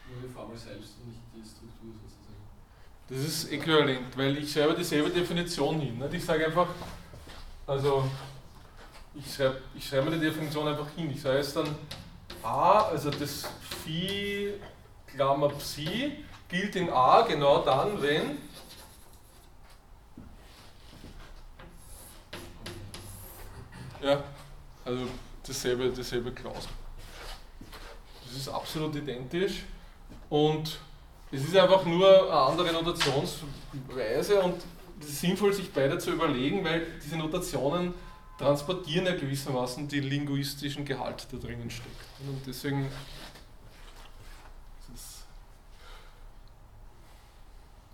nur 0.08 0.22
die 0.24 0.32
Formel 0.32 0.56
selbst 0.56 0.96
und 1.00 1.08
nicht 1.08 1.20
die 1.36 1.44
Struktur 1.44 1.92
sozusagen. 2.00 2.48
Das 3.10 3.18
ist 3.18 3.50
äquivalent, 3.50 4.16
weil 4.16 4.38
ich 4.38 4.52
schreibe 4.52 4.72
dieselbe 4.72 5.10
Definition 5.10 5.80
hin. 5.80 5.98
Nicht? 5.98 6.14
Ich 6.14 6.24
sage 6.24 6.46
einfach, 6.46 6.68
also 7.66 8.08
ich 9.16 9.34
schreibe, 9.34 9.60
ich 9.74 9.84
schreibe 9.84 10.12
die 10.12 10.20
Definition 10.20 10.68
einfach 10.68 10.88
hin. 10.94 11.10
Ich 11.10 11.20
sage 11.20 11.38
jetzt 11.38 11.56
dann 11.56 11.74
A, 12.44 12.82
also 12.82 13.10
das 13.10 13.48
Phi 13.82 14.54
Klammer 15.08 15.48
Psi 15.48 16.24
gilt 16.48 16.76
in 16.76 16.88
A 16.88 17.22
genau 17.22 17.64
dann, 17.64 18.00
wenn 18.00 18.38
ja, 24.00 24.22
also 24.84 25.08
dasselbe, 25.44 25.90
dasselbe 25.90 26.30
Klausel. 26.30 26.70
Das 28.24 28.36
ist 28.36 28.48
absolut 28.48 28.94
identisch 28.94 29.64
und 30.28 30.78
es 31.32 31.44
ist 31.44 31.56
einfach 31.56 31.84
nur 31.84 32.08
eine 32.08 32.32
andere 32.32 32.72
Notationsweise 32.72 34.40
und 34.42 34.56
sinnvoll, 35.00 35.52
sich 35.52 35.72
beide 35.72 35.98
zu 35.98 36.10
überlegen, 36.10 36.64
weil 36.64 36.86
diese 37.02 37.16
Notationen 37.16 37.94
transportieren 38.38 39.06
ja 39.06 39.14
gewissermaßen 39.14 39.86
den 39.86 40.04
linguistischen 40.04 40.84
Gehalt, 40.84 41.26
der 41.30 41.38
drinnen 41.38 41.70
steckt. 41.70 41.88
Und 42.26 42.40
deswegen 42.46 42.88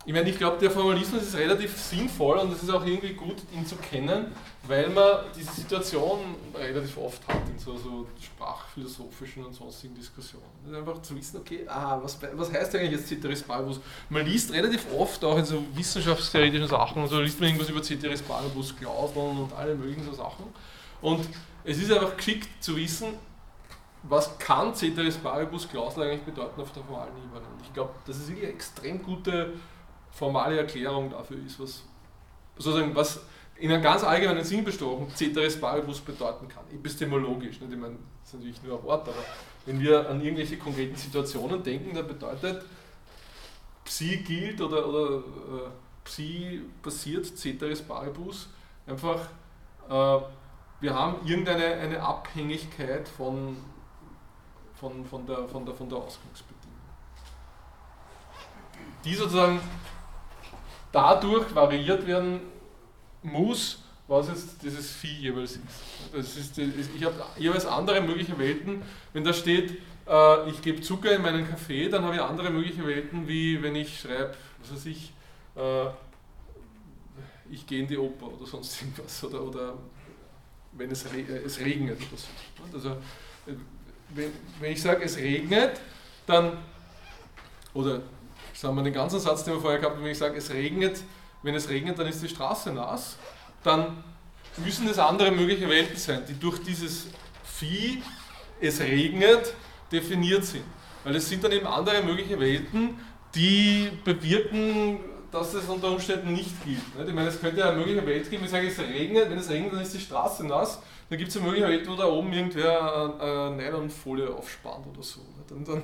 ich 0.07 0.13
meine, 0.13 0.29
ich 0.29 0.37
glaube, 0.37 0.57
der 0.57 0.71
Formalismus 0.71 1.21
ist 1.21 1.35
relativ 1.35 1.77
sinnvoll 1.77 2.37
und 2.37 2.53
es 2.53 2.63
ist 2.63 2.69
auch 2.69 2.85
irgendwie 2.85 3.13
gut, 3.13 3.35
ihn 3.53 3.65
zu 3.65 3.75
kennen, 3.75 4.27
weil 4.65 4.89
man 4.89 5.25
diese 5.35 5.51
Situation 5.51 6.19
relativ 6.55 6.97
oft 6.97 7.27
hat 7.27 7.41
in 7.49 7.59
so, 7.59 7.75
so 7.75 8.07
sprachphilosophischen 8.17 9.43
und 9.43 9.53
sonstigen 9.53 9.95
Diskussionen. 9.95 10.45
einfach 10.73 11.01
zu 11.01 11.13
wissen, 11.13 11.35
okay, 11.35 11.65
ah, 11.67 11.99
was, 12.01 12.17
was 12.35 12.53
heißt 12.53 12.73
eigentlich 12.75 12.91
jetzt 12.91 13.09
Ceteris 13.09 13.43
Paribus? 13.43 13.81
Man 14.09 14.25
liest 14.25 14.53
relativ 14.53 14.85
oft 14.97 15.21
auch 15.25 15.37
in 15.37 15.43
so 15.43 15.61
wissenschaftstheoretischen 15.73 16.69
Sachen, 16.69 17.05
so 17.09 17.19
liest 17.19 17.41
man 17.41 17.49
irgendwas 17.49 17.69
über 17.69 17.83
Ceteris 17.83 18.21
Paribus, 18.21 18.73
Klauseln 18.77 19.39
und 19.39 19.53
alle 19.57 19.75
möglichen 19.75 20.05
so 20.05 20.13
Sachen. 20.13 20.45
Und 21.01 21.27
es 21.65 21.79
ist 21.79 21.91
einfach 21.91 22.15
geschickt 22.15 22.47
zu 22.63 22.77
wissen, 22.77 23.09
was 24.03 24.39
kann 24.39 24.73
Ceteris 24.73 25.17
Paribus 25.17 25.67
Klausel 25.67 26.03
eigentlich 26.03 26.23
bedeuten 26.23 26.61
auf 26.61 26.71
der 26.71 26.83
formalen 26.83 27.11
Ebene. 27.17 27.45
Und 27.45 27.61
ich 27.61 27.73
glaube, 27.73 27.91
das 28.05 28.15
ist 28.15 28.29
wirklich 28.29 28.45
eine 28.45 28.53
extrem 28.53 29.03
gute 29.03 29.51
formale 30.17 30.57
Erklärung 30.57 31.11
dafür 31.11 31.37
ist, 31.45 31.59
was 31.59 31.83
sozusagen 32.57 32.95
was 32.95 33.21
in 33.59 33.71
einem 33.71 33.81
ganz 33.81 34.03
allgemeinen 34.03 34.43
Sinn 34.43 34.63
besprochen 34.63 35.07
Ceteris 35.15 35.59
Paribus 35.59 35.99
bedeuten 36.01 36.47
kann, 36.47 36.63
epistemologisch. 36.73 37.59
Nicht? 37.59 37.71
Ich 37.71 37.79
meine, 37.79 37.95
das 38.21 38.29
ist 38.29 38.33
natürlich 38.35 38.63
nur 38.63 38.79
ein 38.79 38.83
Wort, 38.83 39.07
aber 39.07 39.23
wenn 39.65 39.79
wir 39.79 40.09
an 40.09 40.21
irgendwelche 40.21 40.57
konkreten 40.57 40.95
Situationen 40.95 41.63
denken, 41.63 41.93
dann 41.93 42.07
bedeutet 42.07 42.63
Psi 43.85 44.17
gilt 44.17 44.59
oder, 44.61 44.87
oder 44.87 45.17
äh, 45.17 45.69
Psi 46.03 46.61
passiert 46.81 47.25
Ceteris 47.25 47.81
Paribus 47.81 48.49
einfach, 48.85 49.21
äh, 49.89 50.21
wir 50.79 50.93
haben 50.93 51.25
irgendeine 51.25 51.65
eine 51.65 52.01
Abhängigkeit 52.01 53.07
von, 53.07 53.57
von, 54.79 55.05
von, 55.05 55.25
der, 55.25 55.47
von, 55.47 55.65
der, 55.65 55.73
von 55.73 55.89
der 55.89 55.97
Ausgangsbedingung. 55.97 56.77
Die 59.03 59.15
sozusagen 59.15 59.59
dadurch 60.91 61.53
variiert 61.53 62.05
werden 62.07 62.41
muss, 63.23 63.83
was 64.07 64.29
jetzt 64.29 64.63
dieses 64.63 64.91
Vieh 64.91 65.19
jeweils 65.19 65.53
ist. 65.53 65.63
Das 66.13 66.37
ist 66.37 66.57
ich 66.57 67.03
habe 67.03 67.15
jeweils 67.37 67.65
andere 67.65 68.01
mögliche 68.01 68.37
Welten. 68.37 68.81
Wenn 69.13 69.23
da 69.23 69.33
steht, 69.33 69.81
äh, 70.07 70.49
ich 70.49 70.61
gebe 70.61 70.81
Zucker 70.81 71.11
in 71.13 71.21
meinen 71.21 71.47
Kaffee, 71.47 71.89
dann 71.89 72.03
habe 72.03 72.15
ich 72.15 72.21
andere 72.21 72.49
mögliche 72.49 72.85
Welten, 72.85 73.27
wie 73.27 73.61
wenn 73.61 73.75
ich 73.75 73.99
schreibe, 73.99 74.33
was 74.61 74.73
weiß 74.73 74.85
ich, 74.85 75.11
äh, 75.55 75.87
ich 77.49 77.65
gehe 77.65 77.81
in 77.81 77.87
die 77.87 77.97
Oper 77.97 78.27
oder 78.27 78.45
sonst 78.45 78.81
irgendwas. 78.81 79.23
Oder, 79.23 79.41
oder 79.41 79.73
wenn 80.73 80.91
es, 80.91 81.05
re 81.05 81.41
es 81.45 81.59
regnet 81.59 81.97
oder 81.97 82.17
so. 82.17 82.87
Also, 82.87 82.89
äh, 82.89 83.55
wenn, 84.09 84.31
wenn 84.59 84.71
ich 84.71 84.81
sage, 84.81 85.03
es 85.03 85.17
regnet, 85.17 85.81
dann, 86.25 86.57
oder 87.73 88.01
sagen 88.57 88.75
wir 88.75 88.83
den 88.83 88.93
ganzen 88.93 89.19
Satz, 89.19 89.43
den 89.43 89.53
wir 89.53 89.61
vorher 89.61 89.79
gehabt 89.79 89.95
haben, 89.95 90.03
wenn 90.03 90.11
ich 90.11 90.17
sage, 90.17 90.37
es 90.37 90.51
regnet, 90.51 91.01
wenn 91.43 91.53
es 91.53 91.69
regnet, 91.69 91.99
dann 91.99 92.07
ist 92.07 92.23
die 92.23 92.29
Straße 92.29 92.73
nass, 92.73 93.17
dann 93.63 94.03
müssen 94.57 94.87
es 94.87 94.97
andere 94.97 95.31
mögliche 95.31 95.69
Welten 95.69 95.95
sein, 95.95 96.23
die 96.27 96.33
durch 96.33 96.63
dieses 96.63 97.07
Vieh, 97.43 98.01
es 98.59 98.79
regnet, 98.79 99.53
definiert 99.91 100.43
sind. 100.43 100.63
Weil 101.03 101.15
es 101.15 101.29
sind 101.29 101.43
dann 101.43 101.51
eben 101.51 101.67
andere 101.67 102.01
mögliche 102.01 102.39
Welten, 102.39 102.99
die 103.35 103.91
bewirken, 104.03 104.99
dass 105.31 105.53
es 105.53 105.65
unter 105.65 105.91
Umständen 105.91 106.33
nicht 106.33 106.63
gilt. 106.63 106.81
Ich 107.07 107.13
meine, 107.13 107.27
es 107.27 107.39
könnte 107.39 107.59
ja 107.59 107.69
eine 107.69 107.77
mögliche 107.77 108.05
Welt 108.05 108.29
geben, 108.29 108.45
ich 108.45 108.49
sage, 108.49 108.67
es 108.67 108.79
regnet, 108.79 109.29
wenn 109.29 109.37
es 109.37 109.49
regnet, 109.49 109.73
dann 109.73 109.81
ist 109.81 109.93
die 109.93 109.99
Straße 109.99 110.47
nass. 110.47 110.81
Dann 111.09 111.19
gibt 111.19 111.29
es 111.29 111.37
eine 111.37 111.45
mögliche 111.45 111.67
Welt, 111.67 111.87
wo 111.87 111.95
da 111.95 112.05
oben 112.05 112.33
irgendwer 112.33 113.19
eine 113.19 113.55
Nylonfolie 113.55 114.33
aufspannt 114.33 114.87
oder 114.87 115.03
so. 115.03 115.21
Dann, 115.47 115.63
dann 115.63 115.83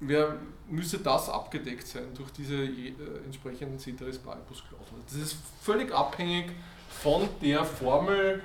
wer, 0.00 0.36
müsste 0.68 0.98
das 0.98 1.28
abgedeckt 1.28 1.86
sein 1.86 2.14
durch 2.14 2.30
diese 2.30 2.56
äh, 2.56 2.92
entsprechenden 3.24 3.78
Ceteris 3.78 4.18
Paribus 4.18 4.62
Klauseln. 4.68 5.02
Das 5.06 5.14
ist 5.14 5.36
völlig 5.62 5.92
abhängig 5.92 6.52
von 6.88 7.28
der 7.42 7.64
Formel, 7.64 8.42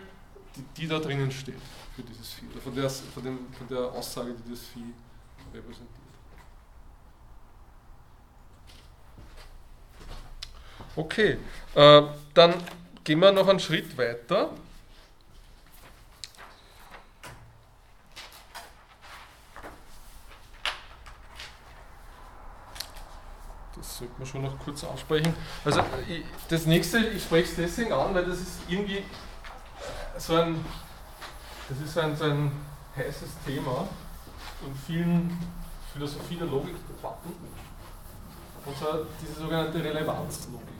die, 0.56 0.64
die 0.82 0.88
da 0.88 1.00
drinnen 1.00 1.32
steht 1.32 1.62
für 1.96 2.04
dieses 2.04 2.34
Vieh, 2.34 2.48
oder 2.52 2.62
von 2.62 2.76
der, 2.76 2.90
von, 2.90 3.24
dem, 3.24 3.54
von 3.54 3.68
der 3.68 3.92
Aussage, 3.92 4.34
die 4.34 4.52
das 4.52 4.62
Vieh 4.62 4.94
repräsentiert. 5.54 5.90
Okay, 10.96 11.38
äh, 11.76 12.02
dann 12.34 12.54
gehen 13.04 13.20
wir 13.20 13.32
noch 13.32 13.48
einen 13.48 13.60
Schritt 13.60 13.98
weiter. 13.98 14.52
Sollte 23.99 24.14
man 24.18 24.28
schon 24.28 24.41
noch 24.41 24.57
kurz 24.60 24.84
ansprechen. 24.84 25.34
Also 25.64 25.84
das 26.49 26.65
nächste, 26.65 26.99
ich 26.99 27.24
spreche 27.24 27.49
es 27.49 27.56
deswegen 27.56 27.94
an, 27.94 28.14
weil 28.14 28.26
das 28.26 28.40
ist 28.40 28.60
irgendwie 28.68 29.03
so 30.18 30.36
ein, 30.36 30.64
das 31.70 31.80
ist 31.80 31.98
ein, 31.98 32.15
so 32.15 32.26
ein 32.26 32.52
heißes 32.95 33.30
Thema 33.45 33.88
in 34.65 34.76
vielen 34.76 35.38
Philosophie 35.91 36.36
der 36.36 36.48
Logikdebatten. 36.48 37.32
Und 38.65 38.78
zwar 38.78 38.99
diese 39.22 39.41
sogenannte 39.41 39.84
Relevanzlogik. 39.84 40.73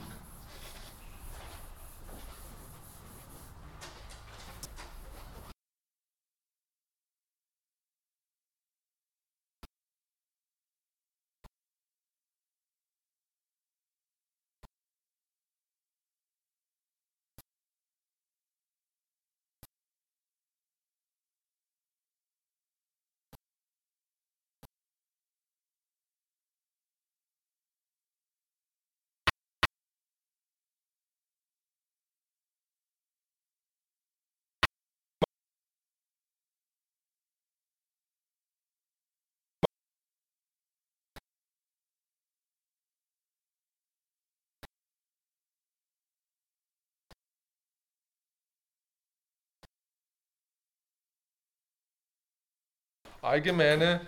Allgemeine, 53.24 54.00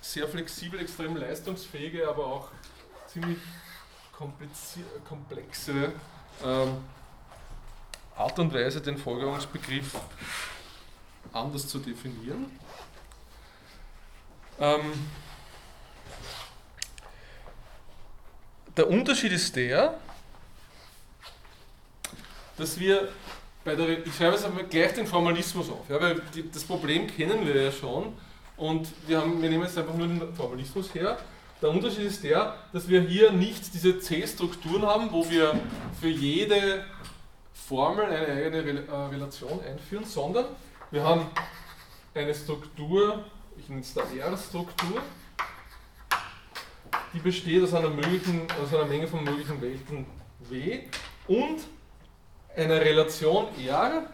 sehr 0.00 0.26
flexibel, 0.28 0.80
extrem 0.80 1.16
leistungsfähige, 1.16 2.08
aber 2.08 2.26
auch 2.26 2.48
ziemlich 3.06 3.38
komplexe 5.04 5.92
ähm, 6.44 6.76
Art 8.16 8.38
und 8.38 8.52
Weise, 8.52 8.80
den 8.80 8.98
Folgerungsbegriff 8.98 9.94
anders 11.32 11.66
zu 11.68 11.78
definieren. 11.78 12.50
Ähm, 14.58 14.92
der 18.76 18.88
Unterschied 18.88 19.32
ist 19.32 19.56
der, 19.56 19.98
dass 22.58 22.78
wir 22.78 23.08
bei 23.64 23.74
der, 23.74 24.06
ich 24.06 24.14
schreibe 24.14 24.32
jetzt 24.32 24.44
einmal 24.44 24.64
gleich 24.64 24.92
den 24.92 25.06
Formalismus 25.06 25.70
auf, 25.70 25.88
ja, 25.88 26.00
weil 26.00 26.20
die, 26.34 26.50
das 26.50 26.64
Problem 26.64 27.06
kennen 27.06 27.46
wir 27.46 27.62
ja 27.62 27.72
schon 27.72 28.14
und 28.60 28.88
wir, 29.06 29.20
haben, 29.20 29.40
wir 29.40 29.48
nehmen 29.48 29.64
jetzt 29.64 29.76
einfach 29.78 29.94
nur 29.94 30.06
den 30.06 30.34
Formalismus 30.34 30.94
her. 30.94 31.18
Der 31.62 31.70
Unterschied 31.70 32.04
ist 32.04 32.22
der, 32.22 32.56
dass 32.72 32.88
wir 32.88 33.00
hier 33.00 33.32
nicht 33.32 33.72
diese 33.74 33.98
C-Strukturen 33.98 34.82
haben, 34.82 35.10
wo 35.10 35.28
wir 35.28 35.58
für 35.98 36.08
jede 36.08 36.84
Formel 37.54 38.04
eine 38.04 38.26
eigene 38.26 38.86
äh, 38.86 38.94
Relation 39.10 39.60
einführen, 39.62 40.04
sondern 40.04 40.44
wir 40.90 41.02
haben 41.02 41.26
eine 42.14 42.34
Struktur, 42.34 43.24
ich 43.58 43.68
nenne 43.68 43.80
es 43.80 43.94
da 43.94 44.02
R-Struktur, 44.02 45.00
die 47.14 47.18
besteht 47.18 47.62
aus 47.62 47.74
einer, 47.74 47.90
möglichen, 47.90 48.46
aus 48.62 48.74
einer 48.74 48.86
Menge 48.86 49.06
von 49.06 49.24
möglichen 49.24 49.60
Welten 49.60 50.06
W 50.40 50.80
und 51.28 51.60
einer 52.56 52.80
Relation 52.80 53.46
R, 53.58 54.06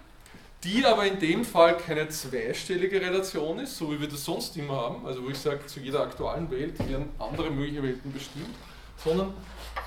die 0.66 0.84
aber 0.84 1.06
in 1.06 1.20
dem 1.20 1.44
Fall 1.44 1.76
keine 1.76 2.09
zweistellige 2.09 3.01
Relation 3.01 3.60
ist, 3.60 3.76
so 3.76 3.93
wie 3.93 4.01
wir 4.01 4.09
das 4.09 4.24
sonst 4.24 4.56
immer 4.56 4.74
haben, 4.74 5.06
also 5.06 5.22
wo 5.22 5.28
ich 5.28 5.38
sage, 5.38 5.64
zu 5.66 5.78
jeder 5.78 6.02
aktuellen 6.02 6.51
Welt 6.51 6.76
werden 6.88 7.09
andere 7.20 7.51
mögliche 7.51 7.84
Welten 7.84 8.12
bestimmt, 8.12 8.55
sondern 8.97 9.32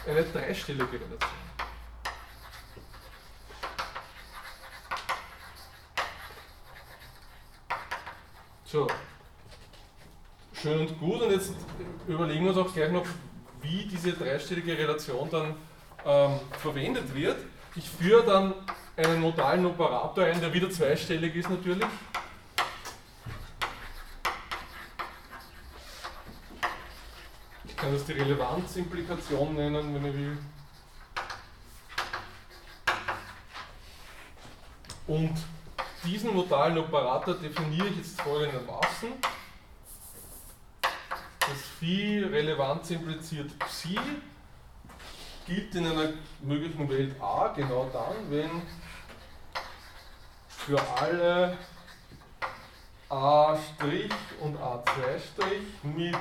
eine 0.07 0.23
dreistellige 0.23 0.93
Relation. 0.93 1.29
So, 8.63 8.87
schön 10.53 10.79
und 10.79 10.99
gut 10.99 11.21
und 11.21 11.31
jetzt 11.31 11.53
überlegen 12.07 12.45
wir 12.45 12.51
uns 12.51 12.57
auch 12.57 12.73
gleich 12.73 12.91
noch, 12.91 13.05
wie 13.61 13.85
diese 13.85 14.13
dreistellige 14.13 14.77
Relation 14.77 15.29
dann 15.29 15.55
ähm, 16.05 16.39
verwendet 16.61 17.13
wird. 17.13 17.37
Ich 17.75 17.89
führe 17.89 18.23
dann 18.23 18.53
einen 19.05 19.21
modalen 19.21 19.65
Operator 19.65 20.25
ein, 20.25 20.41
der 20.41 20.53
wieder 20.53 20.69
zweistellig 20.69 21.35
ist 21.35 21.49
natürlich. 21.49 21.87
Ich 27.63 27.75
kann 27.77 27.93
das 27.93 28.05
die 28.05 28.11
Relevanzimplikation 28.11 29.55
nennen, 29.55 29.95
wenn 29.95 30.05
ich 30.05 30.13
will. 30.13 30.37
Und 35.07 35.33
diesen 36.03 36.35
modalen 36.35 36.77
Operator 36.77 37.35
definiere 37.35 37.87
ich 37.87 37.97
jetzt 37.97 38.21
folgendermaßen. 38.21 39.13
Das 40.81 41.61
Phi 41.79 42.19
Relevanz 42.19 42.91
impliziert 42.91 43.57
Psi 43.59 43.97
gilt 45.47 45.73
in 45.73 45.87
einer 45.87 46.13
möglichen 46.41 46.87
Welt 46.89 47.19
A 47.19 47.47
genau 47.55 47.89
dann, 47.91 48.29
wenn 48.29 48.61
für 50.69 50.79
alle 51.01 51.57
A' 53.09 53.57
und 54.39 54.55
A2' 54.55 55.61
mit 55.81 56.15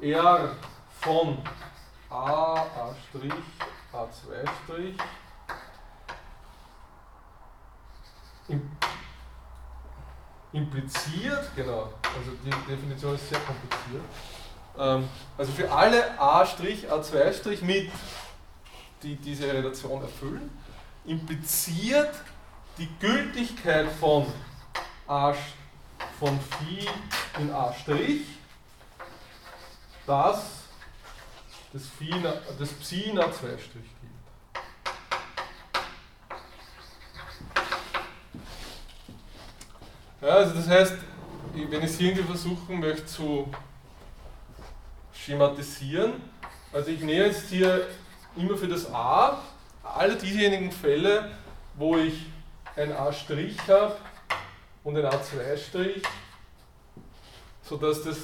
R 0.00 0.56
von 1.00 1.38
A, 2.10 2.54
A', 2.54 2.94
A2' 3.92 4.94
impliziert, 10.52 11.50
genau, 11.54 11.92
also 12.02 12.32
die 12.44 12.50
Definition 12.68 13.14
ist 13.14 13.28
sehr 13.28 13.38
kompliziert, 13.38 14.02
ähm, 14.76 15.08
also 15.38 15.52
für 15.52 15.70
alle 15.70 16.18
A', 16.18 16.42
A2' 16.42 17.64
mit, 17.64 17.92
die 19.04 19.14
diese 19.14 19.46
Relation 19.52 20.02
erfüllen, 20.02 20.50
impliziert 21.04 22.10
die 22.78 22.88
Gültigkeit 23.00 23.90
von 23.92 24.26
A 25.06 25.34
von 26.18 26.38
Phi 26.40 26.86
in 27.38 27.50
A', 27.50 27.74
dass 30.06 30.64
das, 31.72 31.86
Phi, 31.86 32.14
das 32.58 32.72
Psi 32.72 33.10
in 33.10 33.18
A2' 33.18 33.40
gilt. 33.40 33.84
Ja, 40.22 40.28
also 40.28 40.54
das 40.54 40.68
heißt, 40.68 40.94
wenn 41.52 41.82
ich 41.82 41.90
es 41.90 42.00
irgendwie 42.00 42.22
versuchen 42.22 42.80
möchte 42.80 43.06
zu 43.06 43.52
schematisieren, 45.12 46.14
also 46.72 46.90
ich 46.90 47.00
nehme 47.00 47.26
jetzt 47.26 47.48
hier 47.48 47.86
immer 48.36 48.56
für 48.56 48.68
das 48.68 48.92
A 48.92 49.42
alle 49.82 50.16
diejenigen 50.16 50.72
Fälle, 50.72 51.30
wo 51.74 51.96
ich 51.96 52.26
ein 52.76 52.92
A' 52.92 53.10
habe 53.10 53.96
und 54.84 54.96
ein 54.96 55.06
A2', 55.06 56.02
sodass 57.62 58.02
das 58.04 58.18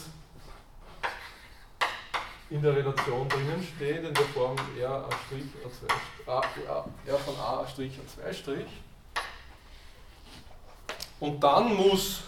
in 2.50 2.60
der 2.60 2.76
Relation 2.76 3.28
drinnen 3.28 3.66
steht, 3.74 4.04
in 4.04 4.12
der 4.12 4.24
Form 4.26 4.56
R, 4.78 4.90
A', 4.90 5.08
A2, 5.08 6.30
A, 6.30 6.42
A, 6.70 6.84
R 7.06 7.18
von 7.18 7.34
A', 7.36 7.64
A2'. 7.64 8.66
Und 11.18 11.40
dann 11.42 11.74
muss 11.74 12.24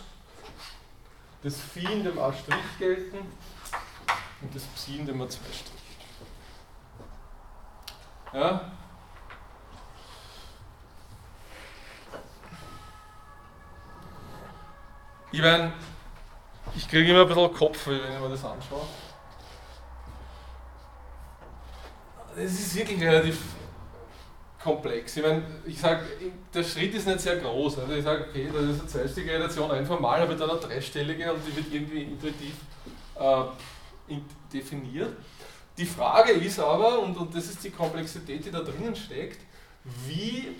das 1.42 1.60
Phi 1.60 1.84
in 1.92 2.04
dem 2.04 2.18
A' 2.18 2.32
gelten 2.78 3.18
und 4.40 4.54
das 4.54 4.62
Psi 4.62 4.96
in 4.96 5.06
dem 5.06 5.20
A2'. 5.20 5.38
Ja, 8.32 8.72
Ich 15.34 15.42
meine, 15.42 15.72
ich 16.76 16.88
kriege 16.88 17.10
immer 17.10 17.22
ein 17.22 17.26
bisschen 17.26 17.52
Kopfweh, 17.52 18.00
wenn 18.00 18.12
ich 18.12 18.20
mir 18.20 18.28
das 18.28 18.44
anschaue. 18.44 18.86
Es 22.36 22.52
ist 22.52 22.76
wirklich 22.76 23.02
relativ 23.02 23.40
komplex. 24.62 25.16
Ich 25.16 25.24
meine, 25.24 25.42
ich 25.66 25.76
sage, 25.76 26.04
der 26.54 26.62
Schritt 26.62 26.94
ist 26.94 27.08
nicht 27.08 27.18
sehr 27.18 27.38
groß. 27.38 27.80
Also 27.80 27.94
ich 27.94 28.04
sage, 28.04 28.26
okay, 28.30 28.48
das 28.54 28.62
ist 28.62 28.80
eine 28.82 28.88
zweistellige 28.88 29.32
Relation, 29.32 29.72
einfach 29.72 29.98
mal, 29.98 30.22
aber 30.22 30.36
dann 30.36 30.50
eine 30.50 30.60
dreistellige 30.60 31.32
und 31.32 31.40
die 31.44 31.56
wird 31.56 31.66
irgendwie 31.72 32.02
intuitiv 32.02 32.54
äh, 33.18 34.14
definiert. 34.52 35.16
Die 35.76 35.86
Frage 35.86 36.30
ist 36.30 36.60
aber, 36.60 37.00
und, 37.00 37.16
und 37.16 37.34
das 37.34 37.46
ist 37.46 37.64
die 37.64 37.70
Komplexität, 37.70 38.46
die 38.46 38.52
da 38.52 38.60
drinnen 38.60 38.94
steckt, 38.94 39.40
wie, 40.06 40.54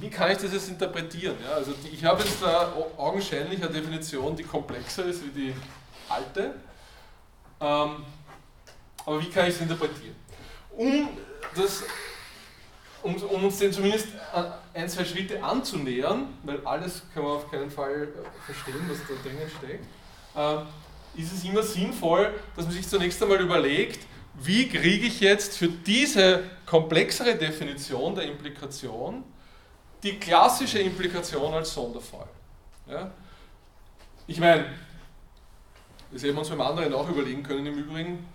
wie 0.00 0.10
kann 0.10 0.30
ich 0.32 0.38
das 0.38 0.52
jetzt 0.52 0.68
interpretieren? 0.68 1.36
Ja, 1.42 1.56
also 1.56 1.72
ich 1.90 2.04
habe 2.04 2.22
jetzt 2.22 2.42
da 2.42 2.72
augenscheinlich 2.96 3.62
eine 3.62 3.72
Definition, 3.72 4.34
die 4.36 4.42
komplexer 4.42 5.04
ist 5.06 5.24
wie 5.24 5.30
die 5.30 5.54
alte. 6.08 6.54
Ähm, 7.60 8.04
aber 9.06 9.20
wie 9.20 9.30
kann 9.30 9.48
ich 9.48 9.54
es 9.54 9.60
interpretieren? 9.60 10.16
Um, 10.76 11.08
das, 11.54 11.84
um, 13.02 13.14
um 13.14 13.44
uns 13.44 13.58
den 13.58 13.72
zumindest 13.72 14.08
ein, 14.72 14.88
zwei 14.88 15.04
Schritte 15.04 15.42
anzunähern, 15.42 16.28
weil 16.42 16.66
alles 16.66 17.02
kann 17.12 17.22
man 17.22 17.32
auf 17.32 17.50
keinen 17.50 17.70
Fall 17.70 18.08
äh, 18.08 18.44
verstehen, 18.44 18.88
was 18.88 18.98
da 18.98 19.14
drinnen 19.22 19.50
steckt, 19.58 19.84
äh, 20.36 21.20
ist 21.20 21.32
es 21.32 21.44
immer 21.44 21.62
sinnvoll, 21.62 22.34
dass 22.56 22.64
man 22.64 22.74
sich 22.74 22.88
zunächst 22.88 23.22
einmal 23.22 23.40
überlegt, 23.40 24.06
wie 24.34 24.68
kriege 24.68 25.06
ich 25.06 25.20
jetzt 25.20 25.56
für 25.56 25.68
diese 25.68 26.42
komplexere 26.66 27.36
Definition 27.36 28.16
der 28.16 28.24
Implikation 28.24 29.22
die 30.04 30.18
klassische 30.18 30.78
Implikation 30.78 31.52
als 31.54 31.72
Sonderfall. 31.72 32.28
Ja? 32.88 33.10
Ich 34.26 34.38
meine, 34.38 34.66
das 36.12 36.22
hätten 36.22 36.34
wir 36.34 36.40
uns 36.40 36.50
beim 36.50 36.60
anderen 36.60 36.92
auch 36.94 37.08
überlegen 37.08 37.42
können 37.42 37.66
im 37.66 37.74
Übrigen, 37.74 38.26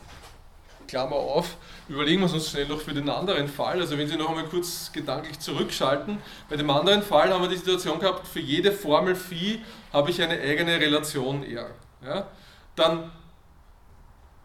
Klammer 0.87 1.17
auf, 1.17 1.55
überlegen 1.87 2.21
wir 2.21 2.25
es 2.25 2.33
uns 2.33 2.49
schnell 2.49 2.67
noch 2.67 2.81
für 2.81 2.93
den 2.93 3.07
anderen 3.09 3.47
Fall. 3.47 3.79
Also 3.79 3.95
wenn 3.95 4.07
Sie 4.07 4.17
noch 4.17 4.29
einmal 4.29 4.45
kurz 4.45 4.91
gedanklich 4.91 5.39
zurückschalten, 5.39 6.17
bei 6.49 6.55
dem 6.55 6.69
anderen 6.71 7.03
Fall 7.03 7.31
haben 7.31 7.43
wir 7.43 7.49
die 7.49 7.57
Situation 7.57 7.99
gehabt, 7.99 8.27
für 8.27 8.39
jede 8.39 8.71
Formel 8.71 9.15
Phi 9.15 9.63
habe 9.93 10.09
ich 10.09 10.19
eine 10.19 10.39
eigene 10.39 10.79
Relation 10.79 11.43
R. 11.43 11.69
Ja? 12.03 12.27
Dann 12.75 13.11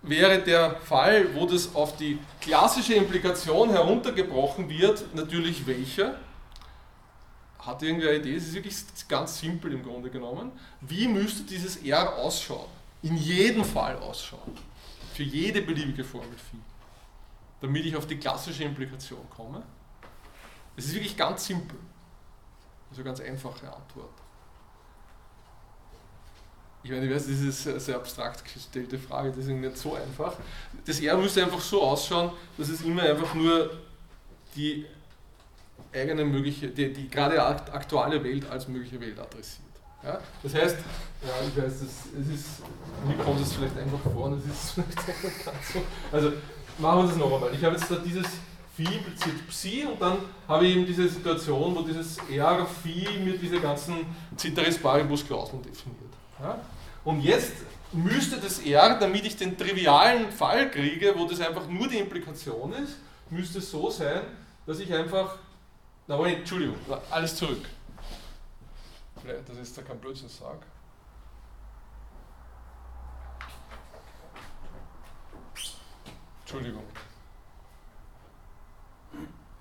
wäre 0.03 0.39
der 0.41 0.77
Fall, 0.77 1.35
wo 1.35 1.47
das 1.47 1.75
auf 1.75 1.97
die 1.97 2.19
klassische 2.43 2.93
Implikation 2.93 3.71
heruntergebrochen 3.71 4.69
wird, 4.69 5.15
natürlich 5.15 5.67
welcher? 5.67 6.19
Hat 7.65 7.83
irgendwer 7.83 8.11
eine 8.11 8.19
Idee? 8.19 8.37
Es 8.37 8.49
ist 8.49 8.55
wirklich 8.55 8.77
ganz 9.09 9.39
simpel 9.39 9.73
im 9.73 9.83
Grunde 9.83 10.11
genommen. 10.11 10.53
Wie 10.81 11.09
müsste 11.09 11.45
dieses 11.45 11.77
R 11.79 12.17
ausschauen? 12.17 12.69
In 13.03 13.17
jedem 13.17 13.65
Fall 13.65 13.97
ausschauen. 13.99 14.57
Für 15.15 15.23
jede 15.23 15.63
beliebige 15.63 16.05
Formel 16.05 16.37
Phi. 16.37 16.59
Damit 17.61 17.87
ich 17.87 17.97
auf 17.97 18.07
die 18.07 18.17
klassische 18.17 18.65
Implikation 18.65 19.27
komme. 19.35 19.63
Es 20.77 20.87
ist 20.87 20.95
wirklich 20.95 21.17
ganz 21.17 21.47
simpel. 21.47 21.79
Also 22.91 23.03
ganz 23.03 23.21
einfache 23.21 23.67
Antwort. 23.67 24.11
Ich 26.83 26.91
meine, 26.91 27.07
ich 27.07 27.15
weiß, 27.15 27.27
das 27.27 27.41
ist 27.41 27.67
eine 27.67 27.81
sehr 27.81 27.97
abstrakt 27.97 28.45
gestellte 28.45 28.99
Frage, 28.99 29.33
deswegen 29.35 29.63
nicht 29.63 29.79
so 29.79 29.95
einfach. 29.95 30.35
Das 30.85 31.01
R 31.01 31.17
müsste 31.17 31.43
einfach 31.43 31.61
so 31.61 31.83
ausschauen, 31.83 32.31
dass 32.59 32.69
es 32.69 32.83
immer 32.83 33.03
einfach 33.03 33.33
nur 33.35 33.71
die 34.55 34.85
eigene 35.95 36.25
mögliche, 36.25 36.69
die, 36.69 36.93
die 36.93 37.09
gerade 37.09 37.45
aktuelle 37.45 38.23
Welt 38.23 38.51
als 38.51 38.69
mögliche 38.69 39.01
Welt 39.01 39.19
adressiert. 39.19 39.65
Ja? 40.03 40.19
Das 40.43 40.55
heißt, 40.55 40.77
ja, 41.23 41.29
ich 41.49 41.57
weiß, 41.57 41.81
das, 41.81 42.21
es 42.21 42.35
ist, 42.35 42.47
mir 43.07 43.17
kommt 43.23 43.41
es 43.41 43.53
vielleicht 43.53 43.79
einfach 43.79 44.01
vor 44.01 44.27
und 44.27 44.39
es 44.39 44.45
ist 44.45 44.71
vielleicht 44.75 45.25
nicht 45.25 45.45
ganz 45.45 45.73
so. 45.73 45.83
Also 46.13 46.33
machen 46.79 47.03
wir 47.03 47.09
das 47.09 47.17
noch 47.17 47.33
einmal. 47.33 47.55
Ich 47.55 47.65
habe 47.65 47.77
jetzt 47.77 47.91
da 47.91 47.97
dieses 47.97 48.27
Phi 48.77 48.85
impliziert 48.85 49.49
Psi 49.49 49.87
und 49.91 50.03
dann 50.03 50.19
habe 50.49 50.67
ich 50.67 50.77
eben 50.77 50.85
diese 50.85 51.09
Situation, 51.09 51.75
wo 51.75 51.83
dieses 51.83 52.19
R 52.31 52.67
Phi 52.67 53.07
mir 53.25 53.39
diese 53.39 53.61
ganzen 53.61 54.07
Ceteris 54.37 54.79
Paribus 54.79 55.25
Klauseln 55.25 55.63
definiert. 55.63 56.13
Ja? 56.41 56.59
Und 57.05 57.21
jetzt 57.23 57.53
müsste 57.93 58.39
das 58.39 58.59
R, 58.61 58.99
damit 58.99 59.25
ich 59.25 59.37
den 59.37 59.57
trivialen 59.57 60.31
Fall 60.33 60.71
kriege, 60.71 61.15
wo 61.17 61.27
das 61.27 61.41
einfach 61.41 61.69
nur 61.69 61.89
die 61.89 61.99
Implikation 61.99 62.73
ist, 62.73 62.97
müsste 63.31 63.59
es 63.59 63.71
so 63.71 63.91
sein, 63.91 64.23
dass 64.67 64.81
ich 64.81 64.93
einfach, 64.93 65.39
na 66.07 66.19
wait, 66.19 66.39
Entschuldigung, 66.39 66.77
alles 67.11 67.37
zurück. 67.37 67.65
Das 69.47 69.57
ist 69.57 69.79
da 69.79 69.83
kein 69.83 69.99
Blödsinn 69.99 70.29
sag. 70.29 70.59
Entschuldigung. 76.43 76.85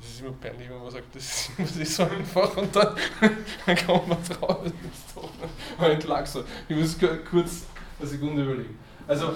Es 0.02 0.10
ist 0.10 0.20
immer 0.22 0.34
peinlich, 0.34 0.70
wenn 0.70 0.84
man 0.84 0.92
sagt, 0.92 1.16
das 1.16 1.50
ist 1.58 1.96
so 1.96 2.04
einfach 2.04 2.58
und 2.58 2.76
dann, 2.76 2.94
dann 3.66 3.86
kommt 3.86 4.08
man 4.10 4.18
drauf. 4.24 4.64
Das 4.64 4.74
ist 4.74 5.16
doch 5.16 5.86
entlag 5.90 6.28
so. 6.28 6.44
Ich 6.68 6.76
muss 6.76 6.98
kurz 7.30 7.64
eine 8.00 8.08
Sekunde 8.10 8.44
überlegen. 8.44 8.78
Also, 9.08 9.36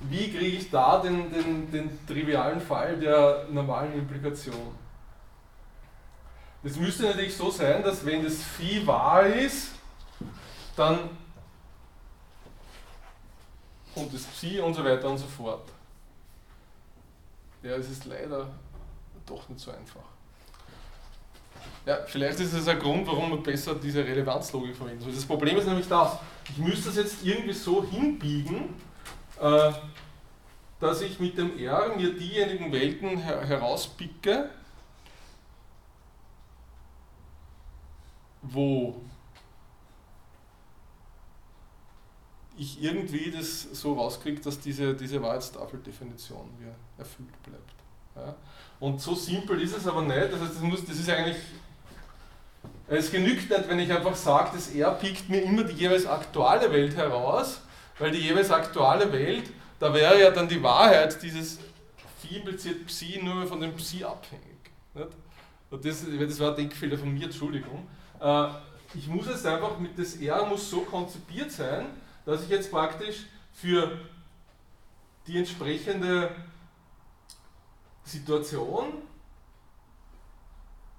wie 0.00 0.30
kriege 0.30 0.56
ich 0.56 0.70
da 0.70 1.00
den, 1.00 1.32
den, 1.32 1.70
den 1.72 2.06
trivialen 2.06 2.60
Fall 2.60 2.96
der 2.96 3.46
normalen 3.50 3.92
Implikation? 3.94 4.72
Das 6.62 6.76
müsste 6.76 7.04
natürlich 7.04 7.36
so 7.36 7.50
sein, 7.50 7.82
dass 7.82 8.04
wenn 8.04 8.24
das 8.24 8.42
Phi 8.42 8.86
wahr 8.86 9.26
ist, 9.26 9.70
dann 10.76 11.10
und 13.94 14.14
das 14.14 14.24
Psi 14.24 14.60
und 14.60 14.74
so 14.74 14.84
weiter 14.84 15.08
und 15.08 15.18
so 15.18 15.26
fort. 15.26 15.68
Ja, 17.62 17.72
es 17.72 17.90
ist 17.90 18.04
leider 18.04 18.48
doch 19.26 19.48
nicht 19.48 19.60
so 19.60 19.70
einfach. 19.70 20.02
Ja, 21.84 21.98
vielleicht 22.06 22.38
ist 22.40 22.52
es 22.52 22.68
ein 22.68 22.78
Grund, 22.78 23.06
warum 23.06 23.30
man 23.30 23.42
besser 23.42 23.74
diese 23.74 24.04
Relevanzlogik 24.04 24.76
verwenden 24.76 25.02
soll. 25.02 25.12
Das 25.12 25.24
Problem 25.24 25.56
ist 25.56 25.66
nämlich 25.66 25.88
das, 25.88 26.18
ich 26.48 26.58
müsste 26.58 26.88
das 26.88 26.96
jetzt 26.96 27.24
irgendwie 27.24 27.52
so 27.52 27.84
hinbiegen, 27.84 28.74
äh, 29.40 29.72
dass 30.80 31.00
ich 31.00 31.18
mit 31.18 31.36
dem 31.36 31.58
R 31.58 31.96
mir 31.96 32.14
diejenigen 32.14 32.70
Welten 32.72 33.18
her 33.18 33.44
herauspicke, 33.44 34.50
wo 38.42 39.02
ich 42.58 42.82
irgendwie 42.82 43.30
das 43.30 43.68
so 43.72 43.94
rauskriege, 43.94 44.40
dass 44.40 44.58
diese, 44.58 44.94
diese 44.94 45.22
Wahrheitstafeldefinition 45.22 46.50
mir 46.58 46.74
erfüllt 46.98 47.42
bleibt. 47.44 47.74
Ja. 48.16 48.34
Und 48.80 49.00
so 49.00 49.14
simpel 49.14 49.60
ist 49.62 49.76
es 49.76 49.86
aber 49.86 50.02
nicht. 50.02 50.32
Das, 50.32 50.40
heißt, 50.40 50.54
das, 50.56 50.62
muss, 50.62 50.84
das 50.84 50.98
ist 50.98 51.08
eigentlich. 51.08 51.36
Es 52.88 53.10
genügt 53.10 53.50
nicht, 53.50 53.68
wenn 53.68 53.78
ich 53.78 53.92
einfach 53.92 54.16
sage, 54.16 54.50
das 54.54 54.74
R 54.74 54.90
pickt 54.92 55.28
mir 55.28 55.42
immer 55.42 55.62
die 55.62 55.74
jeweils 55.74 56.06
aktuelle 56.06 56.72
Welt 56.72 56.96
heraus, 56.96 57.60
weil 57.98 58.10
die 58.10 58.18
jeweils 58.18 58.50
aktuelle 58.50 59.12
Welt, 59.12 59.50
da 59.78 59.92
wäre 59.92 60.20
ja 60.20 60.30
dann 60.30 60.48
die 60.48 60.62
Wahrheit 60.62 61.22
dieses 61.22 61.58
Phi 62.18 62.36
impliziert 62.36 62.86
Psi 62.86 63.20
nur 63.22 63.46
von 63.46 63.60
dem 63.60 63.74
Psi 63.76 64.04
abhängig. 64.04 64.70
Nicht? 64.94 65.08
Und 65.70 65.84
das, 65.84 66.04
das 66.18 66.40
war 66.40 66.50
ein 66.50 66.56
Denkfehler 66.56 66.96
von 66.96 67.12
mir, 67.12 67.24
Entschuldigung. 67.24 67.86
Äh, 68.20 68.48
ich 68.94 69.06
muss 69.06 69.26
jetzt 69.26 69.46
einfach 69.46 69.78
mit 69.78 69.98
das 69.98 70.16
R 70.16 70.46
muss 70.46 70.70
so 70.70 70.80
konzipiert 70.80 71.50
sein, 71.50 71.86
dass 72.24 72.42
ich 72.42 72.48
jetzt 72.48 72.70
praktisch 72.70 73.26
für 73.52 73.98
die 75.26 75.38
entsprechende 75.38 76.30
Situation 78.04 79.02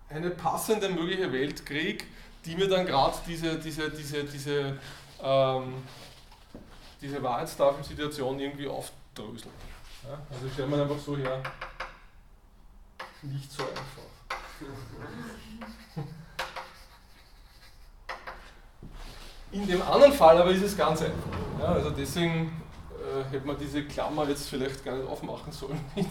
eine 0.10 0.30
passende 0.32 0.90
mögliche 0.90 1.32
Welt 1.32 1.66
kriege, 1.66 2.06
die 2.46 2.56
mir 2.56 2.68
dann 2.68 2.86
gerade 2.86 3.16
diese, 3.28 3.60
diese, 3.60 3.90
diese, 3.90 4.24
diese, 4.24 4.80
ähm, 5.22 5.84
diese 7.02 7.22
Wahrheitstafelsituation 7.22 8.40
irgendwie 8.40 8.68
aufdröselt. 8.68 9.54
Ja? 10.04 10.20
Also 10.32 10.48
ich 10.48 10.54
stelle 10.54 10.68
mir 10.68 10.82
einfach 10.82 11.00
so 11.00 11.18
her, 11.18 11.42
nicht 13.24 13.52
so 13.52 13.64
einfach. 13.64 14.10
In 19.52 19.68
dem 19.68 19.82
anderen 19.82 20.14
Fall 20.14 20.38
aber 20.38 20.52
ist 20.52 20.64
es 20.64 20.78
ganz 20.78 21.02
einfach. 21.02 21.14
Ja, 21.60 21.66
also 21.66 21.90
deswegen 21.90 22.52
äh, 22.92 23.34
hätte 23.34 23.48
man 23.48 23.58
diese 23.58 23.84
Klammer 23.84 24.28
jetzt 24.30 24.48
vielleicht 24.48 24.86
gar 24.86 24.96
nicht 24.96 25.08
aufmachen 25.08 25.52
sollen. 25.52 25.80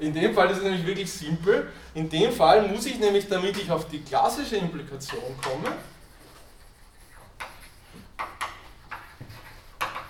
In 0.00 0.14
dem 0.14 0.34
Fall 0.34 0.50
ist 0.50 0.58
es 0.58 0.64
nämlich 0.64 0.86
wirklich 0.86 1.12
simpel. 1.12 1.70
In 1.94 2.08
dem 2.08 2.32
Fall 2.32 2.66
muss 2.66 2.86
ich 2.86 2.98
nämlich, 2.98 3.28
damit 3.28 3.56
ich 3.58 3.70
auf 3.70 3.86
die 3.86 4.00
klassische 4.00 4.56
Implikation 4.56 5.20
komme, 5.42 5.76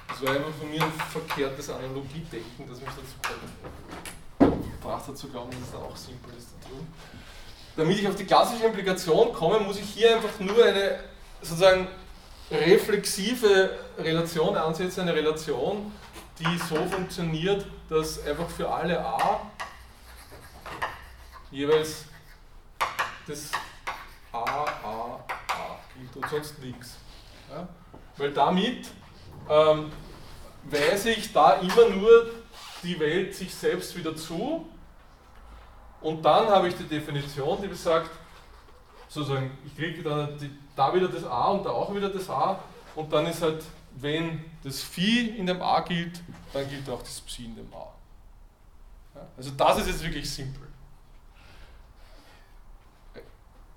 das 0.09 0.23
war 0.23 0.37
einfach 0.37 0.55
von 0.59 0.71
mir 0.71 0.83
ein 0.83 0.93
verkehrtes 0.93 1.71
Analogiedenken, 1.71 2.69
das 2.69 2.81
mich 2.81 2.89
dazu 2.91 3.35
gebracht 4.81 5.09
hat 5.09 5.19
zu 5.19 5.29
glauben, 5.29 5.51
dass 5.51 5.61
es 5.61 5.73
da 5.73 5.79
auch 5.79 5.97
simpel 5.97 6.33
ist. 6.39 6.49
Damit 7.77 7.99
ich 7.99 8.09
auf 8.09 8.15
die 8.15 8.25
klassische 8.25 8.65
Implikation 8.67 9.33
komme, 9.33 9.61
muss 9.61 9.79
ich 9.79 9.89
hier 9.89 10.17
einfach 10.17 10.39
nur 10.39 10.65
eine 10.65 10.99
sozusagen 11.43 11.89
reflexive 12.51 13.79
Relation 13.99 14.57
ansetzen, 14.57 15.03
eine 15.03 15.15
Relation, 15.15 15.93
die 16.39 16.59
so 16.59 16.77
funktioniert, 16.87 17.67
dass 17.89 18.25
einfach 18.27 18.49
für 18.49 18.69
alle 18.69 19.05
A 19.05 19.51
jeweils 21.51 22.05
das 23.27 23.51
A, 24.33 24.39
A, 24.39 25.25
A 25.49 25.79
gilt 25.97 26.17
und 26.17 26.31
sonst 26.31 26.59
nichts. 26.61 26.97
Ja? 27.51 27.69
Weil 28.17 28.33
damit 28.33 28.89
ähm, 29.49 29.93
weise 30.65 31.11
ich 31.11 31.33
da 31.33 31.55
immer 31.55 31.89
nur 31.89 32.31
die 32.83 32.99
Welt 32.99 33.35
sich 33.35 33.55
selbst 33.55 33.97
wieder 33.97 34.17
zu 34.17 34.67
und 36.01 36.25
dann 36.25 36.49
habe 36.49 36.69
ich 36.69 36.77
die 36.77 36.85
Definition, 36.85 37.61
die 37.61 37.69
besagt, 37.69 38.11
sozusagen, 39.09 39.51
ich 39.67 39.77
kriege 39.77 40.03
dann 40.03 40.39
die, 40.39 40.51
da 40.77 40.95
wieder 40.95 41.09
das 41.09 41.25
A 41.25 41.49
und 41.49 41.65
da 41.65 41.71
auch 41.71 41.95
wieder 41.95 42.09
das 42.09 42.29
A 42.29 42.59
und 42.95 43.13
dann 43.13 43.27
ist 43.27 43.43
halt, 43.43 43.65
wenn 43.97 44.45
das 44.63 44.81
Phi 44.83 45.31
in 45.37 45.47
dem 45.47 45.61
A 45.63 45.81
gilt, 45.81 46.21
dann 46.53 46.69
gilt 46.69 46.89
auch 46.89 47.01
das 47.01 47.21
Psi 47.21 47.45
in 47.45 47.57
dem 47.57 47.73
A. 47.73 47.89
Ja, 49.15 49.27
also 49.37 49.51
das 49.51 49.79
ist 49.79 49.87
jetzt 49.89 50.03
wirklich 50.03 50.31
simpel. 50.31 50.67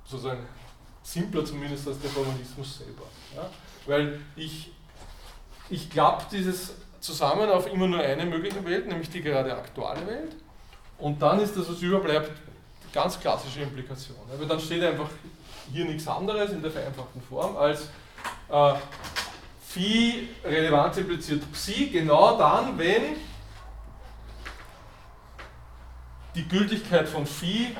Sozusagen 0.06 0.46
simpler 1.02 1.44
zumindest 1.44 1.88
als 1.88 2.00
der 2.00 2.10
Formalismus 2.10 2.78
selber. 2.78 3.04
Ja? 3.36 3.50
Weil 3.86 4.22
ich, 4.36 4.72
ich 5.70 5.90
klappe 5.90 6.26
dieses 6.32 6.74
zusammen 7.00 7.50
auf 7.50 7.68
immer 7.68 7.88
nur 7.88 8.00
eine 8.00 8.26
mögliche 8.26 8.64
Welt, 8.64 8.88
nämlich 8.88 9.10
die 9.10 9.22
gerade 9.22 9.56
aktuelle 9.56 10.06
Welt. 10.08 10.36
Und 10.98 11.22
dann 11.22 11.40
ist 11.40 11.56
das, 11.58 11.70
was 11.70 11.82
überbleibt, 11.82 12.32
ganz 12.94 13.20
klassische 13.20 13.62
Implikation. 13.62 14.18
Aber 14.32 14.46
dann 14.46 14.60
steht 14.60 14.84
einfach 14.84 15.10
hier 15.74 15.86
nichts 15.86 16.08
anderes 16.08 16.52
in 16.52 16.62
der 16.62 16.72
vereinfachten 16.72 17.22
Form 17.22 17.58
als 17.58 17.90
äh, 18.50 18.74
Phi 19.68 20.30
Relevanz 20.44 20.98
impliziert 20.98 21.52
Psi 21.52 21.88
genau 21.88 22.38
dann, 22.38 22.78
wenn 22.78 23.18
die 26.36 26.48
Gültigkeit 26.48 27.10
von 27.10 27.26
Phi 27.26 27.76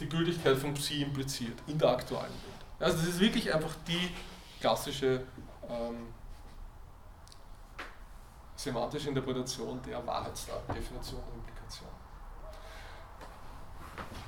die 0.00 0.08
Gültigkeit 0.08 0.56
von 0.58 0.74
Psi 0.74 1.02
impliziert 1.02 1.58
in 1.66 1.78
der 1.78 1.90
aktuellen 1.90 2.24
Welt. 2.24 2.64
Also 2.78 2.98
das 2.98 3.06
ist 3.06 3.20
wirklich 3.20 3.52
einfach 3.54 3.74
die 3.86 4.10
klassische 4.60 5.22
ähm, 5.68 6.08
semantische 8.56 9.08
Interpretation 9.08 9.80
der 9.82 10.04
Wahrheitsdefinition. 10.06 11.22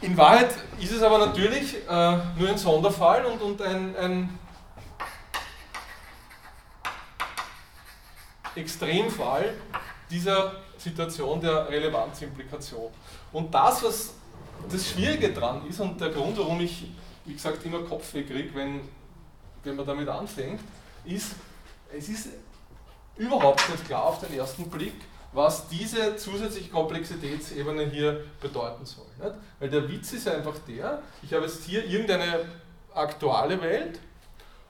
In 0.00 0.16
Wahrheit 0.16 0.54
ist 0.78 0.92
es 0.92 1.02
aber 1.02 1.18
natürlich 1.18 1.76
äh, 1.88 2.16
nur 2.38 2.48
ein 2.48 2.58
Sonderfall 2.58 3.24
und, 3.24 3.40
und 3.40 3.62
ein, 3.62 3.96
ein 3.96 4.38
Extremfall 8.54 9.54
dieser 10.10 10.52
Situation 10.76 11.40
der 11.40 11.68
Relevanzimplikation. 11.68 12.90
Und 13.32 13.54
das, 13.54 13.82
was 13.82 14.14
das 14.70 14.90
Schwierige 14.90 15.32
dran 15.32 15.66
ist 15.66 15.80
und 15.80 16.00
der 16.00 16.10
Grund, 16.10 16.38
warum 16.38 16.60
ich, 16.60 16.86
wie 17.24 17.32
gesagt, 17.32 17.64
immer 17.64 17.80
Kopfweh 17.80 18.22
kriege, 18.22 18.54
wenn, 18.54 18.80
wenn 19.62 19.76
man 19.76 19.86
damit 19.86 20.08
anfängt, 20.08 20.60
ist, 21.04 21.32
es 21.96 22.08
ist 22.08 22.28
überhaupt 23.16 23.68
nicht 23.70 23.86
klar 23.86 24.04
auf 24.04 24.20
den 24.20 24.34
ersten 24.34 24.68
Blick, 24.68 24.94
was 25.34 25.68
diese 25.68 26.16
zusätzliche 26.16 26.70
Komplexitätsebene 26.70 27.86
hier 27.86 28.24
bedeuten 28.40 28.86
soll. 28.86 29.06
Nicht? 29.20 29.34
Weil 29.58 29.68
der 29.68 29.88
Witz 29.88 30.12
ist 30.12 30.28
einfach 30.28 30.54
der, 30.66 31.02
ich 31.22 31.32
habe 31.34 31.44
jetzt 31.44 31.64
hier 31.64 31.84
irgendeine 31.84 32.44
aktuelle 32.94 33.60
Welt 33.60 33.98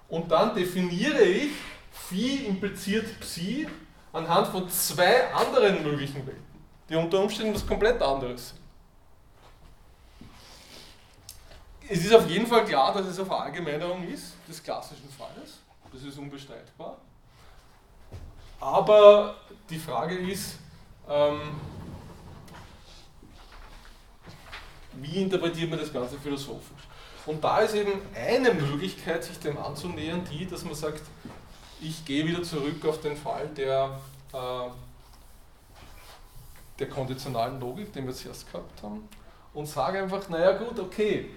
und 0.09 0.31
dann 0.31 0.55
definiere 0.55 1.23
ich 1.23 1.53
Phi 1.93 2.47
impliziert 2.47 3.20
Psi 3.20 3.69
anhand 4.12 4.49
von 4.49 4.69
zwei 4.69 5.32
anderen 5.32 5.82
möglichen 5.82 6.27
Welten, 6.27 6.43
die 6.89 6.97
unter 6.97 7.20
Umständen 7.20 7.55
was 7.55 7.66
komplett 7.66 8.01
anderes 8.01 8.51
sind. 8.51 8.61
Es 11.86 12.03
ist 12.03 12.15
auf 12.15 12.27
jeden 12.28 12.47
Fall 12.47 12.65
klar, 12.65 12.95
dass 12.95 13.07
es 13.07 13.19
eine 13.19 13.27
Verallgemeinerung 13.27 14.09
ist 14.09 14.32
des 14.49 14.62
klassischen 14.62 15.09
Falles. 15.11 15.61
Das 15.93 16.03
ist 16.03 16.19
unbestreitbar. 16.19 16.97
Aber 18.59 19.36
die 19.70 19.78
Frage 19.78 20.16
ist, 20.16 20.59
ähm, 21.09 21.41
wie 24.95 25.23
interpretiert 25.23 25.70
man 25.70 25.78
das 25.78 25.93
Ganze 25.93 26.19
philosophisch? 26.19 26.89
Und 27.27 27.43
da 27.43 27.61
ist 27.61 27.74
eben 27.74 27.93
eine 28.15 28.53
Möglichkeit, 28.53 29.24
sich 29.24 29.39
dem 29.39 29.59
anzunähern, 29.59 30.23
die, 30.31 30.47
dass 30.47 30.65
man 30.65 30.74
sagt, 30.74 31.03
ich 31.81 32.05
gehe 32.05 32.27
wieder 32.27 32.43
zurück 32.43 32.85
auf 32.86 33.01
den 33.01 33.16
Fall 33.16 33.49
der, 33.49 33.99
äh, 34.32 34.69
der 36.78 36.89
konditionalen 36.89 37.61
Logik, 37.61 37.93
den 37.93 38.07
wir 38.07 38.15
zuerst 38.15 38.51
gehabt 38.51 38.82
haben, 38.82 39.09
und 39.55 39.66
sage 39.66 40.03
einfach, 40.03 40.28
naja 40.28 40.53
gut, 40.53 40.78
okay, 40.78 41.31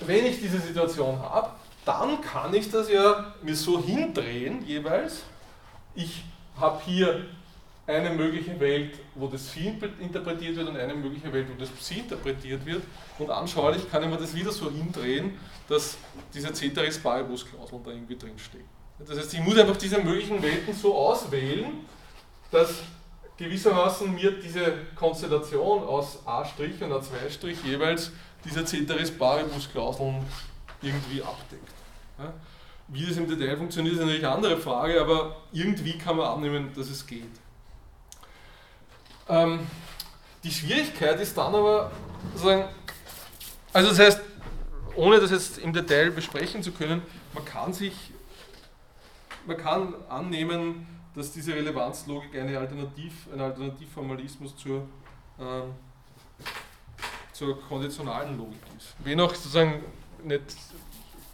wenn 0.00 0.24
ich 0.26 0.40
diese 0.40 0.58
Situation 0.58 1.18
habe, 1.20 1.50
dann 1.84 2.20
kann 2.20 2.54
ich 2.54 2.70
das 2.70 2.90
ja 2.90 3.34
mir 3.42 3.54
so 3.54 3.82
hindrehen 3.82 4.64
jeweils. 4.66 5.22
Ich 5.94 6.24
habe 6.58 6.82
hier 6.84 7.24
eine 7.86 8.10
mögliche 8.10 8.58
Welt, 8.60 8.94
wo 9.14 9.26
das 9.26 9.48
Phi 9.48 9.74
interpretiert 10.00 10.56
wird 10.56 10.68
und 10.68 10.76
eine 10.76 10.94
mögliche 10.94 11.30
Welt, 11.32 11.46
wo 11.54 11.60
das 11.60 11.68
Psi 11.68 12.00
interpretiert 12.00 12.64
wird. 12.64 12.82
Und 13.18 13.30
anschaulich 13.30 13.90
kann 13.90 14.02
ich 14.02 14.08
mir 14.08 14.16
das 14.16 14.34
wieder 14.34 14.50
so 14.50 14.70
hindrehen, 14.70 15.38
dass 15.68 15.98
diese 16.32 16.52
Ceteris 16.52 16.98
Paribus 16.98 17.44
Klausel 17.44 17.80
da 17.84 17.90
irgendwie 17.90 18.16
drinsteht. 18.16 18.64
Das 18.98 19.18
heißt, 19.18 19.34
ich 19.34 19.40
muss 19.40 19.58
einfach 19.58 19.76
diese 19.76 19.98
möglichen 19.98 20.42
Welten 20.42 20.72
so 20.72 20.94
auswählen, 20.94 21.84
dass 22.50 22.82
gewissermaßen 23.36 24.14
mir 24.14 24.30
diese 24.40 24.72
Konstellation 24.94 25.82
aus 25.84 26.20
A' 26.24 26.42
und 26.42 26.92
A2' 26.92 27.54
jeweils 27.64 28.12
diese 28.44 28.64
Ceteris 28.64 29.10
Paribus 29.10 29.70
Klauseln 29.70 30.24
irgendwie 30.80 31.22
abdeckt. 31.22 31.68
Wie 32.88 33.06
das 33.06 33.16
im 33.16 33.26
Detail 33.26 33.56
funktioniert, 33.56 33.94
ist 33.94 34.00
natürlich 34.00 34.24
eine 34.24 34.34
andere 34.34 34.58
Frage, 34.58 35.00
aber 35.00 35.36
irgendwie 35.52 35.96
kann 35.96 36.16
man 36.16 36.26
annehmen, 36.26 36.70
dass 36.74 36.90
es 36.90 37.06
geht. 37.06 37.24
Ähm, 39.28 39.60
die 40.42 40.50
Schwierigkeit 40.50 41.18
ist 41.20 41.36
dann 41.36 41.54
aber, 41.54 41.90
sozusagen, 42.34 42.66
also 43.72 43.88
das 43.88 43.98
heißt, 43.98 44.20
ohne 44.96 45.18
das 45.18 45.30
jetzt 45.30 45.58
im 45.58 45.72
Detail 45.72 46.10
besprechen 46.10 46.62
zu 46.62 46.72
können, 46.72 47.02
man 47.32 47.44
kann 47.44 47.72
sich, 47.72 48.12
man 49.46 49.56
kann 49.56 49.94
annehmen, 50.08 50.86
dass 51.14 51.32
diese 51.32 51.54
Relevanzlogik 51.54 52.34
eine 52.36 52.58
Alternativ, 52.58 53.12
ein 53.32 53.40
Alternativformalismus 53.40 54.56
zur, 54.56 54.86
ähm, 55.40 55.74
zur 57.32 57.60
konditionalen 57.62 58.36
Logik 58.36 58.60
ist. 58.76 58.94
Wenn 58.98 59.20
auch 59.20 59.34
sozusagen 59.34 59.82
nicht 60.22 60.42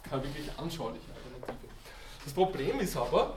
keine 0.09 0.23
wirklich 0.23 0.49
anschauliche 0.57 1.05
Alternative. 1.07 1.20
Das 2.23 2.33
Problem 2.33 2.79
ist 2.79 2.95
aber, 2.95 3.35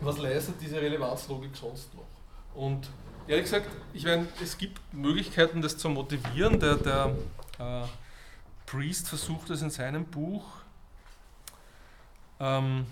was 0.00 0.18
leistet 0.18 0.56
diese 0.60 0.80
Relevanzlogik 0.80 1.54
sonst 1.54 1.94
noch? 1.94 2.06
Und 2.54 2.88
ehrlich 3.26 3.44
gesagt, 3.44 3.68
ich 3.92 4.04
meine, 4.04 4.26
es 4.42 4.56
gibt 4.56 4.80
Möglichkeiten, 4.92 5.62
das 5.62 5.76
zu 5.76 5.88
motivieren. 5.88 6.58
Der, 6.58 6.76
der 6.76 7.14
äh, 7.58 7.82
Priest 8.66 9.08
versucht 9.08 9.50
es 9.50 9.62
in 9.62 9.70
seinem 9.70 10.04
Buch. 10.04 10.44
Ähm, 12.38 12.86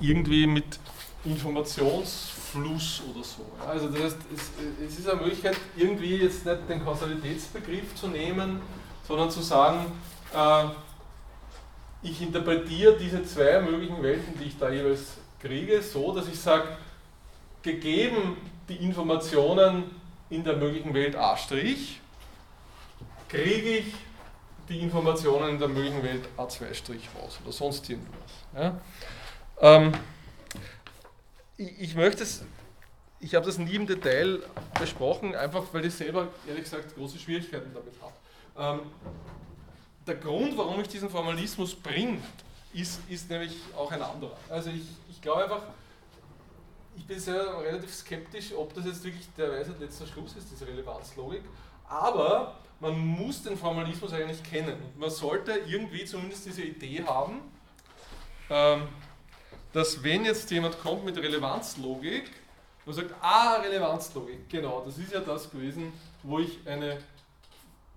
irgendwie 0.00 0.46
mit 0.46 0.78
Informationsfluss 1.24 3.02
oder 3.10 3.24
so. 3.24 3.46
Also 3.66 3.88
das 3.88 4.02
heißt, 4.02 4.18
es, 4.34 4.50
es, 4.86 4.98
ist 4.98 5.08
eine 5.08 5.20
Möglichkeit, 5.20 5.56
irgendwie 5.76 6.16
jetzt 6.16 6.44
nicht 6.44 6.68
den 6.68 6.84
Kausalitätsbegriff 6.84 7.94
zu 7.94 8.08
nehmen, 8.08 8.60
sondern 9.06 9.30
zu 9.30 9.40
sagen, 9.40 9.92
äh, 10.34 10.64
ich 12.10 12.22
interpretiere 12.22 12.96
diese 12.96 13.24
zwei 13.24 13.60
möglichen 13.60 14.02
Welten, 14.02 14.38
die 14.38 14.44
ich 14.44 14.58
da 14.58 14.70
jeweils 14.70 15.18
kriege, 15.40 15.82
so, 15.82 16.14
dass 16.14 16.28
ich 16.28 16.38
sage, 16.38 16.68
gegeben 17.62 18.36
die 18.68 18.76
Informationen 18.76 19.84
in 20.30 20.44
der 20.44 20.56
möglichen 20.56 20.94
Welt 20.94 21.16
A', 21.16 21.36
kriege 23.28 23.68
ich 23.78 23.94
die 24.68 24.80
Informationen 24.80 25.50
in 25.50 25.58
der 25.58 25.68
möglichen 25.68 26.02
Welt 26.02 26.28
A2' 26.36 26.98
raus 27.20 27.38
oder 27.42 27.52
sonst 27.52 27.88
irgendwas. 27.88 28.30
Ja? 28.54 28.80
Ähm, 29.60 29.92
ich, 31.56 31.80
ich 31.80 31.94
möchte 31.94 32.22
es, 32.24 32.44
ich 33.20 33.34
habe 33.34 33.46
das 33.46 33.58
nie 33.58 33.74
im 33.74 33.86
Detail 33.86 34.40
besprochen, 34.78 35.34
einfach 35.34 35.62
weil 35.72 35.84
ich 35.84 35.94
selber 35.94 36.28
ehrlich 36.46 36.64
gesagt 36.64 36.94
große 36.96 37.18
Schwierigkeiten 37.18 37.72
damit 37.72 37.94
habe. 38.00 38.80
Ähm, 38.80 38.90
der 40.06 40.16
Grund, 40.16 40.56
warum 40.56 40.80
ich 40.80 40.88
diesen 40.88 41.10
Formalismus 41.10 41.74
bringe, 41.74 42.18
ist, 42.72 43.00
ist 43.08 43.28
nämlich 43.30 43.56
auch 43.76 43.90
ein 43.90 44.02
anderer. 44.02 44.36
Also 44.48 44.70
ich, 44.70 44.82
ich 45.10 45.20
glaube 45.20 45.44
einfach, 45.44 45.62
ich 46.96 47.06
bin 47.06 47.18
sehr 47.18 47.58
relativ 47.60 47.94
skeptisch, 47.94 48.52
ob 48.56 48.74
das 48.74 48.86
jetzt 48.86 49.04
wirklich 49.04 49.26
der 49.36 49.52
Weisheit 49.52 49.78
letzter 49.80 50.06
Schluss 50.06 50.34
ist, 50.36 50.50
diese 50.50 50.66
Relevanzlogik. 50.66 51.42
Aber 51.88 52.56
man 52.80 52.98
muss 52.98 53.42
den 53.42 53.56
Formalismus 53.56 54.12
eigentlich 54.12 54.42
kennen. 54.42 54.76
Man 54.96 55.10
sollte 55.10 55.52
irgendwie 55.66 56.04
zumindest 56.04 56.46
diese 56.46 56.62
Idee 56.62 57.04
haben, 57.04 57.40
ähm, 58.50 58.88
dass 59.72 60.02
wenn 60.02 60.24
jetzt 60.24 60.50
jemand 60.50 60.80
kommt 60.80 61.04
mit 61.04 61.16
Relevanzlogik 61.16 62.30
und 62.84 62.94
sagt, 62.94 63.12
ah, 63.20 63.56
Relevanzlogik, 63.56 64.48
genau, 64.48 64.82
das 64.84 64.98
ist 64.98 65.12
ja 65.12 65.20
das 65.20 65.50
gewesen, 65.50 65.92
wo 66.22 66.38
ich 66.38 66.58
eine 66.66 66.98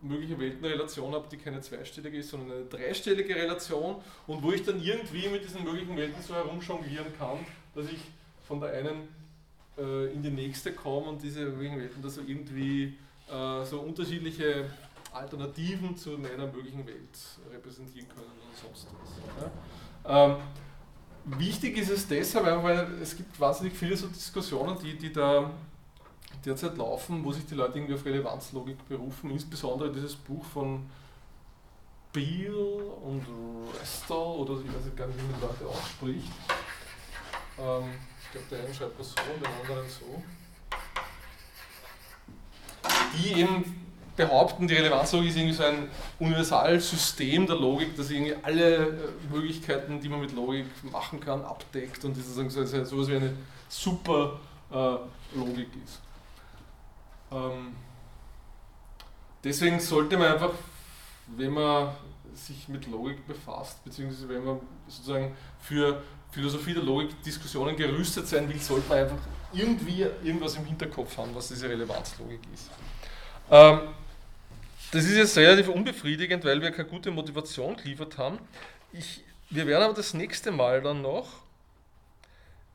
mögliche 0.02 0.40
Weltenrelation 0.40 1.14
habe, 1.14 1.28
die 1.30 1.38
keine 1.38 1.62
zweistellige 1.62 2.18
ist, 2.18 2.30
sondern 2.30 2.52
eine 2.52 2.66
dreistellige 2.66 3.36
Relation 3.36 3.96
und 4.28 4.42
wo 4.42 4.52
ich 4.52 4.64
dann 4.64 4.82
irgendwie 4.82 5.28
mit 5.28 5.44
diesen 5.44 5.64
möglichen 5.64 5.96
Welten 5.98 6.22
so 6.22 6.34
herumjonglieren 6.34 7.08
kann, 7.18 7.40
dass 7.76 7.86
ich 7.86 8.00
von 8.48 8.60
der 8.60 8.72
einen 8.72 9.10
äh, 9.78 10.14
in 10.14 10.24
die 10.24 10.32
nächste 10.32 10.74
komme 10.74 11.08
und 11.08 11.22
diese 11.22 11.46
möglichen 11.46 11.80
Welten 11.80 12.02
da 12.02 12.10
so 12.10 12.22
irgendwie 12.26 12.98
äh, 13.30 13.66
so 13.66 13.80
unterschiedliche 13.82 14.66
Alternativen 15.12 15.96
zu 15.98 16.12
meiner 16.12 16.48
möglichen 16.48 16.86
Welt 16.86 17.18
repräsentieren 17.52 18.08
können 18.10 18.28
oder 18.28 18.56
sonst 18.56 18.88
was. 19.02 19.44
Ja? 20.06 20.26
Ähm, 20.26 20.38
wichtig 21.26 21.78
ist 21.78 21.90
es 21.90 22.08
deshalb, 22.08 22.64
weil 22.64 22.88
es 23.02 23.16
gibt 23.16 23.40
wahnsinnig 23.40 23.74
viele 23.74 23.98
so 23.98 24.08
Diskussionen, 24.08 24.78
die, 24.82 24.98
die 24.98 25.12
da 25.12 25.52
derzeit 26.46 26.78
laufen, 26.78 27.24
wo 27.24 27.32
sich 27.32 27.46
die 27.46 27.56
Leute 27.56 27.78
irgendwie 27.78 27.96
auf 27.96 28.06
Relevanzlogik 28.06 28.88
berufen, 28.88 29.32
insbesondere 29.32 29.92
dieses 29.92 30.16
Buch 30.16 30.44
von 30.46 30.90
Beal 32.12 32.54
und 32.54 33.26
Restal, 33.80 34.38
oder 34.38 34.54
ich 34.54 34.68
weiß 34.68 34.96
gar 34.96 35.08
nicht, 35.08 35.20
wie 35.20 35.32
man 35.32 35.42
Leute 35.42 35.68
ausspricht. 35.68 36.32
Ähm, 37.60 37.84
ich 38.24 38.32
glaube, 38.32 38.48
der 38.52 38.60
eine 38.60 38.74
schreibt 38.74 39.00
das 39.00 39.10
so 39.10 39.16
und 39.34 39.44
der 39.44 39.52
andere 39.62 39.90
so. 39.90 40.24
Die 43.18 43.42
eben 43.42 43.88
behaupten, 44.16 44.68
die 44.68 44.74
Relevanzlogik 44.74 45.30
ist 45.30 45.38
irgendwie 45.38 45.56
so 45.56 45.64
ein 45.64 45.90
Universalsystem 46.20 47.46
der 47.46 47.56
Logik, 47.56 47.96
das 47.96 48.10
irgendwie 48.10 48.36
alle 48.42 48.88
äh, 48.88 48.92
Möglichkeiten, 49.32 50.00
die 50.02 50.10
man 50.10 50.22
mit 50.22 50.34
Logik 50.34 50.66
machen 50.84 51.20
kann, 51.20 51.44
abdeckt 51.44 52.04
und 52.06 52.16
sozusagen 52.16 52.50
so 52.50 52.62
etwas 52.62 53.08
wie 53.08 53.16
eine 53.16 53.34
super 53.70 54.40
äh, 54.72 55.38
Logik 55.38 55.70
ist. 55.86 56.02
Ähm, 57.32 57.76
deswegen 59.44 59.80
sollte 59.80 60.18
man 60.18 60.34
einfach, 60.34 60.52
wenn 61.28 61.52
man 61.52 61.94
sich 62.34 62.68
mit 62.68 62.88
Logik 62.88 63.26
befasst, 63.28 63.84
beziehungsweise 63.84 64.30
wenn 64.30 64.44
man 64.44 64.60
sozusagen 64.88 65.36
für 65.60 66.02
Philosophie 66.32 66.74
der 66.74 66.84
Logik 66.84 67.22
Diskussionen 67.24 67.76
gerüstet 67.76 68.28
sein 68.28 68.48
will, 68.48 68.60
sollte 68.60 68.88
man 68.88 69.00
einfach 69.00 69.18
irgendwie 69.52 70.02
irgendwas 70.24 70.56
im 70.56 70.66
Hinterkopf 70.66 71.18
haben, 71.18 71.34
was 71.34 71.48
diese 71.48 71.68
Relevanzlogik 71.68 72.42
ist. 72.54 72.70
Ähm, 73.50 73.80
das 74.92 75.06
ist 75.06 75.16
jetzt 75.16 75.38
relativ 75.38 75.70
unbefriedigend, 75.70 76.44
weil 76.46 76.62
wir 76.62 76.72
keine 76.72 76.88
gute 76.88 77.12
Motivation 77.12 77.76
geliefert 77.76 78.18
haben. 78.18 78.40
Ich, 78.92 79.24
wir 79.50 79.68
werden 79.68 79.84
aber 79.84 79.94
das 79.94 80.14
nächste 80.14 80.52
Mal 80.52 80.82
dann 80.82 81.02
noch, 81.02 81.28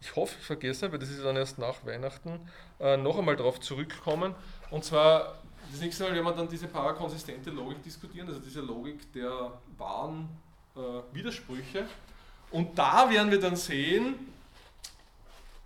ich 0.04 0.16
hoffe, 0.16 0.36
ich 0.38 0.46
vergesse, 0.46 0.92
weil 0.92 0.98
das 0.98 1.08
ist 1.08 1.24
dann 1.24 1.36
erst 1.36 1.58
nach 1.58 1.84
Weihnachten, 1.86 2.38
äh, 2.78 2.96
noch 2.96 3.18
einmal 3.18 3.36
darauf 3.36 3.58
zurückkommen. 3.60 4.34
Und 4.70 4.84
zwar, 4.84 5.38
das 5.70 5.80
nächste 5.80 6.04
Mal 6.04 6.12
werden 6.12 6.26
wir 6.26 6.32
dann 6.32 6.48
diese 6.48 6.66
parakonsistente 6.66 7.50
Logik 7.50 7.82
diskutieren, 7.82 8.28
also 8.28 8.38
diese 8.38 8.60
Logik 8.60 9.10
der 9.14 9.52
wahren 9.78 10.28
äh, 10.76 10.80
Widersprüche. 11.14 11.86
Und 12.50 12.78
da 12.78 13.08
werden 13.10 13.30
wir 13.30 13.40
dann 13.40 13.56
sehen 13.56 14.16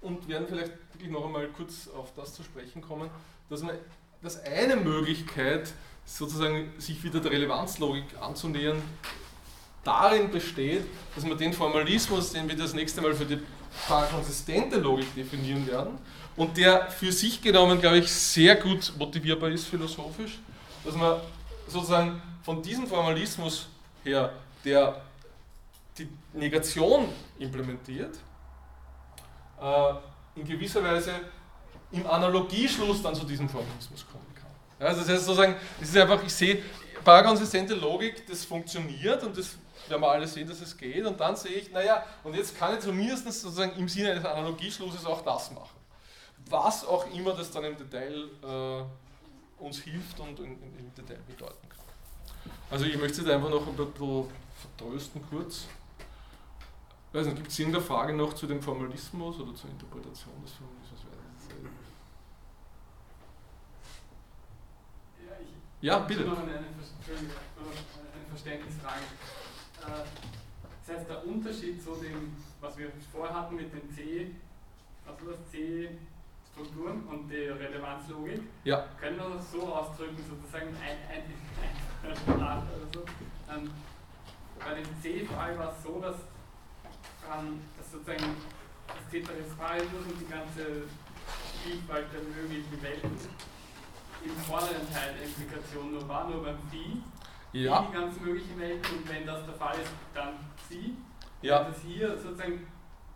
und 0.00 0.28
werden 0.28 0.46
vielleicht 0.48 0.72
wirklich 0.92 1.10
noch 1.10 1.26
einmal 1.26 1.48
kurz 1.48 1.88
auf 1.88 2.14
das 2.14 2.32
zu 2.32 2.44
sprechen 2.44 2.80
kommen, 2.80 3.10
dass, 3.50 3.62
man, 3.62 3.74
dass 4.22 4.40
eine 4.44 4.76
Möglichkeit, 4.76 5.72
sozusagen 6.04 6.72
sich 6.78 7.02
wieder 7.02 7.18
der 7.20 7.32
Relevanzlogik 7.32 8.04
anzunähern, 8.20 8.80
darin 9.82 10.30
besteht, 10.30 10.84
dass 11.14 11.24
man 11.24 11.36
den 11.36 11.52
Formalismus, 11.52 12.32
den 12.32 12.48
wir 12.48 12.56
das 12.56 12.72
nächste 12.72 13.00
Mal 13.00 13.14
für 13.14 13.26
die 13.26 13.40
konsistente 14.10 14.78
Logik 14.78 15.14
definieren 15.14 15.66
werden 15.66 15.98
und 16.36 16.56
der 16.56 16.90
für 16.90 17.12
sich 17.12 17.40
genommen, 17.40 17.80
glaube 17.80 17.98
ich, 17.98 18.12
sehr 18.12 18.56
gut 18.56 18.92
motivierbar 18.98 19.50
ist 19.50 19.66
philosophisch, 19.66 20.38
dass 20.84 20.94
man 20.94 21.20
sozusagen 21.66 22.22
von 22.42 22.62
diesem 22.62 22.86
Formalismus 22.86 23.68
her, 24.04 24.32
der 24.64 25.02
die 25.98 26.08
Negation 26.32 27.08
implementiert, 27.38 28.16
äh, 29.60 29.92
in 30.36 30.46
gewisser 30.46 30.82
Weise 30.82 31.12
im 31.90 32.06
Analogieschluss 32.06 33.02
dann 33.02 33.14
zu 33.14 33.24
diesem 33.24 33.48
Formalismus 33.48 34.06
kommen 34.10 34.26
kann. 34.34 34.86
Also 34.86 35.00
das 35.00 35.10
heißt 35.10 35.24
sozusagen, 35.24 35.56
das 35.80 35.88
ist 35.88 35.96
einfach, 35.96 36.22
ich 36.22 36.32
sehe, 36.32 36.62
parakonsistente 37.04 37.74
Logik, 37.74 38.26
das 38.26 38.44
funktioniert 38.44 39.22
und 39.24 39.36
das 39.36 39.56
werden 39.90 40.02
wir 40.02 40.10
alle 40.10 40.26
sehen, 40.26 40.48
dass 40.48 40.60
es 40.60 40.76
geht. 40.76 41.04
Und 41.04 41.18
dann 41.18 41.36
sehe 41.36 41.52
ich, 41.52 41.70
naja, 41.70 42.04
und 42.24 42.34
jetzt 42.34 42.56
kann 42.58 42.74
ich 42.74 42.80
zumindest 42.80 43.24
sozusagen 43.24 43.72
im 43.78 43.88
Sinne 43.88 44.12
eines 44.12 44.24
Analogieschlusses 44.24 45.04
auch 45.06 45.22
das 45.22 45.50
machen. 45.50 45.76
Was 46.46 46.84
auch 46.84 47.10
immer 47.12 47.34
das 47.34 47.50
dann 47.50 47.64
im 47.64 47.76
Detail 47.76 48.28
äh, 48.42 49.62
uns 49.62 49.80
hilft 49.80 50.18
und 50.20 50.38
in, 50.40 50.62
in, 50.62 50.78
im 50.78 50.94
Detail 50.94 51.20
bedeuten 51.26 51.68
kann. 51.68 51.78
Also 52.70 52.84
ich 52.84 52.96
möchte 52.96 53.22
jetzt 53.22 53.30
einfach 53.30 53.50
noch 53.50 53.66
ein 53.66 53.74
bisschen 53.74 54.24
vertrösten 54.76 55.22
kurz. 55.28 55.66
gibt 57.12 57.48
es 57.48 57.58
irgendeine 57.58 57.84
Frage 57.84 58.12
noch 58.14 58.34
zu 58.34 58.46
dem 58.46 58.62
Formalismus 58.62 59.38
oder 59.40 59.54
zur 59.54 59.70
Interpretation 59.70 60.34
des 60.42 60.52
Formalismus? 60.52 60.88
Ja, 65.80 66.00
bitte. 66.00 66.22
Noch 66.24 66.38
eine, 66.38 66.58
eine 66.58 66.66
Verständnisfrage. 68.30 69.00
Äh, 69.88 70.04
das 70.86 70.96
heißt, 70.96 71.08
der 71.08 71.26
Unterschied 71.26 71.82
zu 71.82 71.94
dem, 71.96 72.36
was 72.60 72.76
wir 72.78 72.90
vorher 73.12 73.34
hatten 73.34 73.56
mit 73.56 73.72
den 73.72 73.94
C, 73.94 74.30
also 75.06 75.30
das 75.30 75.50
C-Strukturen 75.50 77.02
und 77.04 77.30
der 77.30 77.58
Relevanzlogik, 77.58 78.42
ja. 78.64 78.84
können 79.00 79.16
wir 79.18 79.30
das 79.36 79.52
so 79.52 79.62
ausdrücken, 79.62 80.16
sozusagen 80.28 80.68
ein, 80.68 80.98
ein, 81.08 81.22
ein 82.08 82.16
Sprache 82.16 82.66
oder 82.76 82.88
so. 82.94 83.04
Ähm, 83.52 83.70
bei 84.58 84.74
dem 84.74 85.02
C-Fall 85.02 85.58
war 85.58 85.72
es 85.76 85.82
so, 85.82 86.00
dass, 86.00 86.16
ähm, 87.30 87.60
dass 87.76 87.92
sozusagen 87.92 88.36
das 88.88 89.10
Tetraesparismus 89.10 90.04
und 90.08 90.20
die 90.20 90.30
ganze 90.30 90.88
Vielfalt 91.64 92.06
der 92.12 92.22
möglichen 92.22 92.82
Welten 92.82 93.10
im 94.24 94.36
vorderen 94.48 94.90
Teil 94.92 95.14
der 95.14 95.24
Implikation 95.26 95.92
nur 95.92 96.08
war, 96.08 96.28
nur 96.28 96.42
beim 96.42 96.58
Phi. 96.70 97.02
Ja. 97.52 97.86
Die 97.88 97.94
ganz 97.94 98.20
möglichen 98.20 98.58
Welten 98.58 98.98
und 98.98 99.08
wenn 99.08 99.26
das 99.26 99.44
der 99.44 99.54
Fall 99.54 99.74
ist, 99.80 99.90
dann 100.14 100.34
Psi. 100.56 100.94
Ja. 101.42 101.60
Und 101.60 101.74
dass 101.74 101.82
hier 101.82 102.16
sozusagen 102.18 102.66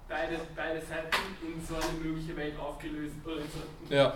beide, 0.08 0.40
beide 0.54 0.80
Seiten 0.80 1.16
in 1.42 1.64
so 1.64 1.74
eine 1.74 1.98
mögliche 2.02 2.36
Welt 2.36 2.58
aufgelöst 2.58 3.16
oder 3.24 3.36
so 3.36 3.94
ja. 3.94 4.14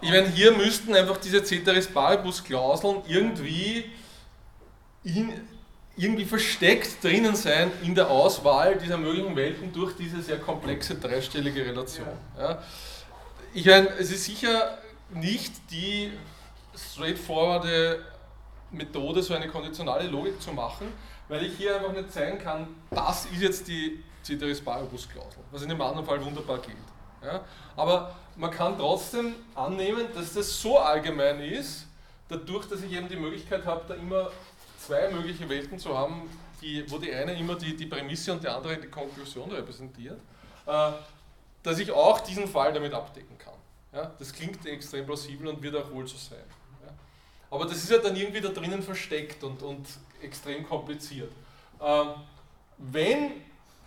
ich 0.00 0.10
meine, 0.10 0.28
hier 0.28 0.52
müssten 0.52 0.94
einfach 0.94 1.16
diese 1.16 1.42
Ceteris 1.42 1.86
Paribus 1.86 2.44
Klauseln 2.44 3.02
irgendwie 3.08 3.90
in, 5.04 5.32
irgendwie 5.96 6.24
versteckt 6.24 7.02
drinnen 7.02 7.34
sein 7.34 7.70
in 7.82 7.94
der 7.94 8.10
Auswahl 8.10 8.76
dieser 8.76 8.98
möglichen 8.98 9.34
Welten 9.34 9.72
durch 9.72 9.96
diese 9.96 10.20
sehr 10.20 10.38
komplexe 10.38 10.96
dreistellige 10.96 11.64
Relation. 11.64 12.06
Ja. 12.36 12.50
ja. 12.50 12.62
Ich 13.54 13.64
meine, 13.64 13.88
es 13.98 14.12
ist 14.12 14.24
sicher 14.24 14.78
nicht 15.10 15.54
die 15.70 16.12
straightforwarde 16.76 18.04
Methode, 18.76 19.22
so 19.22 19.34
eine 19.34 19.48
konditionale 19.48 20.06
Logik 20.08 20.40
zu 20.40 20.52
machen, 20.52 20.92
weil 21.28 21.44
ich 21.44 21.56
hier 21.56 21.76
einfach 21.76 21.92
nicht 21.92 22.12
zeigen 22.12 22.38
kann, 22.38 22.68
das 22.90 23.26
ist 23.26 23.40
jetzt 23.40 23.68
die 23.68 24.02
Ceteris 24.22 24.60
Paribus 24.60 25.08
Klausel, 25.08 25.42
was 25.50 25.62
in 25.62 25.68
dem 25.68 25.80
anderen 25.80 26.06
Fall 26.06 26.24
wunderbar 26.24 26.58
geht. 26.58 26.76
Ja? 27.22 27.40
Aber 27.76 28.14
man 28.36 28.50
kann 28.50 28.76
trotzdem 28.78 29.34
annehmen, 29.54 30.06
dass 30.14 30.34
das 30.34 30.60
so 30.60 30.78
allgemein 30.78 31.40
ist, 31.40 31.86
dadurch, 32.28 32.66
dass 32.68 32.82
ich 32.82 32.92
eben 32.92 33.08
die 33.08 33.16
Möglichkeit 33.16 33.64
habe, 33.64 33.84
da 33.88 33.94
immer 33.94 34.30
zwei 34.78 35.10
mögliche 35.10 35.48
Welten 35.48 35.78
zu 35.78 35.96
haben, 35.96 36.28
die, 36.60 36.84
wo 36.90 36.98
die 36.98 37.12
eine 37.12 37.38
immer 37.38 37.54
die, 37.54 37.76
die 37.76 37.86
Prämisse 37.86 38.32
und 38.32 38.42
die 38.42 38.48
andere 38.48 38.76
die 38.78 38.88
Konklusion 38.88 39.50
repräsentiert, 39.50 40.18
äh, 40.66 40.92
dass 41.62 41.78
ich 41.78 41.90
auch 41.90 42.20
diesen 42.20 42.48
Fall 42.48 42.72
damit 42.72 42.92
abdecken 42.94 43.36
kann. 43.38 43.54
Ja, 43.92 44.12
das 44.18 44.32
klingt 44.32 44.64
extrem 44.66 45.06
plausibel 45.06 45.48
und 45.48 45.62
wird 45.62 45.76
auch 45.76 45.90
wohl 45.90 46.06
so 46.06 46.16
sein. 46.16 46.44
Ja. 47.56 47.62
Aber 47.62 47.70
das 47.70 47.82
ist 47.82 47.90
ja 47.90 47.98
dann 47.98 48.16
irgendwie 48.16 48.40
da 48.40 48.48
drinnen 48.48 48.82
versteckt 48.82 49.42
und, 49.42 49.62
und 49.62 49.86
extrem 50.22 50.66
kompliziert. 50.66 51.32
Ähm, 51.80 52.08
wenn 52.78 53.32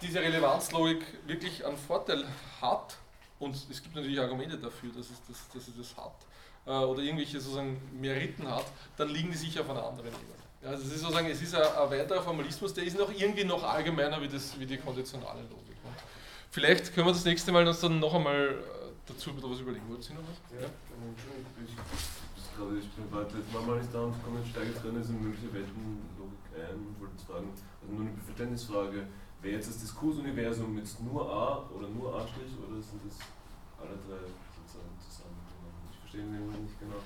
diese 0.02 0.20
Relevanzlogik 0.20 1.04
wirklich 1.28 1.66
einen 1.66 1.78
Vorteil 1.78 2.26
hat, 2.62 2.98
und 3.40 3.56
es 3.56 3.82
gibt 3.82 3.96
natürlich 3.96 4.20
Argumente 4.20 4.58
dafür, 4.58 4.90
dass 4.90 5.10
es 5.10 5.22
das, 5.28 5.38
dass 5.54 5.68
es 5.68 5.78
das 5.78 5.98
hat, 5.98 6.16
äh, 6.66 6.72
oder 6.72 7.02
irgendwelche 7.02 7.40
sozusagen 7.40 7.82
Meriten 8.00 8.48
hat, 8.50 8.66
dann 8.98 9.10
liegen 9.10 9.32
die 9.32 9.38
sicher 9.38 9.62
auf 9.62 9.70
einer 9.70 9.86
anderen 9.86 10.10
Ebene. 10.10 10.40
Ja, 10.62 10.70
also 10.70 10.84
es 10.84 10.94
ist 10.94 11.02
sozusagen, 11.02 11.28
es 11.28 11.42
ist 11.42 11.56
ein, 11.56 11.62
ein, 11.62 11.90
weiterer 11.90 12.22
Formalismus, 12.22 12.74
der 12.74 12.84
ist 12.84 12.98
noch 12.98 13.12
irgendwie 13.12 13.46
noch 13.46 13.64
allgemeiner 13.64 14.22
wie, 14.22 14.28
das, 14.28 14.60
wie 14.60 14.66
die 14.66 14.78
konditionale 14.78 15.42
Logik. 15.44 15.78
Und 15.84 15.96
vielleicht 16.52 16.94
können 16.94 17.08
wir 17.08 17.14
das 17.14 17.24
nächste 17.24 17.52
Mal 17.52 17.66
uns 17.66 17.80
dann 17.80 18.00
noch 18.00 18.14
einmal 18.14 18.58
dazu 19.06 19.32
was 19.42 19.60
überlegen. 19.60 19.88
Wollt 19.90 20.10
ihr 20.10 20.16
noch 20.16 20.24
was? 20.24 20.62
Ja, 20.62 20.68
Entschuldigung, 21.08 21.46
ich 22.78 22.90
bin 22.92 23.08
weiter. 23.12 23.38
Manchmal 23.54 23.80
ist 23.80 23.94
da 23.94 24.02
und 24.02 24.24
kommen 24.24 24.44
Steiger 24.46 24.76
drin, 24.80 25.00
ist 25.00 25.10
eine 25.10 25.20
mögliche 25.20 25.54
Weltenlogik 25.54 26.46
ein 26.56 26.76
und 26.76 27.00
wollte 27.00 27.20
fragen, 27.26 27.50
also 27.82 27.94
nur 27.94 28.02
eine 28.02 28.12
Verständnisfrage, 28.26 29.08
wäre 29.42 29.56
jetzt 29.56 29.70
das 29.70 29.80
Diskursuniversum 29.80 30.78
jetzt 30.78 31.00
nur 31.02 31.24
A 31.32 31.64
oder 31.72 31.88
nur 31.88 32.14
A' 32.14 32.28
oder 32.28 32.82
sind 32.84 33.02
das 33.06 33.16
alle 33.80 33.96
drei 34.04 34.28
sozusagen 34.52 34.92
zusammengenommen? 35.00 35.88
Ich 35.92 36.00
verstehe 36.00 36.22
den 36.22 36.64
nicht 36.66 36.80
genau. 36.80 37.00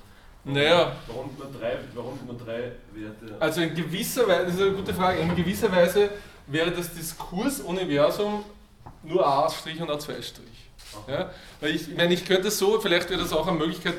Naja. 0.45 0.95
Warum 1.07 1.29
nur 1.37 1.47
drei, 1.59 1.79
warum 1.93 2.19
nur 2.25 2.37
drei 2.37 2.73
Werte? 2.93 3.37
Also 3.39 3.61
in 3.61 3.75
gewisser 3.75 4.27
Weise, 4.27 4.45
das 4.45 4.55
ist 4.55 4.61
eine 4.61 4.73
gute 4.73 4.93
Frage, 4.93 5.19
in 5.19 5.35
gewisser 5.35 5.71
Weise 5.71 6.09
wäre 6.47 6.71
das 6.71 6.93
Diskursuniversum 6.93 8.43
nur 9.03 9.25
A' 9.25 9.45
und 9.45 9.89
A2'. 9.89 10.41
Ja? 11.07 11.31
Weil 11.61 11.75
ich, 11.75 11.89
ich 11.89 11.97
meine, 11.97 12.13
ich 12.13 12.25
könnte 12.25 12.51
so, 12.51 12.79
vielleicht 12.79 13.09
wäre 13.09 13.21
das 13.21 13.31
auch 13.31 13.47
eine 13.47 13.57
Möglichkeit, 13.57 13.95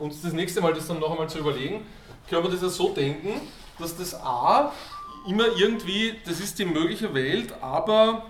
uns 0.00 0.22
das 0.22 0.32
nächste 0.32 0.60
Mal 0.60 0.74
das 0.74 0.86
dann 0.86 0.98
noch 0.98 1.10
einmal 1.10 1.28
zu 1.28 1.38
überlegen, 1.38 1.86
können 2.28 2.44
wir 2.44 2.50
das 2.50 2.62
ja 2.62 2.68
so 2.68 2.90
denken, 2.90 3.40
dass 3.78 3.96
das 3.96 4.14
A 4.14 4.72
immer 5.28 5.46
irgendwie, 5.56 6.14
das 6.24 6.40
ist 6.40 6.58
die 6.58 6.64
mögliche 6.64 7.14
Welt, 7.14 7.52
aber 7.60 8.26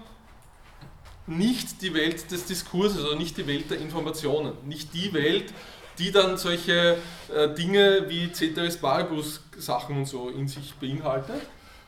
nicht 1.27 1.81
die 1.83 1.95
Welt 1.95 2.31
des 2.31 2.47
Diskurses 2.47 3.05
oder 3.05 3.17
nicht 3.17 3.37
die 3.37 3.47
Welt 3.47 3.71
der 3.71 3.79
Informationen, 3.79 4.53
nicht 4.67 4.93
die 4.95 5.13
Welt, 5.13 5.53
die 5.99 6.11
dann 6.11 6.37
solche 6.37 6.97
äh, 7.33 7.55
Dinge 7.55 8.07
wie 8.09 8.33
Ceteris 8.33 8.77
Paribus 8.77 9.43
Sachen 9.59 9.99
und 9.99 10.07
so 10.07 10.31
in 10.31 10.49
sich 10.49 10.75
beinhaltet. 10.75 11.43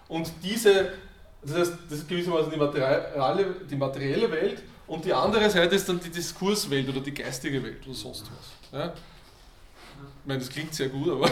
Und 0.09 0.31
diese, 0.43 0.93
das 1.43 1.57
heißt, 1.57 1.73
das 1.89 1.99
ist 2.01 2.09
gewissermaßen 2.09 2.51
die 2.51 2.59
materielle, 2.59 3.57
die 3.69 3.77
materielle 3.77 4.31
Welt 4.31 4.63
und 4.87 5.05
die 5.05 5.13
andere 5.13 5.49
Seite 5.49 5.75
ist 5.75 5.89
dann 5.89 5.99
die 5.99 6.11
Diskurswelt 6.11 6.89
oder 6.89 7.01
die 7.01 7.15
geistige 7.15 7.63
Welt 7.63 7.85
oder 7.87 7.95
sonst 7.95 8.25
was. 8.31 8.79
Ja? 8.79 8.93
Ich 10.23 10.27
meine, 10.27 10.41
das 10.41 10.49
klingt 10.49 10.75
sehr 10.75 10.89
gut, 10.89 11.09
aber 11.11 11.31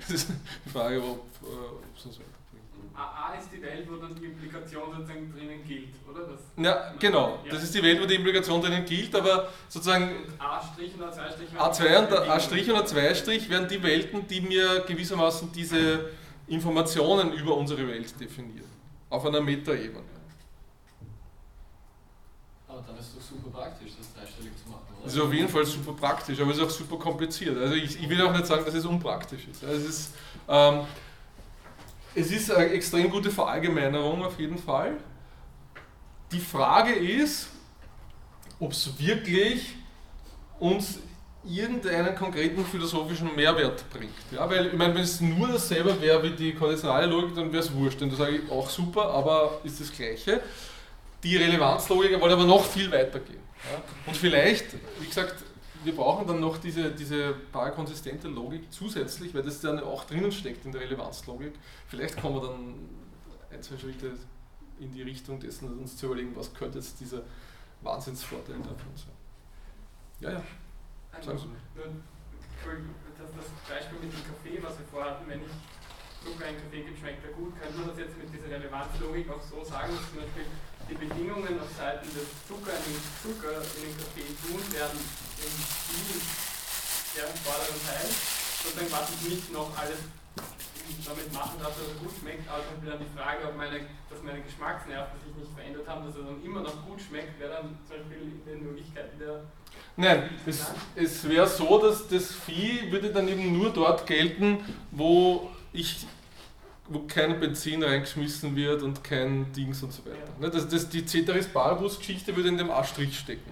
das 0.00 0.10
ist 0.10 0.28
die 0.64 0.70
Frage, 0.70 1.02
ob 1.02 1.26
es 1.96 2.06
uns 2.06 2.18
weiterbringt. 2.18 2.32
A 2.94 3.34
ist 3.34 3.48
die 3.52 3.60
Welt, 3.62 3.86
wo 3.90 3.96
dann 3.96 4.14
die 4.14 4.26
Implikation 4.26 4.94
sozusagen 4.94 5.32
drinnen 5.32 5.64
gilt, 5.66 5.94
oder? 6.08 6.26
Das 6.26 6.40
ja, 6.56 6.94
genau. 6.98 7.40
Ja. 7.44 7.52
Das 7.52 7.62
ist 7.62 7.74
die 7.74 7.82
Welt, 7.82 8.00
wo 8.00 8.06
die 8.06 8.14
Implikation 8.14 8.60
drinnen 8.60 8.84
gilt, 8.84 9.14
aber 9.14 9.48
sozusagen 9.68 10.10
A' 10.38 10.60
und 10.60 11.02
A2' 11.02 11.08
A2 11.56 11.98
und 11.98 12.12
A' 12.12 12.34
und 12.80 12.88
A2' 12.88 13.48
wären 13.48 13.68
die 13.68 13.82
Welten, 13.82 14.26
die 14.26 14.40
mir 14.40 14.80
gewissermaßen 14.86 15.50
diese 15.52 16.10
Informationen 16.46 17.32
über 17.32 17.56
unsere 17.56 17.86
Welt 17.88 18.18
definieren. 18.20 18.70
Auf 19.10 19.26
einer 19.26 19.40
Metaebene. 19.40 20.04
Aber 22.68 22.82
dann 22.86 22.96
ist 22.96 23.08
es 23.08 23.14
doch 23.14 23.22
super 23.22 23.50
praktisch, 23.58 23.92
das 23.98 24.14
dreistellig 24.14 24.52
zu? 24.56 24.61
Das 25.04 25.14
ist 25.14 25.20
auf 25.20 25.32
jeden 25.32 25.48
Fall 25.48 25.64
super 25.66 25.92
praktisch, 25.92 26.40
aber 26.40 26.52
es 26.52 26.58
ist 26.58 26.64
auch 26.64 26.70
super 26.70 26.96
kompliziert. 26.96 27.58
Also 27.58 27.74
ich, 27.74 28.00
ich 28.00 28.08
will 28.08 28.20
auch 28.22 28.32
nicht 28.32 28.46
sagen, 28.46 28.64
dass 28.64 28.74
es 28.74 28.84
unpraktisch 28.84 29.48
ist. 29.50 29.64
Also 29.64 29.76
es 29.76 29.88
ist, 29.88 30.14
ähm, 30.48 30.80
es 32.14 32.30
ist 32.30 32.50
eine 32.52 32.70
extrem 32.70 33.10
gute 33.10 33.30
Verallgemeinerung 33.30 34.24
auf 34.24 34.38
jeden 34.38 34.58
Fall. 34.58 34.96
Die 36.30 36.38
Frage 36.38 36.92
ist, 36.92 37.48
ob 38.60 38.72
es 38.72 38.98
wirklich 38.98 39.74
uns 40.60 41.00
irgendeinen 41.44 42.14
konkreten 42.14 42.64
philosophischen 42.64 43.34
Mehrwert 43.34 43.84
bringt. 43.90 44.14
Ja, 44.30 44.48
weil, 44.48 44.68
ich 44.68 44.72
meine, 44.74 44.94
wenn 44.94 45.02
es 45.02 45.20
nur 45.20 45.48
dasselbe 45.48 46.00
wäre 46.00 46.22
wie 46.22 46.30
die 46.30 46.54
konditionale 46.54 47.06
Logik, 47.06 47.34
dann 47.34 47.52
wäre 47.52 47.62
es 47.62 47.72
wurscht. 47.74 48.00
Dann 48.00 48.14
sage 48.14 48.36
ich 48.36 48.50
auch 48.50 48.70
super, 48.70 49.10
aber 49.10 49.60
ist 49.64 49.80
das 49.80 49.92
Gleiche. 49.92 50.40
Die 51.24 51.36
Relevanzlogik 51.36 52.20
wollte 52.20 52.34
aber 52.34 52.44
noch 52.44 52.64
viel 52.64 52.90
weiter 52.90 53.18
gehen. 53.18 53.41
Ja. 53.70 53.82
Und 54.06 54.16
vielleicht, 54.16 54.74
wie 55.00 55.06
gesagt, 55.06 55.44
wir 55.84 55.94
brauchen 55.94 56.26
dann 56.26 56.40
noch 56.40 56.58
diese, 56.58 56.90
diese 56.90 57.34
parakonsistente 57.52 58.28
Logik 58.28 58.72
zusätzlich, 58.72 59.34
weil 59.34 59.42
das 59.42 59.60
dann 59.60 59.80
auch 59.80 60.04
drinnen 60.04 60.32
steckt 60.32 60.64
in 60.64 60.72
der 60.72 60.80
Relevanzlogik. 60.80 61.54
Vielleicht 61.88 62.20
kommen 62.20 62.36
wir 62.36 62.48
dann 62.48 62.74
ein, 63.50 63.62
zwei 63.62 63.78
Schritte 63.78 64.12
in 64.78 64.92
die 64.92 65.02
Richtung 65.02 65.40
dessen, 65.40 65.78
uns 65.78 65.96
zu 65.96 66.06
überlegen, 66.06 66.34
was 66.34 66.52
könnte 66.54 66.78
jetzt 66.78 67.00
dieser 67.00 67.22
Wahnsinnsvorteil 67.82 68.58
davon 68.58 68.94
sein. 68.94 69.14
Ja, 70.20 70.32
ja. 70.32 70.42
Sagen 71.20 71.38
Sie. 71.38 71.46
Das, 73.18 73.28
das 73.36 73.46
Beispiel 73.68 73.98
mit 73.98 74.12
dem 74.12 74.24
Kaffee, 74.24 74.62
was 74.62 74.78
wir 74.78 74.86
vorhatten, 74.86 75.28
wenn 75.28 75.40
ich 75.42 75.52
Zucker 76.24 76.48
in 76.48 76.56
Kaffee 76.56 76.82
gibt, 76.82 76.98
schmeckt 76.98 77.24
er 77.24 77.32
gut, 77.32 77.58
könnte 77.60 77.78
man 77.78 77.88
das 77.88 77.98
jetzt 77.98 78.16
mit 78.16 78.32
dieser 78.32 78.50
Relevanzlogik 78.50 79.30
auch 79.30 79.42
so 79.42 79.64
sagen, 79.64 79.94
dass 79.94 80.10
zum 80.10 80.22
Beispiel 80.22 80.46
die 80.88 80.94
Bedingungen 80.94 81.60
auf 81.60 81.70
Seiten 81.76 82.08
des 82.14 82.28
Zucker 82.46 82.72
in 82.72 82.92
den, 82.92 83.02
Zucker 83.22 83.54
in 83.58 83.80
den 83.86 83.94
Kaffee 83.96 84.30
tun 84.42 84.62
werden 84.72 84.98
im 84.98 85.54
Stil 85.62 86.18
deren 87.16 87.36
vorderen 87.44 87.80
Teil, 87.84 88.08
sozusagen 88.08 88.92
was 88.92 89.10
ich 89.12 89.22
nicht 89.28 89.52
noch 89.52 89.70
alles 89.76 90.00
damit 91.04 91.32
machen 91.32 91.58
darf, 91.58 91.74
dass 91.74 91.88
er 91.88 91.98
gut 92.00 92.14
schmeckt, 92.20 92.48
aber 92.48 92.62
zum 92.62 92.74
Beispiel 92.76 92.90
dann 92.90 93.02
die 93.02 93.12
Frage, 93.18 93.48
ob 93.48 93.56
meine, 93.56 93.80
dass 94.08 94.22
meine 94.22 94.40
Geschmacksnerven 94.40 95.18
sich 95.24 95.34
nicht 95.34 95.52
verändert 95.54 95.86
haben, 95.88 96.06
dass 96.06 96.16
er 96.16 96.24
dann 96.24 96.42
immer 96.42 96.60
noch 96.60 96.86
gut 96.86 97.00
schmeckt, 97.00 97.38
wäre 97.40 97.62
dann 97.62 97.78
zum 97.86 97.96
Beispiel 97.96 98.22
in 98.22 98.44
den 98.46 98.62
Möglichkeiten 98.62 99.18
der 99.18 99.42
Nein, 99.96 100.30
es, 100.46 100.72
es 100.94 101.28
wäre 101.28 101.46
so, 101.46 101.78
dass 101.78 102.08
das 102.08 102.32
Vieh 102.32 102.90
würde 102.90 103.12
dann 103.12 103.28
eben 103.28 103.56
nur 103.56 103.70
dort 103.70 104.06
gelten, 104.06 104.64
wo 104.90 105.50
ich 105.72 106.06
wo 106.88 107.00
kein 107.06 107.38
Benzin 107.38 107.82
reingeschmissen 107.82 108.54
wird 108.56 108.82
und 108.82 109.02
kein 109.04 109.52
Dings 109.52 109.82
und 109.82 109.92
so 109.92 110.04
weiter. 110.04 110.18
Ja. 110.40 110.48
Das, 110.48 110.68
das, 110.68 110.88
die 110.88 111.04
Ceteris 111.04 111.46
Paribus 111.48 111.98
Geschichte 111.98 112.34
würde 112.34 112.48
in 112.48 112.58
dem 112.58 112.70
A-Strich 112.70 113.18
stecken. 113.18 113.50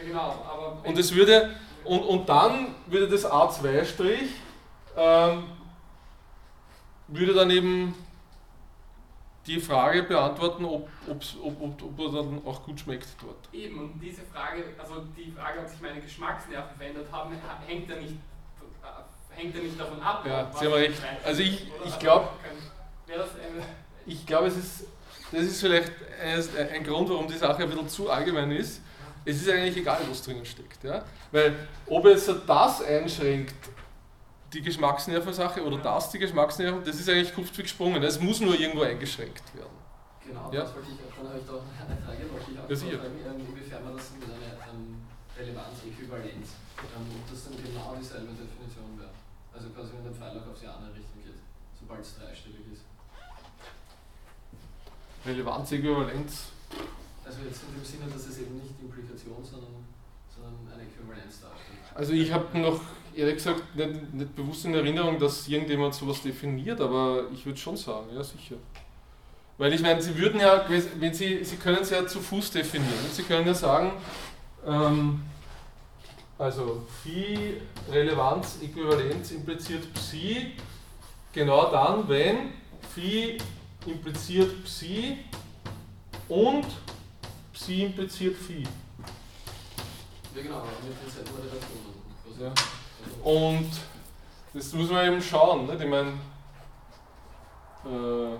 Ja 0.00 0.08
genau, 0.08 0.44
aber 0.48 0.88
und 0.88 0.98
es 0.98 1.14
würde 1.14 1.54
und, 1.84 2.00
und 2.00 2.28
dann 2.28 2.74
würde 2.86 3.08
das 3.08 3.24
A2-Strich 3.24 4.30
ähm, 4.96 5.44
würde 7.08 7.34
dann 7.34 7.50
eben 7.50 7.94
die 9.46 9.60
Frage 9.60 10.04
beantworten, 10.04 10.64
ob, 10.64 10.88
ob, 11.08 11.22
ob, 11.60 11.82
ob 11.82 11.98
er 11.98 12.22
dann 12.22 12.40
auch 12.46 12.62
gut 12.62 12.80
schmeckt 12.80 13.08
dort. 13.20 13.36
Eben, 13.52 13.78
und 13.78 14.00
diese 14.00 14.22
Frage, 14.22 14.64
also 14.78 15.04
die 15.16 15.30
Frage, 15.30 15.60
ob 15.60 15.68
sich 15.68 15.80
meine 15.82 16.00
Geschmacksnerven 16.00 16.76
verändert 16.76 17.12
haben, 17.12 17.34
hängt 17.66 17.90
ja 17.90 17.96
nicht, 17.96 18.14
hängt 19.34 19.54
ja 19.54 19.62
nicht 19.62 19.78
davon 19.78 20.00
ab. 20.00 20.24
Ja, 20.26 20.50
Sie 20.58 20.66
haben 20.66 20.72
recht. 20.74 21.02
Also 21.24 21.42
ich, 21.42 21.66
ich 21.84 21.98
glaube, 21.98 22.28
ich 24.06 24.26
glaube, 24.26 24.48
es 24.48 24.56
ist, 24.56 24.86
das 25.32 25.42
ist 25.42 25.60
vielleicht 25.60 25.92
ein, 26.22 26.68
ein 26.74 26.84
Grund, 26.84 27.08
warum 27.08 27.26
die 27.26 27.36
Sache 27.36 27.62
ein 27.62 27.70
bisschen 27.70 27.88
zu 27.88 28.10
allgemein 28.10 28.50
ist. 28.52 28.80
Es 29.24 29.40
ist 29.40 29.48
eigentlich 29.48 29.76
egal, 29.78 30.00
was 30.08 30.22
drinnen 30.22 30.44
steckt. 30.44 30.84
Ja? 30.84 31.02
Weil 31.32 31.54
ob 31.86 32.04
es 32.06 32.30
das 32.46 32.82
einschränkt, 32.82 33.54
die 34.52 34.62
Geschmacksnervensache 34.62 35.64
oder 35.64 35.78
das 35.78 36.10
die 36.10 36.18
Geschmacksnerven, 36.18 36.84
das 36.84 36.96
ist 37.00 37.08
eigentlich 37.08 37.34
kurz 37.34 37.52
gesprungen. 37.52 38.02
Es 38.02 38.20
muss 38.20 38.40
nur 38.40 38.58
irgendwo 38.58 38.82
eingeschränkt 38.82 39.42
werden. 39.54 39.74
Genau, 40.24 40.50
ja? 40.52 40.62
das 40.62 40.74
wollte 40.74 40.88
ich, 40.88 40.98
dann 41.16 41.28
habe 41.28 41.38
ich 41.38 41.46
da 41.46 41.52
eine 41.84 42.00
Frage 42.00 42.24
noch. 42.24 42.40
Ich 42.48 42.58
auch 42.58 42.92
ja, 42.92 42.98
fragen, 42.98 43.18
ähm, 43.26 43.46
inwiefern 43.48 43.84
man 43.84 43.96
das 43.96 44.12
mit 44.16 44.24
einer 44.24 44.56
ähm, 44.72 45.04
Relevanz-Äquivalenz, 45.36 46.48
ähm, 46.80 47.06
ob 47.12 47.24
das 47.28 47.44
dann 47.44 47.56
genau 47.60 47.96
dieselbe 48.00 48.32
Definition. 48.32 48.83
Also 49.54 49.68
quasi 49.70 49.92
wenn 49.94 50.04
der 50.04 50.12
Pfeil 50.12 50.38
auch 50.38 50.50
auf 50.50 50.60
die 50.60 50.66
andere 50.66 50.90
Richtung 50.90 51.22
geht, 51.22 51.38
sobald 51.78 52.00
es 52.00 52.18
dreistellig 52.18 52.66
ist. 52.72 52.82
Relevanz-Äquivalenz? 55.24 56.52
Also 57.24 57.38
jetzt 57.46 57.62
in 57.68 57.74
dem 57.74 57.84
Sinne, 57.84 58.10
dass 58.12 58.26
es 58.26 58.38
eben 58.38 58.56
nicht 58.56 58.74
Implikation, 58.82 59.42
sondern, 59.42 59.86
sondern 60.28 60.54
eine 60.72 60.82
Äquivalenz 60.82 61.40
darstellt. 61.40 61.78
Also 61.94 62.12
ich 62.12 62.30
habe 62.32 62.58
noch 62.58 62.80
ehrlich 63.14 63.36
gesagt 63.36 63.74
nicht, 63.76 64.12
nicht 64.12 64.36
bewusst 64.36 64.64
in 64.64 64.74
Erinnerung, 64.74 65.18
dass 65.18 65.48
irgendjemand 65.48 65.94
sowas 65.94 66.20
definiert, 66.20 66.80
aber 66.80 67.30
ich 67.32 67.46
würde 67.46 67.58
schon 67.58 67.76
sagen, 67.76 68.08
ja 68.14 68.22
sicher. 68.22 68.56
Weil 69.56 69.72
ich 69.72 69.80
meine, 69.80 70.02
Sie 70.02 70.18
würden 70.18 70.40
ja, 70.40 70.66
wenn 70.68 71.14
Sie, 71.14 71.44
Sie 71.44 71.56
können 71.56 71.78
es 71.80 71.90
ja 71.90 72.04
zu 72.06 72.20
Fuß 72.20 72.50
definieren. 72.50 72.92
Sie 73.12 73.22
können 73.22 73.46
ja 73.46 73.54
sagen, 73.54 73.92
ähm, 74.66 75.22
also 76.38 76.86
Phi, 77.02 77.60
Relevanz, 77.90 78.58
Äquivalenz 78.62 79.30
impliziert 79.32 79.92
Psi 79.94 80.52
genau 81.32 81.70
dann, 81.70 82.08
wenn 82.08 82.52
Phi 82.94 83.38
impliziert 83.86 84.64
Psi 84.64 85.18
und 86.28 86.66
Psi 87.52 87.84
impliziert 87.84 88.36
Phi. 88.36 88.64
Ja 90.34 90.42
genau, 90.42 90.62
denselben 91.02 91.30
Relationen. 91.36 91.94
Ja. 92.40 92.52
Und 93.22 93.70
das 94.52 94.72
muss 94.72 94.90
man 94.90 95.06
eben 95.06 95.22
schauen. 95.22 95.66
Nicht? 95.66 95.80
Ich 95.80 95.88
meine, 95.88 96.12
äh, 97.84 98.38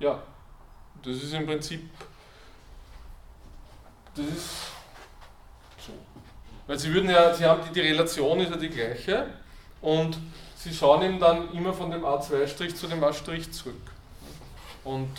ja, 0.00 0.22
das 1.02 1.16
ist 1.16 1.32
im 1.32 1.46
Prinzip, 1.46 1.90
das 4.16 4.26
ist 4.26 4.48
so. 5.78 5.92
Weil 6.66 6.78
sie 6.78 6.92
würden 6.92 7.10
ja, 7.10 7.34
sie 7.34 7.44
haben 7.44 7.62
die, 7.68 7.72
die 7.72 7.80
Relation 7.80 8.40
ist 8.40 8.50
ja 8.50 8.56
die 8.56 8.68
gleiche 8.68 9.26
und 9.80 10.18
sie 10.56 10.72
schauen 10.72 11.02
eben 11.02 11.20
dann 11.20 11.52
immer 11.52 11.72
von 11.72 11.90
dem 11.90 12.04
A2' 12.04 12.74
zu 12.74 12.86
dem 12.86 13.02
A' 13.02 13.12
zurück. 13.12 13.90
Und 14.84 15.10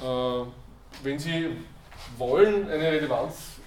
äh, 0.00 0.46
wenn 1.02 1.18
sie 1.18 1.56
wollen 2.16 2.70
eine 2.70 2.92
Relevanz 2.92 3.58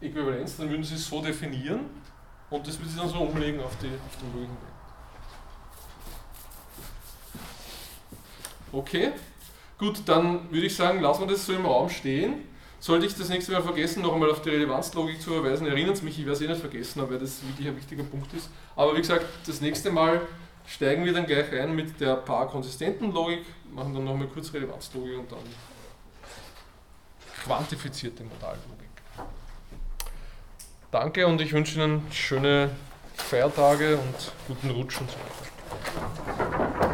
Äquivalenz, 0.00 0.56
dann 0.56 0.70
würden 0.70 0.84
Sie 0.84 0.94
es 0.94 1.08
so 1.08 1.20
definieren 1.22 1.80
und 2.50 2.66
das 2.66 2.78
würden 2.78 2.90
Sie 2.90 2.98
dann 2.98 3.08
so 3.08 3.18
umlegen 3.18 3.60
auf, 3.60 3.76
die, 3.78 3.86
auf 3.86 4.16
den 4.20 4.28
möglichen 4.28 4.52
Weg. 4.52 4.74
Okay, 8.72 9.12
gut, 9.78 10.02
dann 10.06 10.50
würde 10.50 10.66
ich 10.66 10.76
sagen, 10.76 11.00
lassen 11.00 11.20
wir 11.20 11.28
das 11.28 11.46
so 11.46 11.52
im 11.52 11.64
Raum 11.64 11.88
stehen. 11.88 12.53
Sollte 12.84 13.06
ich 13.06 13.16
das 13.16 13.30
nächste 13.30 13.50
Mal 13.50 13.62
vergessen, 13.62 14.02
noch 14.02 14.12
einmal 14.12 14.30
auf 14.30 14.42
die 14.42 14.50
Relevanzlogik 14.50 15.18
zu 15.18 15.30
verweisen, 15.30 15.66
erinnert 15.66 15.94
es 15.96 16.02
mich, 16.02 16.18
ich 16.18 16.26
werde 16.26 16.36
es 16.36 16.42
eh 16.42 16.48
nicht 16.48 16.60
vergessen, 16.60 17.00
weil 17.08 17.18
das 17.18 17.42
wirklich 17.42 17.66
ein 17.66 17.74
wichtiger 17.78 18.02
Punkt 18.02 18.30
ist. 18.34 18.50
Aber 18.76 18.92
wie 18.94 18.98
gesagt, 18.98 19.24
das 19.46 19.62
nächste 19.62 19.90
Mal 19.90 20.20
steigen 20.66 21.02
wir 21.06 21.14
dann 21.14 21.24
gleich 21.24 21.50
ein 21.50 21.74
mit 21.74 21.98
der 21.98 22.16
paar 22.16 22.46
konsistenten 22.46 23.10
Logik, 23.10 23.46
machen 23.72 23.94
dann 23.94 24.04
noch 24.04 24.10
nochmal 24.12 24.28
kurz 24.28 24.52
Relevanzlogik 24.52 25.18
und 25.18 25.32
dann 25.32 25.38
quantifizierte 27.42 28.22
Modallogik. 28.22 28.90
Danke 30.90 31.26
und 31.26 31.40
ich 31.40 31.54
wünsche 31.54 31.80
Ihnen 31.80 32.02
schöne 32.12 32.68
Feiertage 33.16 33.96
und 33.96 34.32
guten 34.46 34.68
Rutsch 34.68 35.00
und 35.00 35.10
so 35.10 35.16
weiter. 35.16 36.93